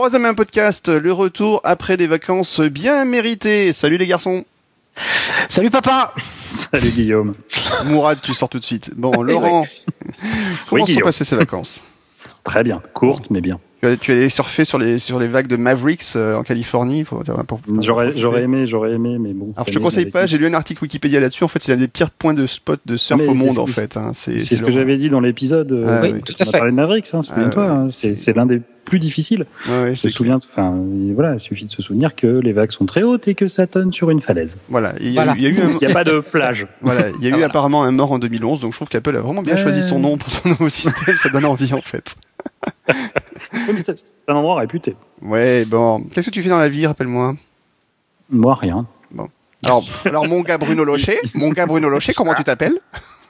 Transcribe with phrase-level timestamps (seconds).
[0.00, 3.70] troisième podcast, le retour après des vacances bien méritées.
[3.74, 4.46] Salut les garçons.
[5.50, 6.14] Salut papa.
[6.48, 7.34] Salut Guillaume.
[7.84, 8.92] Mourad, tu sors tout de suite.
[8.96, 9.66] Bon, Laurent,
[10.70, 11.84] comment Oui, sont passées ces vacances?
[12.44, 13.60] Très bien, courte mais bien.
[14.00, 17.04] tu, allé surfer sur les sur les vagues de Mavericks euh, en Californie.
[17.82, 19.52] J'aurais aimé, j'aurais aimé, mais bon.
[19.54, 21.44] Alors je te conseille pas, j'ai lu un article Wikipédia là-dessus.
[21.44, 23.66] En fait, c'est un des pires points de spot de surf Mais au monde en
[23.66, 23.98] fait.
[23.98, 24.12] hein.
[24.14, 25.70] C'est C'est ce que j'avais dit dans l'épisode.
[25.72, 26.22] euh, Ah, oui, oui.
[26.24, 26.56] tout on à a fait.
[26.58, 27.66] parlé de Mavericks, hein, souviens-toi.
[27.68, 29.46] Ah, hein, c'est l'un des plus difficiles.
[29.66, 30.74] Ouais, ouais, Je me c'est souviens, enfin,
[31.08, 33.48] et voilà, il suffit de se souvenir que les vagues sont très hautes et que
[33.48, 34.58] ça tonne sur une falaise.
[34.68, 35.32] Voilà, il y a, Voilà.
[35.32, 36.66] eu- il y a eu un, Il n'y a pas de plage.
[36.82, 37.46] voilà, il y a eu Voilà.
[37.46, 40.18] apparemment un mort en 2011, donc je trouve qu'Apple a vraiment bien choisi son nom
[40.18, 41.16] pour son nouveau système.
[41.16, 42.14] Ça donne envie en fait.
[43.84, 43.94] C'est
[44.28, 44.96] un endroit réputé.
[45.22, 46.04] Ouais, bon.
[46.12, 47.34] Qu'est-ce que tu fais dans la vie, rappelle-moi?
[48.30, 48.86] Moi, rien.
[49.64, 52.78] alors, alors, mon gars Bruno Locher, mon gars Bruno Locher, comment tu t'appelles?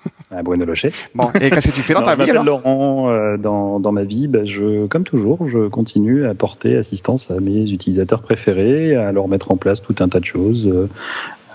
[0.33, 0.93] À Bruno Locher.
[1.15, 2.45] Bon, et qu'est-ce que tu fais dans ta vie alors?
[2.45, 3.11] Laurent.
[3.11, 7.41] euh, dans, dans ma vie, bah, je, comme toujours, je continue à porter assistance à
[7.41, 10.89] mes utilisateurs préférés, à leur mettre en place tout un tas de choses, euh,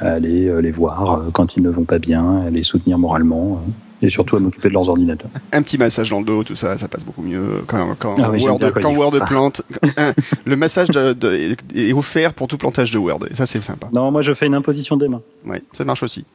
[0.02, 3.62] à aller euh, les voir quand ils ne vont pas bien, à les soutenir moralement,
[4.02, 5.30] et surtout à m'occuper de leurs ordinateurs.
[5.54, 8.30] Un petit massage dans le dos, tout ça, ça passe beaucoup mieux quand, quand Ah
[8.30, 9.62] oui, Word, quand quand plante.
[9.96, 10.12] Un,
[10.44, 13.20] le massage de, de- est offert pour tout plantage de Word.
[13.32, 13.88] Et ça, c'est sympa.
[13.94, 15.22] Non, moi je fais une imposition des mains.
[15.46, 16.26] Ouais, ça marche aussi.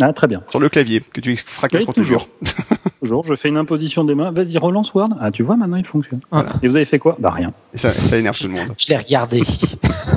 [0.00, 0.42] Ah, très bien.
[0.50, 2.28] Sur le clavier, que tu fracasses Oui, toujours.
[3.00, 4.32] Toujours, je fais une imposition des mains.
[4.32, 5.10] Vas-y, relance Word.
[5.20, 6.18] Ah, tu vois, maintenant il fonctionne.
[6.32, 6.50] Voilà.
[6.64, 7.16] Et vous avez fait quoi?
[7.20, 7.52] Bah rien.
[7.72, 8.68] Et ça, ça énerve tout le monde.
[8.76, 9.40] Je l'ai regardé.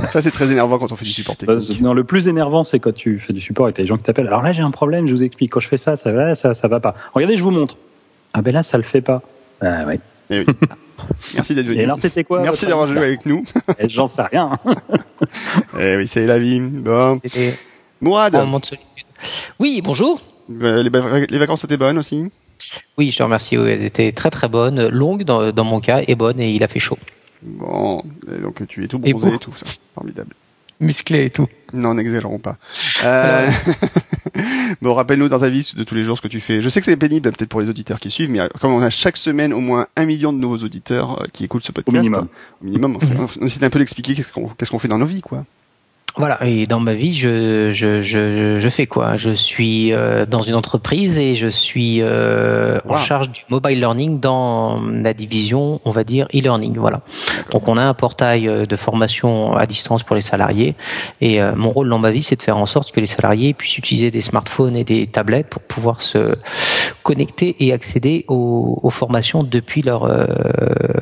[0.10, 1.80] Ça, c'est très énervant quand on fait du support Bah, technique.
[1.82, 4.04] non, le plus énervant, c'est quand tu fais du support et t'as des gens qui
[4.04, 4.26] t'appellent.
[4.28, 5.52] Alors là, j'ai un problème, je vous explique.
[5.52, 6.96] Quand je fais ça, ça va, ça, ça va pas.
[7.14, 7.78] Regardez, je vous montre.
[8.34, 9.22] Ah ben là, ça le fait pas.
[9.62, 10.00] Ah ouais.
[10.32, 10.46] Eh oui.
[11.36, 11.84] Merci d'être Et venu.
[11.84, 13.44] alors, c'était quoi Merci d'avoir joué avec nous.
[13.78, 14.58] Eh, J'en sais rien.
[15.80, 16.60] Eh oui, c'est la vie.
[16.60, 17.20] Bon.
[18.02, 18.36] Mourad,
[19.60, 20.22] Oui, bonjour.
[20.62, 22.30] euh, les, vacances étaient bonnes aussi?
[22.98, 23.58] Oui, je te remercie.
[23.58, 26.64] Oui, elles étaient très très bonnes, longues dans, dans mon cas, et bonnes, et il
[26.64, 26.98] a fait chaud.
[27.42, 29.66] Bon, et donc tu es tout bronzé et tout ça.
[29.96, 30.36] Formidable.
[30.80, 31.48] Musclé et tout.
[31.74, 32.58] Non, n'exagérons pas.
[33.04, 33.50] Euh...
[34.84, 36.62] bon, rappelle-nous dans ta vie de tous les jours ce que tu fais.
[36.62, 38.82] Je sais que c'est pénible peut-être pour les auditeurs qui suivent, mais euh, comme on
[38.84, 42.28] a chaque semaine au moins un million de nouveaux auditeurs qui écoutent ce podcast, minimum.
[42.62, 45.00] au minimum, on, fait, on essaie un peu d'expliquer qu'est-ce qu'on qu'est-ce qu'on fait dans
[45.00, 45.46] nos vies, quoi.
[46.18, 49.16] Voilà, et dans ma vie, je, je, je, je fais quoi?
[49.16, 54.20] Je suis euh, dans une entreprise et je suis euh, en charge du mobile learning
[54.20, 56.78] dans la division, on va dire, e-learning.
[56.78, 57.02] Voilà.
[57.52, 60.76] Donc on a un portail euh, de formation à distance pour les salariés
[61.22, 63.54] et euh, mon rôle dans ma vie, c'est de faire en sorte que les salariés
[63.54, 66.36] puissent utiliser des smartphones et des tablettes pour pouvoir se
[67.04, 70.26] connecter et accéder aux, aux formations depuis leur, euh,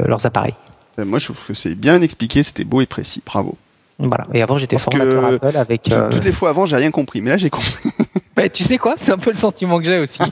[0.05, 0.55] leurs appareils.
[0.97, 3.23] Moi, je trouve que c'est bien expliqué, c'était beau et précis.
[3.25, 3.57] Bravo.
[3.99, 4.25] Voilà.
[4.33, 5.91] Et avant, j'étais formateur que Apple avec.
[5.91, 7.73] euh, Toutes les fois avant, j'ai rien compris, mais là, j'ai compris.
[8.35, 8.93] Bah, tu sais quoi?
[8.95, 10.19] C'est un peu le sentiment que j'ai aussi.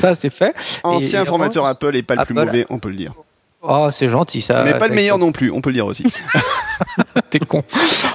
[0.00, 0.54] ça, c'est fait.
[0.82, 3.12] Ancien et formateur avant, Apple et pas le plus mauvais, on peut le dire.
[3.62, 4.64] Oh, c'est gentil ça.
[4.64, 6.04] mais pas le meilleur ça, non plus, on peut le dire aussi.
[7.30, 7.62] T'es con.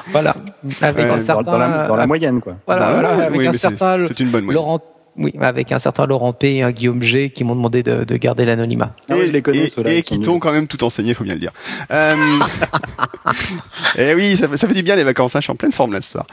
[0.09, 0.35] voilà.
[0.81, 1.41] Avec Ouais, un dans, certain.
[1.43, 2.55] dans la, dans la moyenne, quoi.
[2.65, 4.55] Voilà, Bah, voilà, avec oui, un certain C'est une bonne moyenne.
[4.61, 4.79] Laurent.
[5.17, 8.17] Oui, avec un certain Laurent P et un Guillaume G qui m'ont demandé de, de
[8.17, 8.93] garder l'anonymat.
[9.09, 11.35] Ah oui, je les connais, et, et qui t'ont quand même tout enseigné, faut bien
[11.35, 11.51] le dire.
[11.91, 12.13] Euh...
[13.97, 15.35] et oui, ça, fait- ça fait du bien les vacances.
[15.35, 16.25] hein, je suis en pleine forme là ce soir.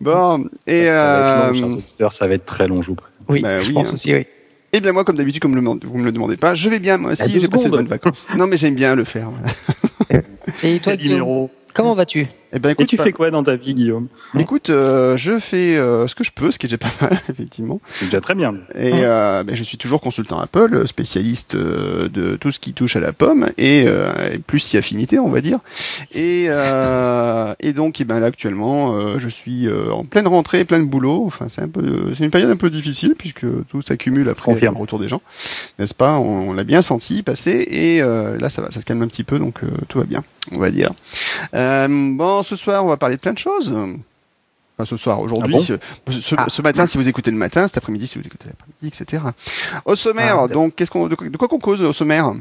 [0.00, 1.80] Bon, et Ça, ça va être long, euh...
[1.98, 3.16] chers ça va être très long, je vous préviens.
[3.28, 3.94] Oui, Bah je oui, pense hein.
[3.94, 4.26] aussi, oui.
[4.72, 6.96] eh bien moi, comme d'habitude, comme le- vous me le demandez pas, je vais bien
[6.98, 7.30] moi aussi.
[7.40, 8.28] J'ai passé de bonnes vacances.
[8.36, 9.30] non, mais j'aime bien le faire.
[9.30, 10.22] voilà.
[10.62, 12.26] Et toi, Guillaume, comment vas-tu?
[12.52, 14.06] Eh ben Et écoute, tu pas- fais quoi dans ta vie, Guillaume
[14.38, 17.20] écoute, euh, je fais euh, ce que je peux, ce qui est déjà pas mal
[17.28, 17.80] effectivement.
[17.92, 18.54] C'est déjà très bien.
[18.74, 22.96] Et euh, ben, je suis toujours consultant Apple, spécialiste euh, de tout ce qui touche
[22.96, 25.58] à la pomme et, euh, et plus si affinité, on va dire.
[26.14, 30.64] Et, euh, et donc, eh ben là actuellement, euh, je suis euh, en pleine rentrée,
[30.64, 31.24] plein de boulot.
[31.26, 34.74] Enfin, c'est un peu, c'est une période un peu difficile puisque tout s'accumule après Confirme.
[34.74, 35.20] le retour des gens,
[35.78, 36.12] n'est-ce pas?
[36.14, 39.08] On, on l'a bien senti passer et euh, là ça va, ça se calme un
[39.08, 40.22] petit peu, donc euh, tout va bien,
[40.52, 40.92] on va dire.
[41.54, 41.88] Euh,
[42.42, 43.68] ce soir, on va parler de plein de choses.
[44.78, 46.44] Enfin, ce soir, aujourd'hui, Ah bon ce, ce- Ah.
[46.48, 49.22] ce matin, si vous écoutez le matin, cet après-midi, si vous écoutez l'après-midi, etc.
[49.86, 52.32] Au sommaire, Ah, donc, qu'est-ce qu'on, de, quoi- de quoi qu'on cause au sommaire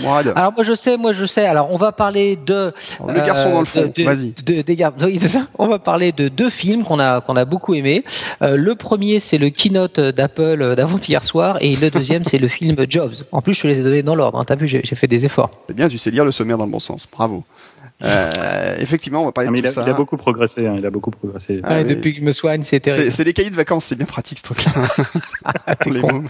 [0.00, 1.44] Mourad, Alors moi je sais, moi je sais.
[1.44, 2.72] Alors on va parler de
[3.06, 4.32] le garçon dans le fond, euh, de- de- vas-y.
[4.42, 4.94] de- des gar-.
[5.58, 8.02] On va parler de deux films qu'on a qu'on a beaucoup aimé.
[8.40, 12.48] Euh, le premier c'est le keynote d'Apple euh, d'avant-hier soir et le deuxième c'est le
[12.48, 13.12] film Jobs.
[13.30, 14.38] En plus je te les ai donnés dans l'ordre.
[14.38, 14.44] Hein.
[14.46, 15.50] T'as vu, j'ai j'ai fait des efforts.
[15.68, 17.06] C'est bien, tu sais lire le sommaire dans le bon sens.
[17.12, 17.44] Bravo.
[18.02, 19.88] Euh, effectivement, on va parler mais de il, tout a, ça.
[19.88, 20.66] il a beaucoup progressé.
[20.66, 21.60] hein, il a beaucoup progressé.
[21.62, 21.84] Ah.
[21.84, 23.10] Depuis que je me soigne, c'est terrible.
[23.10, 24.72] C'est, des cahiers de vacances, c'est bien pratique ce truc-là.
[25.80, 26.28] Pour les mômes.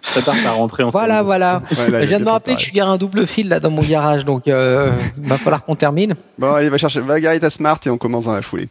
[0.00, 1.62] Ça tarde à rentrer en Voilà, voilà.
[1.70, 3.48] Ouais, là, je il viens de me rappeler que je suis garé un double fil
[3.48, 6.14] là dans mon garage, donc euh, va falloir qu'on termine.
[6.38, 8.68] Bon, allez, va chercher, va garer ta smart et on commence dans la foulée.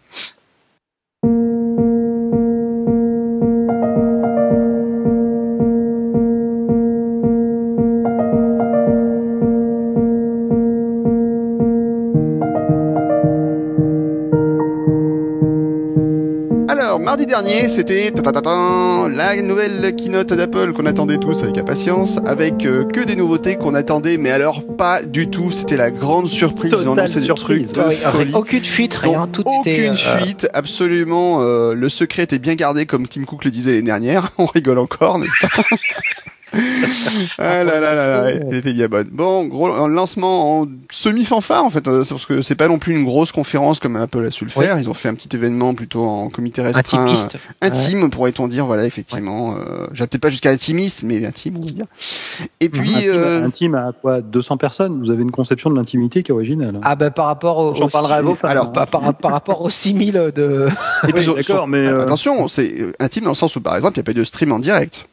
[17.24, 18.12] Mardi dernier, c'était
[19.08, 23.76] la nouvelle keynote d'Apple qu'on attendait tous avec impatience, avec euh, que des nouveautés qu'on
[23.76, 25.52] attendait, mais alors pas du tout.
[25.52, 26.72] C'était la grande surprise.
[26.72, 27.72] Totale surprise.
[27.72, 28.34] De folie.
[28.34, 29.28] Aucune fuite, rien.
[29.28, 29.90] tout aucune était.
[29.90, 31.42] euh, fuite, absolument.
[31.42, 34.32] euh, le secret était bien gardé, comme Tim Cook le disait l'année dernière.
[34.38, 35.64] On rigole encore, n'est-ce pas?
[37.38, 39.10] Ah là là là là, elle était bien bonne.
[39.12, 42.94] Bon, gros un lancement en semi-fanfare en fait, euh, parce que c'est pas non plus
[42.94, 44.80] une grosse conférence comme Apple a su le faire.
[44.80, 47.38] Ils ont fait un petit événement plutôt en comité restreint, Intimiste.
[47.62, 48.66] intime pourrait-on dire.
[48.66, 49.56] Voilà, effectivement.
[49.58, 51.86] Euh, J'allais peut-être pas jusqu'à intimiste, mais intime, on va dire.
[52.60, 55.00] Et puis, intime, euh, intime à quoi 200 personnes?
[55.04, 56.80] Vous avez une conception de l'intimité qui est originale.
[56.84, 57.76] Ah bah par rapport au.
[57.76, 58.48] J'en parlerai à vos fans.
[58.48, 60.68] Alors, par, par, par rapport aux 6000 de.
[61.08, 63.62] et puis Oui, d'accord, sur- mais euh, attention, c'est euh, intime dans le sens où
[63.62, 65.08] par exemple, il n'y a pas eu de stream en direct.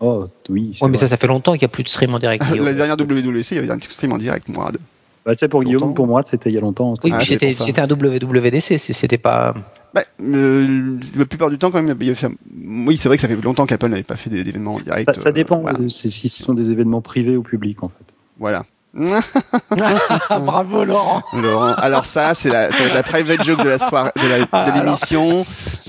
[0.00, 0.76] Oh, oui.
[0.82, 2.44] Ouais, mais ça, ça fait longtemps qu'il n'y a plus de stream en direct.
[2.54, 4.70] La dernière WWC, il y avait un stream en direct, moi.
[4.72, 4.78] de-
[5.24, 6.94] Bah, tu sais, pour Guillaume, pour moi, c'était il y a longtemps.
[7.02, 9.54] Oui, Ah, c'était un WWDC, c'était pas.
[9.94, 12.28] Bah, euh, la plupart du temps, quand même, il y a fait-
[12.64, 15.12] oui, c'est vrai que ça fait longtemps qu'Apple n'avait pas fait des- d'événements en direct.
[15.14, 15.80] Ça, ça euh, dépend voilà.
[15.80, 18.04] euh, c'est- si ce sont des événements privés ou publics, en fait.
[18.38, 18.64] Voilà.
[18.98, 21.22] Ah, bravo Laurent.
[21.32, 21.74] Laurent.
[21.74, 24.72] Alors ça, c'est la, ça va être la private joke de la soirée, de Ah,
[24.74, 25.36] l'émission.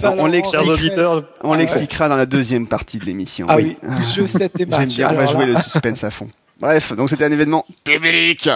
[0.03, 0.61] On Laurent, l'explique.
[0.63, 3.47] Chers auditeurs, On l'expliquera dans la deuxième partie de l'émission.
[3.49, 6.11] Ah oui, Ah, je sais tes J'aime bien, on va jouer là- le suspense à
[6.11, 6.27] fond.
[6.59, 8.49] Bref, donc c'était un événement public.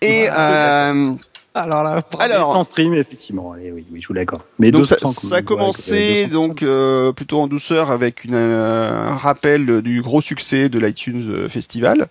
[0.00, 1.12] Et euh,
[1.54, 3.54] Alors là, alors, sans stream, effectivement.
[3.62, 4.42] Eh oui, oui, je vous l'accorde.
[4.58, 5.92] Mais donc ça, 200, ça a commencé
[6.22, 10.68] ouais, 200, donc euh, plutôt en douceur avec une, euh, un rappel du gros succès
[10.70, 12.06] de l'iTunes euh, Festival,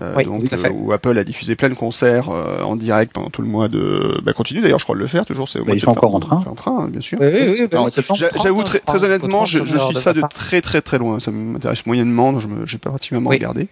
[0.00, 3.30] euh, Oui, donc euh, où Apple a diffusé plein de concerts euh, en direct pendant
[3.30, 4.20] tout le mois de.
[4.22, 5.48] Bah, continue d'ailleurs, je crois de le faire toujours.
[5.48, 6.14] C'est au Bah, mois ils de sont septembre.
[6.16, 6.40] encore en train.
[6.44, 7.18] C'est en train, hein, bien sûr.
[7.20, 8.28] Oui, oui, oui.
[8.42, 11.20] J'avoue très, très honnêtement, je, je suis ça de très très très loin.
[11.20, 13.36] Ça m'intéresse moyennement, donc je me, j'ai pas particulièrement Oui.
[13.36, 13.68] regardé.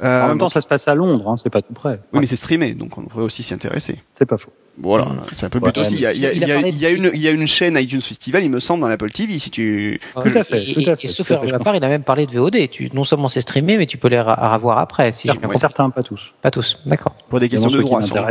[0.00, 2.00] En Euh, même temps, ça se passe à Londres, hein, c'est pas tout près.
[2.12, 4.00] oui, mais c'est streamé, donc on pourrait aussi s'y intéresser.
[4.08, 4.50] C'est pas faux.
[4.78, 5.20] Voilà, Mm.
[5.32, 5.94] c'est un peu Ouais, but aussi.
[5.94, 6.90] Il y a, il y a, il a il y a- parlé il y a
[6.90, 9.38] de- une, il y a une chaîne iTunes Festival, il me semble, dans l'Apple TV.
[9.38, 10.30] Si tu, Ouais.
[10.30, 11.52] Tout à fait, Et, tout à et- fait, et sauf tout à erreur fait, de
[11.54, 12.68] je ma part, il a même parlé de VOD.
[12.70, 15.12] Tu, non seulement c'est streamé, mais tu peux les revoir après.
[15.12, 16.32] Si Certains, pas tous.
[16.42, 16.78] Pas tous.
[16.84, 17.14] D'accord.
[17.30, 18.02] pour des questions de ceux qui droit.
[18.02, 18.26] sûrement.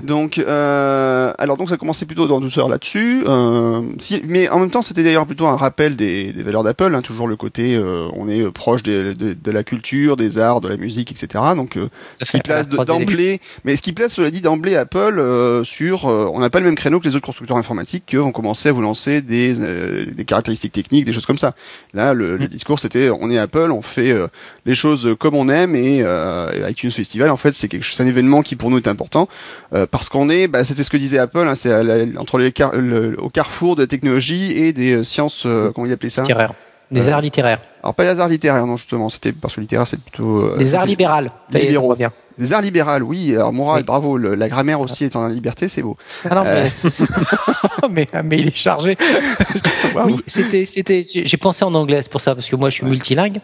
[0.00, 3.22] Donc, euh, alors donc ça commençait plutôt dans douceur là-dessus.
[3.26, 6.94] Euh, si, mais en même temps, c'était d'ailleurs plutôt un rappel des, des valeurs d'Apple.
[6.94, 10.38] Hein, toujours le côté, euh, on est euh, proche des- de, de la culture, des
[10.38, 11.42] arts, de la musique, etc.
[11.56, 11.88] Donc, euh,
[12.22, 16.08] ce qui place de- d'emblée, mais ce qui place, cela dit, d'emblée Apple euh, sur,
[16.08, 18.68] euh, on n'a pas le même créneau que les autres constructeurs informatiques qui vont commencer
[18.68, 21.52] à vous lancer des, euh, des caractéristiques techniques, des choses comme ça.
[21.94, 22.48] Là, le, le Mm.
[22.48, 24.26] discours c'était, on est Apple, on fait euh,
[24.66, 28.02] les choses comme on aime et euh, iTunes Festival, en fait, c'est quelque chose, c'est
[28.02, 29.28] un événement qui pour nous est important
[29.74, 32.52] euh, parce qu'on est, bah, c'était ce que disait Apple, hein, c'est la- entre les
[32.52, 36.10] car- le- au carrefour de la technologie et des euh, sciences, euh, comment il appelait
[36.10, 36.22] ça?
[36.22, 36.54] Littéraires.
[36.90, 37.60] Des Euh, arts littéraires.
[37.82, 40.74] Alors pas les arts littéraires, non justement, c'était parce que littéraire c'est plutôt euh, Des
[40.74, 41.30] arts libérales.
[41.52, 41.96] Libéraux.
[42.38, 43.34] Des arts libérales, oui.
[43.34, 43.84] Alors moral, Oui.
[43.84, 44.16] bravo.
[44.16, 45.96] le- la grammaire aussi est en liberté, c'est beau.
[46.28, 46.68] Ah non, Euh.
[47.90, 48.96] mais, mais, mais il est chargé.
[50.06, 52.86] Oui, c'était, c'était, j'ai pensé en anglais, c'est pour ça, parce que moi je suis
[52.86, 53.40] multilingue.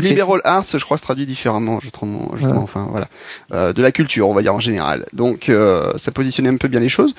[0.00, 1.78] Liberal arts, je crois, se traduit différemment.
[1.80, 2.62] Je trouve, justement, Ouais.
[2.64, 3.06] enfin voilà,
[3.52, 5.06] Euh, de la culture, on va dire en général.
[5.12, 7.14] Donc, euh, ça positionnait un peu bien les choses.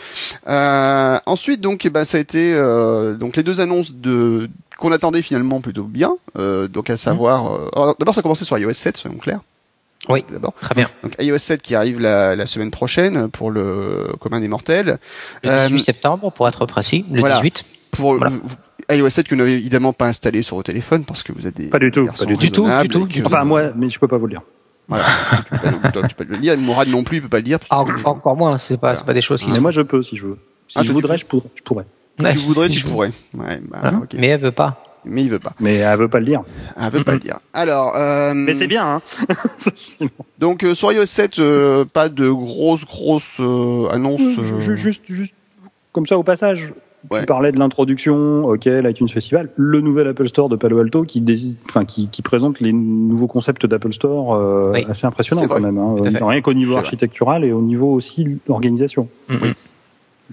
[0.47, 4.49] Euh, ensuite, donc, ben, ça a été donc donc les deux annonces de
[4.79, 6.13] qu'on attendait finalement plutôt bien.
[6.37, 9.41] Euh, donc, à savoir, euh, alors, d'abord, ça a commencé sur iOS 7, soyons clairs.
[10.09, 10.25] Oui.
[10.31, 10.89] D'abord, Très bien.
[11.03, 14.97] donc iOS 7 qui arrive la, la semaine prochaine pour le commun des mortels.
[15.43, 17.05] Le Euh, 18 septembre, pour être précis.
[17.11, 17.35] Le voilà.
[17.35, 17.63] 18.
[17.91, 18.29] Pour Voilà.
[18.35, 18.41] vous-
[18.91, 21.55] iOS 7 que vous n'avez évidemment pas installé sur vos téléphones parce que vous êtes
[21.55, 22.39] des Pas du tout, pas du tout.
[22.39, 24.41] Du tout, du tout, du Enfin, moi, mais je peux pas vous le dire.
[24.87, 25.03] Voilà.
[25.43, 26.57] tu, peux pas, toi, tu peux pas le lire.
[26.57, 27.59] Mourad non plus, il peut pas le dire.
[27.59, 29.69] parce Ah, que- en- encore moins, c'est pas, c'est pas des choses qui Mais moi,
[29.71, 30.37] je peux si je veux.
[30.67, 31.43] Si Ah, je voudrais, je pourrais.
[31.53, 31.85] Je pourrais.
[32.19, 33.11] Ouais, tu voudrais, si tu je- pourrais.
[33.35, 34.01] Ouais, bah, Hein.
[34.15, 34.79] Mais elle veut pas.
[35.05, 35.53] Mais il veut pas.
[35.59, 36.43] Mais elle veut pas le dire.
[36.79, 37.39] Elle veut pas le dire.
[37.53, 39.01] Alors, euh, Mais c'est bien, hein.
[40.39, 44.21] Donc euh, sur iOS 7, euh, pas de grosses grosses euh, annonces.
[44.21, 45.35] Ju- euh, ju- Juste, juste
[45.91, 46.73] comme ça au passage.
[47.09, 47.21] Ouais.
[47.21, 51.21] Tu parlais de l'introduction, ok, l'iTunes Festival, le nouvel Apple Store de Palo Alto qui,
[51.21, 54.85] dési- enfin, qui, qui présente les nouveaux concepts d'Apple Store euh, Oui.
[54.89, 55.77] assez impressionnants quand même.
[55.77, 55.95] hein.
[56.27, 59.07] Rien qu'au niveau architectural et au niveau aussi organisation.
[59.29, 59.53] Mm, mm.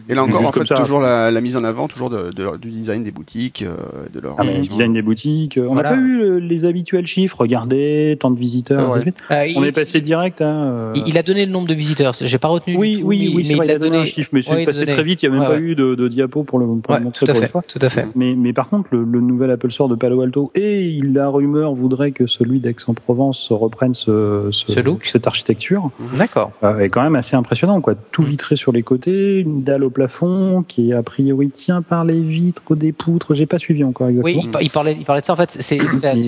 [0.09, 0.75] Et là encore, Juste en fait, ça.
[0.75, 3.75] toujours la, la mise en avant, toujours de, de leur- du design des boutiques, euh,
[4.12, 4.35] de leur.
[4.38, 5.91] Ah, le design des boutiques, euh, on n'a Voilà.
[5.91, 8.91] pas eu euh, les habituels chiffres, regardez, tant de visiteurs.
[8.95, 9.05] Ah ouais.
[9.31, 12.15] Euh, On il, est passé direct euh, il, il a donné le nombre de visiteurs.
[12.21, 12.76] J'ai pas retenu.
[12.76, 13.97] Oui, du tout, oui, oui, mais vrai, il a donné.
[13.99, 14.93] un chiffre, mais c'est Ouais, passé donné.
[14.93, 15.67] très vite, il n'y a même Ouais, pas ouais.
[15.71, 17.47] eu de, de diapo pour le, pour Ouais, le montrer tout à pour fait.
[17.47, 17.62] une fois.
[17.62, 18.07] Tout à fait.
[18.15, 21.75] Mais, mais par contre, le, le nouvel Apple Store de Palo Alto et la rumeur
[21.75, 25.05] voudrait que celui d'Aix-en-Provence reprenne ce, ce, Ce look.
[25.05, 26.53] cette architecture D'accord.
[26.81, 27.81] est quand même assez impressionnant.
[27.81, 27.95] Quoi.
[27.95, 32.21] Tout vitré sur les côtés, une dalle au plafond qui a priori tient par les
[32.21, 33.35] vitres, des poutres.
[33.35, 34.43] J'ai pas suivi encore Oui, exactement.
[34.45, 35.33] il, par- il parlait, il parlait de ça.
[35.33, 35.76] En fait, c'est, c'est,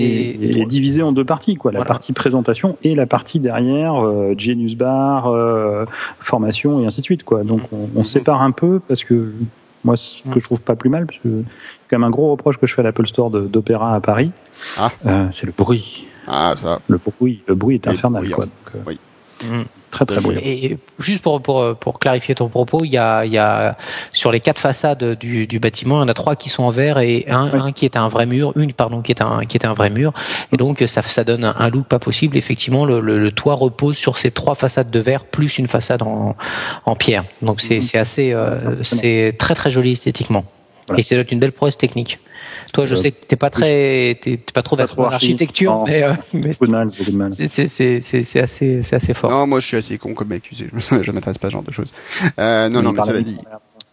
[0.01, 1.73] Et, et divisé en deux parties, quoi.
[1.73, 1.89] La Voilà.
[1.89, 5.85] partie présentation et la partie derrière, euh, Genius Bar, euh,
[6.21, 7.45] formation et ainsi de suite, quoi.
[7.45, 8.05] Donc on, on Mhm.
[8.05, 9.33] sépare un peu parce que
[9.85, 11.29] Moi, ce que je trouve pas plus mal, parce que
[11.89, 14.33] quand même un gros reproche que je fais à l'Apple Store d'Opéra à Paris,
[14.77, 14.91] Ah.
[15.07, 16.05] euh, c'est le bruit.
[16.27, 16.81] Ah, ça.
[16.89, 18.29] Le bruit, le bruit est Et infernal.
[18.29, 18.47] Quoi.
[18.47, 18.99] Donc, euh, Oui.
[19.45, 19.63] Mm.
[19.91, 20.41] Très très bruyant.
[20.45, 23.77] Et et juste pour, pour, pour clarifier ton propos, il y a, il y a
[24.13, 26.71] sur les quatre façades du, du bâtiment, il y en a trois qui sont en
[26.71, 27.61] verre et un, Oui.
[27.63, 29.89] un qui est un vrai mur, une pardon qui est un qui est un vrai
[29.91, 30.13] mur.
[30.53, 32.37] Et donc ça, ça donne un, un look pas possible.
[32.37, 36.03] Effectivement, le, le, le toit repose sur ces trois façades de verre plus une façade
[36.03, 36.37] en,
[36.85, 37.25] en pierre.
[37.41, 40.45] Donc c'est c'est assez euh, c'est très très joli esthétiquement.
[40.89, 41.01] Voilà.
[41.01, 42.19] Et c'est une belle prouesse technique.
[42.73, 46.03] Toi, je Euh, sais que t'es pas très t'es pas trop dans l'architecture, archi, mais,
[46.03, 46.53] euh, mais
[47.31, 49.31] c'est c'est c'est c'est c'est assez c'est assez fort.
[49.31, 50.69] Non, moi, je suis assez con comme accusé.
[51.03, 51.93] Je, m'intéresse pas à ce genre de choses.
[52.39, 53.39] Euh, non, non, mais cela à- dit.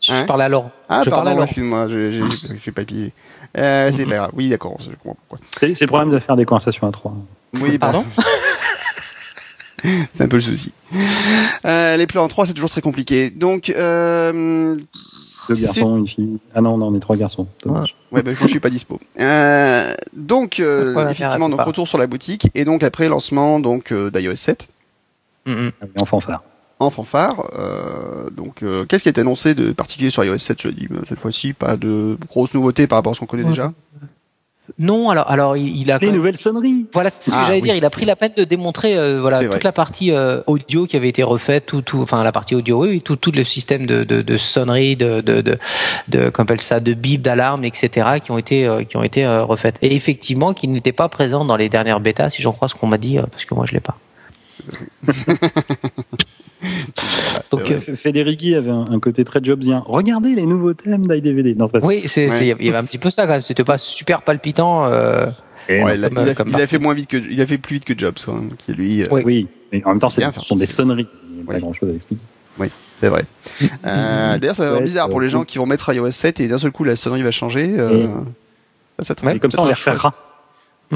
[0.02, 0.72] Je Hein parle à Laurent.
[0.90, 1.46] Ah, je parle à pardon, Laurent.
[1.46, 3.14] excuse-moi, je- j'ai pas pillé.
[3.58, 4.32] Euh, c'est pas grave.
[4.34, 5.40] Oui, d'accord, je comprends pourquoi.
[5.58, 7.14] C'est c'est le problème de faire des conversations à trois.
[7.62, 8.06] Oui, bah, Pardon?
[9.84, 10.74] C'est un peu le souci.
[11.66, 13.30] Euh, les plans en 3, c'est toujours très compliqué.
[13.30, 14.76] Donc, euh,
[15.50, 16.38] Deux garçons, une fille.
[16.54, 17.48] Ah non, non, on est trois garçons.
[17.64, 17.96] Dommage.
[18.12, 19.00] ouais, bah, je suis pas dispo.
[19.20, 24.10] Euh, donc, euh, effectivement, donc retour sur la boutique et donc après lancement donc euh,
[24.12, 24.68] d'iOS 7
[25.48, 25.72] Mhm.
[25.80, 26.44] Ah oui, en fanfare.
[26.80, 27.50] en fanfare.
[27.60, 31.20] Euh, donc, euh, qu'est-ce qui est annoncé de particulier sur iOS 7 Je dis cette
[31.20, 33.50] fois-ci, pas de grosses nouveautés par rapport à ce qu'on connaît Ouais.
[33.50, 33.72] déjà?
[34.80, 36.00] Non, alors, alors il, il a.
[36.00, 37.64] Les nouvelles sonneries Voilà, c'est ce que Ah, j'allais oui.
[37.64, 37.76] dire.
[37.76, 39.60] Il a pris la peine de démontrer, euh, voilà, toute vrai.
[39.64, 43.02] la partie euh, audio qui avait été refaite, tout, tout, enfin la partie audio, oui,
[43.02, 45.58] tout, tout le système de, de, de sonnerie, de, de, de,
[46.08, 49.26] de, qu'on appelle ça, de bip, d'alarme, etc., qui ont été, euh, qui ont été
[49.26, 49.78] euh, refaites.
[49.82, 52.88] Et effectivement, qui n'étaient pas présents dans les dernières bêtas, si j'en crois ce qu'on
[52.88, 53.98] m'a dit, euh, parce que moi je l'ai pas.
[57.52, 57.74] Donc, vrai.
[57.74, 59.84] euh, F- Federici avait un, un côté très jobsien.
[59.86, 61.54] Regardez les nouveaux thèmes d'iDVD.
[61.58, 62.32] Non, pas oui, c'est, Ouais.
[62.32, 63.42] c'est- il y avait un petit peu ça quand même.
[63.42, 64.86] C'était pas super palpitant.
[64.86, 65.26] Euh,
[65.68, 67.46] Ouais, il, a, comme, il a- comme il a fait moins vite que, il a
[67.48, 69.24] fait plus vite que Jobs, même, qui lui, euh, Oui.
[69.26, 71.08] Oui, mais en même temps, c'est- Bien ce sont des sonneries.
[71.32, 71.60] Il n'y a pas Oui.
[71.60, 72.22] grand chose à expliquer.
[73.02, 73.26] c'est vrai.
[73.86, 76.12] Euh, D'ailleurs, ça va être Ouais, bizarre c'est- pour les gens qui vont mettre iOS
[76.12, 77.74] 7 et d'un seul coup la sonnerie va changer.
[77.78, 78.08] Euh,
[79.00, 80.14] ça, ça- comme ça, on les repérera.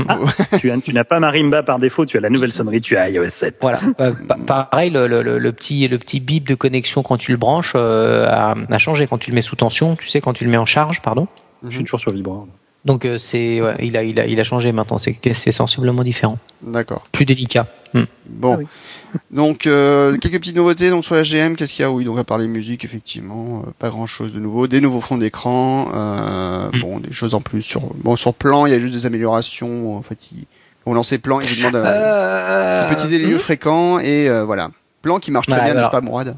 [0.08, 0.18] Ah,
[0.60, 3.10] tu as- tu n'as pas Marimba par défaut, tu as la nouvelle sonnerie, tu as
[3.10, 3.58] iOS 7.
[3.62, 3.80] Voilà.
[4.00, 4.36] Euh, pa-
[4.70, 7.74] pareil, le, le, le, le petit le petit bip de connexion quand tu le branches
[7.76, 9.96] euh, a, a changé quand tu le mets sous tension.
[9.96, 11.28] Tu sais quand tu le mets en charge, pardon.
[11.68, 12.48] Je suis toujours sur Vibrant.
[12.86, 14.98] Donc euh, c'est ouais, il a il a il a changé maintenant.
[14.98, 17.04] C'est c'est sensiblement différent, D'accord.
[17.12, 17.68] plus délicat.
[17.94, 18.04] Hmm.
[18.28, 18.54] Bon.
[18.54, 19.20] Ah oui.
[19.32, 20.90] Donc, euh, quelques petites nouveautés.
[20.90, 23.64] Donc, sur la GM, qu'est-ce qu'il y a Oui, donc à part les musiques, effectivement,
[23.66, 24.68] euh, pas grand-chose de nouveau.
[24.68, 25.92] Des nouveaux fonds d'écran.
[25.94, 26.80] Euh, Mm.
[26.82, 27.62] Bon, des choses en plus.
[27.64, 29.98] Sur bon, sur plan, il y a juste des améliorations.
[29.98, 30.46] En fait, ils
[30.86, 34.70] ont lancé plan, ils vous demandent à Euh, sympathiser les lieux fréquents et euh, voilà.
[35.02, 36.36] Plan qui marche très Ouais, bien, n'est-ce pas, Mourad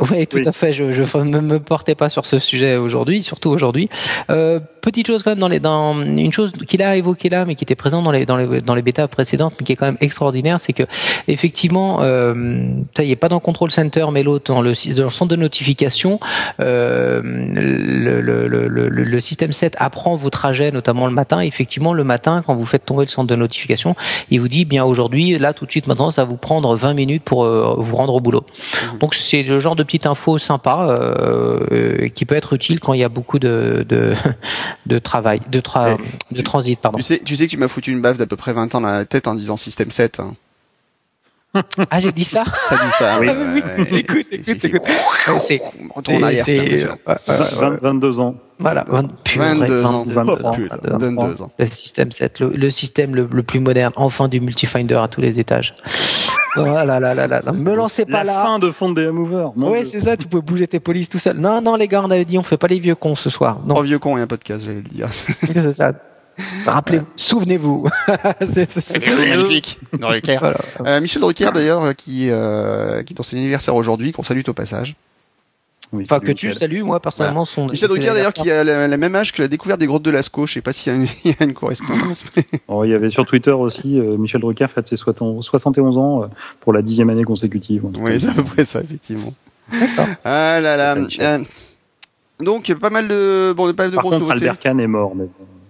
[0.00, 0.48] Oui, tout Oui.
[0.48, 0.72] à fait.
[0.72, 3.88] Je ne me portais pas sur ce sujet aujourd'hui, surtout aujourd'hui.
[4.28, 7.54] Euh, petite chose quand même dans les dans une chose qu'il a évoqué là, mais
[7.54, 9.86] qui était présent dans les dans les dans les bêtas précédentes, mais qui est quand
[9.86, 10.82] même extraordinaire, c'est que
[11.28, 12.64] effectivement, euh,
[12.96, 15.36] ça y est pas dans Control Center, mais l'autre dans le dans le centre de
[15.36, 16.18] notification,
[16.58, 21.40] euh, le, le, le, le, le système 7 apprend vos trajets, notamment le matin.
[21.40, 23.94] Et effectivement, le matin, quand vous faites tomber le centre de notification,
[24.30, 26.94] il vous dit bien aujourd'hui, là tout de suite maintenant, ça va vous prendre 20
[26.94, 28.44] minutes pour euh, vous rendre au boulot.
[28.98, 32.92] Donc c'est le genre de petite info sympa euh, euh, qui peut être utile quand
[32.92, 34.14] il y a beaucoup de de,
[34.86, 35.96] de travail, de tra
[36.30, 36.98] de transit pardon.
[36.98, 38.80] tu sais, tu sais que tu m'as foutu une baffe d'à peu près 20 ans
[38.80, 40.20] dans la tête en disant système 7.
[40.20, 40.34] Hein.
[41.90, 42.42] Ah j'ai dit ça.
[42.68, 43.28] T'as dit ça Oui.
[43.28, 44.82] ouais, écoute, écoute, écoute.
[44.82, 45.62] Ouais, C'est
[45.94, 46.96] Retourne en arrière, c'est impressionnant.
[47.06, 48.34] ouais, ouais, ouais, 20 22 ans.
[48.58, 50.04] voilà, 20, purée, 22 ans.
[50.04, 50.50] 22 ans.
[50.50, 51.26] Putain, 22 ans.
[51.28, 51.52] 22 ans.
[51.56, 55.20] Le système 7, le, le système le, le plus moderne, enfin du multifinder à tous
[55.20, 55.76] les étages.
[56.56, 57.52] Voilà, là, là, là, là.
[57.52, 58.42] Me lancez pas La là.
[58.44, 59.48] fin de Fond des Mover.
[59.56, 59.90] Ouais, Dieu.
[59.92, 61.36] c'est ça, tu peux bouger tes polices tout seul.
[61.36, 63.58] Non, non, les gars, on avait dit, on fait pas les vieux cons ce soir.
[63.66, 65.08] Non, Oh vieux con, il y a un podcast, j'allais le dire.
[65.52, 65.92] c'est ça.
[66.66, 67.88] Rappelez-vous, souvenez-vous.
[68.42, 68.98] C'est-
[69.30, 69.78] magnifique.
[70.00, 70.56] Voilà.
[70.84, 74.52] Euh, Michel Drucker d'ailleurs, qui, euh, qui est dans son anniversaire aujourd'hui, qu'on salue au
[74.52, 74.96] passage.
[75.94, 76.58] Oui, Enfin, que tu Michel.
[76.58, 77.68] salues, moi, personnellement, son.
[77.68, 80.10] Michel Drucker d'ailleurs, qui a la, la même âge que la découverte des grottes de
[80.10, 80.46] Lascaux.
[80.46, 82.24] Je sais pas s'il y, a une- il y a une correspondance.
[82.36, 86.22] mais- Oh, il y avait sur Twitter aussi euh, Michel Drucker fête ses 71 ans
[86.24, 86.26] euh,
[86.60, 87.86] pour la dixième année consécutive.
[87.86, 89.32] En tout Oui, c'est à peu près ça, effectivement.
[90.24, 90.96] Ah là là.
[91.20, 91.38] Euh,
[92.40, 94.48] donc, pas mal de, bon, pas de Par grosses contre, nouveautés.
[94.48, 95.14] Albert Kahn est mort.
[95.14, 95.26] Mais...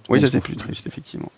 [0.08, 1.30] Oui, ça c'est plus triste, effectivement.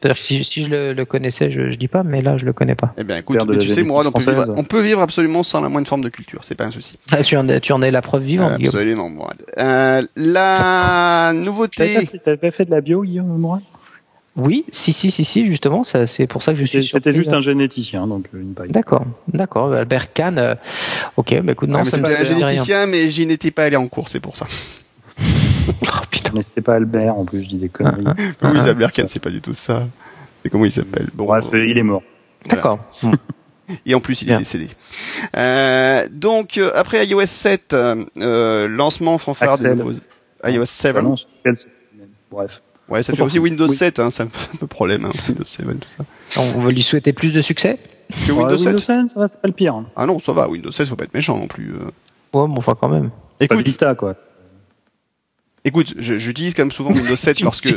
[0.00, 2.44] C'est-à-dire que si, si je le, le connaissais, je, je dis pas, mais là, je
[2.44, 2.94] le connais pas.
[2.98, 5.60] Eh bien, écoute, mais tu sais, Mourad, on peut, vivre, on peut vivre absolument sans
[5.60, 6.40] la moindre forme de culture.
[6.44, 6.98] C'est pas un souci.
[7.10, 8.74] Ah, tu, en es, tu en es la preuve vivante, Guillaume.
[8.74, 9.36] Absolument, Mourad.
[9.58, 12.08] Euh, la nouveauté.
[12.24, 13.62] t'avais pas fait de la bio, Guillaume Mourad
[14.36, 16.86] Oui, si, si, si, si, justement, c'est pour ça que je suis.
[16.86, 17.38] C'était juste là.
[17.38, 18.68] un généticien, donc euh, me paraît.
[18.68, 19.72] D'accord, d'accord.
[19.72, 20.38] Albert Kahn.
[20.38, 20.54] euh,
[21.16, 22.24] ok, bah écoute, non, Ouais, C'était un rien.
[22.24, 24.46] généticien, mais j'y n'étais pas allé en cours, c'est pour ça.
[25.82, 26.30] Oh, putain.
[26.34, 28.04] Mais c'était pas Albert, en plus, je dis des conneries.
[28.06, 29.86] Ah, Oui, ah, Albert Kahn, c'est pas du tout ça.
[30.42, 31.08] C'est comment il s'appelle?
[31.14, 32.02] Bon, Bref, euh, il est mort.
[32.48, 32.78] D'accord.
[33.02, 33.12] Hmm.
[33.86, 34.68] Et en plus, il est décédé.
[35.36, 39.76] Euh, donc, euh, après iOS 7, euh, lancement fanfare des Axel.
[39.78, 39.98] nouveaux
[40.46, 40.92] iOS 7.
[40.92, 41.56] Vraiment, quel-
[42.30, 42.62] Bref.
[42.88, 43.38] Ouais, ça fait aussi.
[43.38, 43.74] Windows Oui.
[43.74, 45.88] 7, hein, c'est un peu problème, hein, Windows 7, tout
[46.30, 46.40] ça.
[46.56, 47.78] On veut lui souhaiter plus de succès?
[48.26, 49.74] Que Ouais, Windows 7 Windows 7, ça va, c'est pas le pire.
[49.74, 49.84] hein.
[49.96, 51.72] Ah non, ça va, Windows 7, faut pas être méchant non plus.
[51.74, 51.82] Ouais,
[52.32, 53.10] bon, enfin quand même.
[53.38, 54.14] C'est pas Écoute, Vista, quoi.
[55.68, 57.68] Écoute, j'utilise quand même souvent Windows 7 parce que...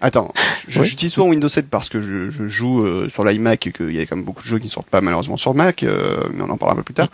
[0.00, 0.32] Attends,
[0.68, 0.84] Oui.
[0.84, 4.00] j'utilise souvent Windows 7 parce que je, je joue euh, sur l'iMac et qu'il y
[4.00, 6.42] a quand même beaucoup de jeux qui ne sortent pas malheureusement sur Mac, euh, mais
[6.42, 7.08] on en parlera un peu plus tard.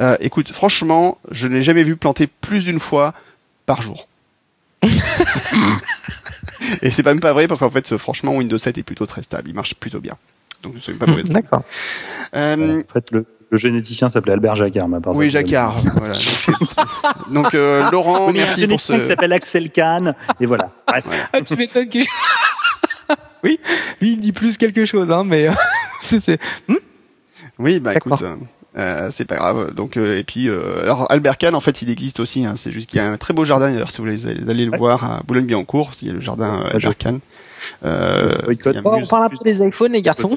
[0.00, 3.14] Euh, écoute, franchement, je n'ai jamais vu planter plus d'une fois
[3.66, 4.08] par jour.
[6.82, 9.48] et c'est même pas vrai parce qu'en fait, franchement, Windows 7 est plutôt très stable,
[9.48, 10.14] il marche plutôt bien.
[10.62, 11.22] Donc, ne soyez pas mauvais.
[11.24, 11.62] D'accord.
[12.34, 13.14] Euh, En fait,
[13.54, 14.88] le, généticien s'appelait Albert Jacquard.
[14.94, 15.76] à part oui, Jacquard.
[15.96, 16.14] voilà.
[17.30, 19.08] Donc, euh, Laurent, Oui, a un merci pour généticien qui ce.
[19.08, 20.14] s'appelle Axel Kahn.
[20.40, 20.70] Et voilà.
[20.88, 21.06] Bref.
[21.32, 21.98] Ah, tu m'étonnes que.
[23.44, 23.60] oui,
[24.00, 25.48] lui il dit plus quelque chose, hein, mais
[26.00, 26.38] c'est- c'est.
[27.58, 28.22] Oui, bah écoute,
[28.76, 29.74] euh, c'est pas grave.
[29.74, 32.44] Donc euh, et puis euh, alors Albert Kahn en fait il existe aussi.
[32.44, 34.40] Hein, c'est juste qu'il y a un très beau jardin d'ailleurs si vous voulez aller,
[34.50, 34.78] aller le Ouais.
[34.78, 37.20] voir à Boulogne-Billancourt, il y a le jardin euh, Albert Kahn.
[37.84, 38.34] Euh,
[38.84, 40.36] on parle un peu des iPhones, les garçons.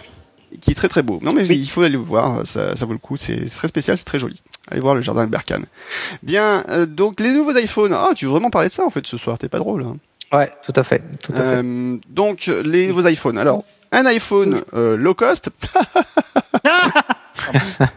[0.62, 1.20] Qui est très très beau.
[1.22, 1.58] Non mais Oui.
[1.58, 3.18] il faut aller le voir, ça, ça vaut le coup.
[3.18, 4.42] C'est très spécial, c'est très joli.
[4.70, 5.66] Allez voir le jardin Albert Kahn.
[6.24, 7.94] Bien, euh, donc les nouveaux iPhones.
[7.94, 9.84] Ah, tu veux vraiment parler de ça en fait ce soir T'es pas drôle.
[9.84, 9.98] Hein.
[10.32, 11.02] Ouais, tout à fait.
[11.24, 11.42] Tout à fait.
[11.42, 13.38] Euh, donc les nouveaux iPhones.
[13.38, 13.64] Alors
[13.94, 15.50] un iPhone euh, low cost,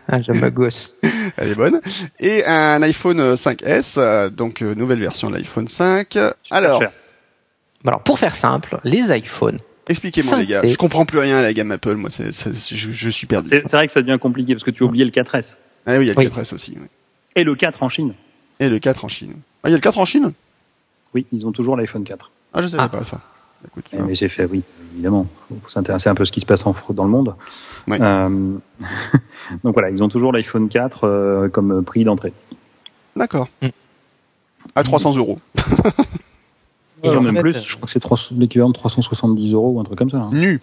[0.08, 0.96] Ah, J'aime ma gosse.
[1.36, 1.80] elle est bonne,
[2.20, 6.06] et un iPhone 5S, euh, donc euh, nouvelle version de l'iPhone 5.
[6.12, 6.92] Super Alors, cher.
[7.86, 9.58] Alors, pour faire simple, les iPhones.
[9.90, 10.72] Expliquez-moi les gars, 5C.
[10.72, 13.48] je comprends plus rien à la gamme Apple, moi, c'est, c'est- je, je suis perdu.
[13.48, 15.58] C'est c'est vrai que ça devient compliqué parce que tu as oublié le 4S.
[15.86, 16.26] Ah oui, il y a le Oui.
[16.26, 16.86] 4S aussi, oui.
[17.36, 18.14] Et le 4 en Chine.
[18.58, 19.34] et le 4 en Chine.
[19.62, 20.32] Ah, il y a le 4 en Chine?
[21.14, 22.30] Oui, ils ont toujours l'iPhone 4.
[22.52, 22.88] Ah, je savais Ah.
[22.88, 23.20] pas ça.
[23.66, 24.62] Écoute, Eh, Mais j'ai fait, oui,
[24.94, 25.26] évidemment.
[25.50, 27.34] Il faut s'intéresser un peu à ce qui se passe en, dans le monde.
[27.90, 28.56] Euh,
[29.64, 32.32] donc voilà, ils ont toujours l'iPhone 4 euh, comme prix d'entrée.
[33.16, 33.48] D'accord.
[33.60, 33.68] Mm.
[34.74, 35.38] À 300 euros.
[37.02, 39.80] Et en même fait, plus, je crois que c'est 300 l'équivalent de 370 euros ou
[39.80, 40.18] un truc comme ça.
[40.18, 40.30] hein.
[40.32, 40.60] Nu.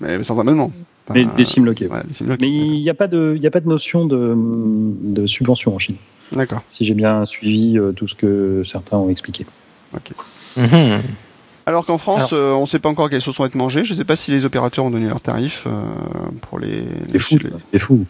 [0.00, 0.70] Mais sans abonnement.
[1.14, 1.86] Mais Enfin, des SIM loqués.
[1.86, 2.44] voilà, des SIM lockés.
[2.46, 5.78] Mais il n'y a, pas de- y a pas de notion de, de subvention en
[5.78, 5.96] Chine,
[6.32, 6.62] D'accord.
[6.68, 9.46] si j'ai bien suivi euh, tout ce que certains ont expliqué.
[9.94, 10.10] Ok.
[10.56, 11.00] Mhm.
[11.64, 13.84] Alors qu'en France, euh, on ne sait pas encore quelles sauces vont être mangées.
[13.84, 15.70] Je ne sais pas si les opérateurs ont donné leurs tarifs euh,
[16.42, 18.04] pour les, C'est les- fou, les c'est fou.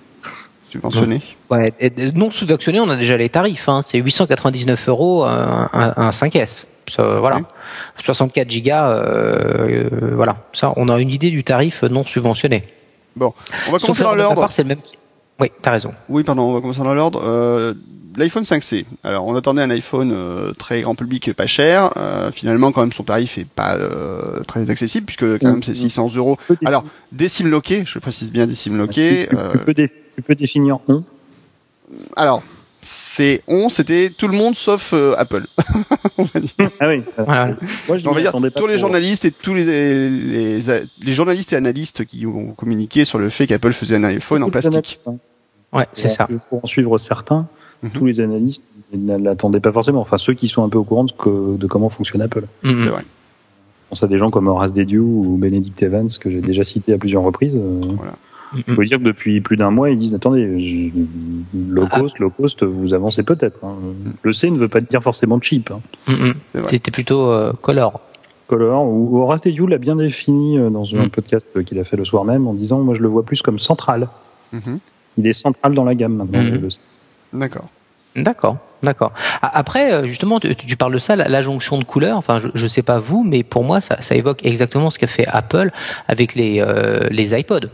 [0.70, 1.20] subventionnés.
[1.50, 3.68] Ouais, et- non subventionné, on a déjà les tarifs.
[3.68, 3.82] Hein.
[3.82, 6.66] C'est 899 euros un, un, un 5S.
[6.88, 7.36] Ça, voilà.
[7.38, 7.42] Oui.
[7.98, 8.88] 64 gigas.
[8.90, 10.36] euh, euh, voilà.
[10.52, 12.62] Ça, on a une idée du tarif non subventionné.
[13.20, 13.24] On
[13.72, 14.46] va Sauf commencer dans l'ordre.
[14.50, 14.78] c'est le même.
[15.40, 15.92] Oui, t'as raison.
[16.08, 17.20] Oui, pardon, on va commencer dans l'ordre.
[17.24, 17.74] Euh,
[18.16, 18.86] L'iPhone 5C.
[19.04, 21.90] Alors, on attendait un iPhone euh, très grand public, pas cher.
[21.98, 25.74] Euh, finalement, quand même, son tarif est pas euh, très accessible puisque quand même c'est
[25.74, 26.38] 600 euros.
[26.40, 29.26] Tu peux dé- Alors, des SIM loqués, je précise bien des SIM loqués.
[29.28, 31.02] tu, tu- tu peux dé- tu peux définir on.
[32.16, 32.42] alors,
[32.88, 35.44] c'est on, c'était tout le monde sauf euh, Apple.
[36.18, 36.70] on va dire.
[36.80, 37.02] Ah oui.
[37.18, 37.46] Voilà.
[37.88, 39.64] Moi, je On va dire attendais pas tous les journalistes et tous les,
[40.08, 40.58] les,
[41.04, 44.50] les journalistes et analystes qui ont communiqué sur le fait qu'Apple faisait un iPhone en
[44.50, 45.00] plastique.
[45.06, 45.16] hein.
[45.72, 46.28] Ouais, c'est ça.
[46.48, 47.46] Pour en suivre certains,
[47.82, 47.90] Mhm.
[47.90, 48.62] tous les analystes
[48.94, 50.00] ne l'attendaient pas forcément.
[50.00, 52.44] Enfin, ceux qui sont un peu au courant de, que- de comment fonctionne Apple.
[52.62, 53.02] C'est vrai.
[53.02, 56.94] Je pense à des gens comme Horace Dediu ou Benedict Evans, que j'ai déjà cité
[56.94, 57.54] à plusieurs reprises.
[57.54, 57.80] Euh,
[58.56, 58.64] Mhm.
[58.68, 60.44] Il faut dire que depuis plus d'un mois, ils disent attendez,
[61.54, 62.00] low Ah.
[62.00, 63.58] cost, low cost, vous avancez peut-être.
[63.64, 63.74] hein.
[64.22, 65.70] Le C ne veut pas dire forcément cheap.
[65.70, 65.80] hein.
[66.54, 66.64] Vrai.
[66.68, 68.00] C'était plutôt euh, color.
[68.48, 71.10] Color, ou Horace Dediu l'a bien défini euh, dans un Mm.
[71.10, 73.58] podcast qu'il a fait le soir même en disant moi je le vois plus comme
[73.58, 74.08] central.
[74.52, 74.78] Mhm.
[75.18, 76.42] Il est central dans la gamme maintenant.
[76.42, 76.80] Le C.
[77.32, 77.68] D'accord.
[78.14, 79.12] D'accord, d'accord.
[79.42, 82.16] Après, euh, justement, tu, tu parles de ça, la, la jonction de couleurs.
[82.18, 85.06] Enfin, je, je sais pas vous, mais pour moi, ça, ça évoque exactement ce qu'a
[85.06, 85.70] fait Apple
[86.08, 87.68] avec les euh, les iPods,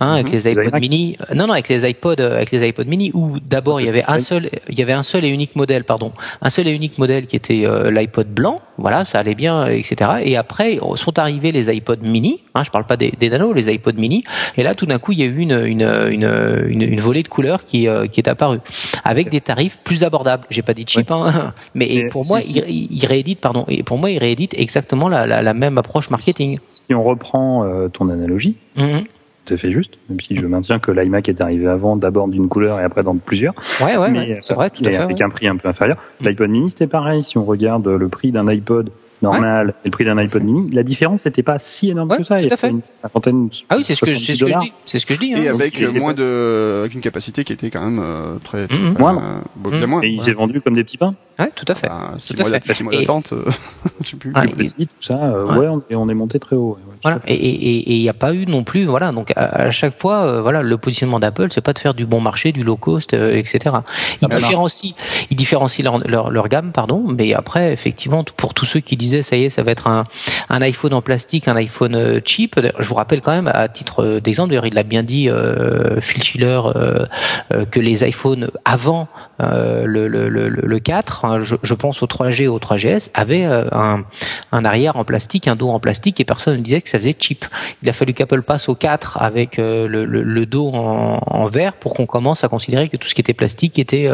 [0.00, 0.32] hein, avec Mhm.
[0.34, 0.80] les iMac.
[0.80, 1.16] mini.
[1.30, 4.04] Euh, Non, non, avec les iPods, avec les iPods mini, où d'abord il y avait
[4.06, 6.98] un seul, il y avait un seul et unique modèle, pardon, un seul et unique
[6.98, 8.60] modèle qui était euh, l'iPod blanc.
[8.78, 10.10] Voilà, ça allait bien, etc.
[10.24, 12.42] Et après euh, sont arrivés les iPods mini.
[12.54, 14.24] Hein, je parle pas des, des nano, les iPods mini.
[14.56, 16.28] Et là, tout d'un coup, il y a eu une une une,
[16.68, 18.58] une, une volée de couleurs qui euh, qui est apparue
[19.04, 20.37] avec des tarifs plus abordables.
[20.50, 24.10] J'ai pas dit cheap, hein, mais pour moi, il, il réédite, pardon, et pour moi,
[24.10, 26.58] il réédite exactement la, la, la même approche marketing.
[26.72, 29.04] Si, si on reprend euh, ton analogie, Mhm.
[29.44, 32.48] tout à fait juste, même si je maintiens que l'iMac est arrivé avant d'abord d'une
[32.48, 34.96] couleur et après dans plusieurs, Ouais, ouais, mais ouais, c'est vrai, tout à fait.
[34.96, 35.22] avec ouais.
[35.22, 35.96] un prix un peu inférieur.
[36.20, 36.28] Mm.
[36.28, 37.24] L'iPod mini c'était pareil.
[37.24, 38.90] Si on regarde le prix d'un iPod
[39.22, 42.24] normal et le prix d'un iPod mini, la différence n'était pas si énorme Ouais, que
[42.24, 42.36] ça.
[42.36, 42.70] tout Il y à avait fait.
[42.70, 43.48] une cinquantaine.
[43.68, 44.72] Ah oui, c'est ce que, 70 c'est ce que je dis.
[44.84, 45.34] C'est ce que je dis.
[45.34, 45.38] hein.
[45.42, 48.36] Et Donc, avec il euh, moins de, avec une capacité qui était quand même euh,
[48.44, 48.94] très, très Mhm.
[48.94, 49.22] très- Moindre.
[49.24, 50.02] euh, beaucoup de moins.
[50.02, 50.24] Et il voilà.
[50.24, 51.14] s'est vendu comme des petits pains.
[51.38, 51.86] Ouais, tout à fait.
[51.88, 52.66] Bah, six tout à mois fait.
[52.66, 53.44] d'a- six mois Et- d'attente, euh,
[54.02, 54.32] je sais plus.
[54.34, 55.14] Ah, les et- tout ça.
[55.22, 55.58] euh, Ouais.
[55.58, 56.70] ouais, on, et on est monté très haut.
[56.80, 57.20] ouais, ouais, Voilà.
[57.28, 59.12] Et il n'y a pas eu non plus, voilà.
[59.12, 62.06] Donc à, à chaque fois, euh, voilà, le positionnement d'Apple, c'est pas de faire du
[62.06, 63.76] bon marché, du low cost, euh, etc.
[64.20, 64.94] Ils Ah, différencient,
[65.30, 67.04] ils différencient leur, leur leur gamme, pardon.
[67.06, 70.04] Mais après, effectivement, pour tous ceux qui disaient, ça y est, ça va être un
[70.50, 72.60] un iPhone en plastique, un iPhone euh, cheap.
[72.78, 76.22] Je vous rappelle quand même, à titre d'exemple, d'ailleurs, il l'a bien dit, euh, Phil
[76.22, 77.06] Schiller, euh,
[77.52, 79.08] euh, que les iPhones avant
[79.40, 84.04] le, le, le, le 4, hein, je, pense au 3G, au 3GS, avaient un,
[84.50, 87.14] un arrière en plastique, un dos en plastique, et personne ne disait que ça faisait
[87.18, 87.44] cheap.
[87.82, 92.06] Il a fallu qu'Apple passe au 4 avec le, le, dos en, verre pour qu'on
[92.06, 94.10] commence à considérer que tout ce qui était plastique était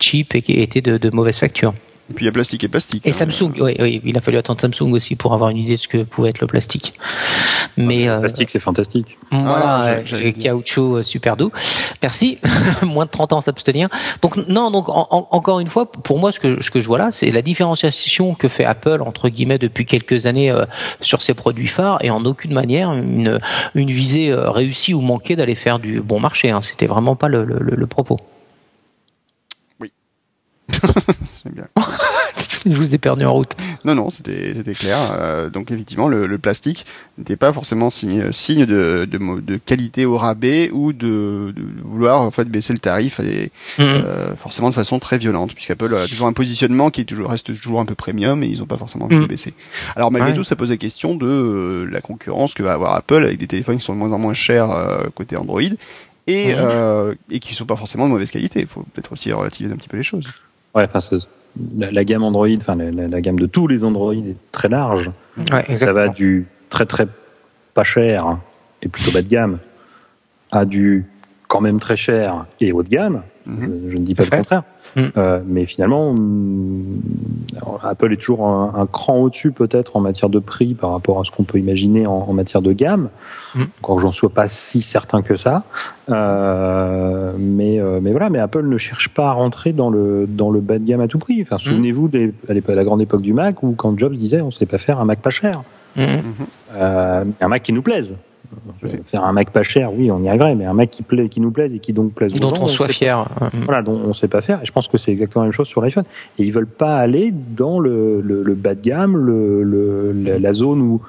[0.00, 1.72] cheap et qui était de mauvaise facture.
[2.10, 3.06] Et puis il y a plastique et plastique.
[3.06, 3.12] Et hein.
[3.12, 5.88] Samsung, oui, oui, il a fallu attendre Samsung aussi pour avoir une idée de ce
[5.88, 6.92] que pouvait être le plastique.
[7.78, 9.16] Mais Le euh, plastique, c'est fantastique.
[9.30, 10.52] voilà, Ah, euh, le dire.
[10.52, 11.50] caoutchouc euh, super doux.
[12.02, 12.38] Merci.
[12.82, 13.88] Moins de 30 ans à s'abstenir.
[14.20, 16.86] Donc non, donc en- en- encore une fois, pour moi, ce que ce que je
[16.86, 20.66] vois là, c'est la différenciation que fait Apple entre guillemets depuis quelques années euh,
[21.00, 23.40] sur ses produits phares et en aucune manière une
[23.74, 26.50] une visée euh, réussie ou manquée d'aller faire du bon marché.
[26.50, 26.60] Hein.
[26.62, 28.18] C'était vraiment pas le, le, le- le propos.
[31.44, 31.66] Bien.
[32.66, 33.52] je vous ai perdu en route.
[33.84, 34.96] Non, non, c'était c'était clair.
[35.12, 36.86] Euh, donc effectivement, le, le plastique
[37.18, 42.30] n'était pas forcément signe, signe de, de, qualité au rabais ou de, de vouloir en
[42.30, 43.84] fait baisser le tarif et Mhm.
[43.86, 47.46] euh, forcément de façon très violente, puisqu'Apple a toujours un positionnement qui est toujours, reste
[47.46, 49.26] toujours un peu premium et ils n'ont pas forcément envie de Mhm.
[49.26, 49.52] le baisser.
[49.96, 50.36] Alors malgré Ouais.
[50.36, 53.46] tout, ça pose la question de euh, la concurrence que va avoir Apple avec des
[53.46, 55.60] téléphones qui sont de moins en moins chers euh, côté Android
[56.26, 58.60] et, euh, et qui sont pas forcément de mauvaise qualité.
[58.60, 60.26] Il faut peut-être aussi relativiser un petit peu les choses.
[60.74, 61.18] Ouais, enfin,
[61.76, 65.10] la, la gamme Android, enfin la, gamme de tous les Android est très large.
[65.52, 67.06] Ouais, Ça va du très très
[67.74, 68.38] pas cher
[68.82, 69.58] et plutôt bas de gamme
[70.50, 71.04] à du
[71.48, 73.22] quand même très cher et haut de gamme.
[73.46, 73.82] Mhm.
[73.86, 74.62] Je, je ne dis pas le contraire.
[74.96, 75.10] Mhm.
[75.16, 76.14] Euh, mais finalement,
[77.56, 81.20] alors, Apple est toujours un, un cran au-dessus peut-être en matière de prix par rapport
[81.20, 83.08] à ce qu'on peut imaginer en, en matière de gamme.
[83.54, 83.66] Mhm.
[83.82, 85.64] Encore j'en sois pas si certain que ça.
[86.10, 90.50] Euh, mais, euh, mais voilà, mais Apple ne cherche pas à rentrer dans le, dans
[90.50, 91.40] le bas de gamme à tout prix.
[91.42, 94.40] Enfin, souvenez-vous des- à l'époque- à la grande époque du Mac où quand Jobs disait
[94.40, 95.62] on ne sait pas faire un Mac pas cher.
[95.96, 96.22] Mhm.
[96.74, 98.16] Euh, un Mac qui nous plaise.
[99.06, 101.40] Faire un Mac pas cher, oui, on y arriverait, mais un Mac qui, plaît, qui
[101.40, 103.26] nous plaise et qui donc plaise aux Dont gens, on soit fier.
[103.38, 103.50] pas.
[103.64, 104.60] Voilà, dont on sait pas faire.
[104.62, 106.04] Et je pense que c'est exactement la même chose sur l'iPhone.
[106.38, 110.38] Et ils veulent pas aller dans le, le, le bas de gamme, le, le, la,
[110.38, 111.00] la zone où,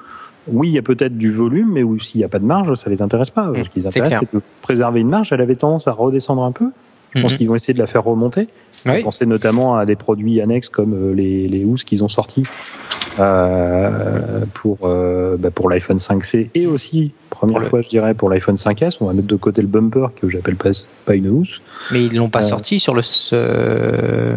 [0.48, 2.74] oui, il y a peut-être du volume, mais où s'il n'y a pas de marge,
[2.76, 3.50] ça les intéresse pas.
[3.54, 5.32] Ce qui les c'est intéresse, c'est de préserver une marge.
[5.32, 6.70] Elle avait tendance à redescendre un peu.
[7.14, 7.38] Je pense Mhm.
[7.38, 8.46] qu'ils vont essayer de la faire remonter.
[8.86, 8.98] Oui.
[8.98, 12.44] Je pensais notamment à des produits annexes comme euh, les, les housses qu'ils ont sortis
[13.18, 18.56] euh, pour, euh, bah, pour l'iPhone 5C et aussi, première fois je dirais, pour l'iPhone
[18.56, 18.98] 5S.
[19.00, 20.70] On va mettre de côté le bumper que j'appelle pas,
[21.04, 21.60] pas une housse.
[21.92, 23.02] Mais ils l'ont pas Euh, sorti sur le.
[23.02, 24.34] ce-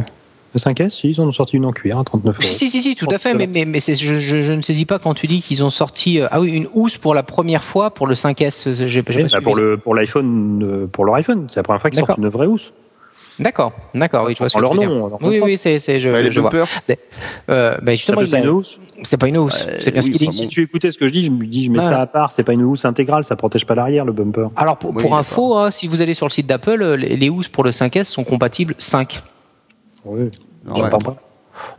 [0.52, 2.42] Le 5S, si, ils en ont sorti une en cuir à 39 euros.
[2.42, 5.14] Si, si, si, tout à fait, mais, mais, je, je, je ne saisis pas quand
[5.14, 8.08] tu dis qu'ils ont sorti, euh, ah oui, une housse pour la première fois pour
[8.08, 11.58] le 5S, euh, j'ai j'ai pas bah, pour le pour l'iPhone pour leur iPhone, c'est
[11.58, 12.74] la première fois qu'ils sortent une vraie housse.
[13.40, 14.90] D'accord, d'accord, oui, je vois ce En que leur tu veux dire.
[14.94, 15.08] nom.
[15.08, 16.50] leur Oui, oui, c'est, c'est, je, Ouais, les je vois.
[17.50, 18.80] Euh, ben justement, faire a- une housse.
[19.04, 20.38] c'est pas une housse, Ouais, c'est bien ce qu'il dit.
[20.38, 21.86] Si tu écoutais ce que je dis, je me dis, je mets Ouais.
[21.86, 22.32] ça à part.
[22.32, 24.48] C'est pas une housse intégrale, ça protège pas l'arrière, le bumper.
[24.58, 27.16] Alors pour, Oui, pour info, hein, si vous allez sur le site d'Apple, euh, les,
[27.16, 29.22] les housses pour le 5S sont compatibles 5.
[30.06, 30.30] Oui.
[30.66, 30.92] normal.
[30.92, 31.16] J'entends pas.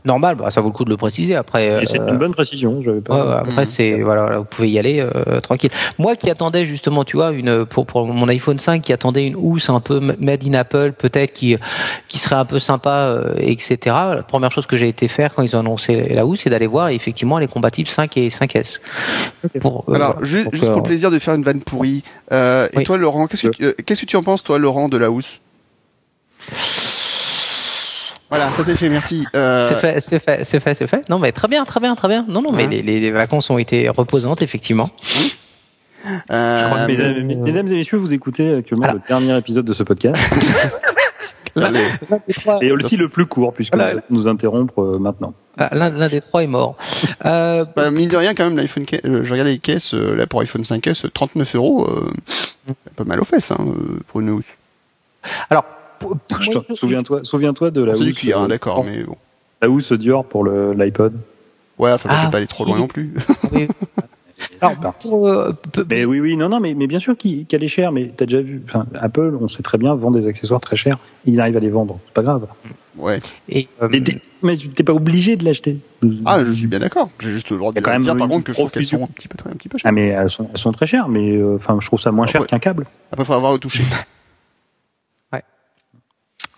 [0.04, 1.34] Normal, bah, ça vaut le coup de le préciser.
[1.36, 2.80] Après, Et c'est euh, une bonne précision.
[3.04, 3.14] Pas.
[3.26, 3.66] ouais, après Mhm.
[3.66, 5.70] c'est voilà, vous pouvez y aller euh, tranquille.
[5.98, 9.36] Moi qui attendais justement, tu vois, une pour, pour mon iPhone 5 qui attendait une
[9.36, 11.56] housse un peu made in Apple, peut-être qui
[12.08, 13.78] qui serait un peu sympa, euh, etc.
[14.16, 16.66] La première chose que j'ai été faire quand ils ont annoncé la housse, c'est d'aller
[16.66, 16.88] voir.
[16.88, 18.80] Et effectivement, elle est compatible 5 et 5S.
[19.44, 19.60] Ok.
[19.60, 20.26] Pour, euh, Alors, voilà.
[20.26, 22.02] juste pour euh, le plaisir de faire une vanne pourrie.
[22.32, 24.88] Euh, Et toi, Laurent, qu'est-ce que, tu- euh, qu'est-ce que tu en penses, toi, Laurent,
[24.88, 25.40] de la housse?
[28.30, 29.26] Voilà, ça c'est fait, merci.
[29.34, 31.08] Euh, C'est fait, c'est fait, c'est fait, c'est fait.
[31.10, 32.24] Non, mais très bien, très bien, très bien.
[32.28, 34.88] Non, non, mais les, les, les vacances ont été reposantes, effectivement.
[36.30, 39.00] euh, Mesdames, mesdames et messieurs, vous écoutez actuellement Voilà.
[39.02, 40.20] le dernier épisode de ce podcast.
[42.62, 43.90] Et aussi le plus court, puisque Voilà.
[43.92, 45.34] vous allez nous interrompre euh, maintenant.
[45.58, 46.76] Ah, L'un des trois est mort.
[47.26, 50.40] Euh, Bah, mine de rien, quand même, l'iPhone, euh, je regardais les caisses, là, pour
[50.40, 53.58] iPhone 5S, 39 euros, euh, pas mal aux fesses, hein,
[54.08, 54.44] pour une housse.
[55.50, 55.64] alors,
[56.00, 56.42] pour- pour
[56.76, 59.16] Souviens-toi, souviens-toi de la C'est du housse, cuir, hein, euh, d'accord, mais bon.
[59.62, 61.12] la housse Dior pour le- l'iPod.
[61.78, 63.14] Ouais, faut Ah, peut-être pas aller trop loin non plus.
[63.52, 63.68] oui.
[64.62, 65.52] Alors, euh,
[65.90, 68.40] mais oui, oui, non, non, mais, mais bien sûr qu'elle est chère, mais t'as déjà
[68.40, 71.60] vu, enfin, Apple, on sait très bien, vend des accessoires très chers, ils arrivent à
[71.60, 72.46] les vendre, c'est pas grave.
[72.96, 73.18] Ouais.
[73.50, 73.88] Et, euh,
[74.42, 75.78] mais t'es pas obligé de l'acheter.
[76.24, 77.10] Ah, je suis bien d'accord.
[77.20, 79.28] J'ai juste le droit de dire, par contre, que je trouve qu'elles sont un petit
[79.28, 79.90] peu, un petit peu chères.
[79.90, 82.24] Ah, mais elles sont, elles sont très chères, mais euh, enfin, je trouve ça moins
[82.26, 82.86] cher qu'un câble.
[83.12, 83.84] Après, il faut avoir le toucher.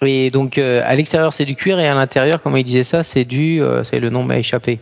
[0.04, 3.24] Et donc, à l'extérieur, c'est du cuir, et à l'intérieur, comme il disait ça, c'est
[3.24, 4.80] du, c'est le nom m'a échappé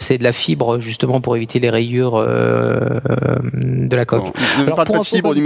[0.00, 3.00] c'est de la fibre justement pour éviter les rayures euh,
[3.62, 4.34] de la coque.
[4.58, 5.42] ne parle pas de fibre, ni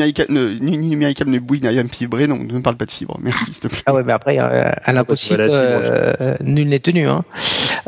[0.89, 3.19] numéricable, ni bouille, n'a rien fibré, donc ne parle pas de fibre.
[3.21, 3.83] Merci, s'il te plaît.
[3.87, 7.09] Ah ouais, mais après, euh, à l'impossible, euh, nul n'est tenu.
[7.09, 7.25] Hein.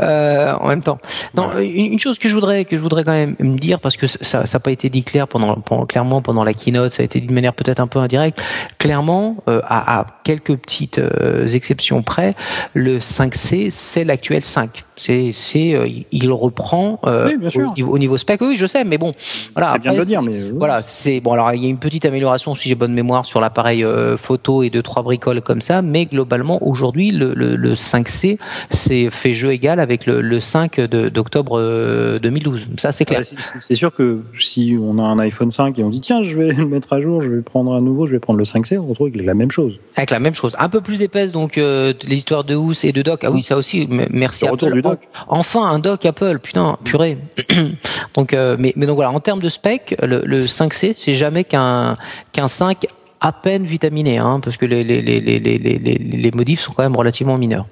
[0.00, 0.98] Euh, en même temps.
[1.34, 4.06] Non, une, chose que je voudrais que je voudrais quand même me dire parce que
[4.06, 7.20] ça n'a pas été dit clair pendant, pendant, clairement pendant la keynote, ça a été
[7.20, 8.42] dit de manière peut-être un peu indirecte.
[8.78, 12.34] Clairement, euh, à, à, quelques petites euh, exceptions près,
[12.74, 14.84] le 5C c'est l'actuel 5.
[14.96, 18.40] C'est c'est euh, il reprend au, niveau, au, niveau, spec.
[18.40, 19.12] Oui, je sais, mais bon,
[19.54, 19.72] voilà.
[19.72, 21.32] C'est bien de le dire, mais voilà, c'est bon.
[21.32, 23.84] Alors il y a une petite amélioration si j'ai bonne mémoire sur l'appareil
[24.16, 28.38] photo et deux trois bricoles comme ça, mais globalement aujourd'hui le, le, le 5C
[28.70, 32.60] c'est fait jeu égal avec le, le 5 d'octobre 2012.
[32.60, 33.22] Euh, Ça, c'est clair.
[33.60, 36.52] c'est sûr que si on a un iPhone 5 et on dit tiens, je vais
[36.52, 38.86] le mettre à jour, je vais prendre un nouveau, je vais prendre le 5C, on
[38.86, 39.78] retrouve avec la même chose.
[39.96, 42.92] Avec la même chose, un peu plus épaisse donc euh, les histoires de housse et
[42.92, 43.24] de dock.
[43.24, 43.88] Ah oui, ça aussi.
[44.10, 44.72] Merci Apple.
[44.72, 45.00] Du dock.
[45.28, 47.18] Enfin un dock Apple, putain, purée.
[48.14, 51.44] donc, euh, mais, mais donc voilà, en termes de spec, le, le 5C c'est jamais
[51.44, 51.96] qu'un
[52.32, 52.86] qu'un 5
[53.20, 56.82] à peine vitaminé, hein, parce que les, les, les, les, les, les modifs sont quand
[56.82, 57.66] même relativement mineurs.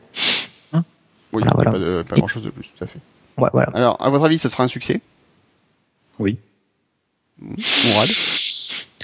[1.33, 3.01] Oui, voilà, pas, de, pas grand chose de plus, tout à fait.
[3.39, 3.69] Ouais, voilà.
[3.75, 5.01] Alors, à votre avis, ce sera un succès?
[6.21, 6.39] Oui.
[7.41, 8.09] Mourad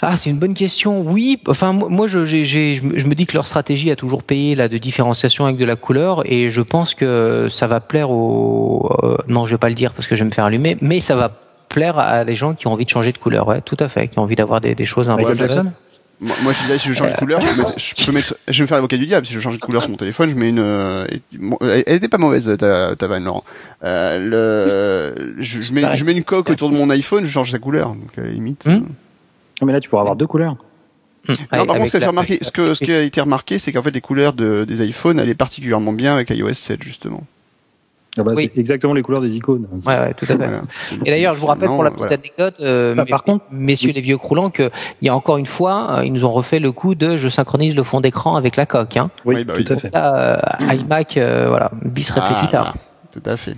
[0.02, 1.02] ah, c'est une bonne question.
[1.02, 4.78] Oui, enfin moi je, je me dis que leur stratégie a toujours payé là de
[4.78, 8.90] différenciation avec de la couleur et je pense que ça va plaire aux.
[9.02, 11.00] Euh, non, je vais pas le dire parce que je vais me faire allumer, mais
[11.00, 11.30] ça va
[11.68, 13.46] plaire à les gens qui ont envie de changer de couleur.
[13.46, 15.34] Ouais, tout à fait, qui ont envie d'avoir des, des choses un peu.
[16.22, 18.34] Moi, moi, je disais, si je change de couleur, je peux, mettre, je peux mettre,
[18.46, 19.24] je vais me faire l'avocat du diable.
[19.24, 21.06] Si je change de couleur sur mon téléphone, je mets une, euh,
[21.62, 23.42] elle était pas mauvaise, ta, ta vanne, Laurent.
[23.84, 27.50] Euh, le, je, je, mets, je mets une coque autour de mon iPhone, je change
[27.50, 27.88] sa couleur.
[27.88, 28.66] Donc, à la limite.
[28.66, 28.80] Euh.
[29.66, 30.56] Mais là, tu pourras avoir deux couleurs.
[31.28, 31.34] Hum.
[31.52, 33.82] Non, par contre, ce, que remarqué, ce, que, ce qui a été remarqué, c'est qu'en
[33.82, 37.22] fait, les couleurs de, des iPhones allaient particulièrement bien avec iOS 7, justement.
[38.18, 38.50] Ah bah, oui.
[38.52, 39.68] C'est exactement les couleurs des icônes.
[39.86, 40.60] Ouais, ouais tout à fait.
[41.04, 44.00] Et d'ailleurs, je vous rappelle pour la petite anecdote, euh, bah, par contre, messieurs les
[44.00, 44.70] vieux croulants, qu'il
[45.02, 47.76] y a encore une fois, euh, ils nous ont refait le coup de je synchronise
[47.76, 48.96] le fond d'écran avec la coque.
[48.96, 49.10] Hein.
[49.24, 49.90] Oui, bah, tout à fait.
[49.92, 52.10] Là, euh, iMac, euh, voilà, bis.
[52.16, 52.74] Ah,
[53.12, 53.56] tout à fait.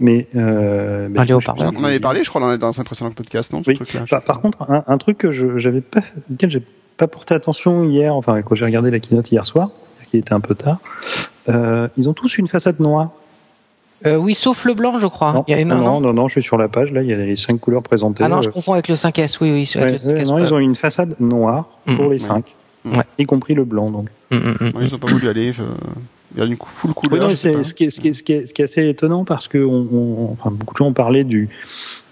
[0.00, 3.78] Mais, euh, mais on avait parlé, je crois, dans, un précédent podcast, non oui.
[4.08, 6.00] par, par, contre, un, un, truc que je j'avais pas,
[6.32, 6.62] auquel j'ai
[6.96, 9.70] pas porté attention hier, enfin quand j'ai regardé la keynote hier soir,
[10.10, 10.78] qui était un peu tard,
[11.48, 13.10] euh, ils ont tous une façade noire.
[14.06, 15.32] Euh, oui, sauf le blanc, je crois.
[15.32, 17.08] Non, il y a non, non, non, non, je suis sur la page, là, il
[17.08, 18.22] y a les cinq couleurs présentées.
[18.22, 19.66] Ah non, je confonds avec le 5S, oui, oui.
[19.66, 22.54] Sur ouais, le 5S, non, ils ont une façade noire mm, pour les cinq,
[22.84, 23.02] ouais.
[23.18, 24.08] y compris le blanc, donc.
[24.30, 25.50] Mm, mm, ouais, ils ont pas voulu aller...
[25.58, 25.64] Euh...
[26.34, 27.28] Il y a une full couleur.
[27.28, 28.88] Oui, c'est ce, qui est, ce, qui est, ce, qui est, ce qui est assez
[28.88, 31.48] étonnant parce que on, on, enfin, beaucoup de gens ont parlé du,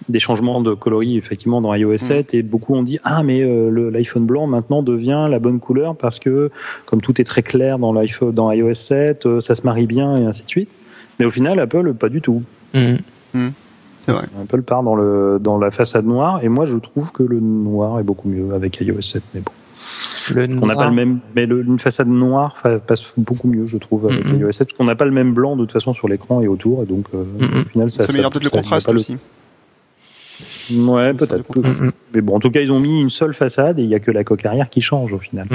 [0.08, 3.90] des changements de coloris effectivement dans iOS 7 et beaucoup ont dit ah mais euh,
[3.90, 6.50] l'iPhone blanc maintenant devient la bonne couleur parce que
[6.84, 10.16] comme tout est très clair dans l'iPhone dans iOS 7 euh, ça se marie bien
[10.16, 10.70] et ainsi de suite
[11.18, 12.42] mais au final Apple pas du tout
[12.74, 12.96] mmh.
[13.34, 13.48] Mmh.
[14.06, 14.24] Vrai.
[14.40, 17.98] Apple part dans le dans la façade noire et moi je trouve que le noir
[17.98, 19.52] est beaucoup mieux avec iOS 7 mais bon
[20.34, 23.78] le on n'a pas le même, mais le, une façade noire passe beaucoup mieux, je
[23.78, 24.40] trouve, avec mm -hmm.
[24.40, 26.48] iOS 7, parce qu'on n'a pas le même blanc de toute façon sur l'écran et
[26.48, 27.62] autour, et donc euh, mm -hmm.
[27.62, 29.16] au final, ça, ça améliore peut-être le contraste aussi.
[30.70, 30.84] Le...
[30.94, 31.44] Ouais, peut-être.
[31.44, 31.92] Peut mm -hmm.
[32.12, 34.02] Mais bon, en tout cas, ils ont mis une seule façade et il n'y a
[34.06, 35.46] que la coque arrière qui change au final.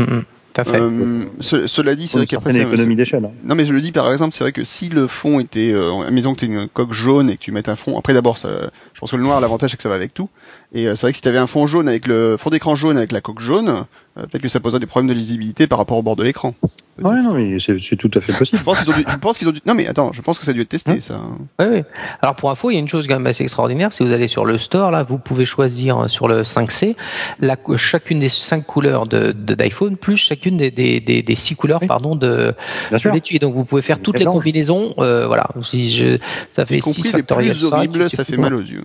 [0.60, 3.26] Euh, ce, cela dit, c'est vrai qu'après c'est une économie d'échelle.
[3.26, 3.32] Hein.
[3.44, 6.02] Non, mais je le dis par exemple, c'est vrai que si le fond était, euh,
[6.02, 9.00] admettons que tu une coque jaune et que tu mets un fond, après d'abord, je
[9.00, 10.30] pense que le noir, l'avantage c'est que ça va avec tout.
[10.74, 12.76] Et euh, c'est vrai que si tu avais un fond jaune avec le fond d'écran
[12.76, 15.98] jaune avec la coque jaune, peut-être que ça poserait des problèmes de lisibilité par rapport
[15.98, 16.54] au bord de l'écran.
[17.02, 18.58] Ouais, non, mais c'est tout à fait possible.
[18.58, 20.38] je pense qu'ils ont, dû, je pense qu'ils ont dû, non, mais attends, je pense
[20.38, 21.20] que ça a dû être testé, hein ça.
[21.60, 21.84] Oui, oui.
[22.22, 23.94] Alors, pour info, il y a une chose quand même assez extraordinaire.
[23.94, 26.96] Si vous allez sur le store, là, vous pouvez choisir euh, sur le 5C,
[27.40, 31.80] la, chacune des cinq couleurs de, d'iPhone, plus chacune des, des, des, des six couleurs,
[31.82, 31.88] oui.
[31.88, 32.54] pardon, de,
[32.92, 33.40] de l'étui.
[33.40, 35.48] Donc, vous pouvez faire toutes les combinaisons, euh, voilà.
[35.62, 36.20] Si je,
[36.52, 37.54] ça fait 6 factoriel.
[37.54, 38.84] plus horrible, ça fait mal aux yeux.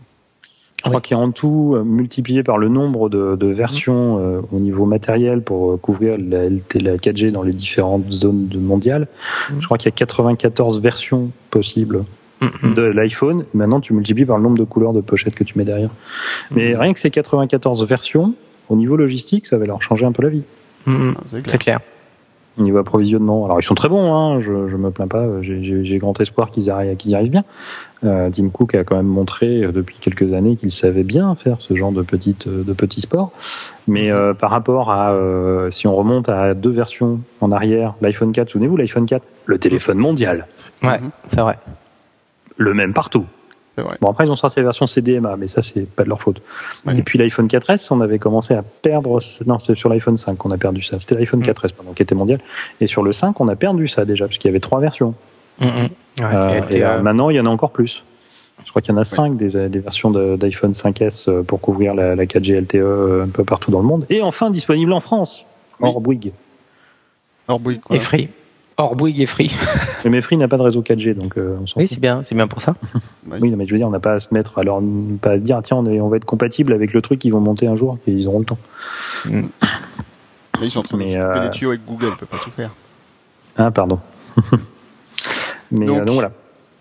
[0.87, 4.41] Je crois qu'il y a en tout multiplié par le nombre de, de versions euh,
[4.53, 9.09] au niveau matériel pour couvrir la LT, la 4G dans les différentes zones mondiales.
[9.59, 12.05] Je crois qu'il y a 94 versions possibles
[12.41, 13.45] de l'iPhone.
[13.55, 15.91] Maintenant, tu multiplies par le nombre de couleurs de pochettes que tu mets derrière.
[16.51, 18.35] Mais rien que ces 94 versions,
[18.69, 20.43] au niveau logistique, ça va leur changer un peu la vie.
[20.87, 20.93] Ah,
[21.47, 21.81] c'est clair.
[22.59, 23.45] Niveau approvisionnement.
[23.45, 25.25] Alors ils sont très bons, hein, je, je me plains pas.
[25.43, 27.45] J'ai- J'ai grand espoir qu'ils arrivent- qu'ils y arrivent bien.
[28.05, 31.57] Euh, Tim Cook a quand même montré euh, depuis quelques années qu'il savait bien faire
[31.61, 33.33] ce genre de petites de petits sports.
[33.89, 38.33] Mais euh, par rapport à euh, si on remonte à deux versions en arrière, l'iPhone
[38.33, 40.47] 4, souvenez-vous l'iPhone 4, le téléphone mondial,
[40.83, 41.59] Ouais, c'est vrai.
[42.57, 43.25] le même partout.
[43.83, 43.97] Vrai.
[44.01, 46.41] Bon après ils ont sorti la version CDMA, mais ça c'est pas de leur faute.
[46.87, 46.97] Ouais.
[46.99, 49.19] Et puis l'iPhone 4S, on avait commencé à perdre.
[49.47, 50.99] Non, c'était sur l'iPhone 5 qu'on a perdu ça.
[51.01, 51.45] C'était l'iPhone Mm.
[51.51, 52.41] 4S pardon, qui était mondial.
[52.81, 55.15] Et sur le 5, on a perdu ça déjà parce qu'il y avait trois versions.
[55.61, 55.69] Mhm.
[55.69, 55.89] Ouais,
[56.23, 58.03] Euh, et euh, euh, maintenant, il y en a encore plus.
[58.65, 61.61] Je crois qu'il y en a 5 des, des versions de- d'iPhone 5S euh, pour
[61.61, 64.07] couvrir la, la 4G LTE un peu partout dans le monde.
[64.09, 65.45] Et enfin disponible en France.
[65.81, 65.89] Oui.
[65.91, 66.33] Hors Bouygues.
[67.49, 67.95] Hors bruit, quoi.
[67.97, 68.29] et free.
[68.79, 69.51] Or Bouygues et free.
[70.05, 72.35] Mais Free n'a pas de réseau 4G, donc euh, on s'en Oui, c'est bien, c'est
[72.35, 72.75] bien pour ça.
[73.41, 74.81] Oui, mais je veux dire, on n'a pas à se mettre, alors
[75.21, 77.19] pas à se dire, ah, tiens, on, est- on va être compatible avec le truc
[77.19, 78.59] qu'ils vont monter un jour, et ils auront le temps.
[79.25, 79.41] Là,
[80.63, 82.29] ils sont en train de Mais, se couper euh, des tuyaux avec Google, ils peuvent
[82.29, 82.71] pas tout faire.
[83.57, 83.99] Ah, pardon.
[85.73, 86.31] mais Donc, euh, donc voilà.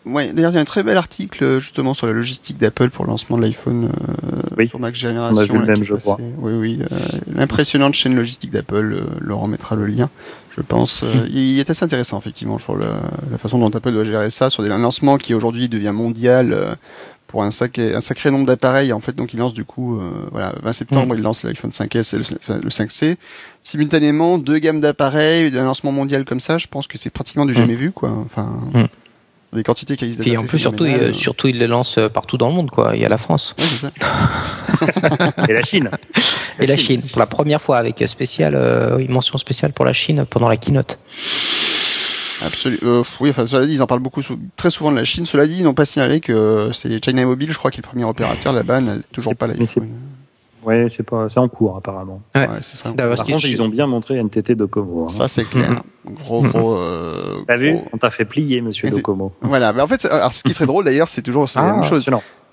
[0.05, 3.05] Ouais, d'ailleurs, il y a un très bel article justement sur la logistique d'Apple pour
[3.05, 4.67] le lancement de l'iPhone euh, Oui.
[4.67, 5.36] sur Max Génération.
[5.36, 6.17] On a vu le même, je crois.
[6.38, 6.79] Oui, oui.
[6.91, 6.95] euh,
[7.34, 10.10] L'impressionnante chaîne logistique d'Apple, euh, Laurent mettra le lien,
[10.57, 11.03] je pense.
[11.03, 12.85] Euh, Il est assez intéressant, effectivement, sur le-
[13.31, 16.53] la façon dont Apple doit gérer ça, sur des un lancement qui aujourd'hui devient mondial.
[16.53, 16.75] euh,
[17.27, 20.09] pour un sacré, un sacré nombre d'appareils, en fait, donc il lance du coup, euh,
[20.31, 21.17] voilà, 20 septembre, Hmm.
[21.17, 23.17] il lance l'iPhone 5S et le, le 5C.
[23.61, 27.51] Simultanément, deux gammes d'appareils, un lancement mondial comme ça, je pense que c'est pratiquement du
[27.51, 27.55] Mm.
[27.55, 28.11] jamais vu, quoi.
[28.25, 28.83] Enfin, Mm.
[29.55, 32.49] Les quantités qu'ils Puis en plus, surtout, il, surtout, il les lance euh, partout dans
[32.49, 32.95] le monde, quoi.
[32.95, 33.89] Il y a la France ça.
[35.49, 35.89] Et la Chine.
[36.59, 37.01] et la Chine.
[37.01, 40.49] Pour la première fois, avec euh, spécial, euh, une mention spéciale pour la Chine pendant
[40.49, 40.99] la keynote.
[42.45, 42.81] Absolument.
[42.83, 44.21] Euh, oui, enfin, cela dit, ils en parlent beaucoup,
[44.57, 45.25] très souvent de la Chine.
[45.25, 47.87] Cela dit, ils n'ont pas signalé que c'est China Mobile, je crois, qui est le
[47.87, 49.65] premier opérateur là-bas, n'a toujours pas mais
[50.65, 52.21] Ouais, c'est pas, c'est en cours apparemment.
[52.34, 52.41] Ouais.
[52.47, 52.91] Ouais, c'est ça.
[52.91, 55.04] Par contre, je- ils ont bien montré NTT Docomo.
[55.04, 55.08] hein.
[55.08, 55.82] Ça, c'est clair.
[56.10, 59.32] Gros, gros, euh, T'as vu gros- On t'a fait plier, monsieur Docomo.
[59.41, 59.73] Voilà.
[59.73, 61.73] Mais en fait, alors, ce qui est très drôle d'ailleurs, c'est toujours c'est la Ah,
[61.73, 62.04] même chose.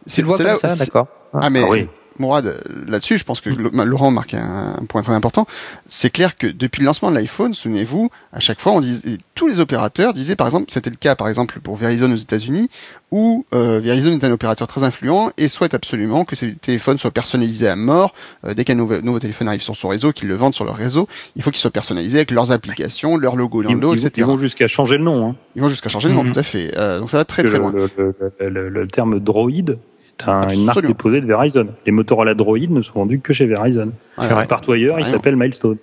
[0.06, 1.06] C'est comme là- d'accord.
[1.32, 1.88] Ah, mais Ah oui.
[2.18, 5.46] Mourad, euh, là-dessus, je pense que Lo- Laurent marque un, un point très important.
[5.88, 9.48] C'est clair que depuis le lancement de l'iPhone, souvenez-vous, à chaque fois, on disait, tous
[9.48, 12.68] les opérateurs disaient, par exemple, c'était le cas, par exemple, pour Verizon aux États-Unis,
[13.10, 17.10] où euh, Verizon est un opérateur très influent et souhaite absolument que ses téléphones soient
[17.10, 18.14] personnalisés à mort.
[18.44, 20.76] Euh, dès qu'un nouveau, nouveau téléphone arrive sur son réseau, qu'ils le vendent sur leur
[20.76, 23.94] réseau, il faut qu'il soit personnalisé avec leurs applications, leur logo dans Ils, le dos,
[23.94, 24.12] ils- etc.
[24.18, 25.28] ils vont jusqu'à changer le nom.
[25.30, 25.36] Hein.
[25.56, 26.32] Ils vont jusqu'à changer le nom, Mhm.
[26.32, 26.72] tout à fait.
[26.78, 27.70] Euh, donc ça va très très loin.
[27.72, 29.78] le, le- le- le- le terme droïde
[30.20, 31.68] est un- une marque déposée de Verizon.
[31.86, 33.92] Les Motorola droïdes ne sont vendus que chez Verizon.
[34.48, 35.16] Partout ailleurs, il Carrément.
[35.18, 35.76] s'appelle Milestone.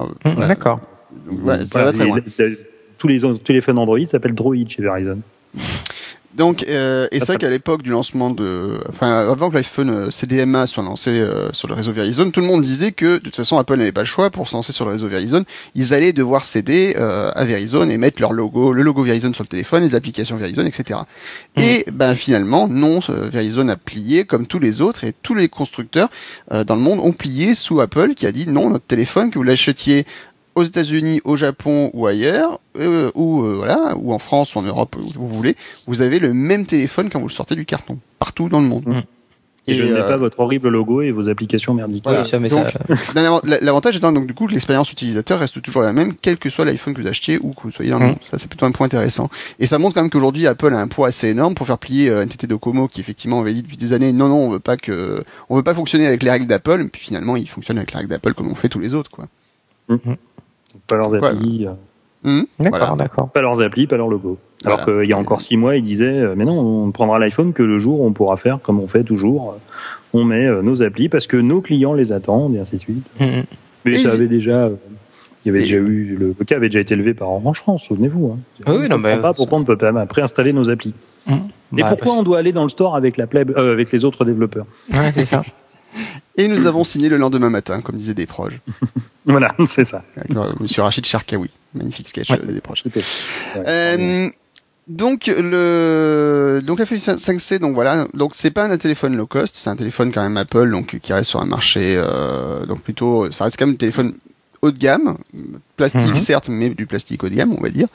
[0.00, 0.34] Euh, Hum.
[0.46, 0.80] D'accord.
[1.26, 2.20] Donc, ouais, ça Voilà, va très les- loin.
[2.38, 2.58] les-
[2.98, 5.18] tous les téléphones Android s'appellent Droid chez Verizon.
[6.36, 10.10] Donc, euh, et c'est vrai qu'à l'époque du lancement de, enfin, avant que l'iPhone euh,
[10.10, 13.36] CDMA soit lancé euh, sur le réseau Verizon, tout le monde disait que de toute
[13.36, 15.44] façon Apple n'avait pas le choix pour se lancer sur le réseau Verizon.
[15.74, 19.44] Ils allaient devoir céder euh, à Verizon et mettre leur logo, le logo Verizon sur
[19.44, 21.00] le téléphone, les applications Verizon, etc.
[21.56, 21.60] Mm.
[21.62, 25.48] Et ben finalement, non, euh, Verizon a plié comme tous les autres et tous les
[25.48, 26.10] constructeurs
[26.52, 29.38] euh, dans le monde ont plié sous Apple qui a dit non, notre téléphone que
[29.38, 30.04] vous l'achetiez
[30.56, 34.62] aux États-Unis, au Japon ou ailleurs, euh, ou euh, voilà, ou en France ou en
[34.62, 35.54] Europe, où vous voulez,
[35.86, 38.84] vous avez le même téléphone quand vous le sortez du carton, partout dans le monde.
[38.86, 39.00] Mm.
[39.68, 42.04] Et, je ne mets euh, pas votre horrible logo et vos applications merdiques.
[42.04, 42.22] Voilà.
[42.22, 46.38] Oui, ça, L'avantage étant donc du coup que l'expérience utilisateur reste toujours la même, quel
[46.38, 48.08] que soit l'iPhone que vous achetiez ou que vous soyez dans le Mm.
[48.10, 48.18] monde.
[48.30, 49.28] Ça c'est plutôt un point intéressant.
[49.58, 52.08] Et ça montre quand même qu'aujourd'hui Apple a un poids assez énorme pour faire plier
[52.08, 54.76] euh, NTT Docomo qui effectivement avait dit depuis des années non non on veut pas
[54.76, 56.88] que on veut pas fonctionner avec les règles d'Apple.
[56.88, 59.26] Puis finalement ils fonctionnent avec les règles d'Apple comme on fait tous les autres quoi.
[60.88, 61.70] Pas leurs applis, euh,
[62.24, 62.96] Hum, D'accord, voilà.
[62.96, 63.28] d'accord.
[63.28, 64.36] pas leurs applis, pas leur logo.
[64.64, 65.00] Alors Voilà.
[65.02, 67.52] qu'il y a encore six mois, ils disaient euh, mais non, on ne prendra l'iPhone
[67.52, 69.56] que le jour où on pourra faire comme on fait toujours.
[70.12, 73.06] On met euh, nos applis parce que nos clients les attendent et ainsi de suite.
[73.20, 73.44] Hum,
[73.84, 74.68] Mais Et ça avait déjà,
[75.44, 77.58] il y avait Et- déjà eu le, le cas avait déjà été élevé par Orange
[77.58, 78.32] France, souvenez-vous.
[78.34, 78.38] Hein.
[78.64, 80.94] Ah oui, On non, mais- pas pourquoi on ne peut pas préinstaller nos applis.
[81.30, 81.42] hum.
[81.76, 84.24] Et Bah, pourquoi on doit aller dans le store avec la euh, avec les autres
[84.24, 84.66] développeurs?
[84.92, 85.42] Ouais, c'est ça.
[86.36, 88.60] Et nous avons signé le lendemain matin, comme disaient des proches.
[89.28, 90.04] Voilà, c'est ça.
[90.16, 90.30] Avec,
[90.60, 91.50] Monsieur Rachid Sharkawi.
[91.74, 92.38] Magnifique sketch Ouais.
[92.48, 92.84] euh, des proches.
[92.86, 93.02] Ouais.
[93.66, 94.28] Euh,
[94.86, 99.68] donc le donc l'iPhone 5C donc voilà donc c'est pas un téléphone low cost c'est
[99.68, 103.44] un téléphone quand même Apple donc qui reste sur un marché euh, donc plutôt ça
[103.44, 104.14] reste quand même un téléphone
[104.62, 105.16] haut de gamme
[105.76, 106.14] plastique Mhm.
[106.16, 107.88] certes mais du plastique haut de gamme on va dire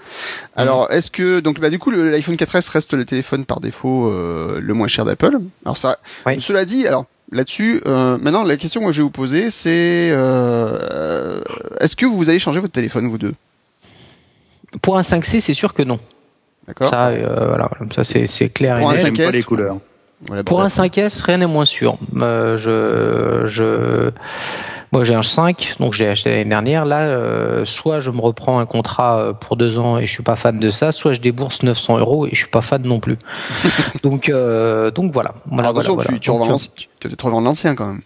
[0.58, 4.60] alors est-ce que donc bah du coup l'iPhone 4S reste le téléphone par défaut euh,
[4.62, 6.42] le moins cher d'Apple alors ça Oui.
[6.42, 11.42] cela dit alors là-dessus euh, maintenant la question que je vais vous poser c'est euh,
[11.80, 13.34] est-ce que vous allez changer votre téléphone vous deux?
[14.82, 16.00] Pour un 5C, c'est sûr que non.
[16.68, 18.80] d'accord Ça, euh, voilà, ça c'est clair.
[18.80, 19.18] Pour et un net.
[19.18, 19.78] Pas 5S, les couleurs.
[20.28, 21.98] Voilà, Pour un 5S, rien n'est moins sûr.
[22.22, 24.12] Euh, je, je,
[24.92, 26.86] Moi j'ai un 5, donc j'ai acheté l'année dernière.
[26.86, 30.24] Là, euh, soit je me reprends un contrat euh, pour deux ans et je suis
[30.24, 33.00] pas fan de ça, soit je débourse 900 euros et je suis pas fan non
[33.00, 33.18] plus.
[34.04, 35.34] donc euh, donc voilà.
[35.46, 36.46] voilà, attention, voilà, tu, tu, voilà.
[36.46, 38.02] revends tu vas peut-être revendre l'ancien quand même.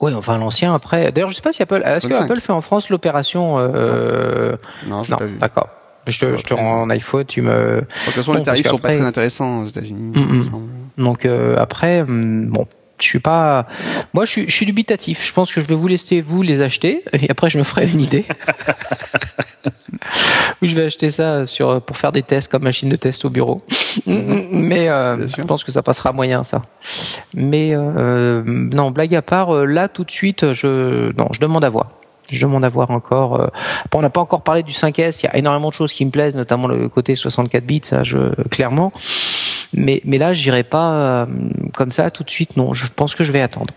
[0.00, 1.12] Oui, enfin l'ancien après.
[1.12, 2.24] D'ailleurs, je sais pas si Apple, est-ce que 25.
[2.30, 4.56] Apple fait en France l'opération euh...
[4.86, 5.38] Non, je l'ai Non, pas vu.
[5.38, 5.68] d'accord.
[6.06, 7.76] Je te, je te rends en iPhone, tu me.
[7.80, 10.12] De toute façon, Non, les tarifs sont pas très intéressants aux États-Unis.
[10.14, 10.50] Mm, mm.
[10.98, 12.66] Donc euh, après, hum, bon,
[12.98, 13.66] je suis pas.
[14.12, 15.26] Moi, je suis, je suis dubitatif.
[15.26, 17.90] Je pense que je vais vous laisser vous les acheter et après je me ferai
[17.90, 18.24] une idée.
[20.62, 23.30] oui, je vais acheter ça sur pour faire des tests comme machine de test au
[23.30, 23.60] bureau.
[24.06, 26.62] Mais euh, je pense que ça passera moyen ça.
[27.34, 31.64] Mais euh, non, blague à part, euh, là tout de suite, je non, je demande
[31.64, 31.90] à voir.
[32.30, 33.38] Je demande à voir encore.
[33.40, 33.48] euh,
[33.84, 35.20] Après, on n'a pas encore parlé du 5S.
[35.22, 38.02] Il y a énormément de choses qui me plaisent, notamment le côté 64 bits, ça,
[38.02, 38.92] je, clairement.
[39.74, 41.26] Mais, mais là, j'irai pas euh,
[41.74, 42.56] comme ça tout de suite.
[42.56, 43.74] Non, je pense que je vais attendre.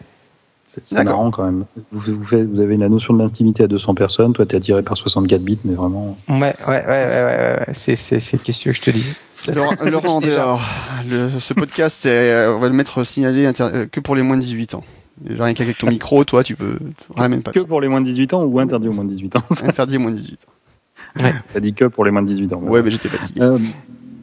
[0.83, 1.65] C'est marrant quand même.
[1.91, 4.33] Vous, vous, faites- vous avez la notion de l'intimité à 200 personnes.
[4.33, 6.17] Toi, t'es attiré par 64 bits, mais vraiment.
[6.29, 7.73] Ouais, ouais, ouais, ouais, ouais, ouais.
[7.73, 9.11] C'est, c'est, c'est que je te dis.
[9.55, 10.61] Laurent, Laurent, dehors,
[11.09, 14.21] le, ce podcast, c'est, euh, on va le mettre signalé inter- euh, que pour les
[14.21, 14.83] moins de 18 ans.
[15.27, 16.77] Rien qu'avec ton micro, toi, tu peux,
[17.15, 17.51] ramènes pas.
[17.51, 19.97] Que pour les moins de 18 ans ou interdit aux moins de 18 ans Interdit
[19.97, 21.21] aux moins de 18 ans.
[21.53, 22.59] T'as dit que pour les moins de 18 ans.
[22.61, 23.41] Ouais, mais j'étais fatigué.
[23.41, 23.57] Euh,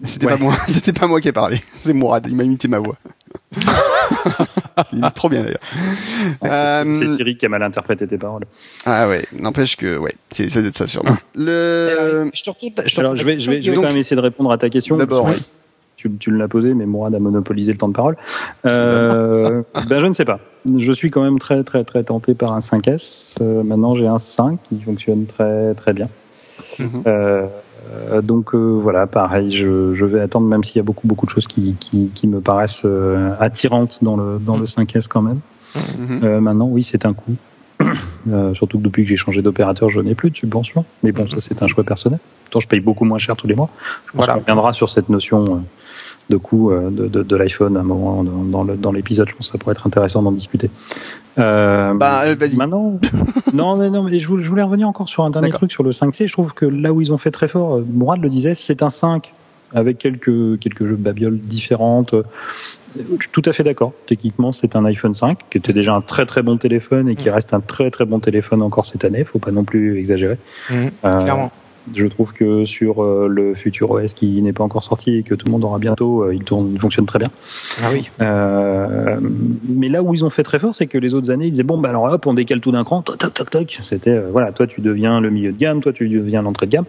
[0.07, 0.33] C'était ouais.
[0.33, 1.61] pas moi, c'était pas moi qui ai parlé.
[1.79, 2.97] C'est Mourad, il m'a imité ma voix.
[4.93, 5.59] il imite trop bien d'ailleurs.
[6.43, 8.45] c'est- Euh, c'est Siri qui a mal interprété tes paroles.
[8.85, 11.17] Ah ouais, n'empêche que, ouais, c'est, c'est d'être ça sûrement.
[11.35, 12.73] Le, je te retourne.
[12.87, 14.17] Je te Alors, retourne je la vais, je vais, je vais question, quand même essayer
[14.17, 14.97] de répondre à ta question.
[14.97, 15.29] D'abord,
[15.97, 18.17] Tu, tu l'as posé, mais Mourad a monopolisé le temps de parole.
[18.67, 20.39] Euh, ben, je ne sais pas.
[20.79, 23.37] Je suis quand même très, très, très tenté par un 5S.
[23.41, 26.09] Euh, maintenant, j'ai un 5 qui fonctionne très, très bien.
[26.79, 27.03] Mhm.
[27.07, 27.47] Euh,
[27.93, 31.27] euh, donc euh, voilà, pareil, je, je vais attendre, même s'il y a beaucoup, beaucoup
[31.27, 35.23] de choses qui, qui, qui me paraissent euh, attirantes dans le, dans le 5S quand
[35.23, 35.41] même.
[35.99, 36.21] Mhm.
[36.23, 37.35] Euh, maintenant, oui, c'est un coût.
[38.55, 40.85] Surtout que depuis que j'ai changé d'opérateur, je n'ai plus de subvention.
[41.03, 42.21] Mais bon, ça, c'est un choix personnel.
[42.45, 43.69] Pourtant, je paye beaucoup moins cher tous les mois.
[44.07, 44.35] Je pense Voilà.
[44.35, 45.65] qu'on reviendra sur cette notion
[46.31, 49.29] de coût euh, de, de, de l'iPhone à un moment dans, dans l'épisode.
[49.29, 50.71] Je pense que ça pourrait être intéressant d'en discuter.
[51.39, 52.57] Euh, Bah, euh, vas-y.
[52.57, 52.99] Maintenant,
[53.53, 55.83] non, mais non, mais je, vou- je voulais revenir encore sur un dernier truc sur
[55.83, 56.27] le 5C.
[56.27, 58.83] Je trouve que là où ils ont fait très fort, euh, Mourad le disait, c'est
[58.83, 59.33] un 5
[59.75, 62.15] avec quelques quelques jeux babioles différentes.
[62.97, 63.93] Je suis tout à fait d'accord.
[64.07, 67.29] Techniquement, c'est un iPhone 5 qui était déjà un très très bon téléphone et qui
[67.29, 67.33] Mm.
[67.33, 69.25] reste un très très bon téléphone encore cette année.
[69.25, 70.39] Faut pas non plus exagérer.
[70.71, 71.51] Euh, Clairement.
[71.95, 75.35] Je trouve que sur euh, le futur OS qui n'est pas encore sorti et que
[75.35, 77.29] tout le monde aura bientôt, euh, il tourne, il fonctionne très bien.
[77.83, 78.09] Ah oui.
[78.21, 79.19] Euh,
[79.69, 81.63] mais là où ils ont fait très fort, c'est que les autres années, ils disaient
[81.63, 83.81] bon, bah alors hop, on décale tout d'un cran, toc toc toc toc.
[83.83, 86.71] C'était euh, voilà, toi tu deviens le milieu de gamme, toi tu deviens l'entrée de
[86.73, 86.85] gamme.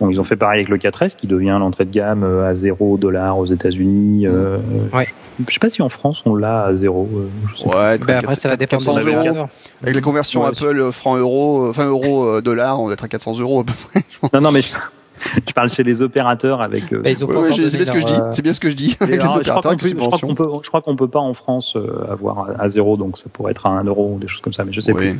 [0.00, 2.96] Bon, ils ont fait pareil avec le 4S qui devient l'entrée de gamme à 0
[2.98, 4.26] dollars aux États-Unis.
[4.26, 4.58] Euh,
[4.92, 5.06] Ouais.
[5.48, 7.08] Je sais pas si en France on l'a à 0.
[7.14, 7.90] euh, je sais pas.
[7.92, 9.24] Ouais, Ben après, ça va dépendre 400 de la euros.
[9.24, 9.48] valeur.
[9.82, 13.40] Avec la conversion Ouais, Apple franc euro, enfin euro dollar, on va être à 400
[13.40, 14.04] euros à peu près.
[14.34, 14.74] Non, non, mais je,
[15.48, 16.92] je parle chez les opérateurs avec.
[16.92, 18.12] euh, Ouais, ouais, encore j'ai- c'est bien ce que je dis.
[18.12, 18.96] euh, C'est bien ce que je dis.
[19.00, 20.96] Avec les alors, je crois opérateurs, qu'on peut, je crois qu'on subventions.
[20.96, 23.84] peut, pas en France euh, avoir à, à zéro, donc ça pourrait être à 1
[23.84, 25.10] euro ou des choses comme ça, mais je sais plus.
[25.12, 25.16] Oui.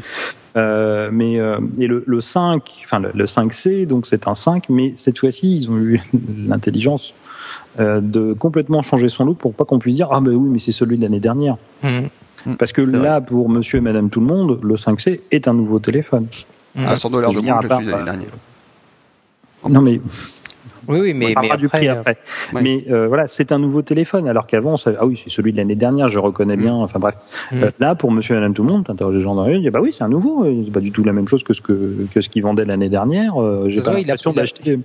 [0.57, 4.69] Euh, mais euh, et le, le 5, enfin le, le 5C, donc c'est un 5,
[4.69, 6.01] mais cette fois-ci ils ont eu
[6.49, 7.15] l'intelligence
[7.81, 10.59] euh, de complètement changer son look pour pas qu'on puisse dire ah ben oui mais
[10.61, 11.57] c'est celui de l'année dernière.
[11.83, 12.09] Mhm.
[12.59, 15.79] Parce que là pour Monsieur et Madame tout le monde, le 5C est un nouveau
[15.81, 16.27] téléphone.
[16.77, 16.87] Mhm.
[16.87, 18.29] À 100 dollars de moins que celui de l'année euh, dernière.
[19.69, 20.01] Non mais
[20.87, 22.19] Oui, oui, on mais, mais parlera du prix euh, après.
[22.53, 22.61] ouais.
[22.63, 25.53] Mais euh, voilà, c'est un nouveau téléphone, alors qu'avant, on savait, ah oui, c'est celui
[25.53, 26.75] de l'année dernière, je reconnais bien.
[26.75, 27.15] Enfin bref,
[27.53, 27.63] Mm.
[27.63, 29.61] Euh, là, pour Monsieur et Madame tout le monde, t'interroges les gens dans la rue,
[29.61, 31.55] disent, bah oui, c'est un nouveau, euh, c'est pas du tout la même chose que
[31.55, 33.41] ce que que ce qu'ils vendaient l'année dernière.
[33.43, 34.79] Euh, J'ai Ça pas voit, il a- l'impression il a- d'acheter.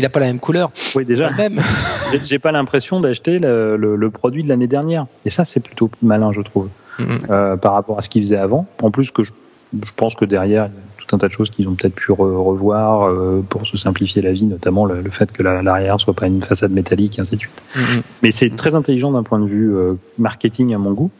[0.00, 0.70] il a pas la même couleur.
[0.96, 1.60] Oui, déjà, Même.
[2.12, 5.06] j'ai- j'ai pas l'impression d'acheter le, le, le produit de l'année dernière.
[5.24, 6.68] Et ça, c'est plutôt malin, je trouve,
[7.30, 8.66] euh, par rapport à ce qu'ils faisaient avant.
[8.82, 9.30] En plus que je,
[9.72, 10.70] je pense que derrière,
[11.06, 14.22] tout un tas de choses qu'ils ont peut-être pu re- revoir euh, pour se simplifier
[14.22, 17.20] la vie, notamment le, le fait que la- l'arrière soit pas une façade métallique, et
[17.20, 17.62] ainsi de suite.
[17.76, 18.02] Mhm.
[18.22, 21.10] Mais c'est très intelligent d'un point de vue euh, marketing à mon goût.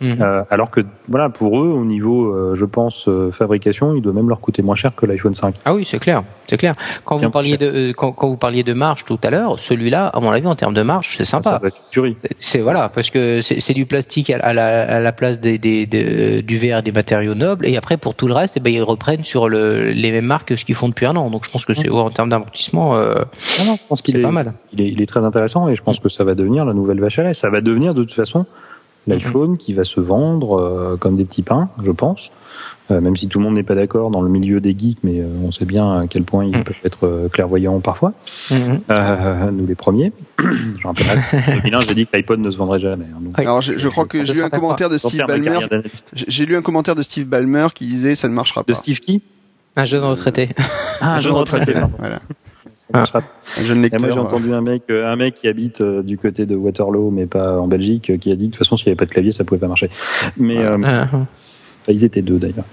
[0.00, 0.18] Mhm.
[0.20, 4.12] Euh, alors que voilà, pour eux, au niveau, euh, je pense, euh, fabrication, il doit
[4.12, 5.54] même leur coûter moins cher que l'iPhone 5.
[5.64, 6.74] Ah oui, c'est clair, c'est clair.
[7.04, 10.06] Quand Bien vous parliez de quand, quand vous parliez de marge tout à l'heure, celui-là,
[10.06, 11.60] à mon avis, en termes de marge, c'est sympa.
[12.38, 15.86] C'est- voilà, parce que c'est du plastique à, à la, à la place des, des,
[15.86, 18.72] des- du verre et des matériaux nobles, et après pour tout le reste, eh ben,
[18.72, 21.28] ils reprennent sur le, les mêmes marques que ce qu'ils font depuis un an.
[21.30, 24.52] Donc je pense que c'est en termes d'amortissement, non, je pense qu'il est, pas mal.
[24.72, 27.00] il est, il est très intéressant et je pense que ça va devenir la nouvelle
[27.00, 27.34] vache à lait.
[27.34, 28.46] Ça va devenir de toute façon
[29.08, 32.30] l'iPhone qui va se vendre comme des petits pains, je pense.
[32.90, 35.20] Euh, même si tout le monde n'est pas d'accord dans le milieu des geeks, mais
[35.20, 36.64] euh, on sait bien à quel point ils mm.
[36.64, 38.14] peuvent être euh, clairvoyants parfois.
[38.50, 40.12] Nous les premiers.
[40.38, 41.04] je rappelle,
[41.64, 43.04] 2001, j'ai dit que l'iPod ne se vendrait jamais.
[43.04, 45.58] Hein, Alors je, crois que j'ai lu un commentaire de Steve Ballmer.
[46.14, 48.72] J'ai lu un commentaire de Steve Ballmer qui disait ça ne marchera pas.
[48.72, 49.20] De Steve qui?
[49.76, 50.48] Un jeune retraité.
[51.00, 51.74] Ah, un jeune retraité.
[51.98, 52.20] voilà.
[52.92, 53.04] Ah.
[53.58, 56.54] Un jeune lecteur, moi j'ai entendu un mec, un mec qui habite du côté de
[56.54, 59.06] Waterloo, mais pas en Belgique, qui a dit de toute façon s'il n'y avait pas
[59.06, 59.90] de clavier, ça pouvait pas marcher.
[60.36, 61.08] Mais ah.
[61.88, 62.66] Ils étaient deux d'ailleurs.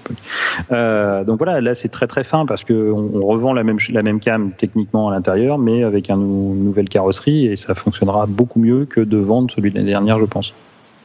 [0.71, 4.03] Euh, donc voilà, là c'est très très fin parce que on, revend la même la
[4.03, 8.59] même cam techniquement à l'intérieur, mais avec un, une nouvelle carrosserie et ça fonctionnera beaucoup
[8.59, 10.53] mieux que de vendre celui de l'année dernière, je pense.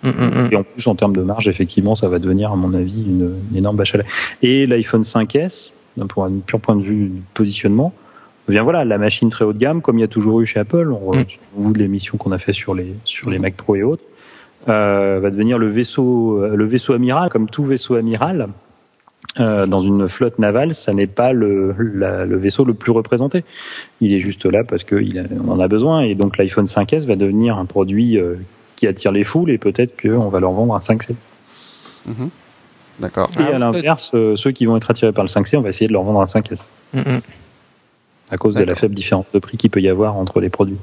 [0.02, 0.48] Mm, mm, mm.
[0.52, 3.36] Et en plus, en termes de marge, effectivement, ça va devenir, à mon avis, une,
[3.54, 3.98] énorme bâche à.
[4.42, 5.72] Et l'iPhone 5S,
[6.08, 7.92] pour un pur point de vue positionnement,
[8.48, 10.60] bien voilà, la machine très haut de gamme, comme il y a toujours eu chez
[10.60, 10.92] Apple.
[10.92, 11.12] On,
[11.54, 14.04] vous l'émission qu'on a fait sur les sur les Mac Pro et autres,
[14.68, 18.48] euh, va devenir le vaisseau, le vaisseau amiral, comme tout vaisseau amiral.
[19.38, 23.44] Euh, dans une flotte navale, ça n'est pas le, le, vaisseau le plus représenté.
[24.00, 26.00] Il est juste là parce qu'on en a besoin.
[26.00, 28.34] Et donc l'iPhone 5S va devenir un produit euh,
[28.74, 31.14] qui attire les foules et peut-être qu'on va leur vendre un 5C.
[32.06, 32.30] Mhm.
[32.98, 33.30] D'accord.
[33.38, 35.92] Et à l'inverse, ceux qui vont être attirés par le 5C, on va essayer de
[35.92, 36.68] leur vendre un 5S.
[36.92, 37.20] Mhm.
[38.30, 40.78] À cause de la faible différence de prix qu'il peut y avoir entre les produits.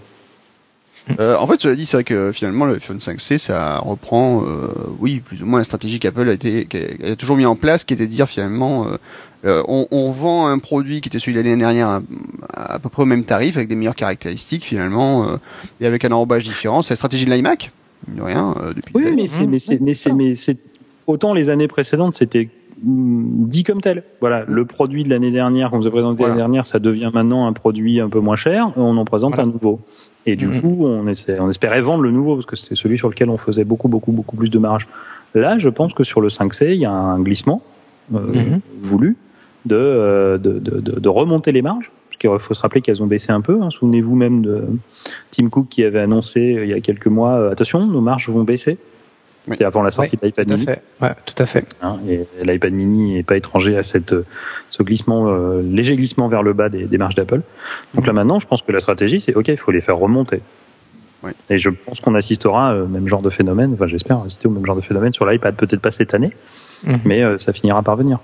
[1.20, 4.43] Euh, en fait, je l'ai dit, c'est vrai que finalement, le iPhone 5C, ça reprend,
[4.43, 4.68] euh,
[5.00, 6.68] oui, plus ou moins la stratégie qu'Apple a, été,
[7.06, 8.98] a, toujours mis en place, qui était de dire finalement, euh,
[9.45, 12.02] euh, on, on, vend un produit qui était celui de l'année dernière à,
[12.54, 15.36] à, peu près au même tarif, avec des meilleures caractéristiques finalement, euh,
[15.80, 16.82] et avec un enrobage différent.
[16.82, 17.72] C'est la stratégie de l'iMac,
[18.20, 18.93] rien, depuis.
[18.95, 20.58] Oui, mais c'est, mais c'est, mais c'est, mais c'est
[21.06, 22.50] autant les années précédentes, c'était
[22.84, 24.04] dit comme tel.
[24.22, 27.48] Voilà, le produit de l'année dernière qu'on vous a présenté l'année dernière, ça devient maintenant
[27.48, 28.72] un produit un peu moins cher.
[28.76, 29.80] On en présente un nouveau.
[30.26, 30.62] Et du mhm.
[30.62, 33.38] coup, on, essaie, on espérait vendre le nouveau parce que c'est celui sur lequel on
[33.38, 34.88] faisait beaucoup, beaucoup, beaucoup plus de marge.
[35.34, 37.62] Là, je pense que sur le 5C, il y a un glissement
[38.14, 38.60] euh, mhm.
[38.82, 39.18] voulu
[39.72, 41.92] euh, de, de, de, de, remonter les marges.
[42.24, 43.62] Il faut se rappeler qu'elles ont baissé un peu.
[43.62, 43.70] Hein.
[43.70, 44.66] Souvenez-vous même de
[45.32, 48.44] Tim Cook qui avait annoncé euh, il y a quelques mois attention, nos marges vont
[48.44, 48.78] baisser.
[49.48, 50.66] C'était avant la sortie de l'iPad mini.
[51.02, 51.66] Ouais, tout à fait.
[51.82, 54.14] Hein, et l'iPad mini n'est pas étranger à cette,
[54.70, 57.41] ce glissement, euh, léger glissement vers le bas des, des marges d'Apple.
[57.93, 60.41] Donc là maintenant, je pense que la stratégie, c'est OK, il faut les faire remonter.
[61.24, 61.32] Oui.
[61.50, 64.66] Et je pense qu'on assistera au même genre de phénomène, enfin j'espère assister au même
[64.66, 66.32] genre de phénomène sur l'iPad, peut-être pas cette année,
[66.84, 67.00] mhm.
[67.06, 68.20] mais euh, ça finira par venir.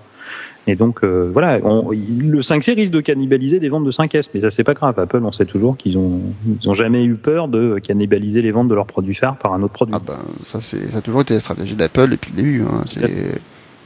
[0.66, 4.41] Et donc euh, voilà, on, le 5C risque de cannibaliser des ventes de 5S, mais
[4.41, 4.97] ça c'est pas grave.
[4.97, 6.22] Apple, on sait toujours qu'ils ont,
[6.61, 9.61] ils ont jamais eu peur de cannibaliser les ventes de leurs produits phares par un
[9.61, 9.93] autre produit.
[9.97, 12.61] Ah ben, ça c'est, ça a toujours été la stratégie d'Apple depuis le début.
[12.61, 12.84] Hein.
[12.86, 13.41] C'est,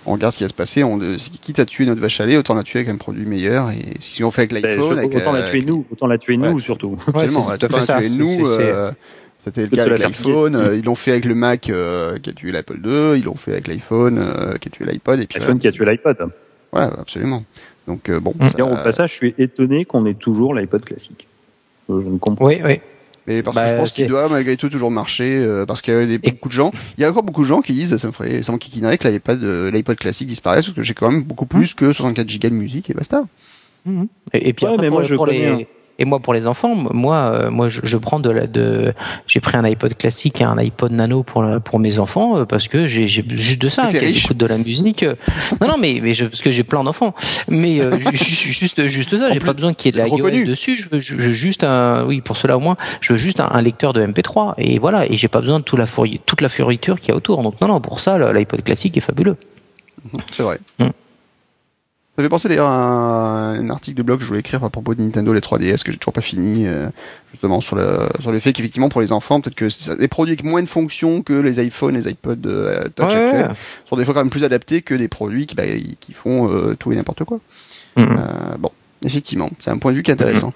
[0.07, 0.83] on regarde ce qui va se passer.
[0.83, 0.99] On,
[1.41, 3.71] quitte à tuer notre vache à lait, autant la tuer avec un produit meilleur.
[3.71, 6.59] Et si on fait avec ben, l'iPhone, autant la tuer nous, autant la tuer nous
[6.59, 6.97] surtout.
[7.07, 8.47] Absolument, ouais, autant la tuer nous.
[8.47, 8.91] Euh,
[9.43, 10.55] c'était le cas avec l'iPhone.
[10.55, 13.17] Euh, ils l'ont fait avec le Mac euh, qui a tué l'Apple 2.
[13.17, 14.23] Ils l'ont fait avec l'iPhone
[14.61, 15.19] qui a tué l'iPod.
[15.19, 16.17] Et puis l'iPhone qui a tué l'iPod.
[16.73, 17.43] Ouais, absolument.
[17.87, 18.33] Donc euh, bon.
[18.55, 18.65] Ça...
[18.65, 21.27] Au passage, je suis étonné qu'on ait toujours l'iPod classique.
[21.89, 22.45] Euh, je ne comprends.
[22.45, 22.79] Oui, oui.
[23.25, 25.93] Mais parce que je bah, pense qu'il doit malgré tout toujours marcher, euh, parce qu'il
[25.93, 26.71] y a des, beaucoup de gens.
[26.97, 29.07] Il y a encore beaucoup de gens qui disent, ça me ferait, ça m'enquiquinerait que
[29.07, 32.53] l'iPod, l'iPod classique disparaisse, parce que j'ai quand même beaucoup plus que 64 Go de
[32.53, 33.25] musique et basta.
[33.85, 34.03] Mmh.
[34.33, 35.67] Et, et, puis après, mais moi, je pour les,
[35.99, 38.93] et moi, pour les enfants, moi, euh, moi, je, je, prends de la, de,
[39.25, 42.67] j'ai pris un iPod classique et un iPod Nano pour pour mes enfants euh, parce
[42.67, 45.05] que j'ai juste de ça, qu'ils écoutent de la musique.
[45.61, 47.15] Non, non, mais, mais je, parce que j'ai plein d'enfants.
[47.47, 50.77] Mais euh, juste, juste ça, j'ai pas besoin qu'il y ait de la iOS dessus.
[50.77, 53.61] Je veux, je, veux, juste un, oui, pour cela au moins, je veux juste un,
[53.61, 55.11] lecteur de MP3 et voilà.
[55.11, 55.87] Et j'ai pas besoin de toute la
[56.25, 57.41] toute la fioriture qu'il y a autour.
[57.41, 59.37] Donc non, non, pour ça, l'iPod classique est fabuleux.
[60.31, 60.59] C'est vrai.
[60.79, 60.91] Hum.
[62.17, 64.95] Ça fait penser d'ailleurs à un, article de blog que je voulais écrire à propos
[64.95, 66.87] de Nintendo les 3DS que j'ai toujours pas fini, euh,
[67.31, 70.43] justement sur le sur le fait qu'effectivement pour les enfants peut-être que des produits avec
[70.43, 73.51] moins de fonctions que les iPhones, les iPods euh, Touch actuels
[73.87, 75.61] sont des fois quand même plus adaptés que des produits qui, bah,
[75.99, 77.39] qui font euh, tout et n'importe quoi.
[77.97, 78.57] Mm-hmm.
[78.57, 78.71] bon,
[79.05, 80.53] effectivement, c'est un point de vue qui est intéressant.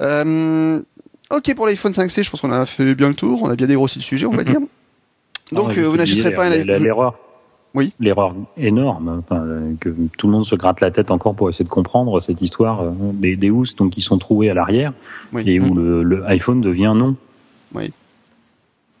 [0.00, 0.82] Mm-hmm.
[1.30, 3.68] ok pour l'iPhone 5C, je pense qu'on a fait bien le tour, on a bien
[3.68, 4.46] dégrossi le sujet, on va mm-hmm.
[4.46, 4.60] dire.
[5.52, 6.82] Donc vous n'achèterez pas un iPhone.
[6.82, 7.14] L'erreur
[7.74, 7.92] oui.
[8.00, 9.22] L'erreur énorme,
[9.80, 12.82] que tout le monde se gratte la tête encore pour essayer de comprendre cette histoire
[12.82, 14.92] euh, des, des housses donc qui sont troués à l'arrière
[15.36, 16.02] et où mm.
[16.02, 17.14] le, iPhone devient non.
[17.74, 17.92] Oui.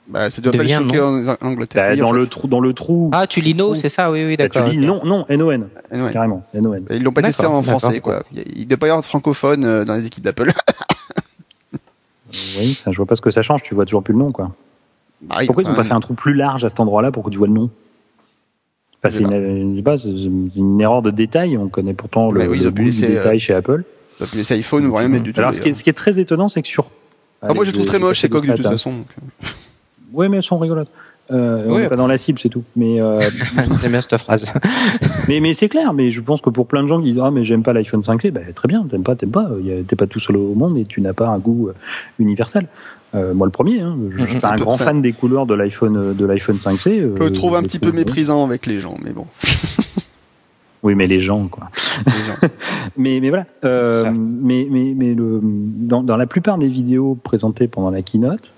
[0.08, 1.90] Bah, ça doit pas le en Angleterre.
[1.90, 3.10] Bah, dans le trou, dans le trou.
[3.12, 4.70] Ah, tu lis no, c'est ça, oui, oui, bah, d'accord.
[4.70, 5.68] tu lis non, non, N-O-N.
[6.12, 6.84] Carrément, N-O-N.
[6.90, 8.22] Ils l'ont pas testé en français, quoi.
[8.32, 10.52] Il ne doit pas y avoir de francophone euh, dans les équipes d'Apple.
[12.58, 14.52] oui, je vois pas ce que ça change, tu vois toujours plus le nom, quoi.
[15.20, 17.30] Bah, Pourquoi ils n'ont pas fait un trou plus large à cet endroit-là pour que
[17.30, 17.70] tu vois le nom?
[19.08, 21.56] C'est une, une, erreur de détail.
[21.56, 23.84] On connaît pourtant le, oui, le bout du détail euh, chez Apple.
[24.20, 25.40] Ils ont laisser iPhone ou rien mettre du tout.
[25.40, 26.90] Alors, ce qui, est, ce qui est très étonant, c'est que sur.
[27.40, 29.04] Ah, moi, je trouve très moche ces coques de toute façon.
[30.12, 30.88] Oui, mais elles sont rigolotes.
[31.30, 32.64] Euh, on Oui, n'est pas dans la cible, c'est tout.
[32.74, 33.14] Mais, euh,
[33.82, 34.50] J'aime bien cette phrase.
[35.28, 35.92] mais, mais c'est clair.
[35.92, 38.00] Mais je pense que pour plein de gens qui disent ah mais j'aime pas l'iPhone
[38.00, 39.48] 5C, bah, très bien, t'aimes pas, t'aimes pas.
[39.86, 41.74] T'es pas tout seul au monde et tu n'as pas un goût euh,
[42.18, 42.66] universel.
[43.14, 44.40] Euh, moi le premier, hein, je suis Mhm.
[44.44, 44.84] un Un grand ça.
[44.84, 47.00] fan des couleurs de l'iPhone euh, de l'iPhone 5C.
[47.00, 49.26] euh, Je le trouve un petit peu méprisant avec les gens, mais bon.
[50.84, 51.70] Oui, mais les gens quoi.
[52.06, 52.48] les gens.
[52.96, 53.46] Mais, mais voilà.
[53.64, 58.52] Euh, mais mais, mais le, dans, dans la plupart des vidéos présentées pendant la keynote,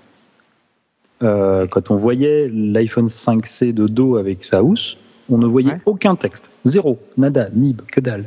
[1.23, 4.97] euh, quand on voyait l'iPhone 5C de dos avec sa housse,
[5.31, 5.81] on ne voyait Ouais.
[5.85, 6.49] aucun texte.
[6.63, 6.99] Zéro.
[7.17, 8.25] Nada, nib, que dalle.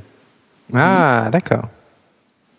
[0.73, 1.69] Ah, d'accord.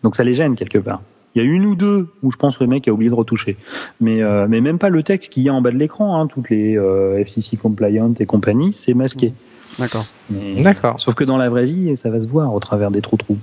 [0.03, 1.01] Donc ça les gêne quelque part.
[1.35, 3.15] Il y a une ou deux où je pense que le mec a oublié de
[3.15, 3.57] retoucher.
[3.99, 6.27] Mais, euh, mais même pas le texte qu'il y a en bas de l'écran, hein,
[6.27, 9.33] toutes les euh, FCC compliant et compagnie, c'est masqué.
[9.77, 10.05] D'accord.
[10.29, 10.99] D'accord.
[10.99, 13.37] Sauf que dans la vraie vie, ça va se voir au travers des trous-trous.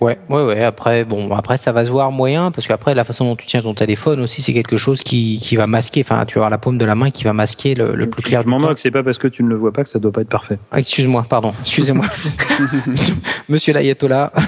[0.00, 0.64] Ouais, ouais, ouais.
[0.64, 3.62] Après, bon, après ça va se voir moyen parce qu'après la façon dont tu tiens
[3.62, 6.02] ton téléphone aussi, c'est quelque chose qui, qui va masquer.
[6.04, 8.22] Enfin, tu vas avoir la paume de la main qui va masquer le, le plus
[8.22, 8.42] clair.
[8.42, 10.12] Je m'en moque, c'est pas parce que tu ne le vois pas que ça doit
[10.12, 10.58] pas être parfait.
[10.72, 11.52] Ah, Excuse-moi, pardon.
[11.60, 12.06] Excusez-moi,
[13.48, 14.32] Monsieur l'ayatollah.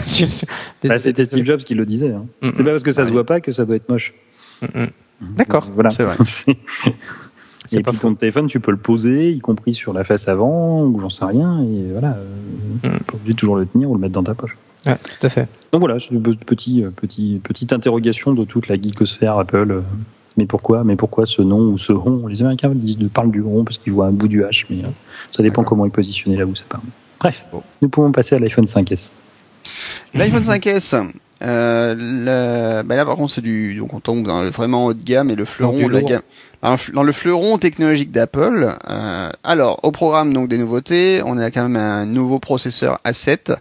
[0.85, 1.25] Bah, C'était.
[1.25, 2.13] Steve Jobs qui le disait.
[2.13, 2.25] hein.
[2.43, 3.15] Mm, C'est pas parce que ça se Ouais.
[3.15, 4.15] voit pas que ça doit être moche.
[4.63, 4.87] Mm, mm.
[5.37, 5.67] D'accord.
[5.75, 5.91] Voilà.
[5.91, 6.15] C'est vrai.
[7.69, 10.29] C'est Et pas puis ton téléphone, tu peux le poser, y compris sur la face
[10.29, 12.17] avant, ou j'en sais rien, et voilà.
[12.19, 12.25] Euh,
[12.85, 12.89] Mm.
[13.15, 14.55] Obligé de toujours le tenir ou le mettre dans ta poche.
[14.87, 15.49] Ouais, tout à fait.
[15.73, 19.83] Donc voilà, c'est une petit, petit, petite interrogation de toute la geekosphère Apple.
[20.39, 22.27] Mais pourquoi, mais pourquoi ce nom ou ce rond?
[22.27, 24.85] Les Américains disent de parlent du rond parce qu'ils voient un bout du H, mais
[24.85, 24.89] euh,
[25.31, 26.85] ça dépend comment est positionné là où ça parle.
[27.19, 27.63] Bref, Bon.
[27.81, 29.13] nous pouvons passer à l'iPhone 5S.
[30.15, 30.95] L'iPhone 5S,
[31.43, 34.95] euh, le- bah là par contre c'est du, donc on tombe dans le vraiment haut
[34.95, 36.09] de gamme et le fleuron du de la lourd.
[36.09, 36.23] gamme,
[36.63, 38.77] dans le, dans le fleuron technologique d'Apple.
[38.89, 43.57] Euh, alors au programme donc des nouveautés, on a quand même un nouveau processeur A7.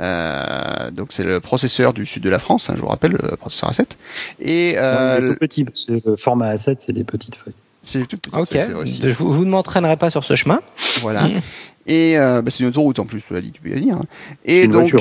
[0.00, 3.36] Euh, donc c'est le processeur du sud de la France, hein, je vous rappelle le
[3.36, 3.86] processeur A7.
[4.40, 7.52] Et Non, euh, tout petit, parce que le format A7, c'est des petites feuilles.
[7.84, 8.48] c'est tout petit, Ok.
[8.52, 9.02] c'est aussi.
[9.02, 10.60] Je vous, vous ne m'entraînerez pas sur ce chemin.
[11.02, 11.28] Voilà.
[11.86, 13.96] Et euh, bah, c'est une autoroute en plus, cela dit, tu peux y venir.
[13.96, 14.04] hein.
[14.44, 14.94] Et Une donc,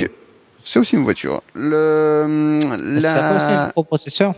[0.64, 1.42] c'est aussi une voiture.
[1.56, 2.60] Le,
[3.02, 3.66] Ça pas aussi un la...
[3.68, 4.34] microprocesseur?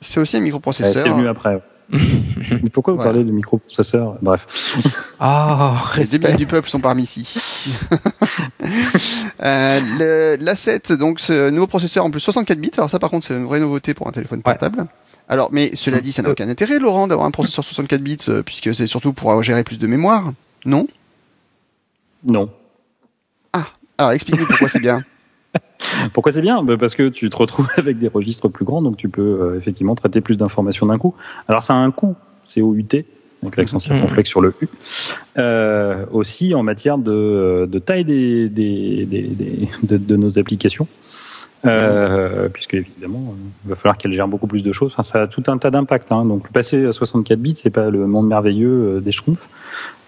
[0.00, 1.02] C'est aussi un microprocesseur.
[1.04, 1.58] c'est venu après.
[1.90, 3.12] Mais pourquoi vous Voilà.
[3.12, 4.78] parlez de microprocesseur Bref.
[5.20, 6.36] Ah, Les débiles respect.
[6.38, 7.72] du peuple sont parmi ici.
[9.42, 12.70] euh, le, l'A7, donc ce nouveau processeur en plus 64 bits.
[12.76, 14.42] Alors ça, par contre, c'est une vraie nouveauté pour un téléphone Ouais.
[14.54, 14.86] portable.
[15.28, 18.42] Alors, mais cela dit, ça n'a aucun intérêt, Laurent, d'avoir un processeur 64 bits, euh,
[18.42, 20.32] puisque c'est surtout pour gérer plus de mémoire.
[20.64, 20.86] Non?
[22.24, 22.50] Non.
[23.98, 25.04] Alors, explique-nous pourquoi c'est bien.
[26.12, 26.62] Pourquoi c'est bien?
[26.62, 29.58] Bah, Parce que tu te retrouves avec des registres plus grands, donc tu peux euh,
[29.58, 31.14] effectivement traiter plus d'informations d'un coup.
[31.48, 32.86] Alors ça a un coût, c'est au UT,
[33.42, 34.68] avec l'accent circonflexe sur le U.
[35.38, 40.86] Euh, aussi en matière de, de taille des, des, des, des- de, de nos applications.
[41.64, 44.92] Euh, puisque évidemment, euh, il va falloir qu'elle gère beaucoup plus de choses.
[44.92, 46.10] Enfin, ça a tout un tas d'impacts.
[46.10, 46.24] Hein.
[46.24, 49.48] Donc, passer à 64 bits, c'est pas le monde merveilleux euh, des schtroumpfs.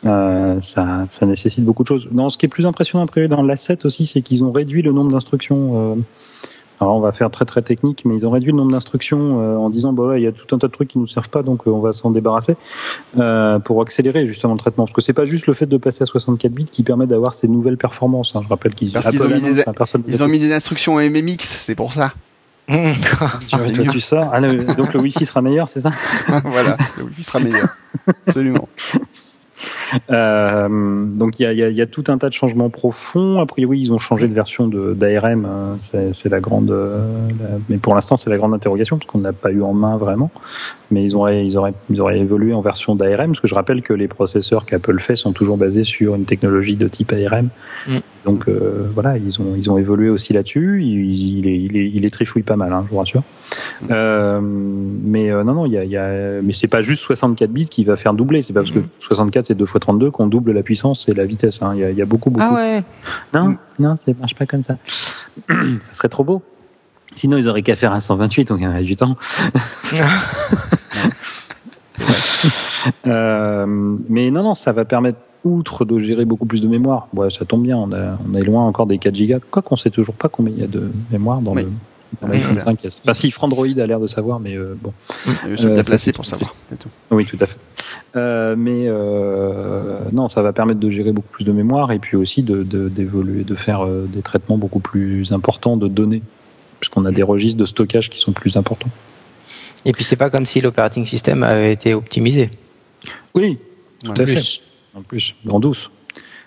[0.07, 2.09] Euh, ça, ça nécessite beaucoup de choses.
[2.12, 4.82] Non, ce qui est plus impressionnant a priori dans l'A7 aussi, c'est qu'ils ont réduit
[4.82, 5.94] le nombre d'instructions.
[5.96, 6.00] euh,
[6.80, 9.57] alors on va faire très très technique, mais ils ont réduit le nombre d'instructions euh,
[9.57, 11.28] en disant bah ouais, il y a tout un tas de trucs qui nous servent
[11.30, 12.57] pas, donc euh, on va s'en débarrasser
[13.16, 14.84] euh, pour accélérer justement le traitement.
[14.84, 17.32] Parce que c'est pas juste le fait de passer à 64 bits qui permet d'avoir
[17.34, 18.32] ces nouvelles performances.
[18.34, 18.40] hein.
[18.42, 20.96] Je rappelle qu'ils Parce qu'ils Apple ont mis des- personne Ils ont mis des instructions
[20.98, 22.12] MMX, c'est pour ça.
[22.68, 22.74] Mmh.
[23.52, 24.28] Ah oui, toi, tu sors.
[24.32, 25.90] Ah, le- donc le Wi-Fi sera meilleur, c'est ça
[26.44, 27.68] voilà, le Wi-Fi sera meilleur.
[28.26, 28.68] Absolument.
[30.10, 30.68] Euh,
[31.06, 33.40] donc il y a, tout un tas de changements profonds.
[33.40, 35.46] A priori, ils ont changé de version d'ARM.
[35.46, 37.06] euh, C'est la grande, euh,
[37.68, 40.30] mais pour l'instant, c'est la grande interrogation parce qu'on n'a pas eu en main vraiment.
[40.90, 43.82] Mais ils auraient, ils auraient, ils auraient évolué en version d'ARM parce que je rappelle
[43.82, 47.48] que les processeurs qu'Apple fait sont toujours basés sur une technologie de type ARM.
[47.86, 47.98] Mm.
[48.25, 50.83] Donc euh, voilà, ils ont, ils ont évolué aussi là-dessus.
[50.83, 53.22] Il, il, est, il, est, il les trifouille pas mal, hein, je vous rassure.
[53.91, 57.51] Euh, mais euh, non, non, il y a, y a, mais c'est pas juste 64
[57.51, 58.41] bits qui va faire doubler.
[58.43, 58.89] C'est pas parce que Mhm.
[58.99, 61.61] 64 c'est 2 fois 32 qu'on double la puissance et la vitesse.
[61.62, 61.72] hein.
[61.75, 62.47] Il, y a, il y a beaucoup, beaucoup.
[62.49, 62.83] Ah ouais.
[63.35, 64.79] Non, non, ça marche pas comme ça.
[65.49, 66.43] ça serait trop beau.
[67.16, 69.16] Sinon, ils auraient qu'à faire un 128, donc il y en a du temps.
[73.07, 73.66] Euh,
[74.09, 77.45] mais non, non, ça va permettre, outre de gérer beaucoup plus de mémoire, ouais, ça
[77.45, 80.14] tombe bien, on, a- on est loin encore des 4 gigas, quoi qu'on sait toujours
[80.14, 81.62] pas combien il y a de mémoire dans Oui.
[81.64, 81.70] le
[82.22, 82.36] dans Mhm.
[82.59, 83.01] 5S.
[83.03, 84.92] Enfin, si, Frandroid a l'air de savoir, mais euh, bon.
[85.49, 86.55] Je suis Euh, bien ça, placé pour savoir.
[86.78, 86.88] tout.
[87.11, 87.57] Oui, tout à fait.
[88.14, 92.16] Euh, mais euh, non, ça va permettre de gérer beaucoup plus de mémoire et puis
[92.16, 96.22] aussi de de- d'évoluer, de, faire des traitements beaucoup plus importants de données,
[96.78, 98.90] puisqu'on a des registres de stockage qui sont plus importants.
[99.84, 102.49] Et puis c'est pas comme si l'operating system avait été optimisé.
[103.34, 103.59] Oui,
[104.05, 104.20] tout Ouais.
[104.20, 104.61] à fait.
[104.95, 105.90] En plus, en douce.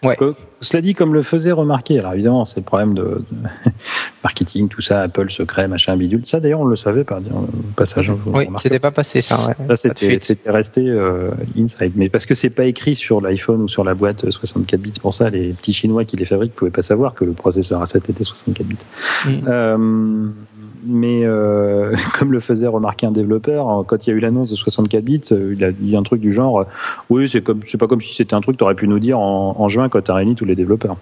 [0.04, 0.16] Ouais.
[0.16, 0.32] Que-
[0.62, 3.50] cela dit, comme le faisait remarquer, alors évidemment, c'est le problème de, de-
[4.24, 6.22] marketing, tout ça, Apple secret, machin bidule.
[6.26, 7.34] Ça d'ailleurs on le savait par dire
[7.76, 8.12] passage.
[8.28, 9.36] Oui, c'était pas passé ça.
[9.68, 10.88] Ça c'était resté
[11.58, 14.94] inside, mais parce que c'est pas écrit sur l'iPhone ou sur la boîte 64 bits
[15.02, 17.98] pour ça, les petits Chinois qui les fabriquent pouvaient pas savoir que le processeur A7
[18.10, 18.78] était 64 bits.
[19.26, 20.32] Mm
[20.88, 24.50] mais euh, comme le faisait remarquer un développeur, hein, quand il y a eu l'annonce
[24.50, 26.66] de 64 bits, euh, il a dit un truc du genre
[27.10, 29.00] Oui, c'est comme c'est pas comme si c'était un truc que tu aurais pu nous
[29.00, 30.98] dire en, juin quand tu as réuni tous les développeurs.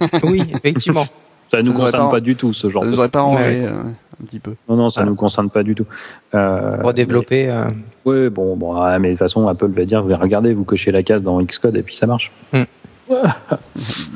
[0.24, 1.04] oui, effectivement.
[1.50, 3.66] ça ne nous concerne pas, du tout, ce genre ça de nous aurait pas arrangé
[3.66, 4.54] euh, un petit peu.
[4.68, 5.86] Non, non, ça ne nous concerne pas du tout.
[6.34, 7.64] Euh, Redévelopper.
[8.04, 11.22] Oui, bon, bon mais de toute façon, Apple va dire Regardez, vous cochez la case
[11.22, 12.32] dans Xcode et puis ça marche.
[12.52, 12.62] Mm.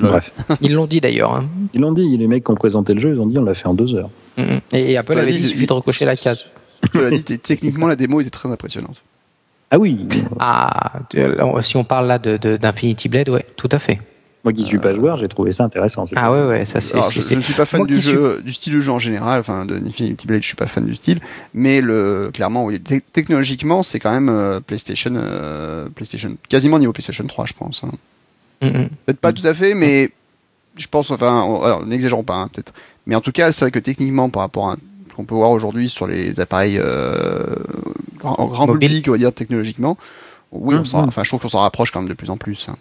[0.01, 0.33] Bref.
[0.61, 1.35] Ils l'ont dit d'ailleurs.
[1.35, 1.45] Hein.
[1.75, 3.55] Ils l'ont dit, les mecs qui ont présenté le jeu, ils ont dit on l'a
[3.55, 4.11] fait en deux heures.
[4.39, 4.61] Mm-hmm.
[4.73, 6.47] Et, Apple avait dit, il suffit de recocher la case.
[6.95, 9.03] dit, techniquement, la démo était très impressionnante.
[9.71, 10.07] Ah oui.
[10.41, 11.01] Ah,
[11.61, 14.01] si on parle là d'Infinity de, Blade, ouais, tout à fait.
[14.43, 16.07] Moi qui suis pas joueur, j'ai trouvé ça intéressant.
[16.17, 16.97] Ah ouais, ouais, ça c'est.
[16.97, 19.41] Je, ne suis pas fan du jeu, du style de jeu en général.
[19.41, 21.21] Enfin, de Infinity Blade, je suis pas fan du style,
[21.53, 27.27] mais le clairement, oui, technologiquement, c'est quand même euh, PlayStation, euh, PlayStation, quasiment niveau PlayStation
[27.27, 27.85] 3, je pense.
[27.85, 27.91] Hein.
[28.63, 28.89] Mm-hmm.
[29.05, 30.11] Peut-être pas tout à fait, mais
[30.77, 32.73] je pense, enfin, n'exagérons pas, hein, peut-être.
[33.07, 34.77] Mais en tout cas, c'est vrai que techniquement, par rapport à
[35.09, 37.57] ce qu'on peut voir aujourd'hui sur les appareils euh,
[38.23, 39.97] en grand public, on va dire technologiquement,
[40.53, 41.09] oui, on mm-hmm.
[41.09, 42.69] enfin, je trouve qu'on s'en rapproche quand même de plus en plus.
[42.69, 42.77] Hein.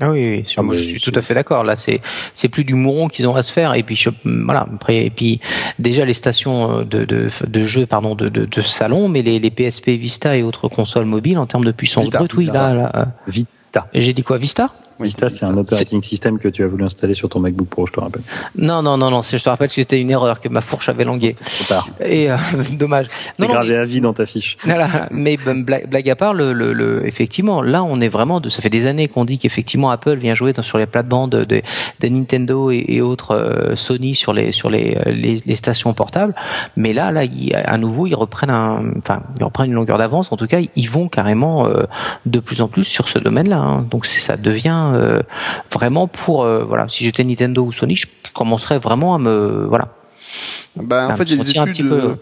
[0.00, 1.62] Ah oui, oui ah, moi, je suis tout à fait d'accord.
[1.62, 2.00] Là, c'est
[2.34, 3.74] c'est plus du mouron qu'ils ont à se faire.
[3.74, 4.66] Et puis je, voilà.
[4.74, 5.40] Après, et puis
[5.78, 9.38] déjà les stations euh, de de, de jeux, pardon, de, de, de salon, mais les,
[9.38, 13.08] les PSP Vista et autres consoles mobiles en termes de puissance brute, oui, là, là.
[13.28, 13.86] Vita.
[13.94, 14.72] J'ai dit quoi, Vista?
[15.00, 17.92] Vista, c'est un operating system que tu as voulu installer sur ton MacBook Pro, je
[17.92, 18.22] te rappelle.
[18.56, 21.04] Non, non, non, non, je te rappelle que c'était une erreur, que ma fourche avait
[21.04, 21.34] langué.
[21.34, 21.88] Trop tard.
[22.00, 22.36] Et euh,
[22.78, 23.06] dommage.
[23.32, 24.56] C'est gravé à vie dans ta fiche.
[24.74, 28.60] Voilà, mais ben, blague, à part, le, le, effectivement, là, on est vraiment, de, ça
[28.60, 31.62] fait des années qu'on dit qu'effectivement Apple vient jouer sur les plates-bandes de,
[32.00, 36.34] de, Nintendo et, autres euh, Sony sur les sur les, les, stations portables.
[36.76, 37.22] Mais là, là,
[37.64, 40.32] à nouveau, ils reprennent un, enfin, ils reprennent une longueur d'avance.
[40.32, 41.84] En tout cas, ils vont carrément euh,
[42.26, 43.58] de plus en plus sur ce domaine-là.
[43.58, 43.86] Hein.
[43.90, 45.20] Donc, ça devient euh,
[45.72, 49.88] vraiment pour euh, voilà, si j'étais Nintendo ou Sony, je commencerais vraiment à me voilà.
[50.76, 51.92] Bah, en fait, il y a des études.
[51.92, 52.14] Euh,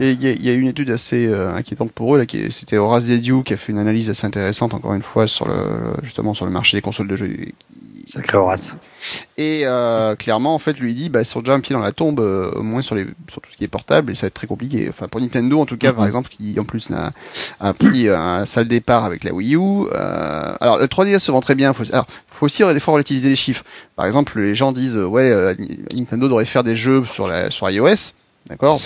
[0.00, 3.52] il y, a une étude assez inquiétante pour eux là, qui c'était Horace Dediu qui
[3.52, 5.54] a fait une analyse assez intéressante encore une fois sur le
[6.02, 7.28] justement sur le marché des consoles de jeux
[8.04, 8.76] Sacré Horace.
[9.36, 11.92] Et euh, clairement, en fait, lui il dit, bah, sur déjà un pied dans la
[11.92, 14.28] tombe, euh, au moins sur les sur tout ce qui est portable, et ça va
[14.28, 14.86] être très compliqué.
[14.88, 16.08] Enfin, pour Nintendo, en tout cas, par mhm.
[16.08, 17.12] exemple, qui en plus a,
[17.60, 19.86] a pris un sale départ avec la Wii U.
[19.92, 21.72] Euh, alors, le 3DS se vend très bien.
[21.72, 23.64] Faut, alors, faut aussi des fois relativiser les chiffres.
[23.96, 25.54] Par exemple, les gens disent, ouais, euh,
[25.96, 28.14] Nintendo devrait faire des jeux sur la sur iOS,
[28.48, 28.80] d'accord?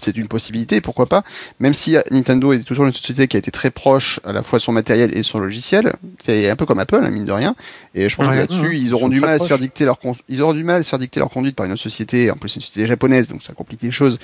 [0.00, 1.22] C'est une possibilité, pourquoi pas.
[1.60, 4.58] Même si Nintendo est toujours une société qui a été très proche à la fois
[4.58, 5.94] de son matériel et de son logiciel,
[6.24, 7.54] c'est un peu comme Apple, hein, mine de rien.
[7.94, 10.42] Et je pense que là-dessus, ils auront du mal à se faire dicter leur ils
[10.42, 12.54] auront du mal à se faire dicter leur conduite par une autre société, en plus
[12.56, 14.18] une société japonaise, donc ça complique les choses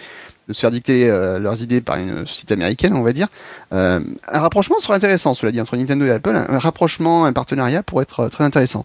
[0.48, 3.28] de se faire dicter euh, leurs idées par une société américaine, on va dire.
[3.72, 6.36] Euh, un rapprochement serait intéressant, cela dit, entre Nintendo et Apple.
[6.36, 8.84] Un, rapprochement, un partenariat pourrait être très intéressant.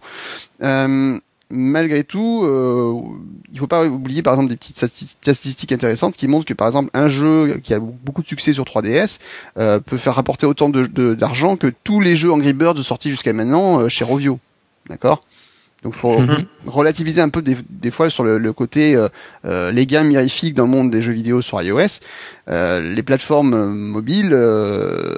[0.63, 1.17] Euh,
[1.49, 2.93] malgré tout, euh,
[3.51, 6.89] il faut pas oublier par exemple des petites statistiques intéressantes qui montrent que par exemple
[6.93, 9.19] un jeu qui a beaucoup de succès sur 3DS
[9.57, 13.33] euh, peut faire rapporter autant d'argent de, que tous les jeux Angry Birds sortis jusqu'à
[13.33, 14.39] maintenant euh, chez Rovio.
[14.89, 15.23] D'accord?
[15.81, 16.45] Donc faut mhm.
[16.67, 19.07] relativiser un peu des, des fois sur le, le côté euh,
[19.45, 22.01] euh les gains mirifiques dans le monde des jeux vidéo sur iOS.
[22.47, 24.33] les plateformes mobiles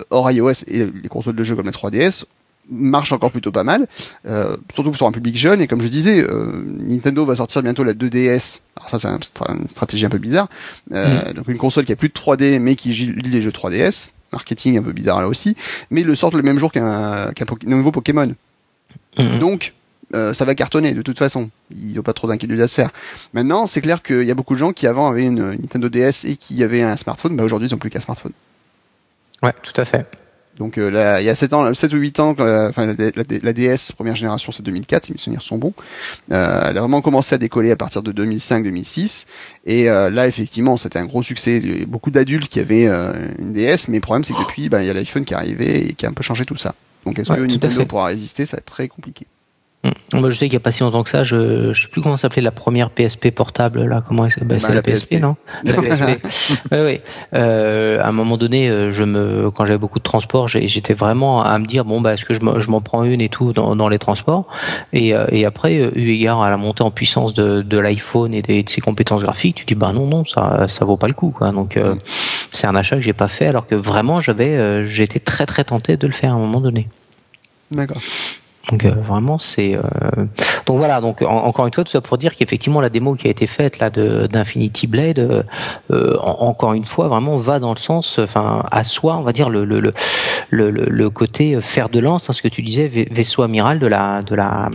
[0.10, 2.26] hors iOS et les consoles de jeux comme la 3DS
[2.70, 3.88] marche encore plutôt pas mal,
[4.26, 5.62] euh, surtout sur un public jeune.
[5.62, 8.62] Et comme je disais, euh, Nintendo va sortir bientôt la 2DS.
[8.78, 10.48] Alors ça, c'est une stratégie un peu bizarre.
[10.94, 11.34] Euh, mm.
[11.34, 14.10] Donc une console qui a plus de 3D, mais qui lit les jeux 3DS.
[14.32, 15.58] Marketing un peu bizarre là aussi.
[15.90, 17.32] Mais ils le sortent le même jour qu'un
[17.66, 18.34] nouveau Pokémon.
[19.18, 19.40] Mm.
[19.40, 19.74] Donc
[20.14, 21.50] ça va cartonner de toute façon.
[21.72, 22.92] Il n'y a pas trop d'inquiétude à se faire.
[23.34, 26.26] Maintenant, c'est clair qu'il y a beaucoup de gens qui avant avaient une Nintendo DS
[26.26, 28.34] et qui avaient un smartphone, bah aujourd'hui ils n'ont plus qu'un smartphone.
[29.42, 30.06] Ouais, tout à fait.
[30.62, 33.54] Donc euh, là, il y a 7 ans, 7 ou 8 ans, la, enfin, la,
[33.54, 35.74] DS première génération c'est 2004, si mes souvenirs sont bons.
[36.32, 39.26] Euh, elle a vraiment commencé à décoller à partir de 2005-2006.
[39.66, 41.58] Et euh, là, effectivement, c'était un gros succès.
[41.58, 44.70] Il y a beaucoup d'adultes qui avaient une DS, mais le problème c'est que depuis,
[44.70, 46.58] ben, il y a l'iPhone qui est arrivé et qui a un peu changé tout
[46.58, 46.76] ça.
[47.08, 48.46] Donc est-ce que Nintendo pourra résister?
[48.46, 49.26] Ça va être très compliqué.
[49.84, 50.30] Moi, hum.
[50.30, 52.18] je sais qu'il n'y a pas si longtemps que ça, je, je sais plus comment
[52.18, 54.04] s'appelait la première PSP portable là.
[54.08, 55.36] Comment bah, bah, c'est la, PSP, non?
[55.64, 56.24] La PSP.
[56.72, 57.02] oui, oui.
[57.34, 61.44] Euh, à un moment donné, euh, je me, quand j'avais beaucoup de transport, j'étais vraiment
[61.44, 63.90] à me dire bon bah est-ce que je m'en prends une et tout dans, dans
[63.90, 64.48] les transports?
[64.94, 68.44] Et, euh, et après, eu égard à la montée en puissance de, de l'iPhone et
[68.44, 71.32] de, ses compétences graphiques, tu dis bah non non ça ça vaut pas le coup
[71.32, 71.50] quoi.
[71.50, 71.96] Donc euh,
[72.52, 75.98] c'est un achat que j'ai pas fait alors que vraiment j'avais j'étais très très tenté
[75.98, 76.88] de le faire à un moment donné.
[77.72, 78.02] D'accord.
[78.70, 79.82] Donc euh, vraiment c'est euh,
[80.66, 83.32] donc voilà donc encore une fois tout ça pour dire qu'effectivement la démo qui a
[83.32, 85.46] été faite là de d'Infinity Blade
[85.90, 89.50] euh, encore une fois vraiment va dans le sens enfin à soi on va dire
[89.50, 89.92] le le
[90.52, 94.36] le côté fer de lance hein, ce que tu disais vaisseau amiral de la de
[94.36, 94.70] la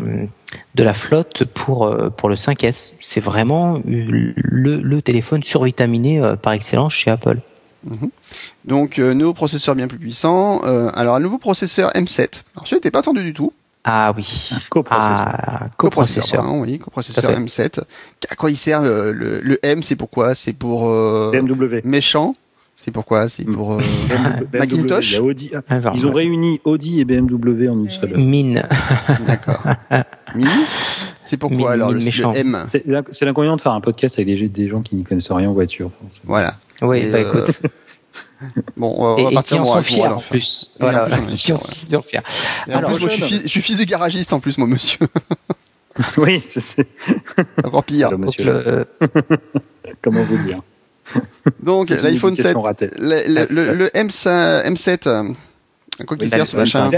[0.74, 7.10] de la flotte pour pour le 5S c'est vraiment le, téléphone survitaminé par excellence chez
[7.10, 7.38] Apple.
[7.84, 8.10] Mhm.
[8.64, 10.60] Donc, nouveau processeur bien plus puissant.
[10.94, 12.42] alors, un nouveau processeur M7.
[12.56, 13.52] Alors, celui n'était pas attendu du tout.
[13.88, 14.50] Ah oui.
[14.68, 15.28] Coprocesseur.
[15.28, 16.44] Ah, coprocesseur.
[16.54, 17.82] oui, coprocesseur M7.
[18.28, 20.34] À quoi il sert le, le, M C'est pourquoi?
[20.34, 21.82] C'est pour euh, BMW.
[21.84, 22.34] Méchant?
[22.76, 23.28] C'est pourquoi?
[23.28, 23.80] C'est pour euh,
[24.52, 25.20] Macintosh?
[25.20, 25.52] Audi.
[25.68, 28.16] Ah, Ils ont réuni Audi et BMW en une seule.
[28.16, 28.64] Mine.
[29.26, 29.62] D'accord.
[30.34, 30.48] Mine?
[31.22, 32.00] C'est pourquoi alors le,
[32.36, 32.66] M?
[32.68, 35.54] C'est l'inconvénient de faire un podcast avec des, des gens qui n'y connaissent rien en
[35.54, 35.92] voiture.
[36.24, 36.56] Voilà.
[36.82, 37.62] Oui, bah euh, écoute.
[38.76, 40.72] Bon, on va et, partir et qui en sont fiers en plus.
[40.78, 42.20] Voilà, qui en sont fiers.
[42.68, 44.66] Alors, en plus, moi, je suis, fils, je suis fils de garagiste en plus, moi,
[44.66, 45.06] monsieur.
[46.18, 46.86] oui, c'est
[47.64, 48.18] encore pire.
[48.18, 48.86] Monsieur, le...
[50.02, 50.60] Comment vous dire
[51.62, 52.56] Donc, l'iPhone 7,
[52.98, 55.34] le, le, le, M5, M7,
[56.04, 56.90] quoi qu'il sert ce machin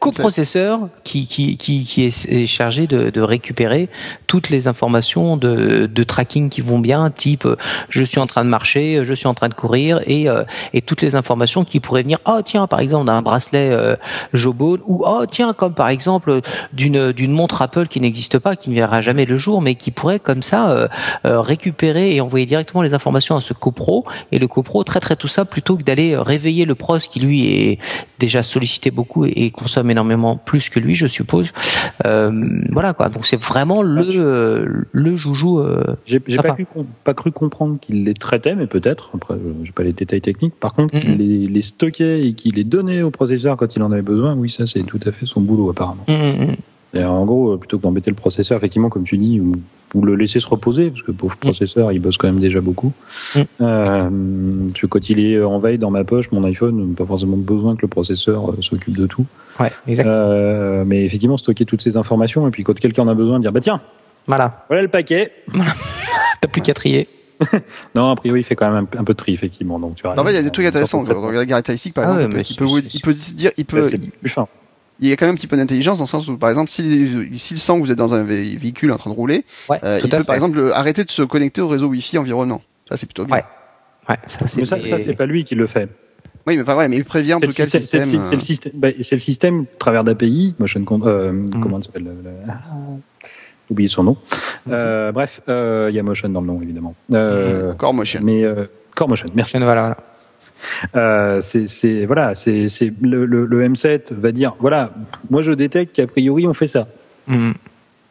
[0.00, 3.90] coprocesseur qui, qui, qui, qui est chargé de, de, récupérer
[4.26, 7.56] toutes les informations de, de tracking qui vont bien, type euh,
[7.90, 10.80] je suis en train de marcher, je suis en train de courir, et, euh, et
[10.80, 13.96] toutes les informations qui pourraient venir, oh tiens, par exemple d'un bracelet euh,
[14.86, 16.40] ou oh tiens, comme par exemple
[16.72, 20.18] d'une montre Apple qui n'existe pas, qui ne verra jamais le jour, mais qui pourrait
[20.18, 20.88] comme ça euh,
[21.24, 25.44] récupérer et envoyer directement les informations à ce copro, et le copro traiterait tout ça
[25.44, 27.78] plutôt que d'aller réveiller le pros qui lui est
[28.18, 31.52] déjà sollicité beaucoup et consomme énormément plus que lui, je suppose.
[32.06, 32.30] Euh,
[32.70, 33.08] voilà quoi.
[33.08, 35.60] Donc c'est vraiment le euh, le joujou.
[35.60, 36.66] Euh, j'ai pas cru,
[37.04, 39.10] pas cru comprendre qu'il les traitait, mais peut-être.
[39.14, 39.34] Après,
[39.64, 40.54] j'ai pas les détails techniques.
[40.54, 43.92] Par contre, qu'il les, les, stockait et qu'il les donnait au processeur quand il en
[43.92, 46.04] avait besoin, oui, ça c'est tout à fait son boulot apparemment.
[46.94, 49.40] En gros, plutôt que d'embêter le processeur, effectivement, comme tu dis,
[49.94, 51.40] ou le laisser se reposer, parce que pauvre mm.
[51.40, 52.92] processeur, il bosse quand même déjà beaucoup.
[53.34, 53.40] Mm.
[53.60, 57.82] Euh, quand il est en veille dans ma poche, mon iPhone, pas forcément besoin que
[57.82, 59.26] le processeur euh, s'occupe de tout.
[59.58, 63.40] Ouais, euh, mais effectivement, stocker toutes ces informations, et puis quand quelqu'un en a besoin,
[63.40, 63.80] dire bah tiens,
[64.26, 65.32] voilà, voilà le paquet.
[66.40, 67.08] T'as plus qu'à trier.
[67.94, 69.78] non, a priori, il fait quand même un, peu de tri, effectivement.
[69.78, 71.00] Donc, tu vois, en fait, il y a des trucs intéressants.
[71.00, 73.82] Regarde la caractéristique, par ah exemple, il, peut, il, peut, dire, il peut,
[74.20, 74.46] plus fin
[75.00, 76.68] il y a quand même un petit peu d'intelligence dans le sens où, par exemple,
[76.68, 80.24] s'il sent que vous êtes dans un véhicule en train de rouler, euh, il peut,
[80.24, 82.62] par exemple, arrêter de se connecter au réseau Wi-Fi environnant.
[82.88, 83.36] Ça, c'est plutôt bien.
[83.36, 83.44] Ouais.
[84.08, 85.88] ouais ça, c'est ça, ça c'est pas lui qui le fait.
[86.46, 88.04] Oui, mais, enfin, ouais, mais il prévient en tout cas le système.
[88.04, 91.60] C'est le système, bah, c'est le système à travers d'API, Motion, euh, mm.
[91.60, 92.08] comment il s'appelle
[92.46, 94.16] J'ai oublié son nom.
[94.66, 94.70] Mm.
[94.72, 96.94] Euh, bref, euh, il y a Motion dans le nom, évidemment.
[97.12, 98.20] Euh, Core Motion.
[98.22, 99.56] Mais euh, Core Motion, merci.
[99.58, 99.96] Voilà, voilà.
[100.96, 102.68] Euh, c'est voilà, c'est
[103.00, 104.92] le, le, le, M7 va dire voilà,
[105.30, 106.88] moi je détecte qu'a priori on fait ça.
[107.26, 107.52] Mm.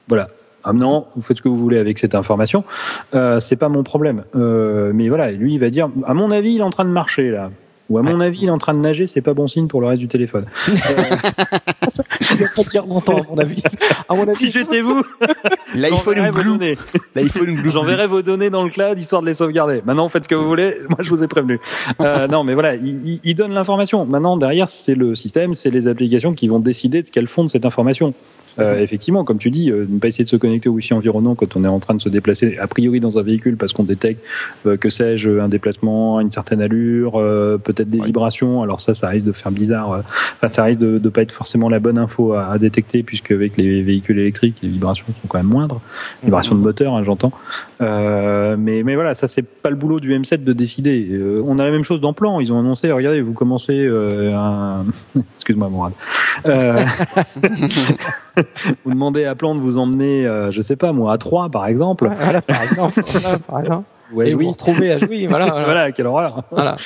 [0.07, 0.29] Voilà.
[0.63, 2.65] Ah non, vous faites ce que vous voulez avec cette information.
[3.13, 4.23] Euh, c'est pas mon problème.
[4.35, 6.89] Euh, mais voilà, lui il va dire à mon avis il est en train de
[6.89, 7.51] marcher là.
[7.89, 9.81] Ou à mon avis, il est en train de nager, c'est pas bon signe pour
[9.81, 10.45] le reste du téléphone.
[10.67, 13.63] il va pas dire longtemps, à mon avis.
[14.07, 15.03] À mon avis si j'étais vous,
[15.75, 16.75] l'iPhone Glue.
[17.15, 17.71] L'iPhone Glue.
[17.71, 19.81] J'enverrai vos données dans le cloud histoire de les sauvegarder.
[19.85, 20.77] Maintenant, faites ce que vous voulez.
[20.89, 21.59] Moi, je vous ai prévenu.
[22.01, 24.05] Euh, non, mais voilà, il, il donne l'information.
[24.05, 27.43] Maintenant, derrière, c'est le système, c'est les applications qui vont décider de ce qu'elles font
[27.43, 28.13] de cette information.
[28.59, 31.35] Euh, effectivement, comme tu dis, euh, ne pas essayer de se connecter au wifi environnant
[31.35, 33.83] quand on est en train de se déplacer, a priori dans un véhicule, parce qu'on
[33.83, 34.23] détecte,
[34.65, 37.13] euh, que sais-je, un déplacement, une certaine allure,
[37.63, 38.61] peut-être des vibrations.
[38.61, 40.03] Alors ça, ça risque de faire bizarre.
[40.37, 43.57] Enfin, ça risque de ne pas être forcément la bonne info à, détecter, puisque avec
[43.57, 45.81] les véhicules électriques, les vibrations sont quand même moindres.
[46.23, 47.31] Vibrations de moteur, hein, j'entends.
[47.79, 51.19] mais, mais voilà, ça c'est pas le boulot du M7 de décider.
[51.45, 52.39] on a la même chose dans Plan.
[52.39, 54.85] Ils ont annoncé, regardez, vous commencez un...
[55.35, 55.93] Excuse-moi, Mourad.
[58.85, 61.67] vous demandez à Plan de vous emmener, euh, je sais pas moi, à Troyes par
[61.67, 62.09] exemple.
[62.19, 63.01] Voilà, par exemple.
[63.47, 63.85] par exemple.
[64.11, 65.45] Ouais, et vous retrouvez à Jouy, voilà.
[65.49, 66.43] Voilà, voilà quelle horreur.
[66.51, 66.77] Voilà.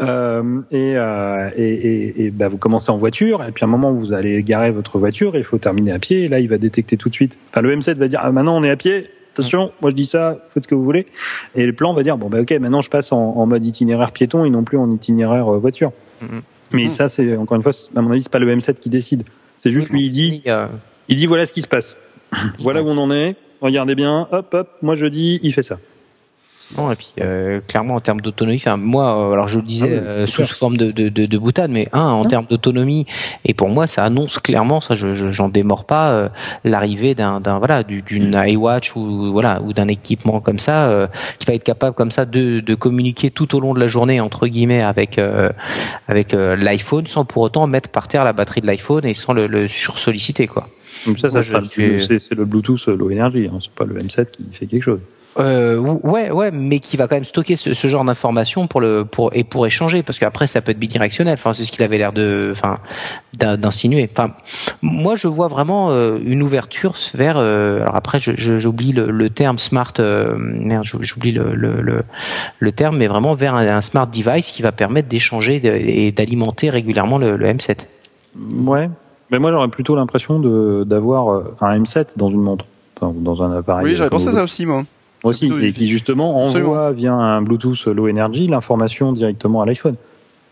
[0.00, 3.70] euh, et, euh, et, et, et bah, vous commencez en voiture, et puis à un
[3.70, 6.48] moment vous allez garer votre voiture, et il faut terminer à pied, et là il
[6.48, 7.38] va détecter tout de suite.
[7.50, 10.06] Enfin, le M7 va dire, ah, maintenant on est à pied, attention, moi je dis
[10.06, 11.06] ça, faites ce que vous voulez.
[11.54, 14.12] Et le plan va dire, bon bah ok, maintenant je passe en, en mode itinéraire
[14.12, 15.92] piéton et non plus en itinéraire euh, voiture.
[16.22, 16.40] Mm-hmm.
[16.74, 16.90] Mais mm-hmm.
[16.90, 19.24] ça, c'est encore une fois, à mon avis, c'est pas le M7 qui décide.
[19.62, 20.42] C'est juste lui, il dit,
[21.06, 21.96] il dit voilà ce qui se passe.
[22.58, 23.36] voilà où on en est.
[23.60, 24.26] Regardez bien.
[24.32, 24.68] Hop, hop.
[24.82, 25.78] Moi je dis, il fait ça.
[26.78, 29.88] Non, et puis euh, clairement en termes d'autonomie, enfin moi, euh, alors je le disais
[29.90, 33.06] Ah oui, euh, sous forme de, de, de, de boutade, mais un en termes d'autonomie,
[33.44, 36.28] et pour moi ça annonce clairement, ça je je- j'en démords pas, euh,
[36.64, 41.06] l'arrivée d'un d'un voilà du- d'une iWatch ou voilà ou d'un équipement comme ça euh,
[41.38, 44.20] qui va être capable comme ça de, de communiquer tout au long de la journée
[44.20, 45.50] entre guillemets avec euh,
[46.08, 49.32] avec euh, l'iPhone sans pour autant mettre par terre la batterie de l'iPhone et sans
[49.34, 50.68] le, le sursolliciter quoi.
[51.06, 51.52] Donc ça, ça je
[52.18, 55.00] c'est le Bluetooth Low Energy, hein, c'est pas le M7 qui fait quelque chose.
[55.38, 59.06] Euh, ouais, ouais, mais qui va quand même stocker ce, ce genre d'informations pour le
[59.06, 61.34] pour et pour échanger, parce qu'après ça peut être bidirectionnel.
[61.34, 62.78] Enfin, c'est ce qu'il avait l'air de, enfin,
[63.38, 64.10] d'in- d'insinuer.
[64.12, 64.32] Enfin,
[64.82, 67.36] moi je vois vraiment euh, une ouverture vers.
[67.38, 69.92] euh, alors après, je- je- j'oublie le, le terme smart.
[70.00, 72.02] euh, merde, j'ou- j'oublie le, le, le,
[72.58, 75.62] le terme, mais vraiment vers un, un smart device qui va permettre d'échanger
[76.06, 77.86] et d'alimenter régulièrement le, le M7.
[78.66, 78.90] Ouais.
[79.30, 82.66] Mais moi, j'aurais plutôt l'impression de d'avoir un M7 dans une montre,
[83.00, 83.84] dans un appareil.
[83.86, 84.82] Oui, j'avais pensé à ça aussi, moi.
[85.24, 86.70] Moi aussi, plutôt et qui justement Absolument.
[86.70, 89.96] envoie via un Bluetooth Low Energy l'information directement à l'iPhone,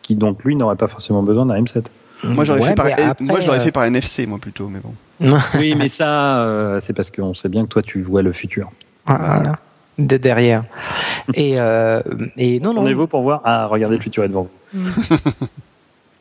[0.02, 1.86] qui donc lui n'aurait pas forcément besoin d'un M7.
[2.22, 4.38] Moi, j'aurais Ouais, fait par, mais après, moi, je l'aurais euh, fait par NFC, moi,
[4.38, 4.94] plutôt, mais bon.
[5.58, 8.70] Oui, mais ça, euh, c'est parce qu'on sait bien que toi, tu vois le futur.
[9.06, 9.56] Voilà.
[9.98, 10.62] De derrière.
[11.34, 12.00] Et, euh,
[12.36, 12.82] et non, non.
[12.82, 13.40] On est beau pour voir.
[13.44, 14.80] Ah, regardez, le futur est devant vous.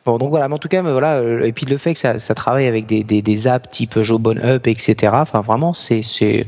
[0.06, 1.98] Bon, donc voilà, mais en tout cas, mais voilà, euh, et puis le fait que
[2.00, 5.12] ça, ça travaille avec des, des, des apps type Jobon Up, etc.
[5.14, 6.46] Enfin, vraiment, c'est, c'est,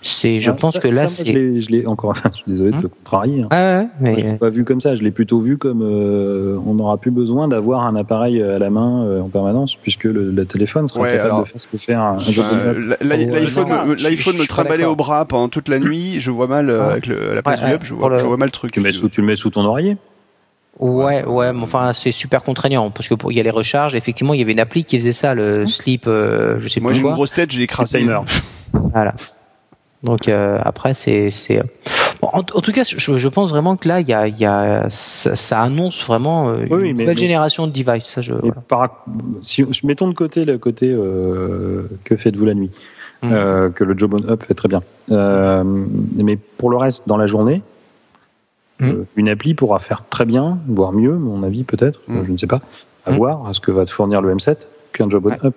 [0.00, 1.26] c'est, je Ah, pense ça- que ça, là, c'est.
[1.26, 2.14] Je l'ai- je l'ai encore.
[2.24, 3.42] je suis désolé de te contrarier.
[3.42, 3.48] hein.
[3.50, 4.94] Ouais, ouais, Moi, je l'ai mais pas vu comme ça.
[4.94, 8.70] Je l'ai plutôt vu comme euh, on n'aura plus besoin d'avoir un appareil à la
[8.70, 11.66] main euh, en permanence, puisque le, le téléphone sera Ouais, capable alors- de faire ce
[11.66, 14.92] que fait un, Ouais, L'iPhone, me- l'iPhone me d'accord.
[14.92, 16.92] au bras pendant toute la nuit, je vois mal euh, Ah.
[16.92, 18.52] avec le- la place Ouais, du up, je pour vois, le- je vois mal le
[18.52, 18.70] truc.
[18.72, 19.96] Tu, mets sous, tu le mets sous ton oreiller?
[20.80, 23.94] Ouais, ouais, mais enfin, c'est super contraignant parce que pour il y a les recharges.
[23.94, 26.90] Effectivement, il y avait une appli qui faisait ça, le sleep, euh, je sais Moi,
[26.92, 28.00] plus j'ai une grosse tête, j'ai écrasé.
[28.00, 28.20] timer.
[28.92, 29.14] Voilà.
[30.02, 31.62] Donc euh, après, c'est, c'est.
[32.20, 34.36] Bon, en, en tout cas, je, je pense vraiment que là, il y a, il
[34.38, 38.04] y a, ça, ça annonce vraiment euh, Oui, une mais- nouvelle mais- génération de devices.
[38.06, 38.34] Ça, je.
[38.34, 38.54] Voilà.
[38.68, 39.04] par,
[39.40, 42.70] si, mettons de côté le côté euh, que faites-vous la nuit,
[43.24, 44.82] euh, que le Jobon Up fait très bien.
[45.10, 45.64] Euh,
[46.16, 47.62] mais pour le reste, dans la journée,
[48.84, 48.90] Mhm.
[49.00, 52.36] euh, une appli pourra faire très bien, voire mieux, mon avis peut-être, euh, je ne
[52.38, 52.60] sais pas,
[53.06, 53.16] à Mhm.
[53.16, 54.56] voir à ce que va te fournir le M7
[54.92, 55.38] qu'un Jobon Ouais.
[55.44, 55.54] Up.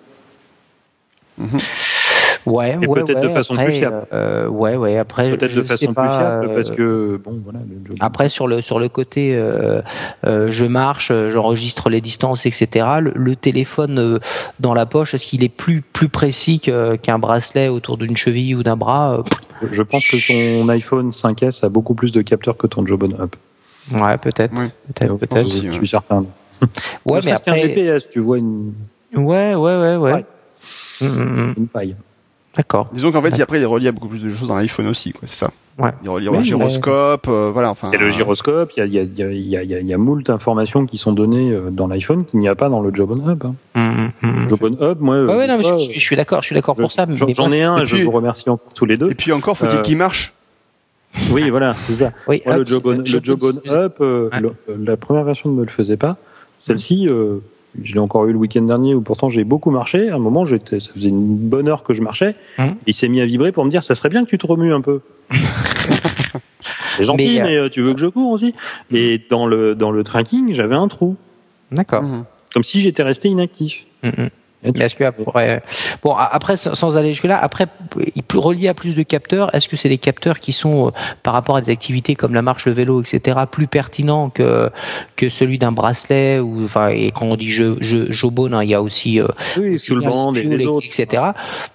[2.48, 4.06] Ouais, Et ouais, peut-être de ouais, façon après, plus fiable.
[4.14, 4.98] euh, ouais, ouais.
[4.98, 7.60] Après, Peut-être je de façon sais plus pas, fiable euh, parce que bon voilà.
[7.60, 9.82] Le Après sur le sur le côté euh,
[10.26, 12.86] euh, je marche, j'enregistre les distances, etc.
[13.02, 14.20] Le, le téléphone euh,
[14.62, 18.64] dans la poche, est-ce qu'il est plus plus précis qu'un bracelet autour d'une cheville ou
[18.64, 19.24] d'un bras
[19.64, 23.12] Euh, Je pense que ton iPhone 5S a beaucoup plus de capteurs que ton Jobon
[23.20, 23.36] Up.
[23.92, 24.70] Ouais, peut-être, Ouais.
[24.94, 25.48] peut-être, Je peut-être.
[25.50, 25.74] je ouais.
[25.74, 26.26] suis certain.
[27.06, 28.74] Ouais, mais après, GPS, tu vois une,
[29.16, 30.14] ouais, ouais, ouais, ouais.
[30.14, 30.26] Ouais.
[31.02, 31.54] Mm, mm, mm.
[31.58, 31.96] une paille.
[32.58, 32.90] D'accord.
[32.92, 34.88] Disons qu'en fait, il- après, il est relié à beaucoup plus de choses dans l'iPhone
[34.88, 35.52] aussi, quoi, c'est ça.
[35.78, 35.92] Ouais.
[36.02, 37.90] Il est relié Oui, au mais- gyroscope, euh, voilà, enfin.
[37.92, 39.48] Il y a le gyroscope, il y a, il y a, il y a, il
[39.48, 41.86] y a, il y a, il y a moult informations qui sont données euh, dans
[41.86, 43.44] l'iPhone qu'il n'y a pas dans le Jobon Hub.
[43.46, 43.54] Hein.
[43.76, 44.50] Mm, mm, mm.
[44.50, 46.48] Jobon Hub, moi, Ouais, euh, ouais, non, des mais je, je- je suis d'accord, je
[46.48, 47.06] suis d'accord je- pour ça.
[47.06, 49.12] mais j'en ai un, Et et je puis- vous remercie encore tous les deux.
[49.12, 50.34] Et puis encore, faut-il Euh, qu'il marche?
[51.32, 52.12] Oui, voilà, c'est ça.
[52.28, 53.52] Oui, Moi, hop, le Jobon, le Jobon.
[53.66, 54.40] Hub, euh, Ouais.
[54.42, 56.18] le- la première version ne me le faisait pas.
[56.60, 57.38] Celle-ci, euh,
[57.84, 60.10] je l'ai encore eu le week-end dernier où pourtant j'ai beaucoup marché.
[60.10, 62.36] À un moment, j'étais, ça faisait une bonne heure que je marchais.
[62.58, 62.76] Hum.
[62.86, 64.74] Il s'est mis à vibrer pour me dire, ça serait bien que tu te remues
[64.74, 65.02] un peu.
[66.98, 68.54] c'est gentil, Mais, mais, euh, euh, tu veux que je cours aussi?
[68.92, 71.16] Et dans le, dans le tracking, j'avais un trou.
[71.72, 72.04] D'accord.
[72.04, 72.26] Mhm.
[72.54, 73.86] Comme si j'étais resté inactif.
[74.04, 74.28] Mm,
[74.76, 75.62] Mais Est-ce que après,
[76.04, 77.66] bon après sans aller jusque là, après
[78.16, 79.54] il peut relier à plus de capteurs.
[79.56, 80.92] Est-ce que c'est des capteurs qui sont euh,
[81.24, 83.40] par rapport à des activités comme la marche, le vélo, etc.
[83.50, 84.70] plus pertinents que
[85.16, 88.70] que celui d'un bracelet ou enfin et quand on dit jeu jeu jobone, hein, il
[88.70, 90.86] y a aussi euh, Oui, le bien band et les autres.
[90.86, 91.24] etc.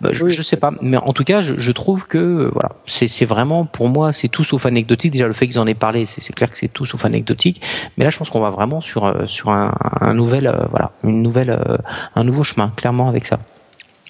[0.00, 0.30] Bah, je, Oui.
[0.30, 3.24] je sais pas, mais en tout cas, je, je trouve que euh, voilà, c'est c'est
[3.26, 5.12] vraiment pour moi, c'est tout sauf anecdotique.
[5.12, 7.60] Déjà le fait qu'ils en aient parlé, c'est c'est clair que c'est tout sauf anecdotique.
[7.96, 10.92] Mais là, je pense qu'on va vraiment sur euh, sur un, un nouvel euh, voilà,
[11.04, 11.76] une nouvelle euh,
[12.14, 13.38] un nouveau chemin, clairement avec ça.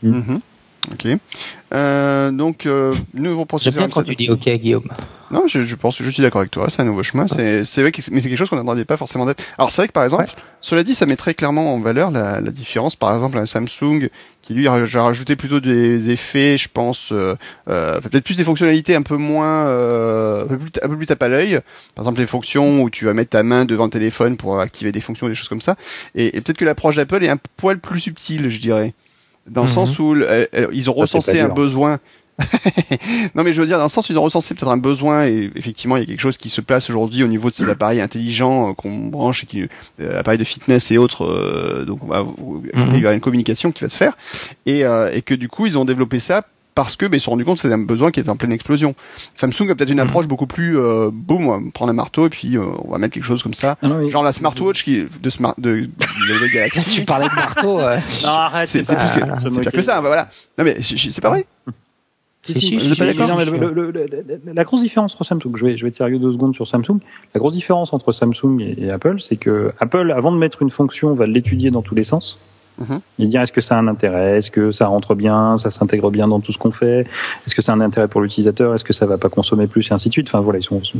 [0.02, 0.40] Mhm.
[0.90, 1.06] Ok.
[1.74, 3.78] Euh, donc, euh, nouveau J'aime processeur.
[3.78, 4.04] bien quand M7.
[4.06, 4.88] tu dis OK, Guillaume.
[5.30, 6.66] Non, je, je pense, je suis d'accord avec toi.
[6.68, 7.26] C'est un nouveau chemin.
[7.28, 9.42] C'est, c'est vrai que, c'est- mais c'est quelque chose qu'on n'attendait pas forcément d'être.
[9.56, 10.26] Alors, c'est vrai que par exemple,
[10.60, 12.96] cela dit, ça met très clairement en valeur la, la différence.
[12.96, 14.10] Par exemple, un Samsung
[14.42, 17.36] qui lui a a rajouté plutôt des effets, je pense, euh,
[17.68, 21.06] euh, peut-être plus des fonctionnalités un peu moins, euh, un peu plus, un peu plus
[21.06, 21.60] tape à l'œil.
[21.94, 24.90] Par exemple, les fonctions où tu vas mettre ta main devant le téléphone pour activer
[24.92, 25.76] des fonctions, des choses comme ça.
[26.16, 28.92] Et, et peut-être que l'approche d'Apple est un poil plus subtile, je dirais,
[29.48, 29.74] dans le Mhm.
[29.74, 31.98] sens où le- elle- ils ont c'est recensé un besoin.
[33.34, 35.26] non mais je veux dire dans le sens où ils ont recensé peut-être un besoin
[35.26, 37.68] et effectivement il y a quelque chose qui se place aujourd'hui au niveau de ces
[37.68, 39.68] appareils intelligents euh, qu'on branche et qui
[40.00, 42.24] euh, appareils de fitness et autres euh, donc on va,
[42.94, 44.16] il y a une communication qui va se faire
[44.64, 46.44] et, euh, et que du coup ils ont développé ça
[46.74, 48.36] parce que, ben, ils se sont rendus compte que c'était un besoin qui était en
[48.36, 48.94] pleine explosion.
[49.34, 50.08] Samsung a peut-être une Mhm.
[50.08, 52.98] approche beaucoup plus, euh, boum, on va prendre un marteau et puis euh, on va
[52.98, 53.76] mettre quelque chose comme ça.
[53.82, 56.88] Non, non, Genre la smartwatch qui de smart de, de, de Galaxy.
[56.88, 57.78] tu parlais de marteau.
[57.80, 60.28] euh, Non, arrête, C'est c'est c'est pire que ça, bah, voilà.
[60.58, 61.46] Non mais c'est pas vrai.
[62.44, 64.52] Si, si, vous si, êtes pas si, d'accord Non, mais si, le- le- le- le-
[64.52, 66.98] la grosse différence entre Samsung, je vais, je vais être sérieux deux secondes sur Samsung.
[67.34, 70.70] La grosse différence entre Samsung et, et Apple, c'est que Apple, avant de mettre une
[70.70, 72.40] fonction, va l'étudier dans tous les sens.
[72.82, 73.00] Mhm.
[73.18, 76.10] Il dire est-ce que ça a un intérêt, est-ce que ça rentre bien, ça s'intègre
[76.10, 77.00] bien dans tout ce qu'on fait,
[77.46, 79.90] est-ce que c'est un intérêt pour l'utilisateur, est-ce que ça va pas consommer plus?
[79.90, 80.28] Et ainsi de suite.
[80.28, 80.98] Enfin voilà, ils sont, sont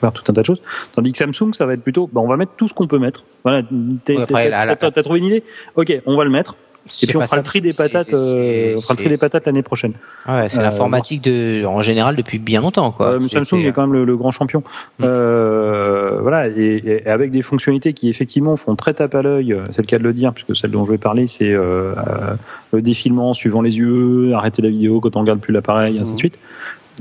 [0.00, 0.60] faire tout un tas de choses.
[0.94, 2.98] Tandis que Samsung, ça va être plutôt, bah, on va mettre tout ce qu'on peut
[2.98, 3.24] mettre.
[3.42, 3.62] Voilà,
[4.04, 5.44] t'as trouvé une idée?
[5.76, 6.56] Ok, on va le mettre.
[7.02, 9.08] Et puis on pas fera le ça, tri des patates, euh, on fera le tri
[9.08, 9.92] des patates l'année prochaine.
[10.28, 13.12] Ouais, c'est Euh, l'informatique de, en général depuis bien longtemps, quoi.
[13.12, 14.62] Euh, Samsung est quand même le, le grand champion.
[14.98, 15.04] Mm.
[15.04, 19.64] Euh, voilà, et, et avec des fonctionnalités qui effectivement font très tape à l'œil, euh,
[19.72, 22.34] c'est le cas de le dire, puisque celle dont je vais parler, c'est euh, euh,
[22.72, 26.14] le défilement suivant les yeux, arrêter la vidéo quand on regarde plus l'appareil, ainsi Mm.
[26.14, 26.38] de suite.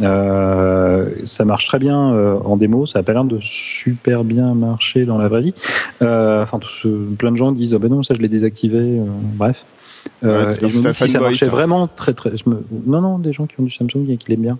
[0.01, 4.53] Euh, ça marche très bien euh, en démo, ça a pas l'air de super bien
[4.55, 5.53] marcher dans la vraie vie.
[6.01, 8.79] Euh, enfin, tout ce- plein de gens disent, ah ben non, ça je l'ai désactivé.
[8.79, 9.03] euh,
[9.35, 9.65] bref.
[10.23, 11.51] Euh, Ouais, et je me dis que si ça marchait ça.
[11.51, 12.37] vraiment très très.
[12.37, 14.57] je me- Non, non, des gens qui ont du Samsung et qui l'aiment bien.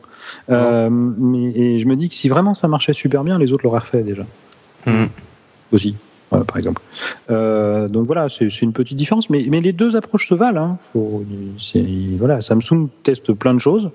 [0.49, 3.63] Euh, mais et je me dis que si vraiment ça marchait super bien, les autres
[3.63, 4.25] l'auraient refait déjà
[4.85, 5.05] Mm.
[5.71, 5.95] aussi.
[6.29, 6.81] Voilà, par exemple.
[7.29, 10.61] Euh, donc voilà, c'est une petite différence, mais, mais les deux approches se valent.
[10.63, 10.77] Hein.
[10.91, 11.23] Faut,
[12.17, 13.89] voilà, Samsung teste plein de choses.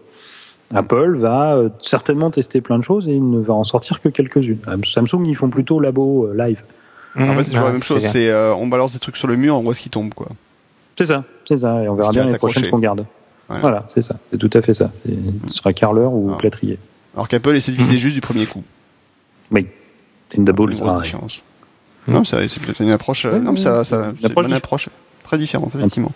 [0.75, 4.59] Apple va certainement tester plein de choses et il ne va en sortir que quelques-unes.
[4.85, 6.63] Samsung, ils font plutôt labo live.
[7.17, 8.03] En fait, c'est toujours Ah, la même chose.
[8.05, 10.29] C'est euh, on balance des trucs sur le mur, on voit ce qui tombe quoi.
[10.99, 11.83] C'est ça, c'est ça.
[11.83, 13.07] Et on verra bien les prochaines qu'on garde.
[13.49, 13.61] Ouais.
[13.61, 14.17] Voilà, c'est ça.
[14.31, 14.91] C'est tout à fait ça.
[15.47, 16.37] Ce sera carreleur ou Ah.
[16.37, 16.79] plâtrier.
[17.15, 18.63] Alors qu'Apple essaie de viser juste du premier coup.
[19.51, 19.61] Oui.
[20.35, 20.55] In the Une balls.
[20.79, 21.43] grosse différence.
[22.09, 22.37] Non, c'est
[22.81, 23.25] une approche.
[23.27, 24.89] euh, Ouais, non, mais ça, ça, une c'est une approche approche.
[25.25, 26.13] Très différente, effectivement.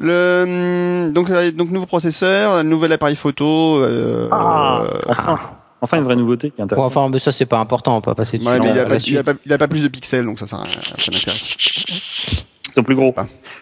[0.00, 3.82] Le hum, donc euh, donc nouveau processeur, nouvel appareil photo.
[3.82, 5.40] Euh, Ah, euh, enfin,
[5.80, 6.96] enfin une vraie nouveauté qui est Bon, intéressante.
[6.96, 8.48] enfin, mais ça c'est pas important, on va pas passer dessus.
[8.48, 9.22] ouais, mais il a, pas, il, a suite.
[9.22, 10.64] pas, il a pas plus de pixels, donc ça rien.
[10.66, 12.07] Ça m'intéresse.
[12.78, 13.14] Ils sont plus gros.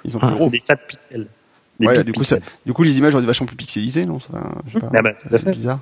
[0.05, 0.27] Ils sont Ah.
[0.29, 0.51] plus gros.
[0.51, 1.27] Des fat pixels.
[1.81, 2.53] Des Ouais, big du coup, ça, pixels.
[2.67, 4.19] du coup, les images vont être vachement plus pixelisées, non?
[4.21, 4.27] Ça,
[4.69, 4.91] je sais pas.
[4.95, 5.51] Ah bah, tout à C'est fait.
[5.53, 5.81] bizarre.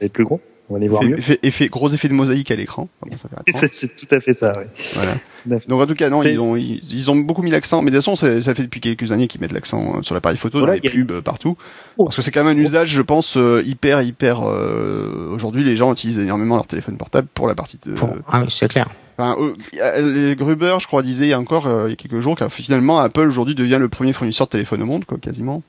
[0.00, 0.40] Être plus gros.
[0.68, 1.18] On va les voir Effet, mieux.
[1.18, 2.88] effet- effet- gros effet de mosaïque à l'écran.
[3.02, 3.28] Enfin.
[3.54, 4.52] C'est c'est tout à fait ça.
[4.94, 5.60] Voilà.
[5.68, 7.82] Donc en tout cas, non, C'est- ils ont, ils, ils ont beaucoup mis l'accent.
[7.82, 10.12] Mais de toute façon, c'est- ça fait depuis quelques années qu'ils mettent l'accent euh, sur
[10.16, 11.56] l'appareil photo, Voilà, dans les a- pubs, euh, partout.
[11.98, 12.04] Oh.
[12.04, 14.40] Parce que c'est quand même un usage, je pense, euh, hyper, hyper.
[14.42, 17.94] euh, Aujourd'hui, les gens utilisent énormément leur téléphone portable pour la partie de.
[18.28, 18.88] Ah oui, c'est clair.
[19.18, 21.92] Enfin, euh, euh, les Gruber, je crois, disait il y a encore euh, il y
[21.94, 25.04] a quelques jours que finalement Apple aujourd'hui devient le premier fournisseur de téléphone au monde,
[25.06, 25.62] quoi, quasiment.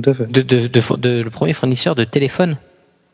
[0.00, 0.30] Tout à fait.
[0.30, 2.56] De, de, de, de- le premier fournisseur de téléphone.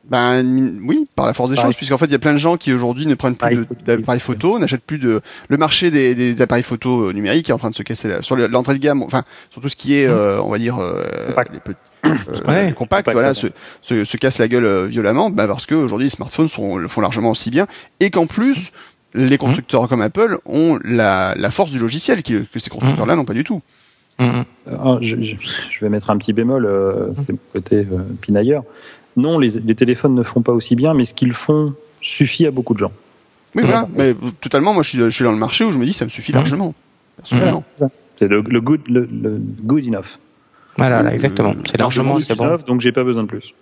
[0.04, 0.44] Ben
[0.84, 1.68] oui, par la force des Pareil.
[1.68, 4.18] choses, puisqu'en fait il y a plein de gens qui aujourd'hui ne prennent plus d'appareils
[4.20, 5.20] photo, n'achètent plus de.
[5.48, 8.20] Le marché des, des appareils photo euh, numériques est en train de se casser la-
[8.20, 10.78] sur le- l'entrée de gamme, enfin sur tout ce qui est, euh, on va dire,
[10.80, 11.60] euh, Compact.
[12.04, 12.16] euh,
[12.48, 12.74] Ouais.
[12.76, 13.34] Compact, voilà, ouais.
[13.34, 13.46] se,
[13.80, 16.88] se, se casse la gueule euh, violemment, bah parce que aujourd'hui les smartphones sont, le
[16.88, 17.68] font largement aussi bien,
[18.00, 18.72] et qu'en plus
[19.14, 23.24] les constructeurs comme Apple ont la, la force du logiciel qui- que ces constructeurs-là n'ont
[23.24, 23.60] pas du tout.
[24.18, 24.44] Mhm.
[24.70, 25.16] Ah, je,
[25.80, 28.62] vais mettre un petit bémol, euh, c'est le côté euh, pinailleur.
[29.16, 32.50] Non, les, les téléphones ne font pas aussi bien, mais ce qu'ils font suffit à
[32.50, 32.92] beaucoup de gens.
[33.54, 35.78] Oui, voilà, mais euh, totalement, moi je suis, je suis dans le marché où je
[35.78, 36.74] me dis ça me suffit largement.
[37.18, 37.64] Absolument.
[37.74, 37.90] C'est ça.
[38.16, 40.18] C'est le, le good, le, le good enough.
[40.78, 41.52] Voilà, là, Euh, exactement.
[41.70, 42.56] C'est largement, c'est bon.
[42.66, 43.54] donc j'ai pas besoin de plus.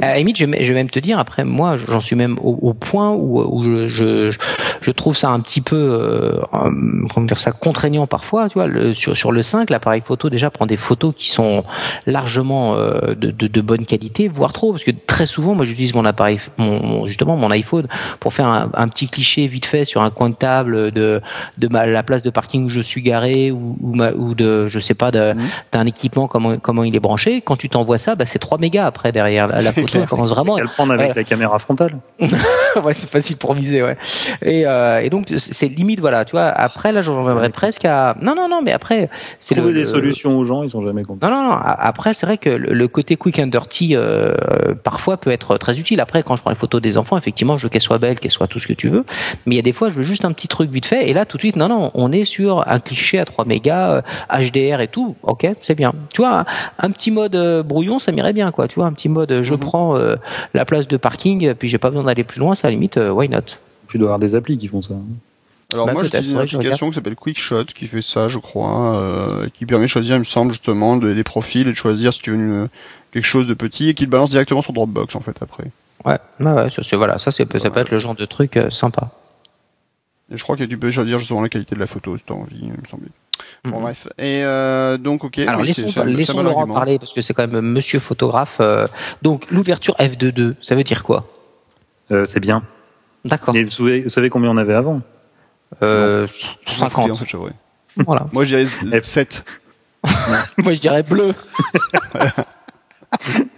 [0.00, 2.74] À la limite, je vais, même te dire, après, moi, j'en suis même au, au
[2.74, 4.36] point où, où je, je,
[4.80, 6.70] je trouve ça un petit peu, euh, euh,
[7.12, 10.50] comment dire ça, contraignant parfois, tu vois, le, sur, sur le 5, l'appareil photo déjà
[10.50, 11.64] prend des photos qui sont
[12.06, 15.94] largement euh, de, de, de bonne qualité, voire trop, parce que très souvent, moi, j'utilise
[15.94, 17.86] mon appareil, mon, justement, mon iPhone
[18.20, 21.20] pour faire un, un petit cliché vite fait sur un coin de table de,
[21.58, 24.68] de ma, la place de parking où je suis garé ou, ou, ma, ou de,
[24.68, 25.34] je sais pas, Mhm.
[25.72, 27.42] d'un équipement, comment, comment il est branché.
[27.42, 29.98] Quand tu t'envoies ça, bah, c'est 3 mégas après derrière la, photo.
[30.00, 30.56] Elle commence vraiment.
[30.56, 31.12] Qu'à le prendre avec Ouais.
[31.16, 31.98] la caméra frontale.
[32.20, 33.96] ouais, c'est facile pour viser, ouais.
[34.40, 36.46] Et, euh, et donc, c'est limite, voilà, tu vois.
[36.46, 38.16] Après, là, j'en reviendrai presque à.
[38.22, 39.10] Non, non, non, mais après,
[39.40, 39.80] c'est Trouver le.
[39.80, 41.28] des solutions aux gens, ils sont jamais contents.
[41.28, 41.58] Non, non, non.
[41.62, 44.32] Après, c'est vrai que le côté quick and dirty, euh,
[44.82, 46.00] parfois, peut être très utile.
[46.00, 48.30] Après, quand je prends les photos des enfants, effectivement, je veux qu'elles soient belles, qu'elles
[48.30, 49.04] soient tout ce que tu veux.
[49.44, 51.10] Mais il y a des fois, je veux juste un petit truc vite fait.
[51.10, 54.02] Et là, tout de suite, non, non, on est sur un cliché à 3 mégas,
[54.30, 55.16] euh, HDR et tout.
[55.22, 55.92] Ok, c'est bien.
[56.14, 56.44] Tu vois, un,
[56.78, 58.68] un petit mode euh, brouillon, ça m'irait bien, quoi.
[58.68, 59.60] Tu vois, un petit mode, euh, je Mhm.
[59.60, 60.16] prends euh,
[60.54, 62.96] la place de parking, puis j'ai pas besoin d'aller plus loin, ça, à la limite,
[62.96, 63.40] euh, why not?
[63.88, 64.94] Tu dois avoir des applis qui font ça.
[65.72, 69.48] Alors Bah, moi j'utilise une application qui s'appelle QuickShot qui fait ça je crois, euh,
[69.54, 72.20] qui permet de choisir il me semble justement de- des profils et de choisir si
[72.20, 72.68] tu veux une-
[73.12, 75.64] quelque chose de petit et qui le balance directement sur Dropbox en fait après.
[76.04, 78.58] Ouais, ouais, ouais, ça, c'est voilà, ça c'est ça peut être le genre de truc
[78.58, 79.10] euh, sympa.
[80.30, 82.32] Et je crois que tu peux choisir justement la qualité de la photo si tu
[82.32, 83.06] as envie, il me semble.
[83.64, 84.08] Bon bref.
[84.18, 85.38] Et euh, donc ok.
[85.38, 86.74] Alors oui, laissons, un laissons Laurent argument.
[86.74, 88.56] parler parce que c'est quand même Monsieur photographe.
[88.60, 88.88] euh,
[89.22, 91.26] donc l'ouverture f2.2, ça veut dire quoi?
[92.10, 92.64] Euh, c'est bien.
[93.24, 93.54] D'accord.
[93.54, 95.00] Vous savez, vous savez combien on avait avant?
[95.82, 96.26] Euh,
[96.66, 97.16] Je m'en fous bien, 50.
[97.18, 97.54] cette chevrolet.
[98.04, 98.26] Voilà.
[98.32, 99.04] Moi je dirais F.
[99.04, 99.44] 7.
[100.58, 101.32] Moi je dirais bleu.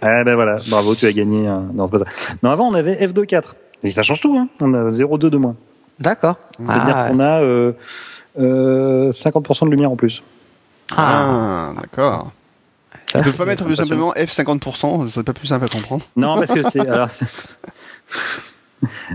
[0.01, 1.47] Ah ben voilà, bravo, tu as gagné.
[1.47, 2.35] un- Non, c'est pas ça.
[2.43, 3.53] Non, avant on avait F2.4.
[3.83, 4.47] Et ça change tout, hein.
[4.61, 5.55] On a 0,2 de moins.
[5.99, 6.37] D'accord.
[6.63, 7.71] C'est-à-dire Ah, qu'on a euh,
[8.37, 10.23] 50% de lumière en plus.
[10.95, 12.31] ah, Ah, d'accord.
[13.11, 16.05] ça, c'est- pas mettre plus simplement F50%, ce serait pas plus simple à comprendre.
[16.15, 16.79] Non, parce que c'est
[17.09, 17.57] c'est-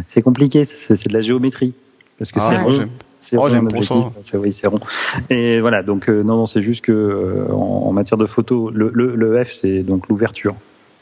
[0.09, 1.75] c'est compliqué, c'est c'est de la géométrie.
[2.19, 2.71] Parce que Ah, c'est moi, rond.
[2.73, 2.91] j'aime.
[3.19, 4.05] C'est Oh, rond, j'aime un pour objectif.
[4.15, 4.19] ça.
[4.23, 4.81] C'est oui, c'est rond.
[5.29, 8.71] Et voilà, donc euh, non, non, c'est juste que euh, en, en matière de photo,
[8.71, 10.55] le, le, le F c'est donc l'ouverture.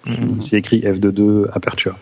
[0.07, 0.41] Mhm.
[0.43, 1.97] C'est écrit F22 aperture.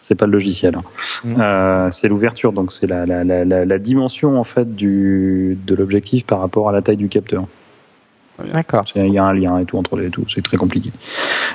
[0.00, 0.74] C'est pas le logiciel.
[0.76, 0.82] hein.
[1.24, 1.36] Mhm.
[1.40, 5.74] Euh, c'est l'ouverture, donc c'est la, la, la, la, la dimension en fait du de
[5.74, 7.46] l'objectif par rapport à la taille du capteur.
[8.52, 8.84] D'accord.
[8.90, 10.24] C'est- Il y a un lien et tout entre les tout.
[10.34, 10.90] C'est très compliqué.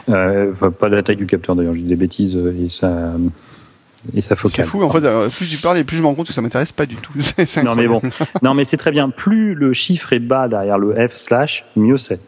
[0.10, 1.74] Euh, enfin, pas de la taille du capteur d'ailleurs.
[1.74, 3.14] Je dis des bêtises euh, et ça
[4.14, 4.66] et ça C'est focale.
[4.68, 6.42] fou, en fait, euh, plus tu parles et plus je me rends compte que ça
[6.44, 7.12] m'intéresse pas du tout.
[7.18, 8.02] C'est c'est Non mais bon,
[8.44, 9.10] non mais c'est très bien.
[9.10, 12.20] Plus le chiffre est bas derrière le F slash, mieux c'est.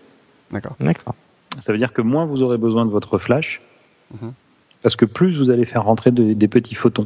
[0.52, 0.76] D'accord.
[0.80, 1.14] D'accord.
[1.60, 3.62] Ça veut dire que moins vous aurez besoin de votre flash,
[4.20, 4.32] Mhm.
[4.82, 7.06] Parce que plus vous allez faire rentrer de- des petits photons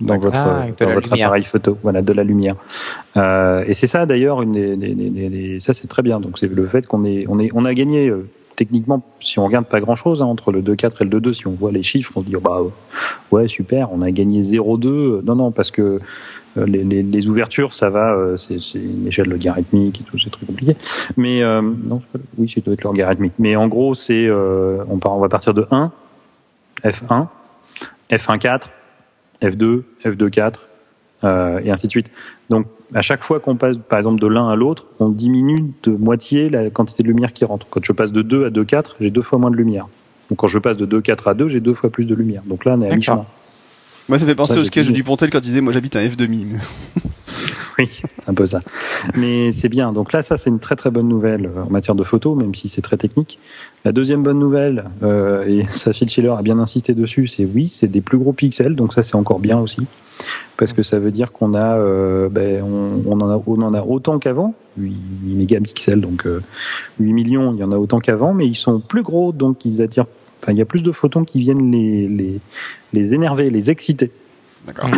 [0.00, 2.56] dans votre, Ah, dans votre appareil photo, voilà, de la lumière.
[3.16, 6.20] Euh, et c'est ça d'ailleurs, une des, ça c'est très bien.
[6.20, 8.26] Donc c'est le fait qu'on est, on est, on a gagné euh,
[8.56, 11.52] techniquement, si on regarde pas grand chose entre le 2.4 et le 2.2, si on
[11.52, 12.58] voit les chiffres, on se dit oh, bah
[13.30, 15.22] ouais super, on a gagné 0.2.
[15.24, 16.00] Non non parce que
[16.56, 20.30] euh, les, les, les ouvertures, ça va, euh, c'est une échelle logarithmique et tout, c'est
[20.30, 20.76] très compliqué.
[21.16, 22.00] Mais euh, non,
[22.38, 23.32] oui, c'est doit être logarithmique.
[23.40, 25.90] Mais en gros, c'est euh, on, part, on va partir de 1,
[26.84, 27.28] F1,
[28.10, 28.62] F1.4,
[29.42, 30.54] F2, F2.4,
[31.24, 32.10] euh, et ainsi de suite.
[32.50, 35.90] Donc, à chaque fois qu'on passe, par exemple, de l'un à l'autre, on diminue de
[35.92, 37.66] moitié la quantité de lumière qui rentre.
[37.70, 39.88] Quand je passe de 2 à 2.4, j'ai deux fois moins de lumière.
[40.30, 42.42] Donc, quand je passe de 2.4 à 2, j'ai deux fois plus de lumière.
[42.46, 43.26] Donc là, on est à mi-chemin.
[44.08, 44.98] Moi, ça fait penser au sketch de dit.
[44.98, 46.28] Dupontel quand il disait, moi j'habite un F2.
[47.78, 48.60] Oui, c'est un peu ça.
[49.16, 49.92] Mais c'est bien.
[49.92, 52.54] Donc là, ça, c'est une très très bonne nouvelle euh, en matière de photo, même
[52.54, 53.38] si c'est très technique.
[53.84, 57.88] La deuxième bonne nouvelle, euh, et Sophie Schiller a bien insisté dessus, c'est oui, c'est
[57.88, 58.76] des plus gros pixels.
[58.76, 59.86] Donc ça, c'est encore bien aussi.
[60.56, 63.74] Parce que ça veut dire qu'on a, euh, ben, on, on en a, on en
[63.74, 64.94] a autant qu'avant, 8
[65.24, 66.42] mégapixels, donc euh,
[67.00, 69.82] 8 millions, il y en a autant qu'avant, mais ils sont plus gros, donc ils
[69.82, 70.06] attirent,
[70.40, 72.40] enfin, il y a plus de photons qui viennent les, les,
[72.92, 74.12] les énerver, les exciter
[74.66, 74.88] D'accord.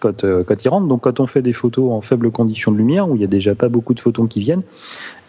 [0.00, 0.86] Quand, euh, quand ils rentrent.
[0.86, 3.28] Donc, quand on fait des photos en faible condition de lumière, où il y a
[3.28, 4.62] déjà pas beaucoup de photons qui viennent,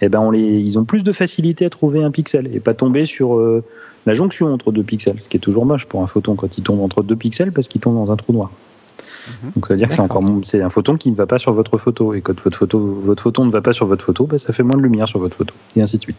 [0.02, 2.74] eh ben, on les, ils ont plus de facilité à trouver un pixel et pas
[2.74, 3.64] tomber sur euh,
[4.06, 6.64] la jonction entre deux pixels, ce qui est toujours moche pour un photon quand il
[6.64, 8.52] tombe entre deux pixels parce qu'il tombe dans un trou noir.
[9.28, 9.52] Mhm.
[9.56, 11.78] Donc, ça veut dire que c'est encore, un photon qui ne va pas sur votre
[11.78, 12.14] photo.
[12.14, 14.64] Et quand votre photo, votre photon ne va pas sur votre photo, ben, ça fait
[14.64, 15.54] moins de lumière sur votre photo.
[15.76, 16.18] Et ainsi de suite.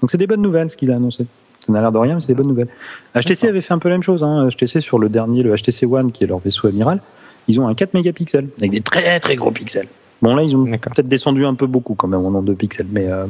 [0.00, 1.26] Donc, c'est des bonnes nouvelles, ce qu'il a annoncé.
[1.66, 2.68] Ça n'a l'air de rien, mais c'est des bonnes nouvelles.
[3.14, 4.24] HTC avait fait un peu la même chose.
[4.24, 4.48] Hein.
[4.48, 7.02] HTC, sur le dernier, le HTC One, qui est leur vaisseau amiral,
[7.48, 9.88] ils ont un 4 mégapixels, avec des très très gros pixels.
[10.22, 12.86] Bon, là, ils ont peut-être descendu un peu beaucoup quand même en nombre de pixels,
[12.90, 13.26] mais, euh,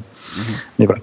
[0.78, 1.00] mais voilà.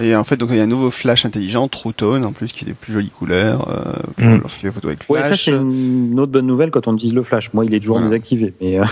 [0.00, 2.48] Et en fait, donc il y a un nouveau flash intelligent, True Tone, en plus,
[2.52, 4.48] qui fait des plus jolies couleurs, euh, Mm.
[4.48, 5.44] fait photo avec Ouais, ça, flash.
[5.46, 7.52] c'est une autre bonne nouvelle quand on utilise le flash.
[7.52, 8.08] Moi, il est toujours Voilà.
[8.10, 8.84] désactivé, mais euh,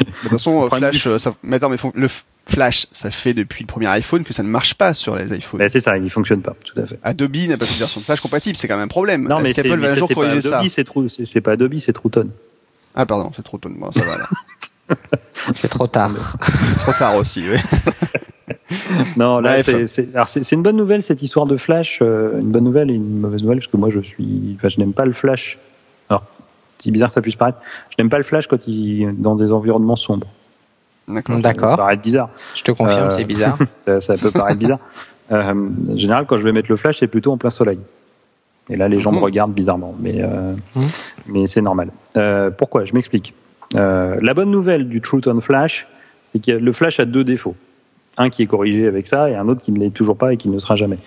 [0.00, 2.08] De toute façon, euh, flash, du- ça, mais attends, mais fon- le
[2.48, 5.58] flash, ça fait depuis le premier iPhone que ça ne marche pas sur les iPhones.
[5.58, 6.98] ben, c'est ça, il fonctionne pas, tout à fait.
[7.04, 9.28] Adobe n'a pas de version de flash compatible, c'est quand même un problème.
[9.28, 11.40] Non, mais Est-ce c'est qu'Apple va un ça, jour corriger Adobe, c'est True- c'est c'est
[11.40, 12.30] pas Adobe, c'est Trueton.
[12.94, 14.28] Ah pardon, c'est trop tôt de moi, ça va là.
[15.54, 16.12] C'est trop tard.
[16.80, 17.56] trop tard aussi, oui.
[19.16, 22.94] Non, là, c'est- une bonne nouvelle cette histoire de Flash, euh, une bonne nouvelle et
[22.94, 25.58] une mauvaise nouvelle parce que moi je suis, enfin, je n'aime pas le Flash.
[26.10, 26.24] Alors,
[26.82, 27.58] c'est bizarre que ça puisse paraître,
[27.90, 30.26] je n'aime pas le Flash quand il dans des environnements sombres.
[31.08, 31.36] D'accord.
[31.36, 31.76] Ça peut D'accord.
[31.76, 33.56] paraître bizarre, Je te confirme, Euh, c'est bizarre.
[33.76, 34.78] ça, ça peut paraître bizarre.
[35.30, 35.54] Euh,
[35.90, 37.78] en général, quand je vais mettre le Flash, c'est plutôt en plein soleil.
[38.70, 40.82] Et là, les gens me regardent bizarrement, mais euh, Mhm.
[41.28, 41.90] mais c'est normal.
[42.16, 42.84] Euh, pourquoi?
[42.84, 43.34] Je m'explique.
[43.76, 45.86] Euh, la bonne nouvelle du True Tone Flash,
[46.26, 47.56] c'est que le Flash a deux défauts.
[48.18, 50.36] Un qui est corrigé avec ça et un autre qui ne l'est toujours pas et
[50.36, 50.98] qui ne le sera jamais.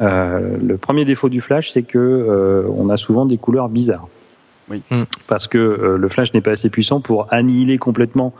[0.00, 4.08] Euh, le premier défaut du Flash, c'est que euh, on a souvent des couleurs bizarres.
[4.70, 4.82] Oui.
[4.90, 5.02] Mm.
[5.26, 8.32] Parce que euh, le Flash n'est pas assez puissant pour annihiler complètement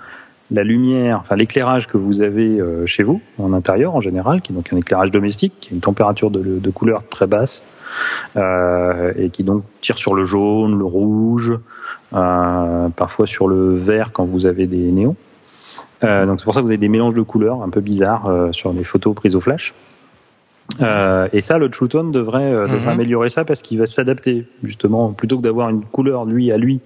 [0.50, 4.52] la lumière, enfin l'éclairage que vous avez euh, chez vous, en intérieur en général, qui
[4.52, 7.64] est donc un éclairage domestique, qui a une température de, de couleur très basse,
[8.36, 11.58] euh, et qui donc tire sur le jaune, le rouge,
[12.14, 15.16] euh, parfois sur le vert quand vous avez des néons.
[16.04, 18.48] Euh, donc c'est pour ça que vous avez des mélanges de couleurs un peu bizarres
[18.52, 19.74] sur les photos prises au flash.
[20.82, 22.88] Euh, et ça, le True Tone devrait, euh, devrait Mhm.
[22.88, 26.80] améliorer ça parce qu'il va s'adapter justement plutôt que d'avoir une couleur lui à lui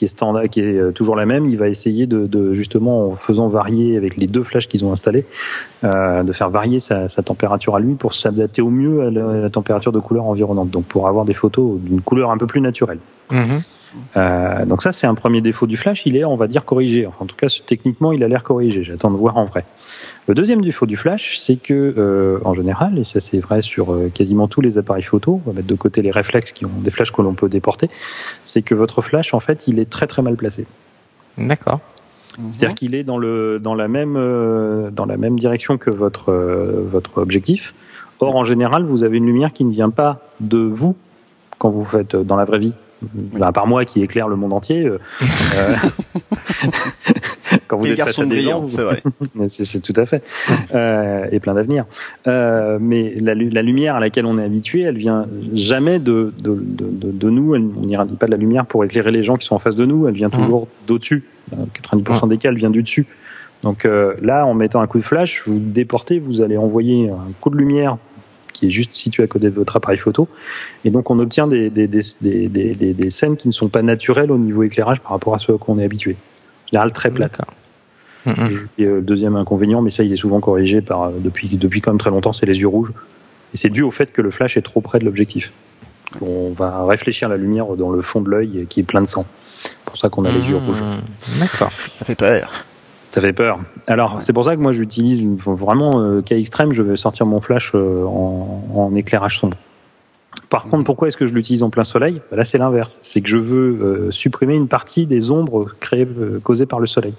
[0.00, 3.16] qui est standard, qui est euh, toujours la même, il va essayer de, justement en
[3.16, 5.26] faisant varier avec les deux flashs qu'ils ont installés,
[5.84, 9.92] euh, de faire varier sa, température à lui pour s'adapter au mieux à la, température
[9.92, 10.70] de couleur environnante.
[10.70, 12.98] Donc pour avoir des photos d'une couleur un peu plus naturelle.
[13.30, 13.58] Mmh.
[14.16, 17.06] Euh, donc ça c'est un premier défaut du flash, il est on va dire corrigé.
[17.06, 18.82] Enfin, en tout cas techniquement il a l'air corrigé.
[18.82, 19.64] J'attends de voir en vrai.
[20.26, 23.92] Le deuxième défaut du flash, c'est que euh, en général, et ça c'est vrai sur
[23.92, 26.70] euh, quasiment tous les appareils photo, on va mettre de côté les réflexes qui ont
[26.78, 27.90] des flashs que l'on peut déporter,
[28.44, 30.66] c'est que votre flash en fait il est très très mal placé.
[31.38, 31.80] D'accord.
[32.50, 34.14] C'est-à-dire qu'il est dans le dans la même
[34.92, 37.74] dans la même direction que votre votre objectif.
[38.20, 40.94] Or en général, vous avez une lumière qui ne vient pas de vous
[41.58, 42.74] quand vous faites dans la vraie vie
[43.40, 44.86] à part moi qui éclaire le monde entier.
[44.86, 44.98] Euh,
[47.66, 49.02] quand vous et êtes garçon brillant, c'est vrai.
[49.48, 50.22] c'est tout à fait.
[50.74, 51.84] Euh, et plein d'avenir.
[52.26, 56.58] Euh, mais la, la, lumière à laquelle on est habitué, elle vient jamais de, de,
[56.60, 57.54] de, de nous.
[57.54, 59.76] Elle, on n'irradie pas de la lumière pour éclairer les gens qui sont en face
[59.76, 60.06] de nous.
[60.06, 60.86] Elle vient toujours mmh.
[60.86, 61.24] d'au-dessus.
[61.90, 63.06] 90% des cas, elle vient du dessus.
[63.62, 67.32] Donc euh, là, en mettant un coup de flash, vous déportez, vous allez envoyer un
[67.40, 67.98] coup de lumière
[68.60, 70.28] qui est juste situé à côté de votre appareil photo.
[70.84, 74.30] Et donc, on obtient des, des, des, des, des scènes qui ne sont pas naturelles
[74.30, 76.16] au niveau éclairage par rapport à ce qu'on est habitué.
[76.70, 77.40] Général très plate.
[78.76, 81.90] Et euh, deuxième inconvénient, mais ça, il est souvent corrigé par, euh, depuis, depuis quand
[81.90, 82.92] même très longtemps, c'est les yeux rouges.
[83.54, 85.52] Et c'est dû au fait que le flash est trop près de l'objectif.
[86.20, 89.24] On va réfléchir la lumière dans le fond de l'œil qui est plein de sang.
[89.56, 90.84] C'est pour ça qu'on a les yeux rouges.
[91.38, 91.72] D'accord.
[91.72, 92.50] Ça fait peur.
[93.10, 93.58] Ça fait peur.
[93.86, 94.20] Alors, ouais.
[94.20, 97.72] c'est pour ça que moi, j'utilise vraiment, euh, cas extrême, je vais sortir mon flash
[97.74, 99.56] euh, en, en, éclairage sombre.
[100.48, 102.20] Par contre, pourquoi est-ce que je l'utilise en plein soleil?
[102.30, 102.98] Là, c'est l'inverse.
[103.02, 106.06] C'est que je veux euh, supprimer une partie des ombres créées,
[106.42, 107.14] causées par le soleil.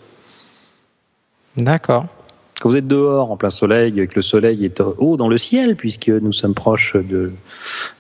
[1.57, 2.05] D'accord.
[2.61, 5.37] Quand vous êtes dehors en plein soleil, et que le soleil est haut dans le
[5.37, 7.31] ciel, puisque nous sommes proches de,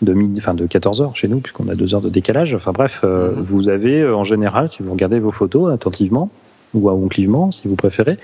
[0.01, 2.53] de, enfin de 14 heures chez nous, puisqu'on a deux heures de décalage.
[2.53, 3.41] Enfin bref, euh, mmh.
[3.41, 6.29] vous avez en général, si vous regardez vos photos attentivement,
[6.73, 8.17] ou à onclivement, si vous préférez,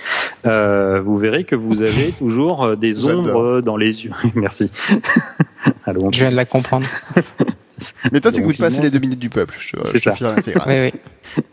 [0.46, 4.12] euh, vous verrez que vous avez toujours des ombres dans les yeux.
[4.36, 4.70] Merci.
[5.86, 6.86] Allô, je viens de la comprendre.
[8.12, 9.56] Mais toi, t'écoutes pas, c'est les deux minutes du peuple.
[9.86, 10.14] C'est ça.
[10.20, 10.92] oui, oui.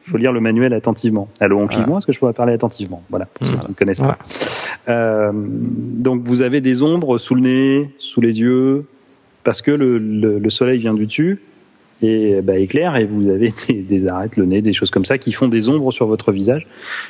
[0.06, 1.28] Il faut lire le manuel attentivement.
[1.40, 1.98] Allô, onclivement, voilà.
[1.98, 3.02] est-ce que je pourrais parler attentivement?
[3.10, 4.18] Voilà, pour ceux qui ne connaissent pas.
[4.88, 8.86] Euh, donc, vous avez des ombres sous le nez, sous les yeux,
[9.42, 11.40] parce que le, le, le soleil vient du dessus
[12.02, 15.18] et bah, éclaire et vous avez des, des, arêtes, le nez, des choses comme ça
[15.18, 16.66] qui font des ombres sur votre visage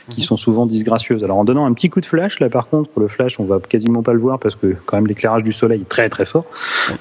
[0.08, 1.24] qui sont souvent disgracieuses.
[1.24, 3.58] Alors en donnant un petit coup de flash, là par contre, le flash, on va
[3.60, 6.44] quasiment pas le voir parce que quand même l'éclairage du soleil est très très fort.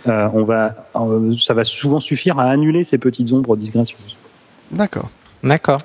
[0.07, 4.17] Euh, on va, euh, ça va souvent suffire à annuler ces petites ombres disgracieuses.
[4.71, 5.09] D'accord.
[5.43, 5.77] D'accord.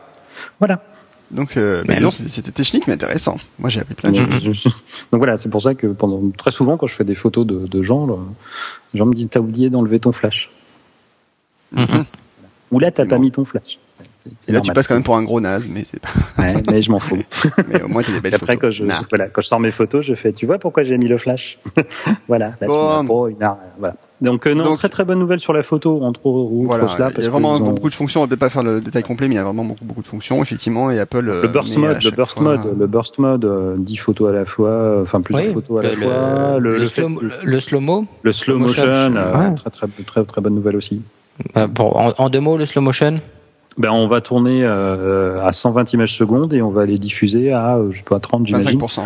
[0.59, 0.83] Voilà.
[1.31, 3.37] Donc, euh, c'était technique, mais intéressant.
[3.59, 4.83] Moi, j'ai appris plein de choses.
[5.13, 7.67] Donc voilà, c'est pour ça que pendant très souvent, quand je fais des photos de,
[7.67, 8.07] de gens,
[8.95, 10.51] les gens me disent "T'as oublié d'enlever ton flash."
[11.73, 12.05] Mmh.
[12.71, 13.79] Ou là, t'as pas mis ton flash.
[14.47, 16.09] Et là, tu passes quand même pour un gros naze, mais c'est pas.
[16.39, 17.23] Ouais, mais je m'en fous.
[17.69, 18.61] mais au moins, t'as des belles après, photos.
[18.61, 19.01] quand je, nah.
[19.09, 21.59] voilà, quand je sors mes photos, je fais, tu vois pourquoi j'ai mis le flash?
[22.29, 22.53] voilà.
[22.61, 23.29] Là, bon.
[23.29, 23.95] tu une arme, voilà.
[24.21, 27.11] Donc, euh, non, Donc, très très bonne nouvelle sur la photo, entre autres voilà, cela.
[27.17, 27.61] Il y a vraiment ont...
[27.61, 29.45] beaucoup de fonctions, on va peut-être pas faire le détail complet, mais il y a
[29.45, 31.21] vraiment beaucoup, beaucoup de fonctions, effectivement, et Apple.
[31.21, 32.43] Le burst mode, le burst fois...
[32.43, 35.83] mode, le burst mode, euh, 10 photos à la fois, enfin plusieurs oui, photos à
[35.83, 36.59] la le, fois.
[36.59, 38.07] Le, le, slow, le slow-mo.
[38.23, 39.55] Le slow motion, motion euh, ouais.
[39.55, 41.01] très, très, très, très bonne nouvelle aussi.
[41.55, 43.21] Bon, en, en deux mots, le slow motion?
[43.79, 47.77] Ben, on va tourner euh, à 120 images secondes et on va les diffuser à,
[47.77, 48.79] euh, je sais pas, 30, j'imagine.
[48.79, 49.03] 25%.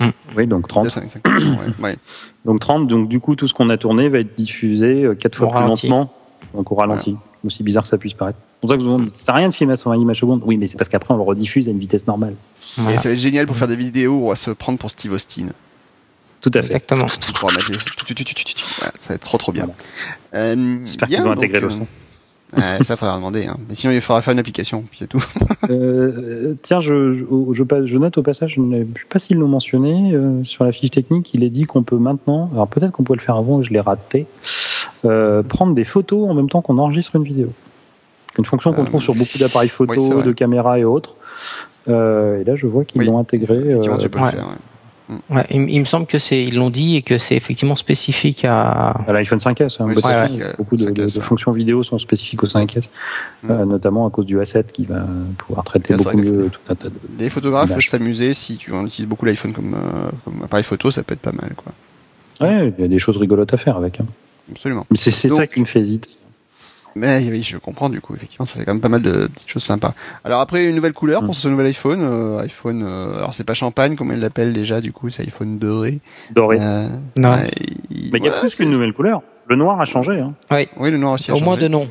[0.00, 0.06] Mmh.
[0.36, 0.88] Oui, donc 30.
[0.88, 1.56] 25%, ouais.
[1.82, 1.96] ouais.
[2.44, 5.36] Donc 30, donc du coup, tout ce qu'on a tourné va être diffusé euh, quatre
[5.36, 5.86] fois plus ralenti.
[5.86, 6.12] lentement,
[6.52, 7.12] donc au ralenti.
[7.12, 7.16] Ouais.
[7.46, 8.38] Aussi bizarre que ça puisse paraître.
[8.40, 10.42] C'est pour ça que vous ça sert à rien de filmer à 120 images secondes.
[10.44, 12.34] Oui, mais c'est parce qu'après, on le rediffuse à une vitesse normale.
[12.76, 12.94] Voilà.
[12.94, 14.90] Et ça va être génial pour faire des vidéos où on va se prendre pour
[14.90, 15.46] Steve Austin.
[16.42, 16.66] Tout à fait.
[16.66, 17.08] Exactement.
[17.08, 17.16] ça
[19.08, 19.68] va être trop trop bien.
[20.34, 21.86] Euh, J'espère qu'ils ont intégré le son.
[22.58, 23.46] Euh, ça faudra demander.
[23.46, 23.56] Hein.
[23.68, 25.24] Mais sinon, il faudra faire une application, puis c'est tout.
[25.70, 29.48] euh, tiens, je, je, je, je, note au passage, je ne sais pas s'ils l'ont
[29.48, 33.04] mentionné, euh, sur la fiche technique, il est dit qu'on peut maintenant, alors peut-être qu'on
[33.04, 34.26] pouvait le faire avant, je l'ai raté,
[35.06, 37.52] euh, prendre des photos en même temps qu'on enregistre une vidéo.
[38.36, 41.16] Une fonction qu'on trouve sur beaucoup d'appareils photo, oui, de caméras et autres.
[41.86, 43.06] et là, je vois qu'ils oui.
[43.06, 43.78] l'ont intégré.
[43.80, 44.24] Tu peux ouais.
[44.26, 44.71] le faire, ouais.
[45.30, 48.44] Ouais, il, il, me semble que c'est, ils l'ont dit et que c'est effectivement spécifique
[48.44, 48.90] à.
[49.06, 49.76] À l'iPhone 5S.
[49.80, 50.54] Hein, oui, ouais, ouais.
[50.58, 52.88] Beaucoup de, 5S, de, de, fonctions vidéo sont spécifiques au 5S,
[53.42, 53.50] mmh.
[53.50, 55.04] euh, notamment à cause du A7 qui va
[55.38, 56.94] pouvoir traiter beaucoup mieux tout un tas de.
[57.18, 61.02] Les photographes peuvent s'amuser si tu utilises beaucoup l'iPhone comme, euh, comme, appareil photo, ça
[61.02, 61.72] peut être pas mal, quoi.
[62.40, 64.00] Ouais, il y a des choses rigolotes à faire avec.
[64.00, 64.06] Hein.
[64.50, 64.86] Absolument.
[64.90, 66.10] Mais c'est ça qui me fait hésiter.
[66.94, 69.48] Mais oui, je comprends du coup, effectivement, ça fait quand même pas mal de petites
[69.48, 69.94] choses sympas.
[70.24, 73.54] Alors après, une nouvelle couleur pour ce nouvel iPhone, euh, iPhone, euh, alors c'est pas
[73.54, 76.00] champagne, comme elle l'appelle déjà, du coup, c'est iPhone doré.
[76.30, 76.58] Doré.
[76.60, 77.38] Euh, non.
[77.90, 79.22] Il, Mais il y a plus qu'une nouvelle couleur.
[79.48, 80.20] Le noir a changé.
[80.20, 80.34] Hein.
[80.50, 80.68] Oui.
[80.76, 81.30] Oui, le noir aussi.
[81.30, 81.44] A Au changé.
[81.44, 81.88] moins de nom.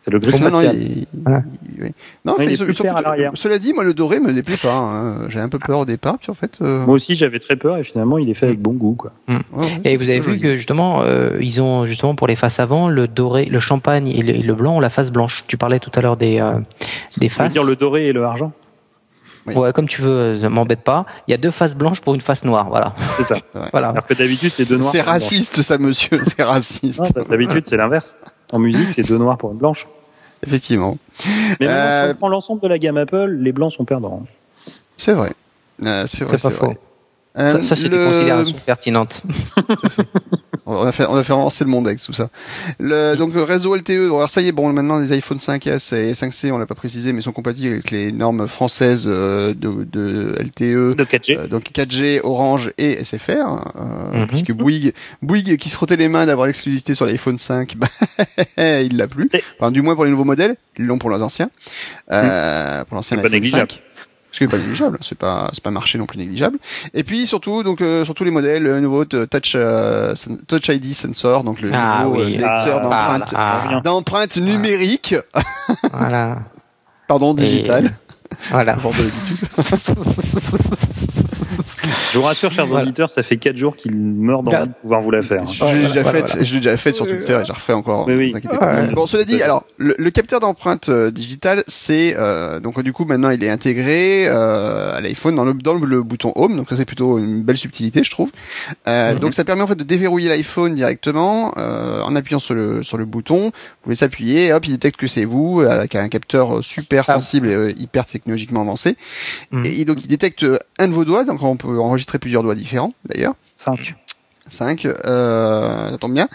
[0.00, 0.76] C'est le gris Non, non, spatial.
[0.76, 1.42] il- Voilà.
[1.76, 1.90] il- oui.
[2.24, 3.30] Non, Ouais, il fait- est sur- plus à l'arrière.
[3.34, 4.74] Cela dit, moi, le doré me déplaît pas.
[4.74, 5.28] hein.
[5.28, 6.58] J'ai un peu peur au départ, puis en fait.
[6.62, 9.12] euh, Moi aussi, j'avais très peur et finalement, il est fait avec bon goût, quoi.
[9.28, 10.40] ouais, ouais, Et vous avez vu joli.
[10.40, 14.20] que justement, euh, ils ont justement pour les faces avant, le doré, le champagne et
[14.22, 15.44] le, et le blanc ont la face blanche.
[15.48, 16.58] Tu parlais tout à l'heure des euh,
[17.18, 17.52] des faces.
[17.52, 18.52] dire le doré et le argent.
[19.48, 19.54] Oui.
[19.56, 20.10] Ouais, comme tu veux,
[20.44, 21.06] euh, m'embête pas.
[21.26, 22.94] Il y a deux faces blanches pour une face noire, voilà.
[23.16, 23.36] C'est ça.
[23.72, 23.88] Voilà.
[23.88, 24.90] Alors que d'habitude, c'est deux noirs.
[24.90, 25.12] C'est blanche.
[25.12, 26.20] raciste, ça, monsieur.
[26.24, 27.00] C'est raciste.
[27.16, 28.16] Non, d'habitude, c'est l'inverse.
[28.52, 29.86] En musique, c'est deux noirs pour une blanche.
[30.46, 30.96] Effectivement.
[31.60, 34.22] Mais maintenant, Euh, si on prend l'ensemble de la gamme Apple, les blancs sont perdants.
[34.96, 35.32] C'est vrai.
[35.84, 36.38] Euh, c'est vrai.
[36.38, 36.74] C'est pas vrai.
[36.74, 36.80] faux.
[37.38, 39.22] Euh, Ça, ça, c'est des le- considérations pertinentes.
[40.70, 42.28] On a fait, on a fait avancer le monde avec tout ça.
[42.78, 43.90] Le, donc le réseau LTE.
[43.90, 47.12] Alors ça y est, bon, maintenant les iPhone 5S et 5C, on l'a pas précisé,
[47.14, 50.94] mais sont compatibles avec les normes françaises euh, de, de LTE.
[50.96, 51.38] De 4G.
[51.38, 54.26] Euh, donc 4G, Orange et SFR, euh, Mhm.
[54.26, 54.92] puisque Bouygues,
[55.22, 57.88] Bouygues qui se frottait les mains d'avoir l'exclusivité sur l'iPhone 5, bah,
[58.82, 59.30] il l'a plus.
[59.58, 61.50] Enfin, du moins pour les nouveaux modèles, ils l'ont pour les anciens.
[62.12, 63.70] Euh, Pour l'ancien iPhone négligeable.
[63.70, 63.82] 5.
[64.38, 66.58] Ce qui est pas négligeable, c'est pas c'est pas un marché non plus négligeable.
[66.94, 70.14] Et puis surtout donc euh, sur tous les modèles, le nouveau t- Touch euh,
[70.46, 72.36] Touch ID sensor, donc le Ah nouveau oui.
[72.36, 75.16] euh, lecteur Ah, d'empreintes ah, d'empreintes numériques,
[75.92, 76.38] Voilà.
[77.08, 77.90] pardon Et- digital.
[78.50, 78.76] Voilà.
[82.12, 82.84] Je vous rassure, chers Voilà.
[82.84, 85.42] auditeurs, ça fait 4 jours qu'il meurt d'envie de pouvoir vous la faire.
[85.42, 85.46] hein.
[85.46, 87.72] Je l'ai déjà voilà, fait, je l'ai déjà fait sur Twitter et je la referai
[87.74, 88.06] encore.
[88.08, 88.32] Oui.
[88.34, 88.86] Ouais.
[88.94, 93.04] Bon, cela dit, alors le, le capteur d'empreinte euh, digitale, c'est euh, donc du coup
[93.04, 96.68] maintenant il est intégré euh, à l'iPhone dans le dans le, le bouton Home, donc
[96.70, 98.30] ça c'est plutôt une belle subtilité, je trouve.
[98.86, 99.20] Euh, Mhm.
[99.20, 102.98] Donc ça permet en fait de déverrouiller l'iPhone directement euh, en appuyant sur le sur
[102.98, 103.46] le bouton.
[103.46, 103.52] Vous
[103.82, 107.14] pouvez s'appuyer, hop, il détecte que c'est vous avec un capteur euh, super Ah.
[107.14, 108.96] sensible et euh, hyper technologiquement avancé.
[109.50, 109.62] Mhm.
[109.64, 112.54] Et, donc il détecte euh, un de vos doigts, donc on peut enregistrer plusieurs doigts
[112.54, 113.34] différents d'ailleurs.
[113.56, 113.94] 5.
[114.50, 116.26] 5, euh, ça tombe bien.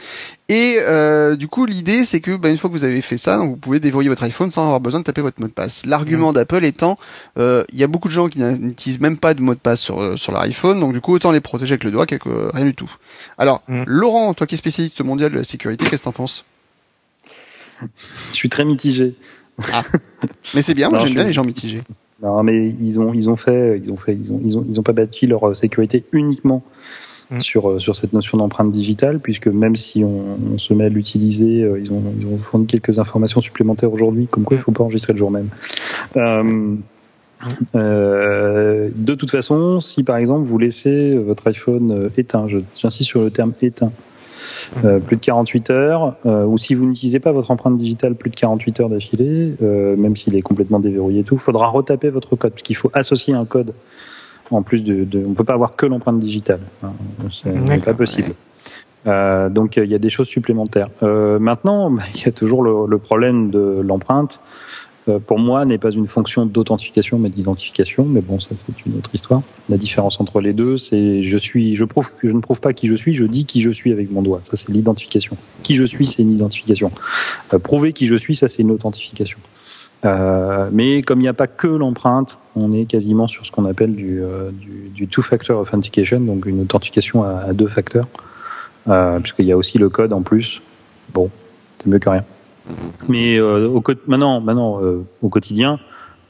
[0.48, 3.38] Et euh, du coup, l'idée, c'est que bah, une fois que vous avez fait ça,
[3.38, 5.88] donc vous pouvez déverrouiller votre iPhone sans avoir besoin de taper votre mot de passe.
[5.88, 7.00] L'argument d'Apple étant,
[7.40, 9.82] euh, il y a beaucoup de gens qui n'utilisent même pas de mot de passe
[9.82, 12.66] sur sur leur iPhone, donc du coup, autant les protéger avec le doigt quelque rien
[12.66, 12.92] du tout.
[13.40, 13.84] Alors, Mm.
[13.88, 16.46] Laurent, toi qui es spécialiste mondial de la sécurité, qu'est-ce que t'en penses?
[18.32, 19.16] Je suis très mitigé.
[20.56, 21.82] Mais c'est bien, moi j'aime bien les gens mitigés.
[22.22, 24.80] Non, mais ils ont, ils ont fait, ils ont fait, ils ont, ils ont, ils
[24.80, 26.64] ont pas bâti leur euh, sécurité uniquement
[27.32, 27.40] Mm.
[27.40, 30.90] sur euh, sur cette notion d'empreinte digitale, puisque même si on, on se met à
[30.90, 34.74] l'utiliser, euh, ils ont, ils ont fourni quelques informations supplémentaires aujourd'hui, comme quoi il faut
[34.74, 35.48] pas enregistrer le jour même.
[36.18, 36.76] Euh,
[37.76, 43.22] euh, de toute façon, si par exemple vous laissez votre iPhone éteint, je- j'insiste sur
[43.22, 43.92] le terme éteint,
[44.84, 48.30] euh, plus de 48 heures, euh, ou si vous n'utilisez pas votre empreinte digitale plus
[48.30, 52.10] de 48 heures d'affilée, euh, même s'il est complètement déverrouillé et tout, il faudra retaper
[52.10, 53.74] votre code, puisqu'il faut associer un code.
[54.52, 56.92] En plus de, de on peut pas avoir que l'empreinte digitale, hein,
[57.32, 58.34] c'est pas possible.
[59.08, 60.88] Euh, donc il y a des choses supplémentaires.
[61.02, 64.40] Euh, maintenant, bah, il y a toujours le, le problème de l'empreinte.
[65.10, 68.06] Euh, pour moi, n'est pas une fonction d'authentification, mais d'identification.
[68.06, 69.42] Mais bon, ça c'est une autre histoire.
[69.70, 72.74] La différence entre les deux, c'est je suis, je prouve que je ne prouve pas
[72.74, 74.40] qui je suis, je dis qui je suis avec mon doigt.
[74.44, 75.38] Ça c'est l'identification.
[75.64, 76.92] Qui je suis, c'est une identification.
[77.54, 79.40] Euh, prouver qui je suis, ça c'est une authentification.
[80.06, 83.66] Euh, mais comme il n'y a pas que l'empreinte, on est quasiment sur ce qu'on
[83.66, 88.08] appelle du, two-factor authentication, donc une authentification à, deux facteurs,
[89.22, 90.62] puisqu'il y a aussi le code en plus.
[91.14, 91.30] Bon,
[91.80, 92.26] c'est mieux que rien.
[93.10, 95.80] Mais euh, au, maintenant, maintenant euh, au quotidien,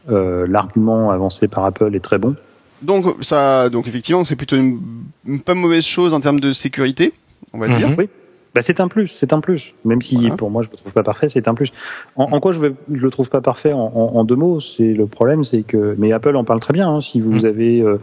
[0.09, 2.35] euh, l'argument avancé par Apple est très bon.
[2.81, 4.79] Donc ça, donc effectivement, c'est plutôt une,
[5.25, 7.13] une pas mauvaise chose en termes de sécurité,
[7.53, 7.91] on va dire.
[7.97, 8.09] Oui.
[8.55, 9.73] Bah, c'est un plus, c'est un plus.
[9.83, 10.35] Même si Voilà.
[10.35, 11.71] pour moi je le trouve pas parfait, c'est un plus.
[12.15, 14.59] En, en quoi je, veux, je le trouve pas parfait en, en- en deux mots,
[14.59, 16.87] c'est le problème, c'est que mais Apple en parle très bien.
[16.87, 16.99] hein.
[16.99, 17.45] si vous Mm.
[17.45, 17.97] avez, euh,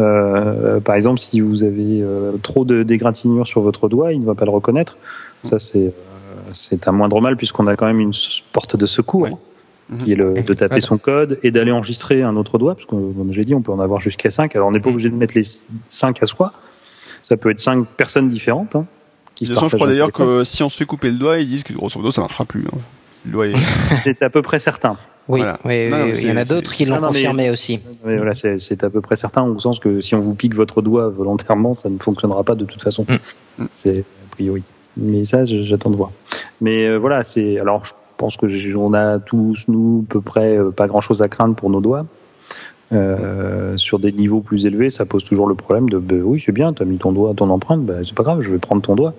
[0.00, 4.26] euh, par exemple, si vous avez euh, trop de d'égratignures sur votre doigt, il ne
[4.26, 4.96] va pas le reconnaître.
[5.44, 5.92] Ça c'est
[6.54, 8.12] c'est un moindre mal puisqu'on a quand même une
[8.52, 9.22] porte de secours.
[9.22, 9.32] Ouais.
[9.90, 9.98] Mhm.
[9.98, 10.82] Qui est le, de taper code.
[10.84, 13.72] son code et d'aller enregistrer un autre doigt, parce que comme j'ai dit, on peut
[13.72, 14.54] en avoir jusqu'à 5.
[14.56, 14.92] Alors on n'est pas Mm.
[14.92, 15.42] obligé de mettre les
[15.88, 16.52] 5 à soi.
[17.22, 18.74] Ça peut être cinq personnes différentes.
[18.76, 18.86] Hein,
[19.34, 21.18] qui De se toute façon, je crois d'ailleurs que si on se fait couper le
[21.18, 22.64] doigt, ils disent que grosso modo ça marchera plus.
[22.72, 22.78] hein.
[23.26, 23.54] Le doigt est-
[24.04, 24.96] C'est à peu près certain.
[25.28, 25.58] Oui, Voilà.
[25.64, 27.80] oui, Non, oui, mais oui, il y en a d'autres qui l'ont mais- confirmé aussi.
[28.04, 30.54] Mais voilà, c'est c'est à peu près certain au sens que si on vous pique
[30.54, 33.04] votre doigt volontairement, ça ne fonctionnera pas de toute façon.
[33.58, 33.64] Mm.
[33.70, 34.62] C'est a priori.
[34.96, 36.10] Mais ça, j'attends de voir.
[36.60, 40.58] Mais euh, voilà, c'est alors je pense que on a tous nous à peu près
[40.58, 42.06] euh, pas grand chose à craindre pour nos doigts.
[42.92, 46.52] Euh, sur des niveaux plus élevés, ça pose toujours le problème de bah, oui, c'est
[46.52, 48.82] bien, tu as mis ton doigt, ton empreinte, bah, c'est pas grave, je vais prendre
[48.82, 49.14] ton doigt.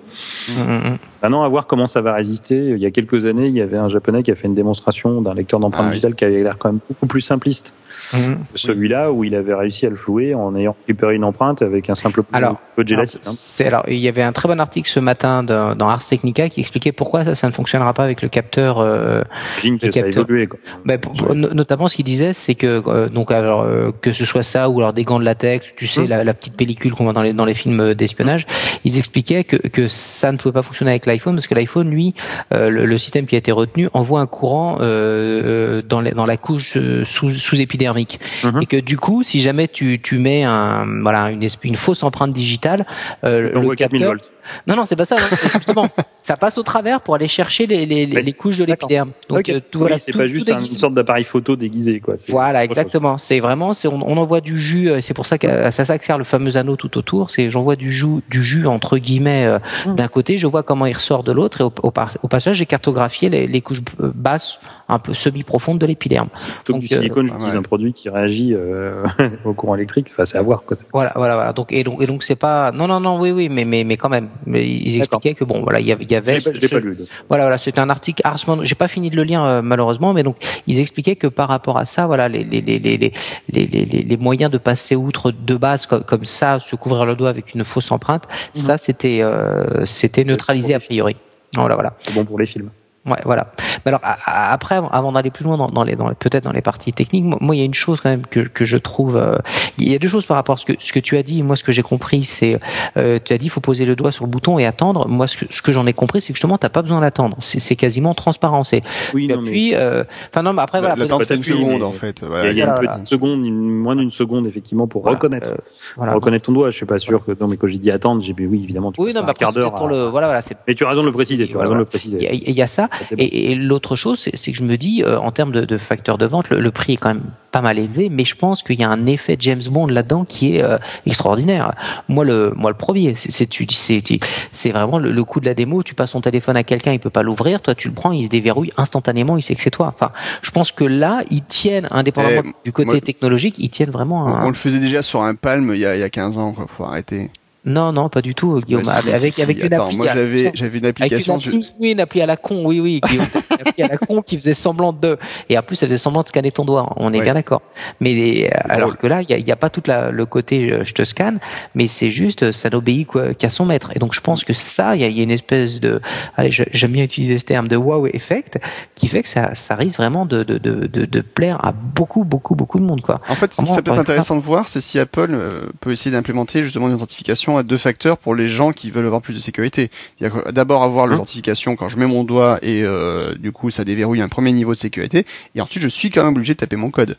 [0.56, 0.98] Mhm.
[1.24, 2.54] Maintenant, à voir comment ça va résister.
[2.72, 5.22] Il y a quelques années, il y avait un japonais qui a fait une démonstration
[5.22, 5.92] d'un lecteur d'empreinte Ah oui.
[5.92, 7.72] digitale qui avait l'air quand même beaucoup plus simpliste
[8.12, 8.36] Mhm.
[8.52, 11.88] que celui-là, où il avait réussi à le flouer en ayant récupéré une empreinte avec
[11.88, 13.20] un simple Alors, peu de gélatine.
[13.24, 13.64] hein.
[13.66, 16.60] alors, il y avait un très bon article ce matin dans, dans Ars Technica qui
[16.60, 18.80] expliquait pourquoi ça, ça ne fonctionnera pas avec le capteur.
[18.80, 19.22] euh,
[19.62, 20.24] que le ça a capteur.
[20.24, 20.46] évolué.
[20.46, 20.58] Quoi.
[20.84, 24.12] bah, pour- pour- no- notamment, ce qu'il disait, c'est que euh, donc alors euh, que
[24.12, 26.08] ce soit ça ou alors des gants de latex, tu sais, Mhm.
[26.08, 28.46] la, la petite pellicule qu'on voit dans les dans les films euh, d'espionnage,
[28.84, 32.14] ils expliquaient que que ça ne pouvait pas fonctionner avec l'iPhone parce que l'iPhone, lui,
[32.52, 36.10] euh, le, le système qui a été retenu envoie un courant euh, euh, dans, les-
[36.12, 38.62] dans la couche sous, sous épidermique Mhm.
[38.62, 42.84] et que du coup, si jamais tu tu mets un voilà une fausse empreinte digitale,
[43.24, 44.30] euh, On le voit 4000 capteur volts.
[44.66, 45.16] Non, non, c'est pas ça.
[45.16, 45.22] non,
[45.54, 45.88] justement,
[46.20, 48.22] ça passe au travers pour aller chercher les, les, les, Oui.
[48.22, 49.10] les couches de l'épiderme.
[49.28, 49.48] Donc, Ok.
[49.50, 52.00] euh, tout, Oui, voilà, c'est pas juste un- une sorte d'appareil photo déguisé.
[52.00, 52.14] Quoi.
[52.28, 53.18] Voilà, exactement.
[53.18, 54.90] C'est vraiment, c'est on, on envoie du jus.
[54.90, 57.30] euh, C'est pour ça que euh, ça, ça que sert le fameux anneau tout autour.
[57.30, 59.94] C'est j'envoie du jus, du jus entre guillemets euh, Mmh.
[59.96, 60.38] d'un côté.
[60.38, 63.60] Je vois comment il ressort de l'autre et au, au, passage, j'ai cartographié les, les
[63.60, 64.58] couches basses,
[64.88, 66.28] un peu semi-profondes de l'épiderme.
[66.64, 67.58] Plutôt que du silicone, euh, j'utilise ouais.
[67.58, 69.04] un produit qui réagit euh,
[69.44, 70.08] au courant électrique.
[70.12, 70.62] Enfin, c'est à voir.
[70.64, 70.76] Quoi.
[70.92, 71.52] Voilà, voilà, voilà.
[71.52, 73.96] Donc et donc et donc c'est pas non non non oui oui mais mais mais
[73.96, 74.28] quand même.
[74.46, 76.52] Mais ils expliquaient que bon voilà il y avait il y Je avait l'ai pas,
[76.60, 76.96] ce- pas lu.
[77.28, 78.62] Voilà, voilà, c'était un article Arsman.
[78.62, 80.36] J'ai pas fini de le lire euh, malheureusement, mais donc
[80.66, 83.12] ils expliquaient que par rapport à ça, voilà, les les les les les
[83.48, 87.14] les, les, les- moyens de passer outre de base comme, comme ça, se couvrir le
[87.16, 88.24] doigt avec une fausse empreinte,
[88.54, 91.16] ça c'était euh, c'était neutralisé a priori.
[91.56, 91.92] Voilà, voilà.
[92.02, 92.70] C'est bon pour les films.
[93.06, 93.48] Ouais, voilà.
[93.84, 96.62] Mais alors après, avant d'aller plus loin dans, dans les, dans les- peut-être dans les
[96.62, 99.16] parties techniques, moi, moi, il y a une chose quand même que, que je trouve.
[99.16, 99.36] euh,
[99.76, 101.42] il y a deux choses par rapport à ce que ce que tu as dit.
[101.42, 102.58] Moi, ce que j'ai compris, c'est
[102.96, 105.06] euh, tu as dit il faut poser le doigt sur le bouton et attendre.
[105.06, 107.36] Moi, ce que, ce que j'en ai compris, c'est que justement, t'as pas besoin d'attendre.
[107.40, 108.64] C'est c'est quasiment transparent.
[108.64, 108.82] C'est
[109.12, 109.74] Oui, tu non, mais appuies.
[109.74, 110.96] euh, Enfin non, mais après voilà.
[110.96, 112.20] L'attente, c'est une seconde, mais- en fait.
[112.22, 112.50] il y a, Voilà.
[112.52, 115.50] il y a une Voilà, petite seconde, une- moins d'une seconde, effectivement, pour voilà, reconnaître.
[115.50, 115.56] euh,
[115.98, 116.14] voilà.
[116.14, 116.70] reconnaître ton doigt.
[116.70, 117.32] Je suis pas sûr que.
[117.38, 118.92] Non, mais quand j'ai dit attendre, j'ai dit oui, évidemment.
[118.92, 119.74] Tu Oui, non, mais un quart d'heure.
[119.74, 120.06] pour le.
[120.06, 120.40] Voilà, voilà.
[120.40, 121.44] c'est Mais tu as raison de le préciser.
[121.46, 122.34] Tu as Voilà, raison de le y préciser.
[122.48, 122.88] il y a ça.
[123.18, 126.18] Et, et l'autre chose, c'est que je me dis, euh, en termes de, de facteur
[126.18, 127.22] de vente, le, le prix est quand même
[127.52, 130.56] pas mal élevé, mais je pense qu'il y a un effet James Bond là-dedans qui
[130.56, 130.76] est euh,
[131.06, 131.72] extraordinaire.
[132.08, 135.82] Moi, le, moi, le premier, c'est- vraiment le, le coup de la démo.
[135.84, 138.24] Tu passes ton téléphone à quelqu'un, il peut pas l'ouvrir, toi tu le prends, il
[138.24, 139.92] se déverrouille instantanément, il sait que c'est toi.
[139.94, 140.10] Enfin,
[140.42, 144.24] je pense que là, ils tiennent, indépendamment Eh, du côté moi- technologique, ils tiennent vraiment.
[144.24, 144.44] On, Un...
[144.46, 146.52] on le faisait déjà sur un Palm il y a, il y a 15 ans,
[146.52, 146.66] quoi.
[146.76, 147.30] Faut arrêter.
[147.66, 148.82] Non, non, pas du tout, Guillaume.
[148.84, 149.66] Bah, si, avec si, avec si.
[149.66, 149.96] une Attends, appli.
[149.96, 151.38] moi j'avais j'avais une Avec application.
[151.38, 151.50] je-
[151.80, 154.36] oui, une appli à la con, oui, oui, Guillaume, une appli à la con qui
[154.36, 155.18] faisait semblant de,
[155.48, 156.92] et en plus elle faisait semblant de scanner ton doigt.
[156.96, 157.24] On est Ouais.
[157.24, 157.62] bien d'accord.
[158.00, 158.98] Mais euh, alors drôle.
[158.98, 161.38] que là, il y a, pas tout le côté euh, je te scanne,
[161.74, 163.08] mais c'est juste euh, ça n'obéit
[163.38, 163.92] qu'à son maître.
[163.94, 166.00] Et donc je pense que ça, il y a, il y a une espèce de,
[166.36, 168.58] allez, j'aime bien utiliser ce terme de wow effect,
[168.94, 172.24] qui fait que ça, ça risque vraiment de, de, de, de, de plaire à beaucoup,
[172.24, 173.20] beaucoup, beaucoup de monde, quoi.
[173.28, 175.38] En fait, ce qui Vraiment, serait peut-être encore une intéressant de voir, c'est si Apple
[175.80, 179.20] peut essayer d'implémenter justement une authentification à deux facteurs pour les gens qui veulent avoir
[179.22, 179.90] plus de sécurité.
[180.20, 183.52] Il y a d'abord avoir Hein l'authentification quand je mets mon doigt et euh, du
[183.52, 185.24] coup ça déverrouille un premier niveau de sécurité,
[185.54, 187.16] et ensuite je suis quand même obligé de taper mon code.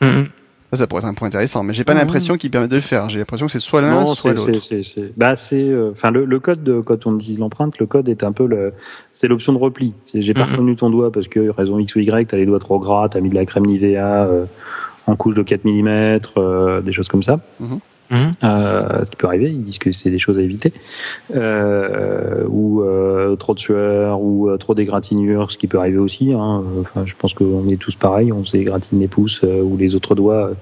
[0.00, 0.28] Mhm.
[0.72, 2.80] Ça, ça pourrait être un point intéressant, mais j'ai pas l'impression qu'il permet de le
[2.80, 3.08] faire.
[3.08, 4.50] J'ai l'impression que c'est soit l'un, soit l'autre.
[4.60, 4.82] c'est,
[5.16, 8.24] bah, c'est, euh, enfin, le, le code, de, quand on utilise l'empreinte, le code est
[8.24, 8.72] un peu le,
[9.12, 9.94] c'est l'option de repli.
[10.12, 10.50] J'ai pas Mhm.
[10.50, 13.20] reconnu ton doigt parce que raison X ou Y, t'as les doigts trop gras, t'as
[13.20, 14.44] mis de la crème Nivea, euh,
[15.06, 17.38] en couche de 4 mm, des choses comme ça.
[18.10, 18.30] Mhm.
[18.44, 20.72] Euh, ce qui peut arriver, ils disent que c'est des choses à éviter,
[21.34, 26.32] euh, ou euh, trop de sueur, ou euh, trop d'égratignures, ce qui peut arriver aussi.
[26.32, 26.62] Hein.
[26.80, 30.14] Enfin, je pense qu'on est tous pareils, on s'égratine les pouces euh, ou les autres
[30.14, 30.54] doigts euh,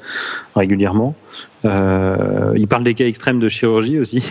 [0.56, 1.14] régulièrement.
[1.64, 4.22] Euh, ils parlent des cas extrêmes de chirurgie aussi.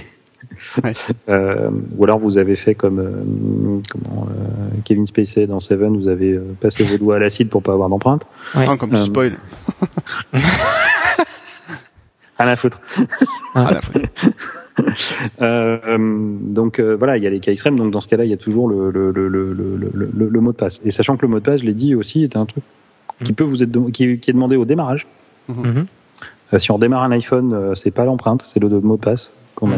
[0.84, 0.94] Ouais.
[1.30, 6.10] Euh, ou alors vous avez fait comme euh, comment, euh, Kevin Spacey dans Seven, vous
[6.10, 8.23] avez passé vos doigts à l'acide pour pas avoir d'empreinte.
[8.53, 8.65] Ouais.
[8.68, 9.30] Ah, comme tu Euh,
[12.45, 12.45] spoil.
[12.45, 12.81] À la foutre.
[13.55, 14.03] La faute.
[15.41, 15.97] Euh, euh,
[16.41, 17.77] donc euh, voilà, il y a les cas extrêmes.
[17.77, 20.29] Donc dans ce cas-là, il y a toujours le, le, le, le, le, le, le-
[20.29, 20.81] le mot de passe.
[20.83, 22.63] Et sachant que le mot de passe, je l'ai dit aussi, est un truc
[23.23, 25.05] qui peut vous être qui, qui est demandé au démarrage.
[25.47, 25.85] Mhm.
[26.53, 29.31] Euh, si on démarre un iPhone, euh, c'est pas l'empreinte, c'est le mot de passe
[29.55, 29.75] qu'on a.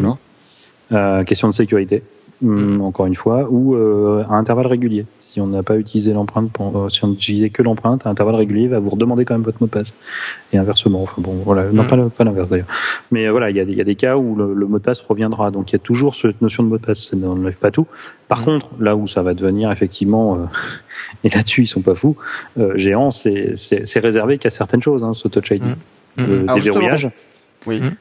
[0.92, 2.02] Euh, question de sécurité.
[2.44, 5.06] Hum, encore une fois, ou euh, à intervalles réguliers.
[5.22, 8.36] Si on n'a pas utilisé l'empreinte, pour- euh, si on n'utilisait que l'empreinte, à intervalles
[8.36, 9.94] réguliers, il va vous redemander quand même votre mot de passe.
[10.52, 12.10] Et inversement, enfin bon, voilà, non Mm.
[12.10, 12.68] pas, l'inverse d'ailleurs.
[13.10, 14.66] Mais euh, voilà, il y, a des- il y a des cas où le, le
[14.68, 15.50] mot de passe reviendra.
[15.50, 17.00] Donc il y a toujours cette notion de mot de passe.
[17.08, 17.88] Ça n'enlève pas tout.
[18.28, 18.46] Par Mm.
[18.46, 20.40] contre, là où ça va devenir effectivement, euh,
[21.24, 22.18] et là-dessus ils sont pas fous,
[22.60, 25.64] euh, géant, c'est c'est- c'est réservé qu'à certaines choses, hein, ce Touch ID.
[25.64, 25.74] Mm.
[26.18, 27.10] Le déverrouillage.
[27.66, 27.80] Oui.
[27.80, 27.96] Mm.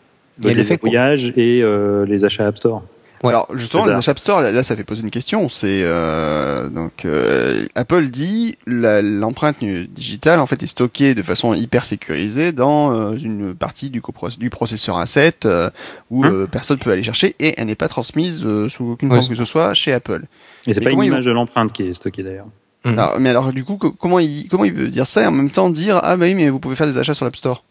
[0.48, 2.82] Le déverrouillage et euh, les achats App Store.
[3.28, 5.48] Alors justement, les App Store, là, là, ça fait poser une question.
[5.48, 11.54] C'est euh, donc euh, Apple dit la- l'empreinte digitale en fait est stockée de façon
[11.54, 14.02] hyper sécurisée dans euh, une partie du,
[14.38, 15.70] du processeur A7 euh,
[16.10, 19.10] où Hein euh, personne peut aller chercher et elle n'est pas transmise euh, sous aucune
[19.10, 19.18] Ouais.
[19.18, 20.22] forme que ce soit chez Apple.
[20.66, 22.46] Et c'est pas une image de l'empreinte qui est stockée d'ailleurs.
[22.86, 25.32] Alors, mais alors du coup, co- comment il comment il veut dire ça et en
[25.32, 27.62] même temps dire ah bah oui mais vous pouvez faire des achats sur l'App Store.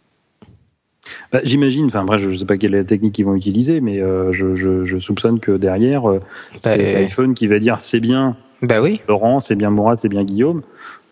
[1.31, 3.81] Bah, J'imagine, enfin après je ne sais pas quelle est la technique qu'ils vont utiliser,
[3.81, 6.21] mais euh, je, je, je soupçonne que derrière, euh,
[6.59, 9.01] c'est Bah, l'iPhone qui va dire c'est bien Bah oui.
[9.07, 10.61] Laurent, c'est bien Mourad, c'est bien Guillaume,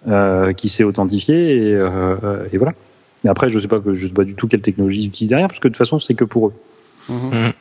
[0.08, 2.74] euh, qui s'est authentifié et, euh, euh, et voilà.
[3.24, 5.30] Mais après, je sais pas que je sais pas du tout quelle technologie ils utilisent
[5.30, 6.54] derrière, parce que de toute façon, c'est que pour eux.
[7.10, 7.52] Mhm.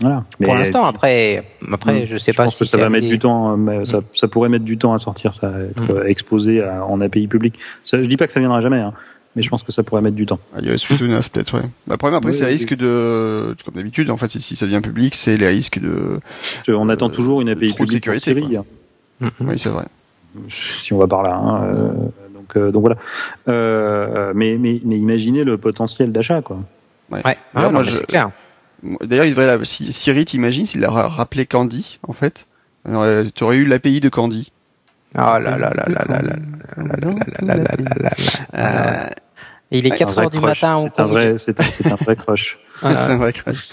[0.00, 0.24] Voilà.
[0.42, 1.42] Pour l'instant, après,
[1.72, 2.06] après, Hmm.
[2.06, 4.00] je sais je pas pense si que ça va mettre du temps, euh, mais ça,
[4.14, 7.28] ça pourrait mettre du temps à sortir, ça, à être euh, exposé à- en API
[7.28, 7.58] public.
[7.82, 8.92] Ça, je dis pas que ça viendra jamais, hein,
[9.36, 10.40] mais je pense que ça pourrait mettre du temps.
[10.60, 11.60] iOS 8 ou 9 peut-être ouais.
[11.86, 12.52] Bah, le problème après Oui, c'est le oui.
[12.54, 16.18] risque de comme d'habitude en fait si ça devient public c'est les risques de
[16.66, 18.64] qu'on attend toujours une API de publique pour sécurité, Siri, hein.
[19.20, 19.30] Mhm.
[19.42, 19.84] oui c'est vrai.
[20.48, 21.34] si on va par là.
[21.36, 21.92] hein, euh,
[22.34, 22.96] donc, euh, donc voilà.
[23.48, 26.58] Euh, mais, mais, mais imaginez le potentiel d'achat, quoi.
[27.10, 28.30] Ouais, D'ailleurs, Ah, non, moi, mais je- c'est clair.
[29.02, 32.46] D'ailleurs, il devrait la- si Siri, t'imagines s'il a ra- rappelé Candy, en fait,
[32.84, 34.52] tu aurais eu l'API de Candy.
[35.14, 36.36] Ah là là là là là là là
[36.76, 36.96] là
[37.40, 38.14] là là là là
[38.52, 39.10] là.
[39.72, 40.62] Euh, Il est C'est un 4 vrai heures du crush.
[40.62, 40.90] matin.
[40.94, 42.58] C'est un vrai, c'est c'est un vrai crush.
[42.80, 43.68] c'est un vrai crash.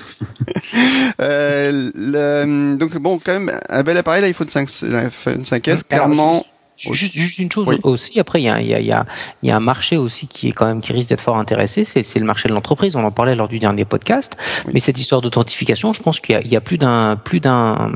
[1.22, 6.44] euh, le- donc bon, quand même, un bel appareil, l'iPhone 5, l'iPhone 5S, Alors, clairement.
[6.92, 7.78] Juste- une chose Oui.
[7.84, 8.20] aussi.
[8.20, 9.06] Après, il y a, il y, a, il y, a,
[9.42, 11.86] il y a un marché aussi qui est quand même qui risque d'être fort intéressé.
[11.86, 12.96] C'est, le marché de l'entreprise.
[12.96, 14.34] On en parlait lors du dernier podcast.
[14.66, 14.72] Oui.
[14.76, 17.92] Mais cette histoire d'authentification, je pense qu'il y a, plus d'un plus d'un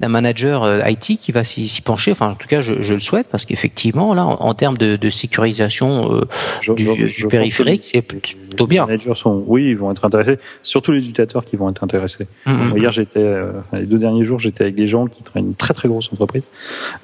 [0.00, 2.12] d'un manager euh, IT qui va s'y, pencher.
[2.12, 4.96] Enfin, en tout cas, je, je le souhaite parce qu'effectivement, là, en, en termes de,
[4.96, 6.20] de sécurisation euh,
[6.62, 8.86] Je- du, je- périphérique, que c'est les- plutôt les bien.
[8.86, 10.38] managers sont, oui, ils vont être intéressés.
[10.62, 12.26] Surtout les utilisateurs qui vont être intéressés.
[12.46, 12.68] Mhm.
[12.68, 15.54] Moi, hier, j'étais, euh, les deux derniers jours, j'étais avec des gens qui travaillent une
[15.54, 16.46] très très grosse entreprise,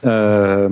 [0.07, 0.69] euh,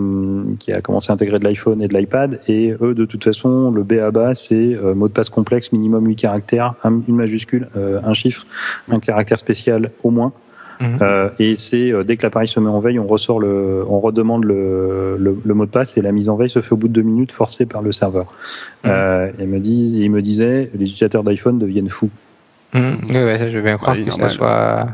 [0.58, 3.70] qui a commencé à intégrer de l'iPhone et de l'iPad, et eux, de toute façon,
[3.70, 7.16] le B à bas, c'est euh, mot de passe complexe, minimum 8 caractères, un- une
[7.16, 8.46] majuscule, euh, un chiffre,
[8.90, 10.32] un caractère spécial au moins.
[10.80, 10.98] Mhm.
[11.02, 13.98] Euh, et c'est euh, dès que l'appareil se met en veille, on ressort le, on
[13.98, 16.76] redemande le, le, le mot de passe et la mise en veille se fait au
[16.76, 18.26] bout de deux minutes, forcée par le serveur.
[18.86, 22.10] Euh, et me disent, et ils me disaient, les utilisateurs d'iPhone deviennent fous.
[22.74, 22.98] Mhm.
[23.10, 24.86] Oui, ouais, ça, je veux bien croire oui, que ça soit.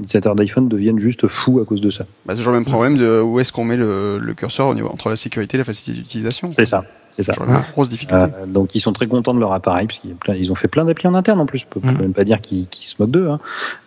[0.00, 2.04] Les utilisateurs d'iPhone deviennent juste fous à cause de ça.
[2.26, 4.74] Bah, c'est toujours le même problème de où est-ce qu'on met le, le curseur au
[4.74, 6.50] niveau entre la sécurité et la facilité d'utilisation.
[6.50, 6.84] C'est ça,
[7.16, 7.32] c'est ça.
[7.32, 8.22] C'est toujours la même grosse difficulté.
[8.22, 10.68] Euh, donc ils sont très contents de leur appareil parce qu'ils plein- ils ont fait
[10.68, 11.66] plein d'applis en interne en plus.
[11.76, 11.98] On peut Mhm.
[12.00, 13.40] même pas dire qu'ils qu'ils se moquent d'eux, hein.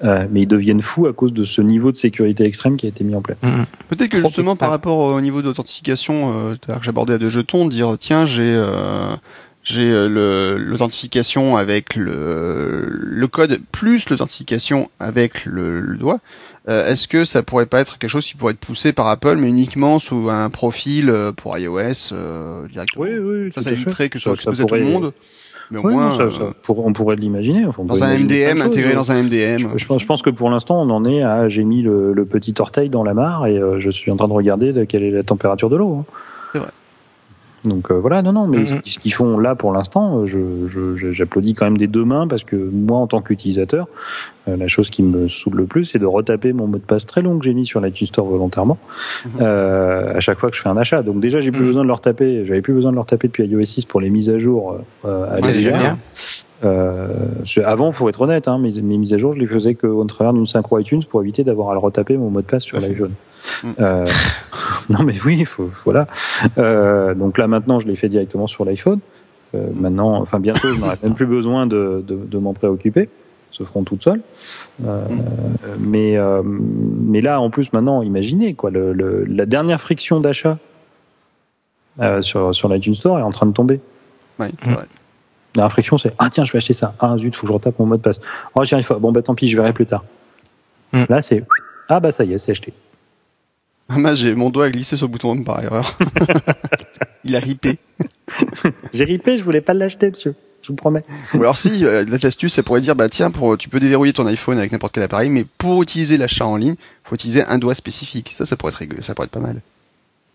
[0.03, 2.89] Euh, mais ils deviennent fous à cause de ce niveau de sécurité extrême qui a
[2.89, 3.37] été mis en place.
[3.41, 3.65] Mhm.
[3.89, 7.65] Peut-être que Trop justement par rapport au niveau d'authentification euh, que j'abordais à deux jetons,
[7.67, 9.15] dire tiens j'ai euh,
[9.63, 16.19] j'ai euh, le- l'authentification avec le, le code plus l'authentification avec le, le doigt.
[16.69, 19.35] Euh, Est-ce que ça pourrait pas être quelque chose qui pourrait être poussé par Apple,
[19.37, 23.05] mais uniquement sous un profil euh, pour iOS euh, directement?
[23.05, 25.11] Oui, Ça, ça éviterait que ce soit exposé à tout le monde.
[25.71, 27.65] Mais au Oui, moins non, ça, euh, ça pour- on pourrait l'imaginer.
[27.65, 29.59] Enfin, on dans un MDM intégré dans un MDM.
[29.59, 32.13] Je, je pense, je pense que pour l'instant, on en est à j'ai mis le,
[32.13, 34.83] le petit orteil dans la mare et euh, je suis en train de regarder de
[34.83, 35.99] quelle est la température de l'eau.
[36.09, 36.13] hein.
[37.63, 38.67] Donc euh, voilà, non, non, mais Mhm.
[38.67, 42.03] ce, ce qu'ils font là pour l'instant, euh, je, je- j'applaudis quand même des deux
[42.03, 43.87] mains parce que moi, en tant qu'utilisateur,
[44.49, 47.05] euh, la chose qui me saoule le plus, c'est de retaper mon mot de passe
[47.05, 48.77] très long que j'ai mis sur l'iTunes Store volontairement
[49.25, 49.31] Mhm.
[49.41, 51.03] euh, à chaque fois que je fais un achat.
[51.03, 51.67] Donc déjà, j'ai plus Mhm.
[51.67, 52.45] besoin de le retaper.
[52.45, 55.25] J'avais plus besoin de le retaper depuis iOS 6 pour les mises à jour euh,
[55.31, 55.93] à Ouais.
[56.63, 57.07] Euh,
[57.65, 60.33] avant, faut être honnête, hein, mes, mes mises à jour, je les faisais qu'au travers
[60.33, 63.11] d'une synchro iTunes pour éviter d'avoir à le retaper mon mot de passe sur l'iPhone.
[63.63, 63.67] Mm.
[63.79, 64.05] Euh,
[64.89, 66.07] non, mais oui, faut, voilà.
[66.57, 68.99] Euh, donc là, maintenant, je l'ai fait directement sur l'iPhone.
[69.55, 73.01] Euh, maintenant, enfin bientôt, je n'aurai même plus besoin de, de, de m'en préoccuper.
[73.01, 74.21] Elles Se feront toutes seules.
[74.85, 75.03] Euh,
[75.79, 80.57] mais, euh, mais là, en plus, maintenant, imaginez quoi, le, le- la dernière friction d'achat
[81.99, 83.79] euh, sur, sur l'iTunes Store est en train de tomber.
[84.39, 84.49] Vrai.
[85.55, 86.95] La friction, c'est ah tiens, je vais acheter ça.
[86.99, 88.19] Ah zut, faut que je retape mon mot de passe.
[88.55, 88.95] Oh, j'y arrive pas.
[88.95, 90.03] Bon, bah tant pis, je verrai plus tard.
[90.91, 91.03] Hmm.
[91.09, 91.43] Là, c'est
[91.89, 92.73] ah bah ça y est, c'est acheté.
[93.89, 95.95] Ah, moi, j'ai mon doigt a glissé sur le bouton home par erreur.
[97.25, 97.77] Il a ripé.
[98.93, 100.35] J'ai ripé, je voulais pas l'acheter, monsieur.
[100.61, 101.01] Je vous promets.
[101.33, 104.25] Ou alors si, euh, l'astuce, ça pourrait dire, bah tiens, pour, tu peux déverrouiller ton
[104.25, 107.75] iPhone avec n'importe quel appareil, mais pour utiliser l'achat en ligne, faut utiliser un doigt
[107.75, 108.33] spécifique.
[108.35, 109.61] Ça, ça pourrait être rigolo, ça pourrait être pas mal.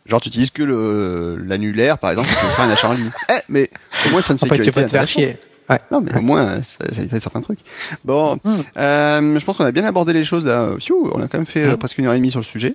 [0.08, 3.10] Genre, tu utilises que le l'annulaire, par exemple, pour faire un achat en ligne.
[3.30, 3.70] Eh, mais
[4.06, 5.36] au moins, ça ne Après, tu sécurité peux te chier.
[5.68, 5.78] Ouais.
[5.92, 7.58] Non, mais au moins, ça, ça fait certains trucs.
[8.04, 8.54] Bon, Mm.
[8.78, 10.70] euh, je pense qu'on a bien abordé les choses là.
[10.78, 11.76] Pfiou, on a quand même fait euh, Mm.
[11.76, 12.74] presque une heure et demie sur le sujet.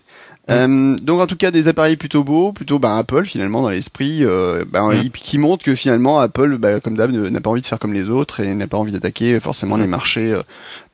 [0.52, 4.20] Euh, donc en tout cas des appareils plutôt beaux, plutôt bah, Apple finalement dans l'esprit,
[4.24, 5.10] euh, bah, Mm.
[5.10, 8.10] qui montre que finalement Apple, bah, comme d'hab, n'a pas envie de faire comme les
[8.10, 10.44] autres et n'a pas envie d'attaquer forcément les marchés euh,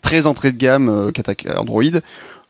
[0.02, 1.84] très entrée de gamme euh, qu'attaque Android.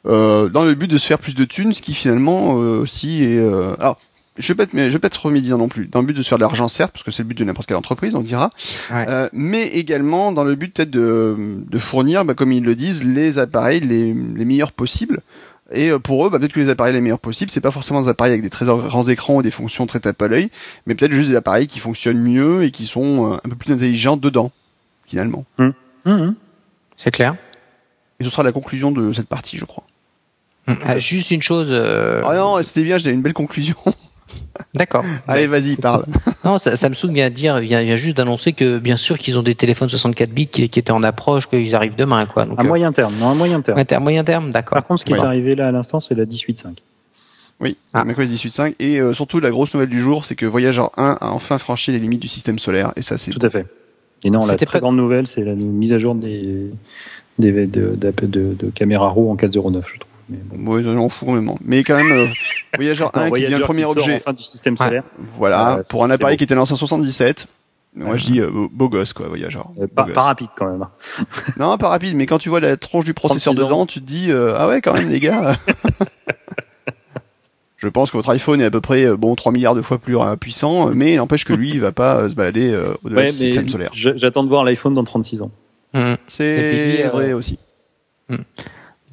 [0.08, 3.24] Euh, dans le but de se faire plus de thunes, ce qui finalement euh, aussi
[3.24, 3.38] est.
[3.38, 4.00] Euh, alors,
[4.38, 5.88] je vais pas être, mais je vais pas être remédiant non plus.
[5.88, 7.44] Dans le but de se faire de l'argent, certes, parce que c'est le but de
[7.44, 8.50] n'importe quelle entreprise, on dira.
[8.92, 9.06] Ouais.
[9.10, 11.36] Euh, mais également dans le but peut-être de,
[11.68, 15.20] de fournir, bah, comme ils le disent, les appareils les, les meilleurs possibles.
[15.72, 18.02] Et euh, pour eux, bah, peut-être que les appareils les meilleurs possibles, c'est pas forcément
[18.02, 20.50] des appareils avec des très grands écrans ou des fonctions très tape à l'œil,
[20.86, 23.74] mais peut-être juste des appareils qui fonctionnent mieux et qui sont euh, un peu plus
[23.74, 24.52] intelligents dedans,
[25.06, 25.46] finalement.
[26.06, 26.36] Mhm.
[26.98, 27.36] C'est clair.
[28.20, 29.84] Et ce sera la conclusion de cette partie, je crois.
[30.86, 31.68] Ah, juste une chose.
[31.70, 33.76] euh, Ah non, c'était bien, j'ai une belle conclusion.
[34.76, 35.04] D'accord.
[35.28, 36.04] Allez, vas-y, parle.
[36.44, 39.44] Non, ça- Samsung vient de dire, vient, vient juste d'annoncer que bien sûr qu'ils ont
[39.44, 42.46] des téléphones 64 bits qui, qui étaient en approche, qu'ils arrivent demain, quoi.
[42.46, 43.80] Donc, À euh, moyen terme, non, à moyen terme.
[43.80, 44.76] inter- moyen terme, d'accord.
[44.76, 45.20] Par contre, ce qui Ouais.
[45.20, 46.78] est arrivé là à l'instant, c'est la 18.5.
[47.62, 48.06] Oui, Ah.
[48.06, 48.76] macOS 18.5.
[48.80, 51.92] Et euh, surtout, la grosse nouvelle du jour, c'est que Voyager 1 a enfin franchi
[51.92, 52.94] les limites du système solaire.
[52.96, 53.66] Et ça, c'est Tout à fait.
[54.24, 56.68] Et non, la C'était très pas- grande nouvelle, c'est la mise à jour des,
[57.38, 60.12] des de, de, de, de caméra RAW en 4.09, je trouve.
[60.30, 60.72] Mais bon.
[60.74, 61.58] Ouais, on fout complètement.
[61.66, 62.28] Mais quand même, euh,
[62.76, 64.16] Voyager 1 Non, qui devient le premier objet.
[64.18, 64.86] enfin du système Ouais.
[64.86, 65.04] solaire.
[65.38, 66.38] Voilà, Euh, pour un appareil beau.
[66.38, 67.48] qui était lancé en 77.
[67.96, 68.18] Moi, Ouais.
[68.20, 69.58] je dis euh, beau, gosse, quoi, Voyager.
[69.82, 70.14] Euh, pas, gosse.
[70.14, 70.86] pas rapide quand même.
[71.58, 73.66] Non, pas rapide, mais quand tu vois la tronche du processeur 36 ans.
[73.68, 75.56] dedans, tu te dis, euh, ah ouais, quand même, les gars.
[77.78, 80.18] Je pense que votre iPhone est à peu près bon 3 milliards de fois plus
[80.42, 83.36] puissant, mais n'empêche que lui, il va pas euh, se balader euh, au-delà Ouais, du
[83.38, 83.92] système solaire.
[83.96, 85.52] j'attends de voir l'iPhone dans 36 ans.
[85.94, 86.18] Hum.
[86.28, 87.58] C'est euh, vrai aussi.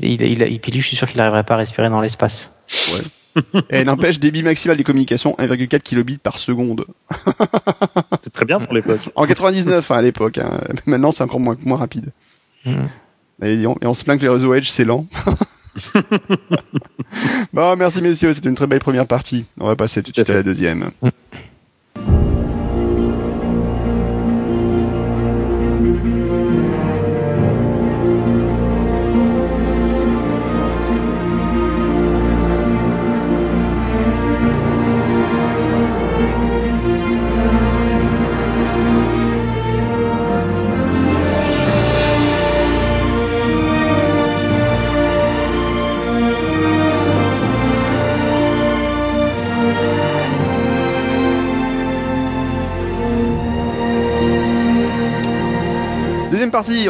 [0.01, 2.53] Il, il, puis lui, je suis sûr qu'il n'arriverait pas à respirer dans l'espace.
[3.71, 6.87] Et n'empêche, débit maximal des communications 1,4 kilobits par seconde.
[8.23, 9.01] C'est très bien pour l'époque.
[9.15, 10.39] En 99 hein, à l'époque.
[10.39, 10.61] hein.
[10.87, 12.13] Maintenant, c'est encore moins, moins rapide.
[12.65, 12.89] Mhm.
[13.43, 15.07] Et, on, et on se plaint que les réseaux Edge, c'est lent.
[17.53, 19.45] bon, merci messieurs, c'était une très belle première partie.
[19.61, 20.91] On va passer tout de suite à la deuxième.
[21.03, 21.13] Deuxième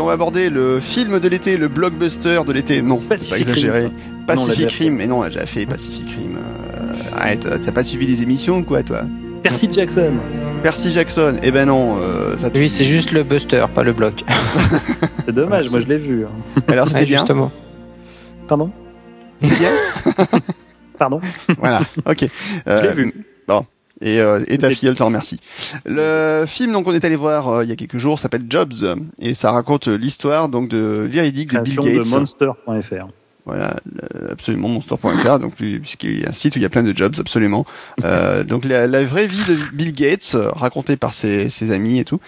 [0.06, 2.82] va aborder le film de l'été, le blockbuster de l'été.
[2.82, 3.82] Non, pas Pacific exagéré.
[3.86, 3.92] Rim.
[4.26, 6.36] Pacific l'a Rim, mais non, on a déjà fait Pacific Rim.
[6.36, 9.02] Euh, arrête, t'as pas suivi les émissions ou quoi, toi?
[9.42, 10.12] Percy Jackson.
[10.62, 14.24] Percy Jackson, eh ben non, euh, ça Lui, c'est juste le buster, pas le bloc.
[15.26, 16.24] C'est dommage, moi je l'ai vu.
[16.24, 16.62] hein.
[16.68, 17.52] Alors c'était Ouais, bien, Justement.
[18.48, 18.70] Pardon?
[19.40, 19.70] Bien?
[20.98, 21.20] Pardon?
[21.58, 22.26] Voilà, ok.
[22.68, 23.14] Euh, Je l'ai vu.
[23.46, 23.64] Bon.
[24.02, 25.40] Et, euh, et ta filleule te remercie.
[25.86, 28.74] Le film donc on est allé voir euh, il y a quelques jours s'appelle Jobs
[29.18, 32.04] et ça raconte l'histoire donc de véridique de Bill Gates.
[32.04, 33.06] de monster.fr.
[33.46, 33.76] Voilà,
[34.30, 37.14] absolument monster.fr, donc puisqu'il y a un site où il y a plein de jobs,
[37.18, 37.64] absolument.
[38.04, 42.04] Euh, donc la, la vraie vie de Bill Gates, racontée par ses, ses amis et
[42.04, 42.20] tout.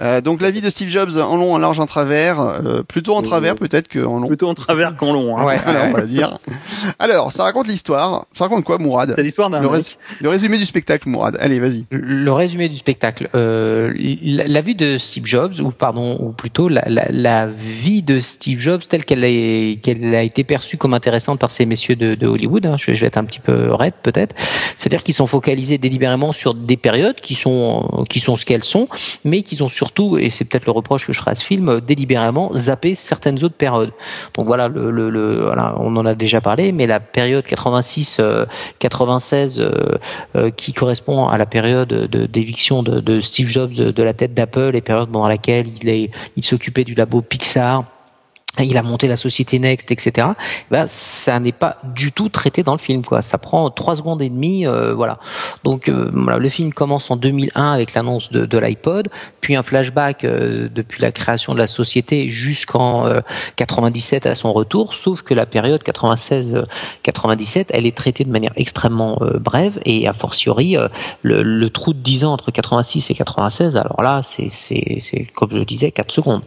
[0.00, 3.14] Euh, donc la vie de Steve Jobs en long, en large, en travers, euh, plutôt
[3.14, 4.28] en Euh, travers peut-être qu'en long.
[4.28, 5.36] Plutôt en travers qu'en long.
[5.36, 5.44] Hein.
[5.44, 5.90] Ouais, ouais.
[5.90, 6.38] on va dire.
[6.98, 8.26] Alors, ça raconte l'histoire.
[8.32, 9.12] Ça raconte quoi, Mourad?
[9.16, 11.36] C'est l'histoire d'un le, rés- le résumé du spectacle, Mourad.
[11.40, 11.84] Allez, vas-y.
[11.90, 13.92] Le résumé du spectacle, euh,
[14.22, 18.20] la, la vue de Steve Jobs, ou pardon, ou plutôt la, la, la vie de
[18.20, 22.26] Steve Jobs telle qu'elle a, qu'elle a été perçue comme intéressante par ces messieurs de,
[22.26, 22.66] Hollywood.
[22.66, 24.34] hein, je, vais- être un petit peu raide peut-être.
[24.76, 28.88] C'est-à-dire qu'ils sont focalisés délibérément sur des périodes qui sont qui sont ce qu'elles sont,
[29.24, 31.80] mais qu'ils ont surtout, et c'est peut-être le reproche que je ferai à ce film,
[31.80, 33.92] délibérément zappé certaines autres périodes.
[34.34, 34.68] Donc voilà,
[35.78, 38.46] on en a déjà parlé, mais la période 86, euh,
[38.78, 39.70] 96 euh,
[40.36, 44.72] euh, qui correspond à la période de- d'éviction de, Steve Jobs de, la tête d'Apple,
[44.74, 45.66] et période pendant laquelle
[46.36, 47.84] il s'occupait du labo Pixar.
[48.60, 50.28] Il a monté la société Next, etc.
[50.70, 53.22] Ben, ça n'est pas du tout traité dans le film, quoi.
[53.22, 55.18] Ça prend trois secondes et demie, euh, voilà.
[55.64, 59.08] Donc, euh, voilà, le film commence en 2001 avec l'annonce de, de l'iPod,
[59.40, 63.20] puis un flashback euh, depuis la création de la société jusqu'en euh,
[63.56, 64.94] 97 à son retour.
[64.94, 70.12] Sauf que la période 96-97, elle est traitée de manière extrêmement euh, brève et a
[70.12, 70.88] fortiori euh,
[71.22, 73.76] le, le trou de 10 ans entre 86 et 96.
[73.76, 76.42] Alors là, c'est c'est c'est comme je le disais, 4 secondes.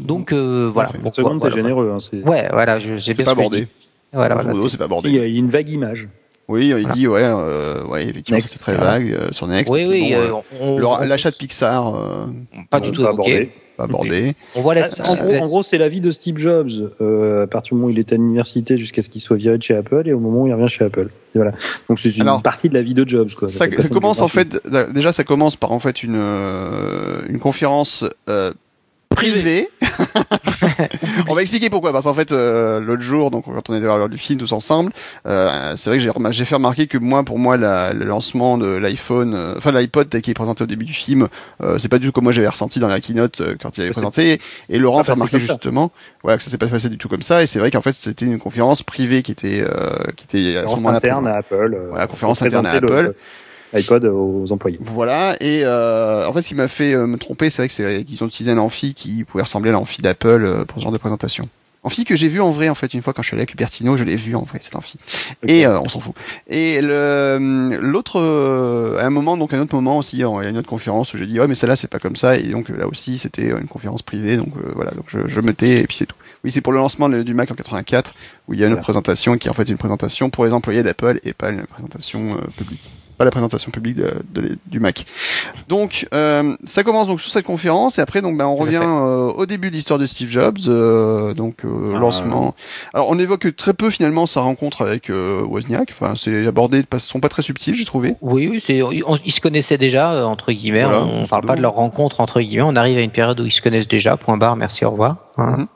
[0.00, 0.90] Donc euh, voilà.
[1.00, 1.92] Bon, Une seconde, voilà, t'es généreux.
[1.94, 3.68] Hein, c'est- Ouais, voilà, j'ai bien pas ce que je abordé.
[4.12, 4.52] Voilà, voilà.
[4.54, 5.10] C'est- c'est pas Il abordé.
[5.10, 6.08] y a une vague image.
[6.46, 8.92] Oui, il dit ouais, euh, ouais, effectivement, Next, c'est très voilà.
[8.98, 9.72] vague euh, sur Next.
[9.72, 12.26] Oui, oui, bon, euh, euh, on, le- on- L'achat de Pixar, euh,
[12.68, 13.50] pas du tout pas abordé.
[13.78, 14.34] pas abordé.
[14.54, 16.68] On voit la, Ah, en, gros, en gros, c'est la vie de Steve Jobs
[17.00, 19.56] euh, à partir du moment où il était à l'université jusqu'à ce qu'il soit viré
[19.56, 21.08] de chez Apple et au moment où il revient chez Apple.
[21.34, 21.52] Et voilà.
[21.88, 23.30] Donc c'est une Alors, partie de la vie de Jobs.
[23.32, 23.48] Quoi.
[23.48, 24.60] Ça, ça commence en fait,
[24.92, 26.14] déjà ça commence par en fait une
[27.28, 28.04] une conférence
[29.32, 29.68] privée
[31.28, 31.92] on va expliquer pourquoi.
[31.92, 34.92] Parce qu'en fait, euh, l'autre jour, donc quand on était voir du film tous ensemble,
[35.26, 38.66] euh, c'est vrai que j'ai fait remarquer que moi, pour moi, la, le lancement de
[38.66, 41.28] l'iPhone, euh, enfin l'iPod qui est présenté au début du film,
[41.62, 43.82] euh, c'est pas du tout comme moi j'avais ressenti dans la keynote euh, quand il
[43.82, 44.40] avait présenté.
[44.68, 45.90] Et Laurent fait remarquer justement,
[46.22, 47.42] voilà, que ça s'est pas passé du tout comme ça.
[47.42, 49.64] Et c'est vrai qu'en fait, c'était une conférence privée qui était
[50.16, 51.76] qui était à ce moment-là interne à Apple.
[51.90, 53.14] Voilà, conférence interne à Apple
[53.74, 54.78] iPod aux employés.
[54.80, 57.74] Voilà, et euh, en fait, ce qui m'a fait euh, me tromper, c'est vrai que
[57.74, 60.84] c'est qu'ils ont utilisé un amphi qui pouvait ressembler à l'amphi d'Apple euh, pour ce
[60.84, 61.48] genre de présentation.
[61.82, 63.46] Amphi que j'ai vu en vrai en fait une fois quand je suis allé à
[63.46, 64.98] Cupertino, je l'ai vu en vrai cet amphi.
[65.46, 66.14] Et euh, on s'en fout.
[66.48, 68.20] Et l'autre
[68.98, 71.18] à un moment donc un autre moment aussi il y a une autre conférence où
[71.18, 73.66] j'ai dit ouais mais celle-là c'est pas comme ça et donc là aussi c'était une
[73.66, 76.16] conférence privée donc voilà donc je, je me tais et puis c'est tout.
[76.42, 78.14] Oui, c'est pour le lancement du Mac en 84
[78.48, 80.82] où il y a une présentation qui est en fait une présentation pour les employés
[80.82, 85.06] d'Apple et pas une présentation publique pas la présentation publique de, du Mac.
[85.68, 89.32] Donc euh, ça commence donc sur cette conférence et après donc ben on revient euh,
[89.32, 92.54] au début de l'histoire de Steve Jobs, euh, donc euh, ah, lancement.
[92.92, 95.90] Alors on évoque très peu finalement sa rencontre avec Wozniak.
[95.90, 98.14] Enfin c'est abordé de façon pas très subtile j'ai trouvé.
[98.20, 98.82] Oui oui c'est
[99.24, 100.84] ils se connaissaient déjà entre guillemets.
[100.84, 102.62] on, parle pas de leur rencontre entre guillemets.
[102.62, 104.16] On arrive à une période où ils se connaissent déjà.
[104.16, 104.56] Point barre.
[104.56, 105.16] Merci au revoir.
[105.36, 105.56] Hein.
[105.58, 105.66] Mhm.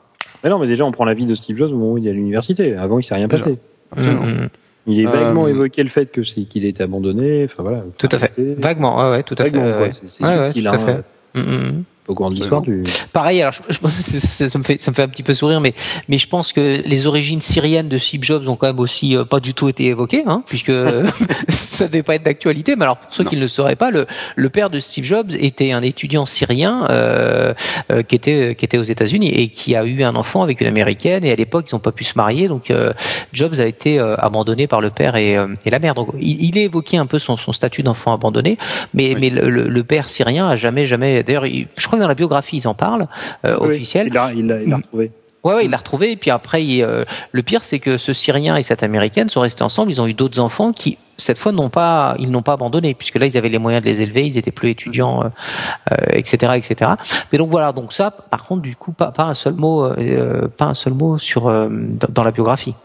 [0.43, 2.07] Mais non mais déjà on prend la vie de Steve Jobs au moment où il
[2.07, 2.75] est à l'université.
[2.75, 3.57] Avant il s'est rien passé.
[4.89, 7.45] Il est vaguement euh, évoqué le fait que c'est qu'il été abandonné.
[7.45, 7.83] Enfin voilà.
[7.97, 8.33] Tout à fait.
[8.37, 9.91] Vaguement, ouais, ouais, tout à fait.
[10.03, 10.77] C'est ouais, subtil, hein.
[10.79, 11.39] Fait.
[11.39, 12.83] Mm, mm, mm au cours de l'histoire du.
[13.13, 13.79] Pareil, alors je, je,
[14.47, 15.73] ça, me fait ça me fait un petit peu sourire, mais
[16.07, 19.25] mais je pense que les origines syriennes de Steve Jobs ont quand même aussi euh,
[19.25, 20.71] pas du tout été évoquées, hein, puisque
[21.47, 22.75] ça devait pas être d'actualité.
[22.75, 25.31] Mais alors pour ceux qui ne le sauraient pas, le le père de Steve Jobs
[25.39, 27.53] était un étudiant syrien euh,
[27.91, 30.67] euh, qui était qui était aux États-Unis et qui a eu un enfant avec une
[30.67, 31.23] américaine.
[31.23, 32.93] Et à l'époque, ils n'ont pas pu se marier, donc euh,
[33.33, 35.93] Jobs a été euh, abandonné par le père et, et la mère.
[35.93, 38.57] Donc il, il est évoqué un peu son, son statut d'enfant abandonné,
[38.93, 41.23] mais mais le, le, père syrien a jamais jamais.
[41.23, 43.07] D'ailleurs, je crois dans la biographie, ils en parlent,
[43.45, 44.07] euh, officielle.
[44.07, 44.73] Il l'a il il mm.
[44.75, 45.11] retrouvé.
[45.43, 46.11] Ouais, ouais, il l'a retrouvé.
[46.11, 49.63] Et puis après, euh, le pire, c'est que ce Syrien et cette Américaine sont restés
[49.63, 49.91] ensemble.
[49.91, 53.15] Ils ont eu d'autres enfants qui, cette fois, n'ont pas, ils n'ont pas abandonné, puisque
[53.15, 54.25] là, ils avaient les moyens de les élever.
[54.25, 56.91] Ils étaient plus étudiants, euh, etc., etc.
[57.31, 57.71] Mais donc voilà.
[57.71, 59.89] Donc ça, par contre, du coup, pas, pas un seul mot,
[60.57, 62.75] pas un seul mot sur dans, la biographie.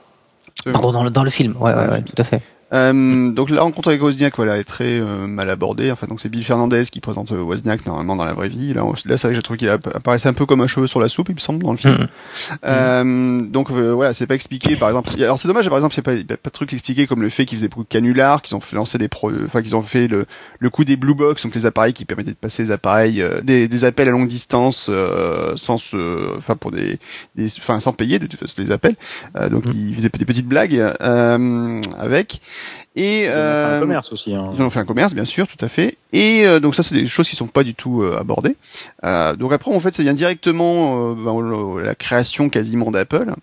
[0.73, 1.57] Pardon, dans le, dans le film.
[1.59, 2.41] Ouais, ouais, ouais, tout à fait.
[2.75, 5.91] Euh, donc la rencontre avec Wozniak, voilà, est très euh, mal abordée.
[5.91, 8.75] Enfin, donc c'est Bill Fernandez qui présente euh, Wozniak normalement dans la vraie vie.
[8.75, 11.01] Là, là c'est vrai que j'ai trouvé qu'il apparaissait un peu comme un cheveu sur
[11.01, 11.95] la soupe, il me semble, dans le film.
[11.95, 12.57] Mm-hmm.
[12.65, 14.77] Euh, donc voilà, c'est pas expliqué.
[14.77, 15.69] Par exemple, alors c'est dommage.
[15.69, 17.69] Par exemple, il n'y a pas, pas de truc expliqué comme le fait qu'ils faisaient
[17.69, 20.27] beaucoup de canulars, qu'ils ont fait lancer des pro, enfin qu'ils ont fait le,
[20.59, 23.69] le coup des blue box, donc les appareils qui permettaient de passer des appareils, des,
[23.69, 24.91] des, appels à longue distance
[25.57, 26.99] sans se, enfin pour des,
[27.37, 28.97] des, enfin sans payer de toute façon les appels.
[29.51, 29.89] donc mm-hmm.
[29.91, 30.81] ils faisaient des petites blagues
[31.99, 32.41] avec.
[32.97, 34.35] Et euh, fait un commerce aussi.
[34.35, 34.53] Hein.
[34.55, 35.97] Ils ont fait un commerce, bien sûr, tout à fait.
[36.13, 38.57] Et euh, donc ça, c'est des choses qui sont pas du tout euh, abordées.
[39.05, 43.35] Euh, donc après, en fait, ça vient directement euh, ben, la création quasiment d'Apple.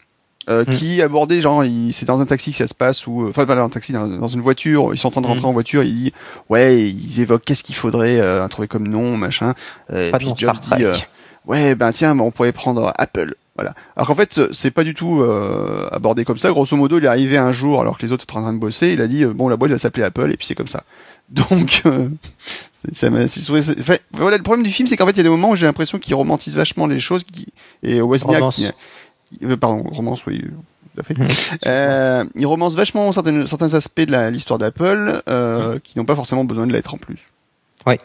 [0.50, 0.70] Euh, mm.
[0.72, 3.64] qui abordait genre c'est dans un taxi que ça se passe ou enfin pas dans
[3.64, 5.50] un taxi dans, dans, une voiture ils sont en train de rentrer mm.
[5.50, 6.14] en voiture il dit
[6.50, 9.54] ouais ils évoquent qu'est-ce qu'il faudrait euh, trouver comme nom machin
[9.94, 10.84] et puis Jobs dit
[11.46, 13.74] ouais ben tiens on pourrait prendre Apple voilà.
[13.96, 16.50] Alors qu'en fait, c'est pas du tout euh, abordé comme ça.
[16.50, 18.60] Grosso modo, il est arrivé un jour alors que les autres étaient en train de
[18.60, 18.94] bosser.
[18.94, 20.84] Il a dit euh, bon, la boîte va s'appeler Apple et puis c'est comme ça.
[21.32, 22.10] Donc, euh,
[22.92, 23.26] ça m'a.
[24.12, 25.66] voilà, le problème du film, c'est qu'en fait, il y a des moments où j'ai
[25.66, 27.24] l'impression qu'il romantise vachement les choses.
[27.24, 27.48] Qui,
[27.84, 28.70] et Wozniak, qui,
[29.44, 30.44] euh, pardon, romance, oui.
[31.04, 31.18] Fait.
[31.18, 31.28] Mmh.
[31.68, 35.80] Euh, il romance vachement certains, certains aspects de l'histoire d'Apple mmh.
[35.84, 37.30] qui n'ont pas forcément besoin de l'être en plus.
[37.88, 37.96] Oui.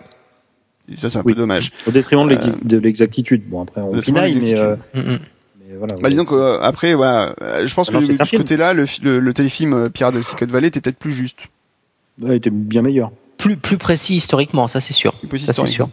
[0.97, 1.73] ça, c'est un peu dommage.
[1.89, 3.43] Au détriment de l'exactitude.
[3.49, 5.19] Bon, après, on pinaille, mais, mmh,
[5.79, 8.87] voilà, bah, disons que euh, après, voilà, euh, je pense que de ce côté-là, le,
[9.03, 11.41] le, téléfilm euh, Pirate de Silicon Valley était peut-être plus juste.
[12.23, 13.11] il était bien meilleur.
[13.37, 15.15] Plus plus précis historiquement, ça c'est sûr.
[15.29, 15.89] Plus ça c'est sûr.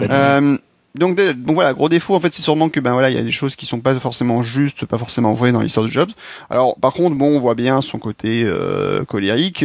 [0.00, 0.56] Euh,
[0.94, 3.22] donc, donc voilà, gros défaut en fait, c'est sûrement que ben voilà, il y a
[3.22, 6.10] des choses qui sont pas forcément justes, pas forcément vraies dans l'histoire de Jobs.
[6.48, 9.64] Alors par contre, bon, on voit bien son côté euh, colérique,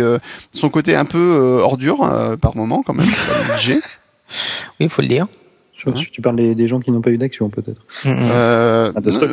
[0.52, 3.08] son côté un peu ordure par moment quand même.
[3.68, 3.80] oui,
[4.80, 5.28] il faut le dire.
[5.94, 7.82] Tu, tu parles des, gens qui n'ont pas eu d'action, peut-être.
[8.06, 9.30] Euh, ah, de stock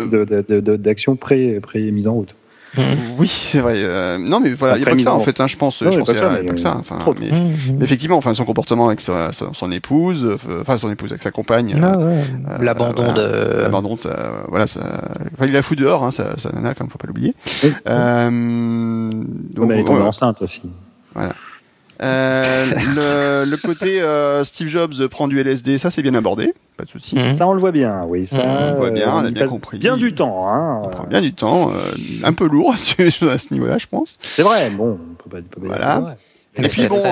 [0.81, 2.35] d'action pré, pré mise en route.
[2.77, 2.83] Mm-hmm.
[3.19, 3.75] Oui, c'est vrai.
[3.77, 5.39] Euh, non, mais voilà, il n'y a pas que ça en fait.
[5.41, 6.77] Hein, je pense, je pense qu'il n'y a, pas que ça.
[6.79, 7.83] Enfin, mais, mm-hmm.
[7.83, 10.27] effectivement, enfin, son comportement avec sa, son épouse,
[10.61, 11.79] enfin, son épouse avec sa compagne.
[11.83, 12.05] Ah, ouais.
[12.05, 13.61] euh, l'abandon de.
[13.61, 14.81] L'abandon de sa, voilà, ça.
[15.35, 17.35] Enfin, il la fout dehors, hein, ça, ça nana, comme faut pas l'oublier.
[17.87, 20.63] Euh, donc, elle est tombée enceinte aussi.
[21.15, 21.35] Voilà.
[22.03, 26.85] Euh, le, le, côté euh, Steve Jobs prend du LSD, ça c'est bien abordé, pas
[26.85, 27.17] de souci.
[27.17, 27.35] Mhm.
[27.35, 28.27] Ça on le voit bien, oui.
[28.27, 29.79] Ça, on le voit bien, on, a bien compris.
[29.79, 30.83] Bien du temps, hein.
[30.85, 31.75] On prend bien du temps, euh,
[32.25, 34.19] un peu lourd à ce, niveau-là, je pense.
[34.21, 36.17] C'est vrai, bon, on peut pas, peut pas voilà.
[36.57, 37.03] Et puis bon,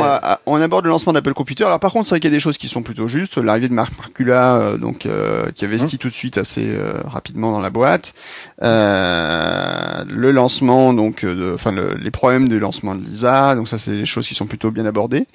[0.47, 1.65] on aborde le lancement d'Apple Computer.
[1.65, 3.39] Alors par contre, c'est vrai qu'il y a des choses qui sont plutôt justes.
[3.39, 5.99] L'arrivée de Marc Marcula, euh, donc euh, qui investit mmh.
[5.99, 8.13] tout de suite assez euh, rapidement dans la boîte.
[8.61, 13.55] le lancement, donc, enfin les problèmes de lancement de Lisa.
[13.55, 15.27] Donc ça, c'est des choses qui sont plutôt bien abordées.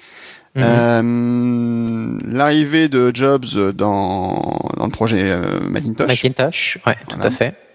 [0.54, 2.18] Mmh.
[2.30, 5.36] L'arrivée de Jobs dans, dans le projet
[5.68, 6.08] Macintosh.
[6.08, 7.65] Macintosh, ouais, tout à fait.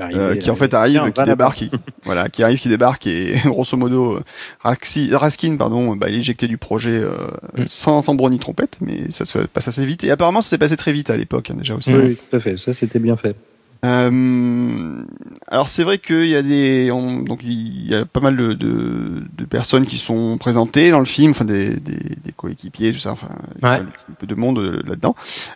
[0.00, 1.70] Euh, qui en fait arrive, qui débarque, qui,
[2.02, 4.18] voilà, qui arrive, qui débarque et grosso modo,
[4.62, 7.12] Raskin, pardon, bah, il est éjecté du projet euh,
[7.56, 7.64] mm.
[7.68, 10.04] sans tambour ni trompette, mais ça se passe assez vite.
[10.04, 11.94] Et apparemment, ça s'est passé très vite à l'époque hein, déjà aussi.
[11.94, 12.56] Oui, tout à fait.
[12.56, 13.36] Ça, c'était bien fait.
[13.84, 15.02] Euh,
[15.48, 19.22] alors c'est vrai qu'il y a des donc il y a pas mal de, de,
[19.36, 23.12] de, personnes qui sont présentées dans le film, enfin des, des, des coéquipiers, tout ça,
[23.12, 23.28] enfin
[23.62, 23.84] un
[24.18, 25.14] peu de monde euh, là-dedans.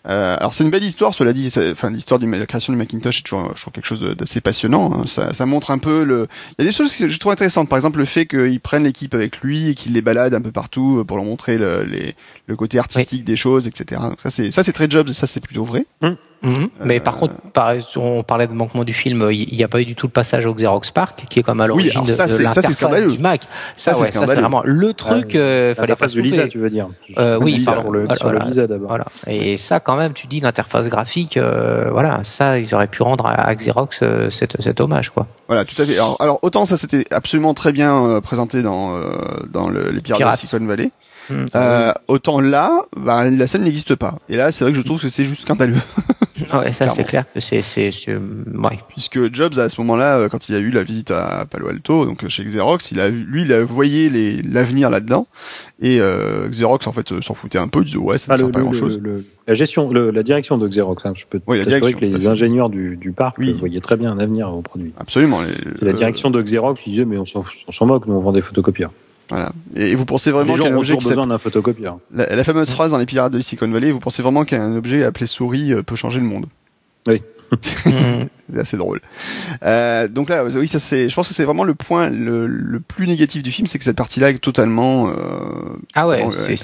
[0.08, 3.20] Euh, alors c'est une belle histoire, cela dit, enfin l'histoire de la création du Macintosh
[3.20, 4.92] est toujours, toujours quelque chose d'assez passionnant.
[4.92, 5.04] Hein.
[5.06, 6.28] Ça, ça, montre un peu le.
[6.58, 8.84] Il y a des choses que je trouve intéressantes, par exemple le fait qu'ils prennent
[8.84, 12.14] l'équipe avec lui et qu'il les balade un peu partout pour leur montrer le, les,
[12.46, 14.02] le côté artistique des choses, etc.
[14.02, 15.86] Donc ça c'est ça c'est très Jobs, ça c'est plutôt vrai.
[16.42, 16.48] Mmh.
[16.48, 16.68] Mhm.
[16.84, 17.34] Mais par contre,
[17.96, 20.46] on parlait de manquement du film, il n'y a pas eu du tout le passage
[20.46, 23.42] au Xerox Park, qui est comme à l'origine de, l'interface du Mac.
[23.76, 25.32] Ça, c'est vraiment le truc.
[25.34, 26.88] Ah, euh, fallait pas de Lisa, tu veux dire
[27.18, 28.88] euh, Oui, Lisa, le, sur le Lisa d'abord.
[28.88, 29.06] Voilà.
[29.26, 33.26] Et ça, quand même, tu dis l'interface graphique, euh, voilà, ça, ils auraient pu rendre
[33.26, 35.26] à, Xerox euh, cet, cet, hommage, quoi.
[35.48, 35.94] Voilà, tout à fait.
[35.94, 38.98] Alors, alors autant ça, c'était absolument très bien euh, présenté dans
[39.50, 40.90] dans le, les Pirates, de Silicon Valley.
[41.30, 41.46] Hmm.
[41.54, 44.16] Euh, autant là, bah, la scène n'existe pas.
[44.28, 45.76] Et là, c'est vrai que je trouve que c'est juste scandaleux.
[46.52, 48.78] Ah ouais, ça c'est clair que c'est c'est ouais.
[48.88, 52.04] Puisque Jobs à ce moment-là, euh, quand il a eu la visite à Palo Alto,
[52.04, 55.26] donc euh, chez Xerox, il a lui il a voyé les l'avenir là-dedans
[55.80, 58.50] et euh, Xerox en fait s'en foutait un peu, il disait ouais ça ne sert
[58.50, 59.00] pas grand-chose.
[59.46, 62.96] La gestion, la direction de Xerox, hein, je peux oui, la que les ingénieurs du,
[62.96, 64.92] du parc voyaient très bien un avenir au produit.
[64.98, 65.40] Absolument.
[65.74, 68.42] C'est la direction de Xerox qui disait mais on s'en moque, nous on vend des
[68.42, 68.92] photocopieurs.
[69.28, 69.52] Voilà.
[69.76, 71.98] Et vous pensez vraiment qu'il y a un objet qui besoin d'un photocopieur.
[72.14, 75.04] La, la, fameuse phrase dans les pirates de Silicon Valley, vous pensez vraiment qu'un objet
[75.04, 76.46] appelé souris euh, peut changer le monde?
[77.06, 77.22] Oui.
[78.52, 79.00] c'est assez drôle.
[79.62, 81.08] Euh, donc là, oui, ça c'est.
[81.08, 83.84] Je pense que c'est vraiment le point le, le, plus négatif du film, c'est que
[83.84, 85.08] cette partie-là est totalement.
[85.08, 85.14] Euh,
[85.94, 86.56] ah ouais, c'est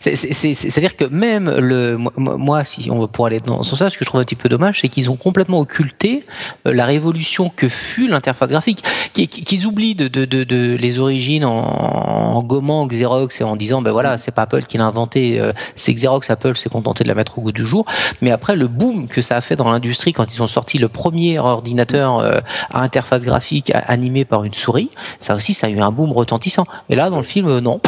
[0.00, 4.04] c'est-à-dire que même le moi, si on va pour aller dans ce sens, ce que
[4.04, 6.24] je trouve un petit peu dommage, c'est qu'ils ont complètement occulté
[6.66, 8.82] euh, la révolution que fut l'interface graphique,
[9.12, 13.82] qu'ils oublient de, de, de, de, les origines en, en, gommant Xerox et en disant
[13.82, 17.08] ben voilà, c'est pas Apple qui l'a inventé, euh, c'est Xerox, Apple s'est contenté de
[17.08, 17.84] la mettre au goût du jour.
[18.20, 20.88] Mais après le boom que ça a fait dans l'industrie quand ils ont sorti le
[20.88, 22.38] premier ordinateur euh,
[22.72, 24.90] à interface graphique animé par une souris,
[25.20, 26.64] ça aussi, ça a eu un boom retentissant.
[26.88, 27.80] Et là, dans le film, euh, non.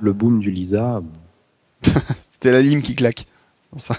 [0.00, 1.00] Le, boom du Lisa.
[1.82, 3.24] C'était la lime qui claque.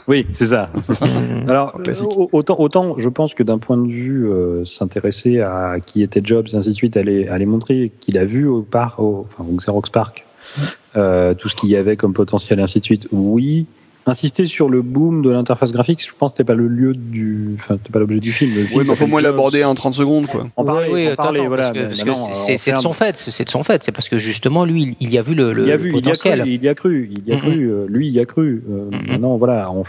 [0.07, 0.69] Oui, c'est ça.
[1.47, 1.80] Alors,
[2.31, 6.47] autant, autant, je pense que d'un point de vue euh, s'intéresser à qui était Jobs,
[6.53, 9.89] ainsi de suite, aller, aller montrer qu'il a vu au parc, au, enfin, au Xerox
[9.89, 10.26] Park,
[10.93, 13.07] tout ce qu'il y avait comme potentiel, ainsi de suite.
[13.11, 13.65] Oui,
[14.09, 17.55] insister sur le boom de l'interface graphique, je pense que c'était pas le lieu du,
[17.55, 18.55] enfin, c'était pas l'objet du film.
[18.55, 20.47] Le oui, mais faut moins l'aborder en 30 secondes, quoi.
[20.57, 21.73] On parlait, oui, on voilà.
[22.34, 25.17] C'est de son fait, c'est de son fait, c'est parce que justement, lui, il y
[25.17, 26.43] a vu le, le, il a vu, potentiel.
[26.45, 28.13] Il y a cru, il y a cru, il y a cru, euh, lui, il
[28.13, 28.63] y a cru.
[28.69, 29.84] Euh, maintenant, voilà, on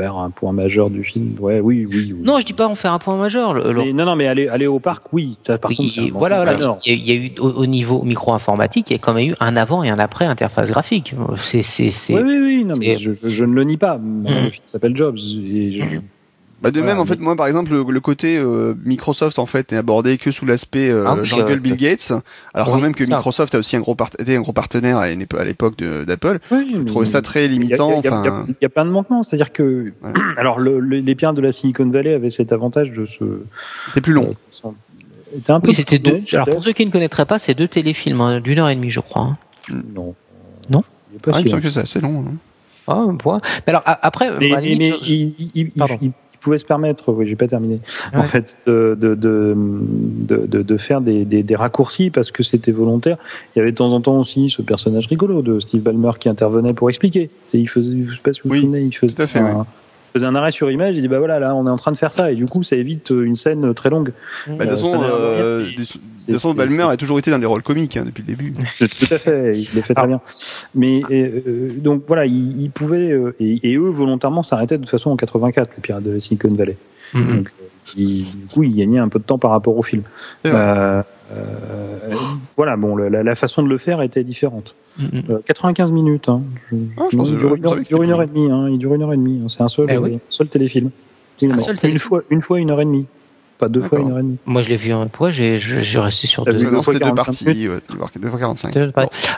[0.00, 1.34] faire un point majeur du film.
[1.40, 2.14] Ouais, oui, oui.
[2.22, 3.54] Non, je dis pas en faire un point majeur.
[3.54, 5.36] non, non, mais aller, aller au parc, oui.
[5.42, 6.78] Ça, par contre, voilà, voilà.
[6.86, 9.82] Il y, a, eu au, niveau micro-informatique, il y a quand même eu un avant
[9.82, 11.14] et un après interface graphique.
[11.36, 12.14] C'est, c'est, c'est.
[12.14, 12.64] Oui, oui, oui.
[12.64, 13.98] Non, mais je, je, ne le nie pas.
[13.98, 14.24] Mmh.
[14.24, 16.02] Le film s'appelle Jobs et je, mmh.
[16.62, 19.78] Bah de même en fait moi par exemple le, côté euh, Microsoft en fait n'est
[19.78, 21.16] abordé que sous l'aspect euh, ah
[21.56, 22.12] Bill Gates.
[22.52, 25.76] Alors quand même que Microsoft a aussi un gros était un gros partenaire à, l'époque
[25.78, 26.38] d'Apple.
[26.50, 28.44] Je trouve ça très limitant enfin.
[28.48, 29.22] il y, a plein de manquements.
[29.22, 29.92] C'est-à-dire que
[30.36, 33.24] alors le, les pierres de la Silicon Valley avaient cet avantage de se
[33.88, 34.34] c'était plus long.
[35.32, 36.20] c'était un peu oui, c'était deux.
[36.32, 38.90] alors pour ceux qui ne connaîtraient pas c'est deux téléfilms hein, d'une heure et demie
[38.90, 39.38] je crois hein.
[39.94, 40.14] non.
[40.68, 40.84] Non?
[41.12, 42.34] Il, pas ah, il me semble que c'est assez long hein.
[42.86, 43.40] ah, point.
[43.66, 45.70] Mais alors après, mais, mais, mais il, il,
[46.40, 47.80] pouvait se permettre, oui, j'ai pas terminé,
[48.14, 53.18] en fait, de, de, de, de, faire des, des, raccourcis parce que c'était volontaire.
[53.54, 56.28] Il y avait de temps en temps aussi ce personnage rigolo de Steve Ballmer qui
[56.28, 57.30] intervenait pour expliquer.
[57.52, 59.14] Et il faisait, je sais pas si vous vous souvenez, il faisait,
[60.12, 61.96] faisait un arrêt sur image, il dit bah voilà là on est en train de
[61.96, 64.12] faire ça et du coup ça évite euh, une scène euh, très longue.
[64.46, 65.66] Bah, de toute façon, euh,
[66.28, 68.52] de façon Balmer a toujours été dans des rôles comiques hein, depuis le début.
[68.78, 70.20] Tout à fait, il le fait très bien.
[70.74, 71.02] Mais
[71.76, 75.80] donc voilà, il, il pouvait et, eux volontairement s'arrêtaient de toute façon en 84 les
[75.80, 76.76] pirates de la Silicon Valley.
[77.14, 77.36] Mm-hmm.
[77.36, 77.50] Donc
[77.96, 80.02] du coup il gagnait un peu de temps par rapport au film.
[80.46, 81.02] Euh,
[82.56, 84.74] voilà, bon, la, la, façon de le faire était différente.
[85.46, 86.28] 95 minutes.
[86.28, 86.42] Hein.
[86.96, 88.50] Ah, il, dure, une heure et demie.
[88.50, 88.68] Hein.
[88.70, 89.40] Il dure une heure et demie.
[89.42, 89.48] Hein.
[89.48, 90.90] C'est un seul, eh seul téléfilm.
[91.42, 91.92] Une, seul téléfilm.
[91.92, 93.06] une, fois, une fois une heure et demie.
[93.60, 94.38] Pas deux fois une heure et demie.
[94.46, 94.90] Moi, je l'ai vu.
[95.12, 96.52] Pourquoi j'ai j'ai resté sur deux.
[96.70, 97.68] Non, c'était deux parties.
[97.68, 97.78] Ouais,
[98.16, 98.76] deux fois 45.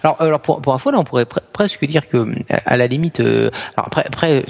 [0.02, 3.50] Alors, alors pour, pour info, là, on pourrait presque dire que, à la limite, euh,
[3.76, 4.44] alors après, après,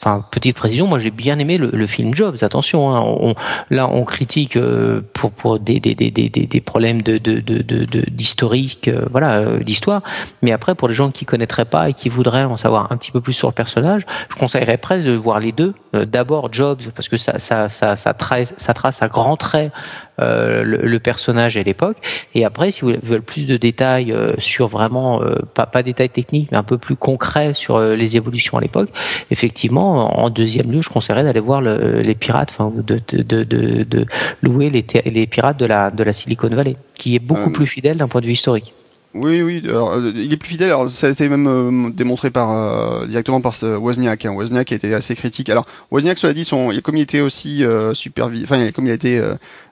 [0.00, 2.36] enfin, petite précision, moi, j'ai bien aimé le, le, film Jobs.
[2.42, 3.34] Attention, hein, on,
[3.70, 8.10] là, on critique euh, pour pour des des des des, des problèmes de de de
[8.10, 10.02] d'historique, euh, voilà, d'histoire.
[10.42, 13.10] Mais après, pour les gens qui connaîtraient pas et qui voudraient en savoir un petit
[13.10, 15.74] peu plus sur le personnage, je conseillerais presque de voir les deux.
[16.04, 19.72] D'abord Jobs, parce que ça ça ça ça trace ça trace à grands traits
[20.18, 21.98] euh, le, personnage et l'époque.
[22.34, 26.08] Et après, si vous voulez plus de détails euh, sur vraiment, euh, pas, pas détails
[26.08, 28.88] techniques, mais un peu plus concrets sur les évolutions à l'époque,
[29.30, 34.06] effectivement, en deuxième lieu, je conseillerais d'aller voir les pirates, enfin, de, de, de, de,
[34.40, 37.98] louer les, les pirates de la, de la Silicon Valley, qui est beaucoup plus fidèle
[37.98, 38.72] d'un point de vue historique.
[39.18, 40.68] Oui, oui, alors, il est plus fidèle.
[40.68, 44.26] Alors, ça a été même démontré par directement par Wozniak.
[44.26, 44.32] Hein.
[44.32, 45.48] Wozniak a été assez critique.
[45.48, 48.94] Alors, Wozniak, cela dit, son, comme il était aussi euh, supervisé, enfin, comme il a
[48.94, 49.20] été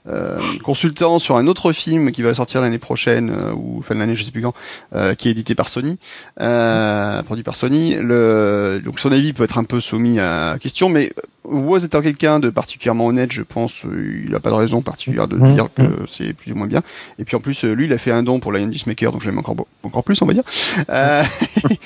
[0.07, 4.01] euh, consultant sur un autre film qui va sortir l'année prochaine euh, ou fin de
[4.01, 4.53] l'année, je sais plus quand,
[4.95, 5.99] euh, qui est édité par Sony,
[6.37, 7.95] produit par Sony.
[7.95, 11.13] Le, donc son avis peut être un peu soumis à question, mais
[11.45, 13.83] Woz étant quelqu'un de particulièrement honnête, je pense,
[14.27, 16.83] il a pas de raison particulière de dire que c'est plus ou moins bien.
[17.19, 19.27] Et puis en plus, lui, il a fait un don pour Lion Maker, donc je
[19.27, 20.43] l'aime encore encore plus, on va dire.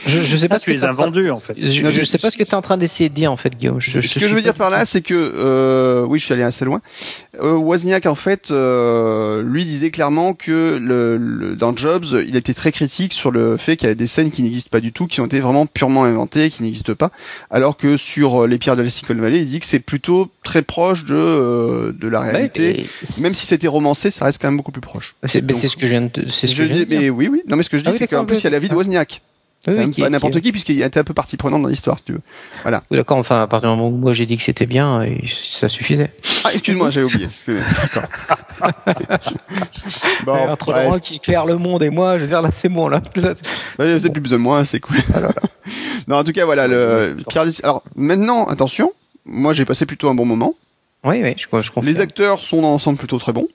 [0.06, 1.54] je, je sais pas ce que tu les as vendus en fait.
[1.56, 3.56] Je, je sais pas ce que tu es en train d'essayer de dire en fait,
[3.56, 3.80] Guillaume.
[3.80, 6.80] ce que je veux dire par là, c'est que oui, je suis allé assez loin.
[7.40, 13.12] Wozniak en fait, euh, lui disait clairement que le, dans Jobs, il était très critique
[13.12, 15.26] sur le fait qu'il y a des scènes qui n'existent pas du tout, qui ont
[15.26, 17.10] été vraiment purement inventées, qui n'existent pas,
[17.50, 20.62] alors que sur les pierres de la Silicon Valley, il dit que c'est plutôt très
[20.62, 22.86] proche de euh, de la réalité.
[23.20, 25.14] même si c'était romancé, ça reste quand même beaucoup plus proche.
[25.26, 27.42] C'est ce que je viens de, c'est ce que je, dis, mais oui, oui.
[27.46, 28.68] Non, mais ce que je dis, ah c'est qu'en plus il y a la vie
[28.68, 29.20] de Wozniak
[29.64, 32.20] pas n'importe qui, puisqu'il été un peu partie prenante dans l'histoire, tu veux.
[32.62, 32.82] Voilà.
[32.90, 33.18] Oui, d'accord.
[33.18, 35.04] Enfin, à partir du moment où moi j'ai dit que c'était bien,
[35.42, 36.10] ça suffisait.
[36.44, 37.26] Ah, excuse-moi, j'avais oublié.
[37.46, 38.08] D'accord.
[40.24, 42.88] bon, entre Laurent qui éclaire le monde et moi, je veux dire là, c'est bon
[42.88, 43.02] là.
[43.14, 44.96] vous n'avez plus besoin de moi, c'est cool.
[45.14, 45.20] Ah
[46.08, 47.16] non, en tout cas, voilà le.
[47.62, 48.92] Alors maintenant, attention.
[49.30, 50.54] Moi, j'ai passé plutôt un bon moment.
[51.04, 51.82] Oui, oui, je, je comprends.
[51.82, 53.46] Les acteurs sont dans l'ensemble plutôt très bons.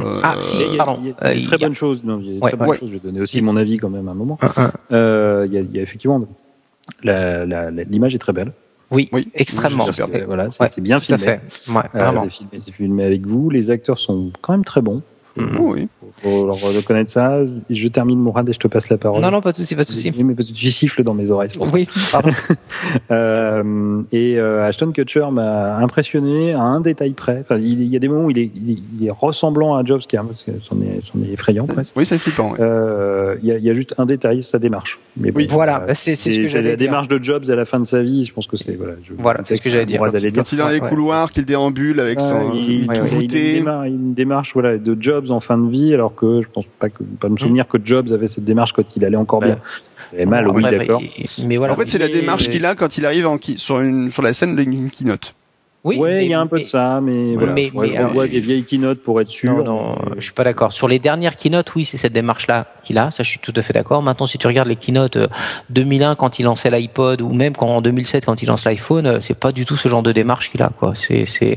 [0.00, 0.98] Euh, ah, si, pardon.
[1.02, 2.02] Il y a, très bonnes choses.
[2.04, 2.88] Non, il y a très bonnes choses.
[2.88, 4.38] Je vais donner aussi mon avis quand même à un moment.
[4.92, 6.26] Euh, il, y a, il y a effectivement
[7.02, 8.52] l'image est très belle.
[8.90, 9.86] Oui, oui, extrêmement.
[10.26, 11.26] voilà, c'est bien filmé.
[11.26, 11.38] Ouais,
[11.94, 13.50] euh, c'est filmé, filmé, avec vous.
[13.50, 15.02] Les acteurs sont quand même très bons.
[15.36, 15.58] Mhm.
[15.60, 15.88] Oui.
[16.22, 17.40] Faut reconnaître ça.
[17.70, 19.22] Je termine mon rad et je te passe la parole.
[19.22, 20.12] Non, non, pas de souci, pas de souci.
[20.24, 21.50] Mais parce que tu siffles dans mes oreilles.
[21.72, 22.30] oui, pardon.
[23.10, 27.38] euh, et euh, Ashton Kutcher m'a impressionné à un détail près.
[27.40, 30.16] Enfin, il, y a des moments où il est, il est ressemblant à Jobs, qui
[30.58, 31.94] c'en est, c'en est effrayant presque.
[31.96, 32.54] Oui, c'est flippant.
[32.58, 34.98] Euh, il, y a, y a juste un détail, sa démarche.
[35.16, 36.70] Mais oui, voilà, c'est ce que j'allais dire.
[36.70, 38.94] La démarche de Jobs à la fin de sa vie, je pense que c'est voilà.
[39.18, 40.00] voilà, c'est ce que j'allais dire.
[40.00, 44.78] Quand, il est dans les couloirs, qu'il déambule avec son, il, il, une démarche voilà
[44.78, 47.66] de Jobs en fin de vie, alors que je pense pas que pas me souvenir
[47.66, 49.58] que Jobs avait cette démarche quand il allait encore bien.
[50.12, 51.02] Il avait mal, oui, d'accord.
[51.46, 51.74] Mais, voilà.
[51.74, 54.32] En fait, c'est la démarche qu'il a quand il arrive en, sur, une, sur la
[54.32, 55.34] scène d'une keynote.
[55.88, 57.54] Oui, ouais, il y a un peu de ça, mais, voilà.
[57.54, 59.56] mais, mais je revois des vieilles keynotes pour être sûr.
[59.56, 60.74] Non, non, je suis pas d'accord.
[60.74, 63.10] Sur les dernières keynotes, oui, c'est cette démarche-là qu'il a.
[63.10, 64.02] Ça, je suis tout à fait d'accord.
[64.02, 65.16] Maintenant, si tu regardes les keynotes
[65.70, 69.06] 2001 euh, quand il lançait l'iPod ou même quand en 2007 quand il lance l'iPhone,
[69.06, 70.92] euh, c'est pas du tout ce genre de démarche qu'il a, quoi.
[70.94, 71.56] C'est, c'est.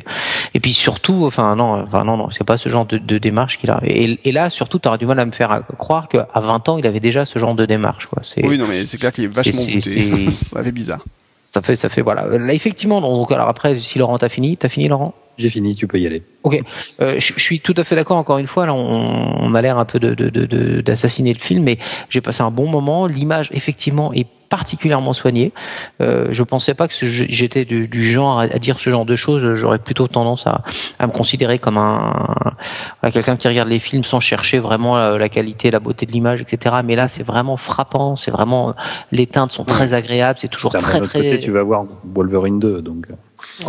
[0.54, 3.58] Et puis surtout, enfin non, enfin non, non, c'est pas ce genre de, de démarche
[3.58, 3.82] qu'il a.
[3.84, 6.78] Et, et, là, surtout, tu auras du mal à me faire croire qu'à 20 ans,
[6.78, 8.22] il avait déjà ce genre de démarche, quoi.
[8.24, 8.46] C'est.
[8.46, 10.32] Oui, non, mais c'est clair qu'il est vachement goûté.
[10.32, 11.04] ça fait bizarre
[11.52, 12.26] ça fait, ça fait, voilà.
[12.38, 15.14] Là, effectivement, donc, alors après, si Laurent t'as fini, t'as fini, Laurent?
[15.42, 16.24] J'ai fini, tu peux y aller.
[16.44, 16.62] Ok,
[17.02, 18.18] euh, je, suis tout à fait d'accord.
[18.18, 21.64] Encore une fois, là, on, on a l'air un peu d'assassiner de, de, le film,
[21.64, 21.78] mais
[22.10, 23.08] j'ai passé un bon moment.
[23.08, 25.54] L'image, effectivement, est particulièrement soigné.
[26.02, 29.56] Euh, je pensais pas que j'étais du, du, genre à, dire ce genre de choses.
[29.56, 30.64] J'aurais plutôt tendance à,
[31.00, 32.14] à, me considérer comme un,
[33.14, 36.42] quelqu'un qui regarde les films sans chercher vraiment la, la qualité, la beauté de l'image,
[36.42, 36.76] etc.
[36.84, 38.18] Mais là, c'est vraiment frappant.
[38.18, 38.76] C'est vraiment
[39.14, 40.38] les teintes sont très agréables.
[40.38, 41.20] C'est toujours très très.
[41.20, 43.08] Côté, tu vas voir Wolverine 2, donc.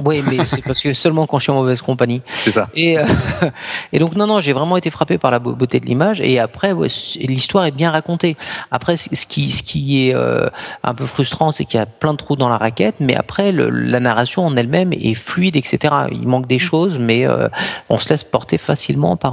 [0.05, 2.23] Oui, mais c'est parce que seulement quand je suis en mauvaise compagnie.
[2.35, 2.69] C'est ça.
[2.75, 3.05] Et, euh,
[3.93, 6.21] et donc non, non, j'ai vraiment été frappé par la beauté de l'image.
[6.21, 8.37] Et après, ouais, l'histoire est bien racontée.
[8.71, 10.49] Après, ce qui, ce qui est euh,
[10.83, 12.97] un peu frustrant, c'est qu'il y a plein de trous dans la raquette.
[13.01, 15.95] Mais après, le, la narration en elle-même est fluide, etc.
[16.11, 17.49] Il manque des choses, mais euh,
[17.89, 19.33] on se laisse porter facilement par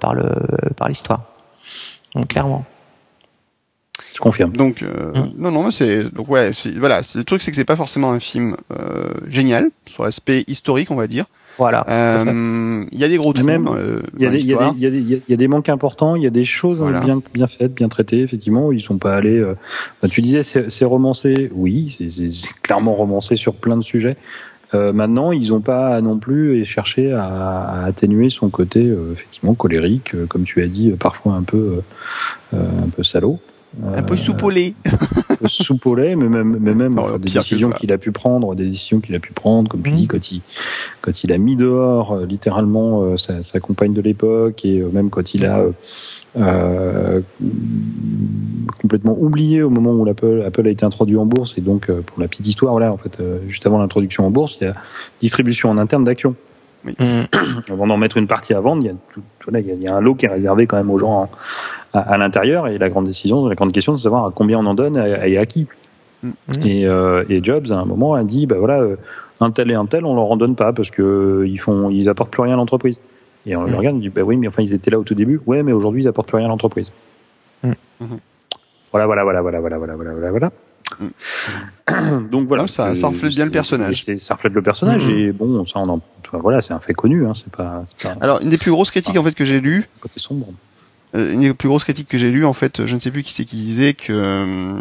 [0.00, 0.30] par le
[0.76, 1.20] par l'histoire.
[2.14, 2.64] Donc clairement.
[4.18, 4.50] Je confirme.
[4.50, 5.30] Donc euh, mm.
[5.38, 8.56] non non c'est donc ouais voilà le truc c'est que c'est pas forcément un film
[8.72, 11.26] euh, génial sur l'aspect historique on va dire.
[11.56, 11.84] Voilà.
[11.88, 13.46] Euh, il y a des gros trous.
[13.46, 13.68] Même
[14.16, 16.16] il y, a des, y, y, y a des manques importants.
[16.16, 18.22] Il y a des choses bien bien faites, bien traitées.
[18.22, 19.40] Effectivement, ils sont pas allés.
[20.10, 21.50] Tu disais c'est romancé.
[21.54, 24.16] Oui, c'est clairement romancé sur plein de sujets.
[24.72, 30.62] maintenant, ils n'ont pas non plus cherché à, atténuer son côté effectivement colérique, comme tu
[30.62, 31.82] as dit, parfois un peu
[32.52, 33.40] un peu salaud.
[33.94, 34.74] Un peu soupolé.
[35.46, 39.20] soupolé, mais même, mais même des décisions qu'il a pu prendre, des décisions qu'il a
[39.20, 40.40] pu prendre, comme tu dis, quand il,
[41.00, 45.64] quand il a mis dehors littéralement sa, compagne de l'époque, et même quand il a
[46.36, 47.20] euh,
[48.80, 51.56] complètement oublié au moment où Apple a été introduit en bourse.
[51.56, 54.30] Et donc, euh, pour la petite histoire, voilà, en fait, euh, juste avant l'introduction en
[54.30, 54.74] bourse, il y a
[55.20, 56.36] distribution en interne d'actions.
[56.84, 56.94] Oui.
[56.98, 57.72] Mmh.
[57.72, 59.22] Avant d'en mettre une partie à vendre, il y, a tout,
[59.52, 61.28] il y a un lot qui est réservé quand même aux gens
[61.92, 62.68] à, l'intérieur.
[62.68, 64.96] Et la grande décision, la grande question, c'est de savoir à combien on en donne
[64.96, 65.66] et à, qui.
[66.22, 66.30] Mmh.
[66.64, 68.82] Et, et, Jobs, à un moment, a dit, bah voilà,
[69.40, 72.08] un tel et un tel, on leur en donne pas parce que ils font, ils
[72.08, 72.98] apportent plus rien à l'entreprise.
[73.46, 75.14] Et on le regarde, on dit bah oui, mais enfin ils étaient là au tout
[75.14, 75.40] début.
[75.46, 76.90] Ouais, mais aujourd'hui ils apportent plus rien à l'entreprise.
[77.62, 77.72] Mm.
[78.92, 80.52] Voilà, voilà, voilà, voilà, voilà, voilà, voilà, voilà.
[80.98, 82.28] Mm.
[82.30, 84.04] Donc voilà, ça, ça reflète bien le personnage.
[84.18, 86.00] Ça reflète le personnage et bon, ça on en,
[86.32, 87.26] voilà, c'est un fait connu.
[87.26, 89.88] Hein, c'est pas, pas, Alors une des plus grosses critiques en fait que j'ai lues.
[90.00, 90.48] Côté sombre.
[91.14, 93.22] Euh, une des plus grosses critiques que j'ai lues, en fait, je ne sais plus
[93.22, 94.76] qui c'est qui disait que, euh,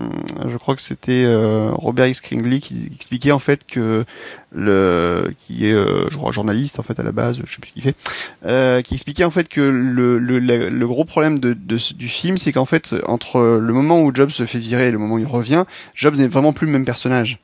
[0.49, 2.21] je crois que c'était euh, Robert X.
[2.21, 4.03] Kringley qui expliquait en fait que
[4.51, 7.81] le, qui est, je crois, journaliste en fait à la base, je sais plus qui
[7.81, 12.37] fait, qui expliquait en fait que le, le, le, gros problème de, de du film,
[12.37, 15.19] c'est qu'en fait entre le moment où Jobs se fait virer et le moment où
[15.19, 17.39] il revient, Jobs n'est vraiment plus le même personnage.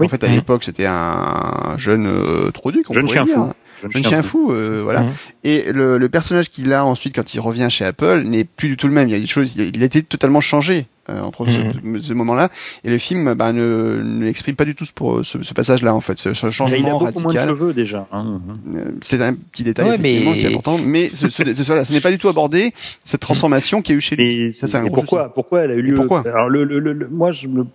[0.00, 0.32] En fait, à mmh.
[0.32, 3.52] l'époque, c'était un jeune euh, Troduc, on jeune chien fou.
[3.84, 3.88] Hein.
[3.90, 5.00] Jeune, chien, fou, euh, voilà.
[5.02, 5.10] Mmh.
[5.44, 8.76] Et le, le, personnage qu'il a ensuite quand il revient chez Apple n'est plus du
[8.76, 9.08] tout le même.
[9.08, 12.48] Il y a des choses, il a été totalement changé euh, entre ce, ce moment-là
[12.84, 14.92] et le film bah, ne n'exprime pas du tout ce,
[15.22, 17.22] ce, ce passage-là en fait, ce, ce changement il a beaucoup radical.
[17.24, 18.06] Moins de cheveux déjà.
[18.12, 18.40] Hein.
[18.74, 20.38] Euh, c'est un petit détail effectivement mais...
[20.38, 22.72] qui est important, mais ce, ce, ce n'est pas du tout abordé
[23.04, 24.52] cette transformation qu'il y a eu chez lui.
[24.52, 25.94] Ça, un pourquoi, pourquoi elle a eu lieu?
[25.94, 26.20] Pourquoi?
[26.24, 27.66] Alors le, le, le, moi je me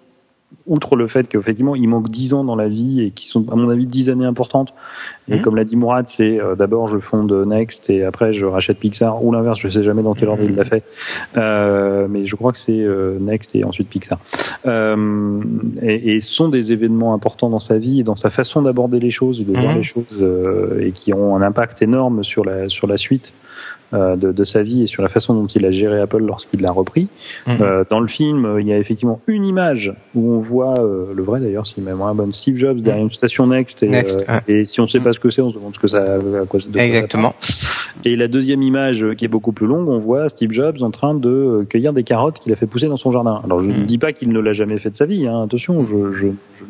[0.65, 3.55] outre le fait qu'effectivement il manque 10 ans dans la vie et qui sont à
[3.55, 4.73] mon avis 10 années importantes.
[5.29, 5.41] Et mhm.
[5.41, 9.23] comme l'a dit Mourad c'est euh, d'abord je fonde Next et après je rachète Pixar
[9.23, 9.59] ou l'inverse.
[9.59, 10.83] Je sais jamais dans quel ordre il l'a fait.
[11.35, 14.19] Euh, mais je crois que c'est euh, Next et ensuite Pixar.
[14.65, 15.37] Euh,
[15.81, 19.11] et, et, sont des événements importants dans sa vie et dans sa façon d'aborder les
[19.11, 19.77] choses et de voir mhm.
[19.77, 23.33] les choses euh, et qui ont un impact énorme sur la sur la suite
[23.93, 26.71] de, de, sa vie et sur la façon dont il a géré Apple lorsqu'il l'a
[26.71, 27.07] repris.
[27.45, 27.57] Mhm.
[27.61, 31.23] Euh, dans le film, euh, il y a effectivement une image où on voit le
[31.23, 33.91] vrai d'ailleurs, si même bonne Steve Jobs derrière une station Next et,
[34.47, 36.03] et si on ne sait pas ce que c'est, on se demande ce que ça,
[36.03, 37.33] à quoi ça Exactement.
[38.05, 41.13] Et la deuxième image qui est beaucoup plus longue, on voit Steve Jobs en train
[41.15, 43.41] de cueillir des carottes qu'il a fait pousser dans son jardin.
[43.43, 43.85] Alors je ne mhm.
[43.85, 46.65] dis pas qu'il ne l'a jamais fait de sa vie, hein, attention, je, je, je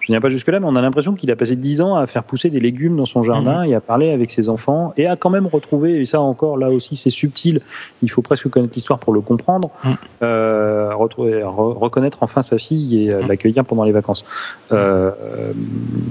[0.00, 2.24] je n'irai pas jusque-là, mais on a l'impression qu'il a passé dix ans à faire
[2.24, 3.70] pousser des légumes dans son jardin mhm.
[3.70, 6.70] et à parler avec ses enfants et à quand même retrouver, et ça encore là
[6.70, 7.60] aussi c'est subtil,
[8.02, 9.96] il faut presque connaître l'histoire pour le comprendre, mhm.
[10.22, 13.28] euh, retrouver, reconnaître enfin sa fille et euh, mhm.
[13.28, 14.24] l'accueillir pendant les vacances,
[14.72, 15.12] euh,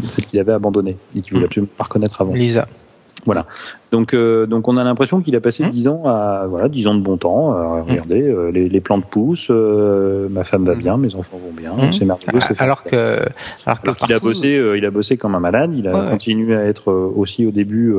[0.07, 2.33] celle qu'il avait abandonnée et qu'il voulait absolument pas reconnaître avant.
[2.33, 2.67] Lisa.
[3.25, 3.45] Voilà.
[3.91, 5.69] Donc, euh, donc on a l'impression qu'il a passé mmh.
[5.69, 7.51] dix ans à voilà dix ans de bon temps.
[7.51, 7.89] À, mmh.
[7.89, 10.79] regardez, euh, les, les, plantes poussent, euh, ma femme va mmh.
[10.79, 12.39] bien, mes enfants vont bien, c'est merveilleux.
[12.59, 13.19] alors que,
[13.65, 15.73] alors qu'il a bossé, il a bossé comme un malade.
[15.75, 17.93] Il a continué à être aussi au début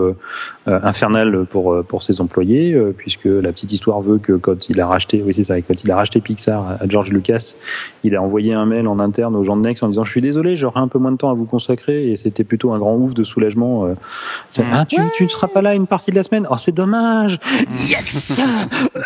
[0.67, 5.23] infernal pour pour ses employés, puisque la petite histoire veut que quand il a racheté,
[5.25, 7.55] oui c'est ça, quand il a racheté Pixar à George Lucas,
[8.03, 10.23] il a envoyé un mail en interne aux gens de Next en disant je suis
[10.23, 12.95] désolé, j'aurai un peu moins de temps à vous consacrer, et c'était plutôt un grand
[12.95, 13.89] ouf de soulagement.
[14.73, 16.47] Ah, tu, tu ne seras pas là une partie de la semaine.
[16.51, 17.39] Oh, c'est dommage.
[17.89, 18.41] Yes.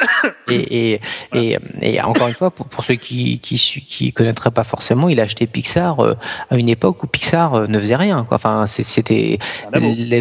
[0.48, 1.01] et, et,
[1.35, 5.20] et, et, encore une fois, pour, pour ceux qui, qui qui connaîtraient pas forcément, il
[5.20, 6.15] a acheté Pixar euh,
[6.51, 8.24] à une époque où Pixar euh, ne faisait rien.
[8.24, 8.36] Quoi.
[8.36, 9.39] Enfin, c'était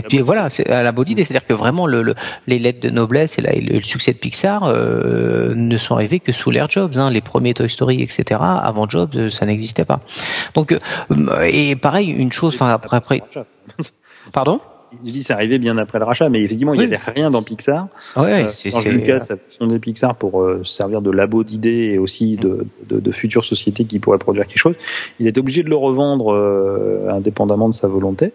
[0.08, 2.16] puis voilà, c'est à la bonne idée, c'est-à-dire que vraiment le, le,
[2.48, 6.32] les lettres de noblesse et, la, le succès de Pixar euh, ne sont arrivés que
[6.32, 6.98] sous l'ère Jobs.
[6.98, 7.10] Hein.
[7.10, 8.40] Les premiers Toy Story, etc.
[8.42, 10.00] Avant Jobs, ça n'existait pas.
[10.54, 10.78] Donc
[11.44, 12.56] et pareil, une chose.
[12.56, 13.22] Enfin après, après.
[14.32, 14.60] Pardon?
[15.06, 17.44] Je dis c'est arrivé bien après le rachat, mais effectivement il n'y avait rien dans
[17.44, 17.88] Pixar.
[18.16, 21.98] Ouais, euh, c'est quand Lucas a fondé Pixar pour euh, servir de labo d'idées et
[21.98, 24.76] aussi de, de, de, futures sociétés qui pourraient produire quelque chose.
[25.20, 28.32] Il est obligé de le revendre euh, indépendamment de sa volonté,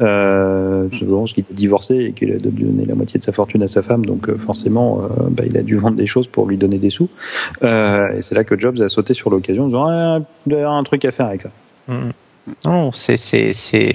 [0.00, 3.68] euh, parce qu'il est divorcé et qu'il a donné la moitié de sa fortune à
[3.68, 6.78] sa femme, donc euh, forcément bah, il a dû vendre des choses pour lui donner
[6.78, 7.08] des sous.
[7.62, 10.70] et c'est là que Jobs a sauté sur l'occasion en disant ah, il y a
[10.70, 11.50] un truc à faire avec ça.
[11.88, 12.10] Mm.
[12.66, 13.92] Non, c'est c'est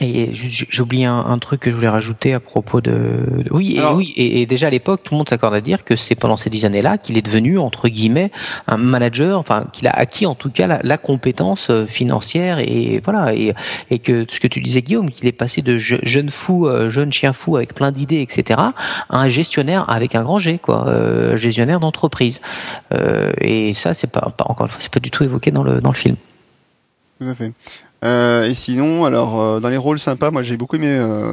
[0.00, 3.44] et j'ai oublié un, truc que je voulais rajouter à propos de.
[3.50, 6.14] Oui, et, oui, et, déjà à l'époque, tout le monde s'accorde à dire que c'est
[6.14, 8.30] pendant ces dix années-là qu'il est devenu entre guillemets
[8.66, 13.34] un manager, enfin qu'il a acquis en tout cas la, compétence euh, financière et voilà
[13.34, 13.54] et,
[13.90, 17.12] et que ce que tu disais Guillaume, qu'il est passé de jeune fou, euh, jeune
[17.12, 18.74] chien fou avec plein d'idées, etc., à
[19.10, 22.40] un gestionnaire avec un grand G, quoi, euh, gestionnaire d'entreprise.
[22.92, 25.62] Euh, et ça, c'est pas, pas encore une fois, c'est pas du tout évoqué dans
[25.62, 26.16] le dans le film.
[27.20, 27.52] Tout à fait.
[28.04, 31.32] Euh, et sinon, alors euh, dans les rôles sympas, moi j'ai beaucoup aimé euh,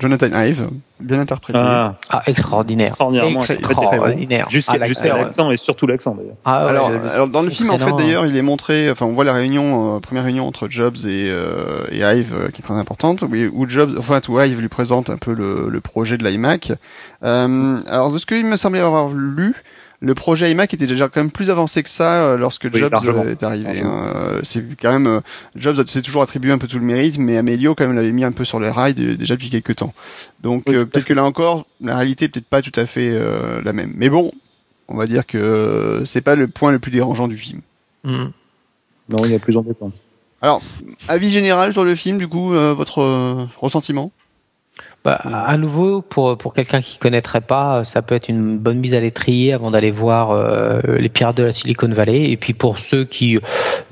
[0.00, 0.68] Jonathan Ive,
[1.00, 1.58] bien interprété.
[1.60, 2.88] Ah, Ah, extraordinaire.
[2.88, 4.46] Extraordinairement, Extraordinaire.
[4.48, 6.36] jusqu'à Ah, l'accent et surtout l'accent d'ailleurs.
[6.44, 6.70] Ah, ouais,
[7.12, 9.96] alors, dans le film en fait d'ailleurs il est montré, enfin on voit la réunion,
[9.96, 13.28] euh, première réunion entre Jobs et, euh, et Ive euh, qui est très importante, où,
[13.52, 16.72] où Jobs, enfin où Ive lui présente un peu le, le projet de l'iMac.
[17.24, 19.54] Euh, alors de ce qu'il me semblait avoir lu,
[20.00, 22.92] le projet iMac était déjà quand même plus avancé que ça euh, lorsque Oui, Jobs
[22.92, 23.24] largement.
[23.24, 23.80] euh, est arrivé.
[23.80, 24.10] Hein.
[24.14, 25.20] Euh, C'est quand même euh,
[25.56, 28.24] Jobs s'est toujours attribué un peu tout le mérite, mais Amelio quand même l'avait mis
[28.24, 29.94] un peu sur les rails de- déjà depuis quelques temps.
[30.42, 33.08] Donc Oui, euh, peut-être que là encore, la réalité est peut-être pas tout à fait
[33.10, 33.92] euh, la même.
[33.96, 34.32] Mais bon,
[34.88, 37.60] on va dire que c'est pas le point le plus dérangeant du film.
[38.04, 38.26] Mm.
[39.08, 39.92] Non, il y a plus embêtant.
[41.08, 44.12] Avis général sur le film, du coup, euh, votre euh, ressentiment?
[45.06, 48.92] Bah, à nouveau, pour pour quelqu'un qui connaîtrait pas, ça peut être une bonne mise
[48.92, 52.28] à l'étrier avant d'aller voir euh, les pirates de la Silicon Valley.
[52.32, 53.38] Et puis pour ceux qui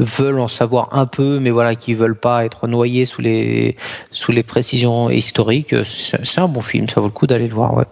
[0.01, 3.77] veulent en savoir un peu, mais voilà, qui veulent pas être noyés sous les
[4.11, 6.89] sous les précisions historiques, c'est c'est un bon film.
[6.89, 7.75] Ça vaut le coup d'aller le voir.
[7.77, 7.85] Ouais.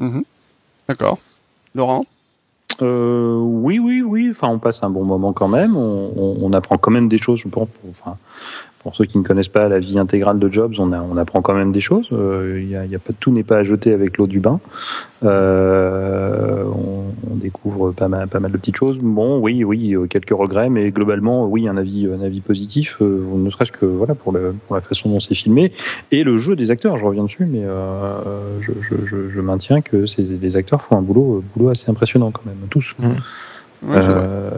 [0.00, 0.24] Mhm.
[0.88, 1.18] D'accord.
[1.76, 2.04] Laurent?
[2.82, 4.28] Euh, oui, oui, oui.
[4.32, 5.76] Enfin, on passe un bon moment quand même.
[5.76, 7.38] On, on- on apprend quand même des choses.
[7.38, 7.68] Je pense.
[7.68, 8.16] Pour, enfin,
[8.88, 11.42] pour ceux qui ne connaissent pas la vie intégrale de Jobs, on, a, on apprend
[11.42, 12.08] quand même des choses.
[12.12, 14.40] Euh, y a, il y a pas, tout n'est pas à jeter avec l'eau du
[14.40, 14.60] bain.
[15.24, 18.96] Euh, on, on découvre pas mal, pas mal de petites choses.
[18.98, 22.96] Bon, oui, oui, euh, quelques regrets, mais globalement, oui, un avis, un avis positif.
[23.02, 25.72] euh, ne serait-ce que voilà pour, le, pour la façon dont c'est filmé
[26.10, 26.96] et le jeu des acteurs.
[26.96, 27.64] Je reviens dessus, mais
[28.62, 32.46] je, je, je, je maintiens que ces, les acteurs font un boulot, assez impressionnant quand
[32.46, 32.94] même, tous.
[33.00, 33.08] Ouais,
[33.82, 34.00] vois.
[34.00, 34.50] Euh,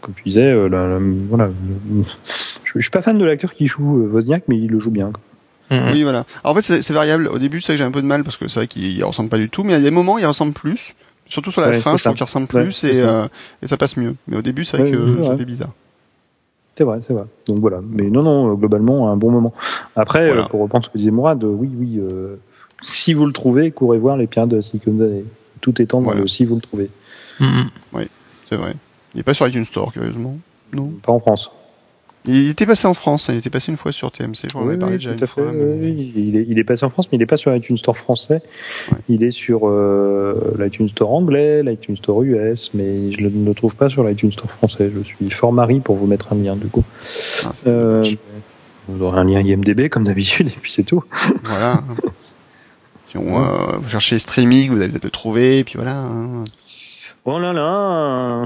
[0.00, 1.50] comme tu disais, la- la- voilà,
[2.74, 4.90] je, je suis pas fan de l'acteur qui joue euh, Wozniak, mais il le joue
[4.90, 5.10] bien.
[5.12, 5.76] quoi.
[5.78, 5.92] Mm.
[5.92, 6.24] Oui, voilà.
[6.44, 7.28] Alors, en fait, c'est variable.
[7.28, 8.84] Au début, c'est vrai que j'ai un peu de mal parce que c'est vrai qu'il
[8.84, 10.94] il ressemble pas du tout, mais il y a des moments, il ressemble plus.
[11.28, 13.24] Surtout sur la Ouais, fin, je trouve qu'il ressemble Ouais, plus c'est et, ça.
[13.24, 13.28] euh,
[13.62, 14.14] et ça passe mieux.
[14.28, 15.72] Mais au début, c'est vrai Ouais, que ça fait bizarre.
[16.76, 17.24] C'est vrai, c'est vrai.
[17.48, 17.80] Donc voilà.
[17.86, 19.52] Mais non, non, euh, globalement, un bon moment.
[19.96, 20.44] Après, Voilà.
[20.44, 22.36] euh, pour reprendre ce que disait Mourad, euh, oui, oui, euh,
[22.82, 25.24] si vous le trouvez, courez voir les pirates de la Silicon Valley.
[25.60, 26.26] Tout étant Voilà.
[26.28, 26.88] si vous le trouvez.
[27.40, 27.62] Mm.
[28.48, 28.74] C'est vrai.
[29.14, 30.36] Il est pas sur iTunes Store, curieusement.
[30.72, 30.90] Non.
[31.02, 31.50] Pas en France.
[32.26, 34.64] Il était passé en France, hein, il était passé une fois sur TMC, je Oui,
[34.68, 35.50] avait parlé oui, déjà une fois.
[35.52, 35.90] mais-.
[36.16, 38.42] Il, est, il est passé en France, mais il n'est pas sur l'iTunes Store français.
[38.92, 38.98] Ouais.
[39.08, 43.76] Il est sur euh, l'iTunes Store anglais, l'iTunes Store US, mais je ne le trouve
[43.76, 44.90] pas sur l'iTunes Store français.
[44.94, 46.84] Je suis fort mari pour vous mettre un lien, du coup.
[47.44, 48.04] Ah, Euh,
[48.88, 51.02] vous aurez un lien IMDB comme d'habitude, et puis c'est tout.
[51.44, 51.82] Voilà.
[53.10, 55.96] Si on, euh, vous cherchez streaming, vous allez peut-être le trouver, et puis voilà.
[55.98, 56.44] hein.
[57.24, 58.44] Oh là là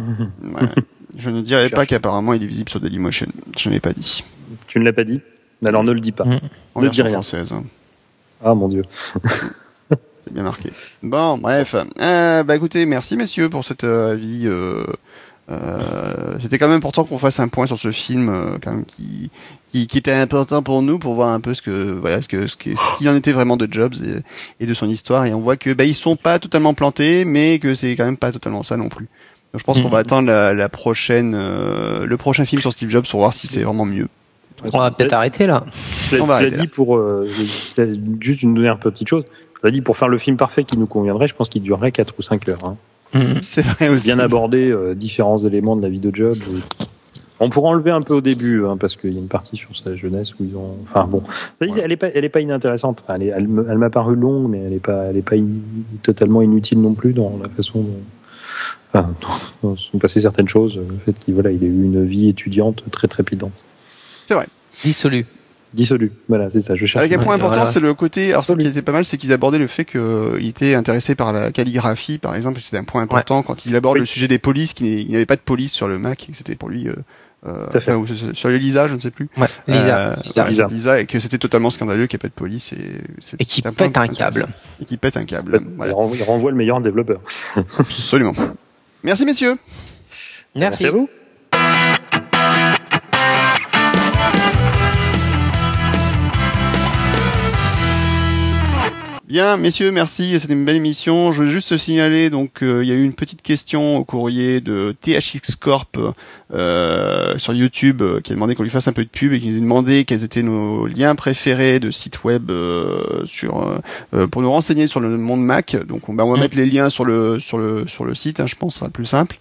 [0.55, 0.69] Ouais.
[1.17, 1.75] Je ne dirais Cherche.
[1.75, 3.27] pas qu'apparemment il est visible sur Dailymotion.
[3.59, 4.25] Je n'ai pas dit.
[4.67, 5.21] Tu ne l'as pas dit
[5.65, 6.25] Alors ne le dis pas.
[6.25, 6.41] Mm.
[6.75, 7.13] En Ne dis rien.
[7.13, 7.55] française.
[8.45, 8.83] Ah mon dieu.
[10.25, 10.71] C'est bien marqué.
[11.03, 11.75] Bon, bref.
[12.01, 14.43] Euh, bah écoutez, merci messieurs pour cet euh, avis.
[14.47, 14.85] Euh,
[15.51, 18.85] euh, C'était quand même important qu'on fasse un point sur ce film, euh, quand même,
[18.85, 19.31] qui,
[19.73, 22.47] qui, qui était important pour nous pour voir un peu ce que voilà ce que
[22.47, 25.27] ce que ce qu'il en était vraiment de Jobs et, et de son histoire.
[25.27, 28.17] Et on voit que bah ils sont pas totalement plantés, mais que c'est quand même
[28.17, 29.09] pas totalement ça non plus.
[29.53, 32.89] Donc je pense qu'on va attendre la, la prochaine euh, le prochain film sur Steve
[32.91, 34.09] Jobs pour voir si c'est vraiment mieux.
[34.73, 35.65] On va peut-être arrêter là.
[36.21, 37.29] On va arrêter dit, pour euh,
[38.21, 39.25] juste une dernière petite chose.
[39.61, 42.15] Cela dit, pour faire le film parfait qui nous conviendrait, je pense qu'il durerait 4
[42.19, 42.59] ou 5 heures.
[42.65, 42.77] hein.
[43.15, 43.39] Mm.
[43.43, 44.07] C'est vrai aussi.
[44.07, 46.35] Bien aborder euh, différents éléments de la vie de Jobs.
[47.41, 49.77] On pourra enlever un peu au début, hein, parce qu'il y a une partie sur
[49.77, 50.77] sa jeunesse où ils ont.
[50.85, 51.23] Enfin bon,
[51.61, 53.03] elle est pas, elle est pas inintéressante.
[53.05, 53.49] Enfin, elle est- elle
[53.79, 55.45] m'a paru longue, mais elle est pas, elle est pas in-
[56.05, 57.97] totalement inutile non plus dans la façon dont.
[58.95, 59.15] Enfin,
[59.63, 60.77] dont- sont passées certaines choses.
[60.77, 63.65] Le fait qu'il voilà, il ait eu une vie étudiante très trépidante.
[64.83, 65.27] Dissolu.
[65.75, 66.13] Dissolue.
[66.29, 66.75] Voilà, c'est ça.
[66.75, 66.97] Je cherche.
[67.03, 67.67] Avec un point important, voilà.
[67.67, 68.33] c'est le côté.
[68.33, 71.33] Alors, ce qui était pas mal, c'est qu'ils abordaient le fait qu'il était intéressé par
[71.33, 74.01] la calligraphie, par exemple, et c'était un point important quand il aborde Oui.
[74.01, 76.37] le sujet des polices, qu'il n'y avait pas de police sur le Mac, et que
[76.37, 76.89] c'était pour lui.
[76.89, 76.95] Euh,
[77.47, 78.05] euh, enfin,
[78.35, 79.31] sur- Lisa, je ne sais plus.
[79.39, 79.47] Ouais.
[79.67, 79.99] Lisa.
[80.11, 80.49] Euh, Lisa.
[80.49, 80.67] Lisa.
[80.71, 82.75] Lisa, et que c'était totalement scandaleux qu'il n'y ait pas de police.
[82.75, 82.77] Et,
[83.23, 84.47] c'est- Et qui c'est pète un câble.
[84.81, 85.59] Et qui pète un câble.
[85.63, 85.95] Il, Voilà.
[85.95, 87.21] renvoie, il renvoie le meilleur développeur.
[87.79, 88.35] Absolument.
[89.03, 89.57] Merci, messieurs.
[90.55, 90.87] Merci.
[90.87, 91.09] à vous.
[99.33, 100.39] Bien, messieurs, merci.
[100.39, 101.33] C'était une belle émission.
[101.33, 104.61] Je voulais juste signaler, donc, euh, il y a eu une petite question au courrier
[104.61, 105.99] de THX Corp
[106.53, 109.41] euh, sur YouTube euh, qui a demandé qu'on lui fasse un peu de pub et
[109.41, 113.81] qui nous a demandé quels étaient nos liens préférés de sites web euh, sur
[114.31, 115.77] pour nous renseigner sur le monde Mac.
[115.87, 116.41] Donc, on, bah, on va Mm.
[116.41, 118.39] mettre les liens sur le sur le sur le site.
[118.41, 119.39] hein, je pense, ce sera plus simple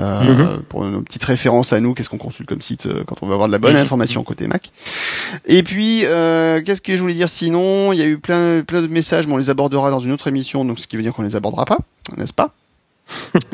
[0.00, 0.62] euh, Mhm.
[0.70, 1.92] pour nos petites références à nous.
[1.92, 4.70] Qu'est-ce qu'on consulte comme site quand on veut avoir de la bonne information côté Mac.
[5.44, 7.92] Et puis, euh, qu'est-ce que je voulais dire sinon?
[7.92, 10.64] Il y a eu plein, plein de messages, on les abordera dans une autre émission,
[10.64, 11.78] donc ce qui veut dire qu'on les abordera pas,
[12.16, 12.50] n'est-ce pas?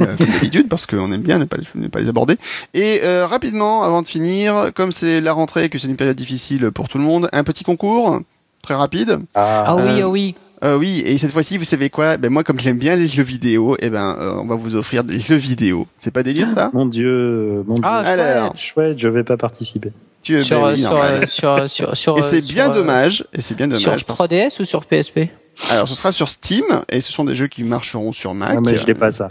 [0.00, 2.36] Euh, comme d'habitude, parce qu'on aime bien ne pas, ne pas les aborder.
[2.72, 6.16] Et euh, rapidement, avant de finir, comme c'est la rentrée et que c'est une période
[6.16, 8.20] difficile pour tout le monde, un petit concours
[8.62, 9.18] très rapide.
[9.34, 10.34] Ah oui, Euh, ah oui.
[10.62, 12.18] Euh, oui, et cette fois-ci, vous savez quoi?
[12.18, 15.02] Ben moi, comme j'aime bien les jeux vidéo, eh ben, euh, on va vous offrir
[15.04, 15.86] des jeux vidéo.
[16.00, 16.70] C'est pas délire ça?
[16.74, 18.12] Mon Dieu, mon Ah, Dieu.
[18.22, 19.90] Alors, Chouette, je vais pas participer.
[20.22, 21.20] tu ben Sur, oui, sur, normal.
[21.22, 23.24] euh, sur, sur, sur, Et c'est sur, bien euh, dommage.
[23.32, 24.04] Et c'est bien Sur dommage.
[24.04, 25.30] parce- 3DS ou sur PSP
[25.68, 28.54] Alors, ce sera sur Steam, et ce sont des jeux qui marcheront sur Mac.
[28.56, 29.28] Ah, mais je l'ai pas, n'est-ce ça.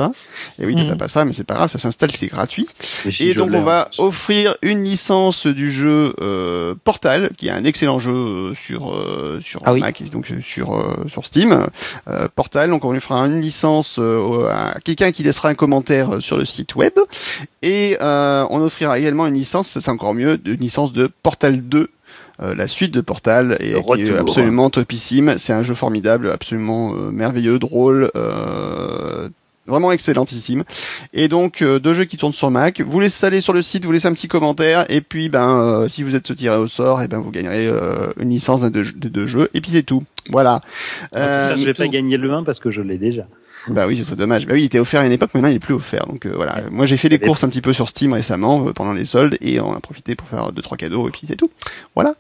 [0.62, 0.90] Et oui, Mhm.
[0.90, 2.68] t'as pas ça, mais c'est pas grave, ça s'installe, c'est gratuit.
[3.06, 4.00] Et si Et je donc on va plus.
[4.04, 9.42] offrir une licence du jeu euh, Portal, qui est un excellent jeu euh, sur euh,
[9.44, 9.80] sur Ah oui.
[9.80, 11.66] Mac, et donc euh, sur euh, sur Steam.
[12.08, 16.16] Euh, Portal, donc on lui fera une licence euh, à quelqu'un qui laissera un commentaire
[16.16, 16.94] euh, sur le site web,
[17.64, 21.62] et euh, on offrira également une licence, ça c'est encore mieux, une licence de Portal
[21.68, 21.90] 2.
[22.42, 25.38] Euh, la suite de Portal et Le qui est absolument topissime.
[25.38, 29.30] C'est un jeu formidable, absolument euh, merveilleux, drôle, euh,
[29.70, 30.64] vraiment excellentissime.
[31.14, 32.82] Et donc euh, deux jeux qui tournent sur Mac.
[32.82, 35.88] Vous laissez aller sur le site, vous laissez un petit commentaire et puis ben euh,
[35.88, 39.10] si vous êtes tiré au sort, et ben vous gagnerez euh, une licence de, de
[39.10, 40.04] deux jeux et puis c'est tout.
[40.30, 40.62] Voilà.
[41.16, 43.26] Euh, je vais pas gagner le 1 parce que je l'ai déjà.
[43.74, 44.46] bah oui, ce serait dommage.
[44.46, 46.06] Bah oui, il était offert à une époque, maintenant il est plus offert.
[46.08, 46.62] Donc euh, voilà.
[46.72, 49.38] Moi j'ai fait des courses un petit peu sur Steam récemment euh, pendant les soldes
[49.42, 51.50] et on a profité pour faire deux trois cadeaux et puis c'est tout.
[51.96, 52.16] Voilà.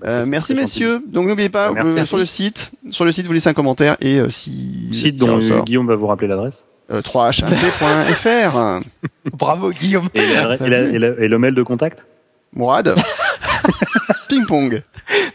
[0.00, 1.00] Bah, Euh, merci messieurs.
[1.06, 2.06] Donc n'oubliez pas Bah, merci.
[2.06, 4.88] sur le site, sur le site vous laissez un commentaire et euh, si.
[4.92, 6.66] Site dont Guillaume va vous rappeler l'adresse.
[6.90, 8.80] euh, 3hmp.fr.
[9.32, 10.08] Bravo Guillaume.
[10.14, 12.06] Et, l'adresse- et, la- et, la- et le mail de contact
[12.54, 12.94] Mourad.
[14.28, 14.82] Ping pong.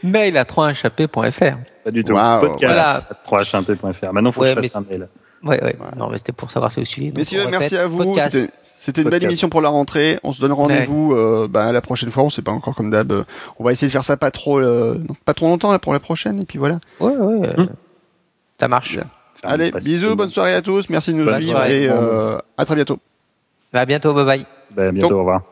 [0.04, 1.58] Mail à 3hp.fr.
[1.84, 2.14] Pas du tout.
[2.14, 4.12] Waouh, Podcast 3hmp.fr.
[4.12, 5.08] Maintenant, faut Ouais, que je fasse mais- un mail.
[5.44, 5.76] Ouais, ouais.
[5.78, 5.96] Voilà.
[5.98, 7.12] Non, mais c'était pour savoir si vous suivez.
[7.16, 8.18] Messieurs, merci à vous.
[8.20, 8.50] C'était-
[8.80, 10.20] C'était une belle émission pour la rentrée.
[10.24, 12.24] On se donne rendez-vous euh, bah, la prochaine fois.
[12.24, 13.12] On sait pas encore comme d'hab.
[13.14, 13.24] Euh,
[13.58, 16.02] On va essayer de faire ça pas trop, euh, pas trop longtemps là pour la
[16.02, 16.42] prochaine.
[16.42, 16.80] Et puis voilà.
[17.00, 17.48] Ouais, ouais.
[17.48, 17.70] euh, Hum.
[18.60, 18.96] Ça marche.
[18.98, 19.06] Bien.
[19.44, 20.90] Allez, bisous, bonne soirée à tous.
[20.90, 21.84] Merci de nous Bonne suivre soirée.
[21.84, 23.00] et euh, à très bientôt.
[23.74, 24.46] À bientôt, bye bye.
[24.72, 25.44] Bah, à bientôt, au revoir.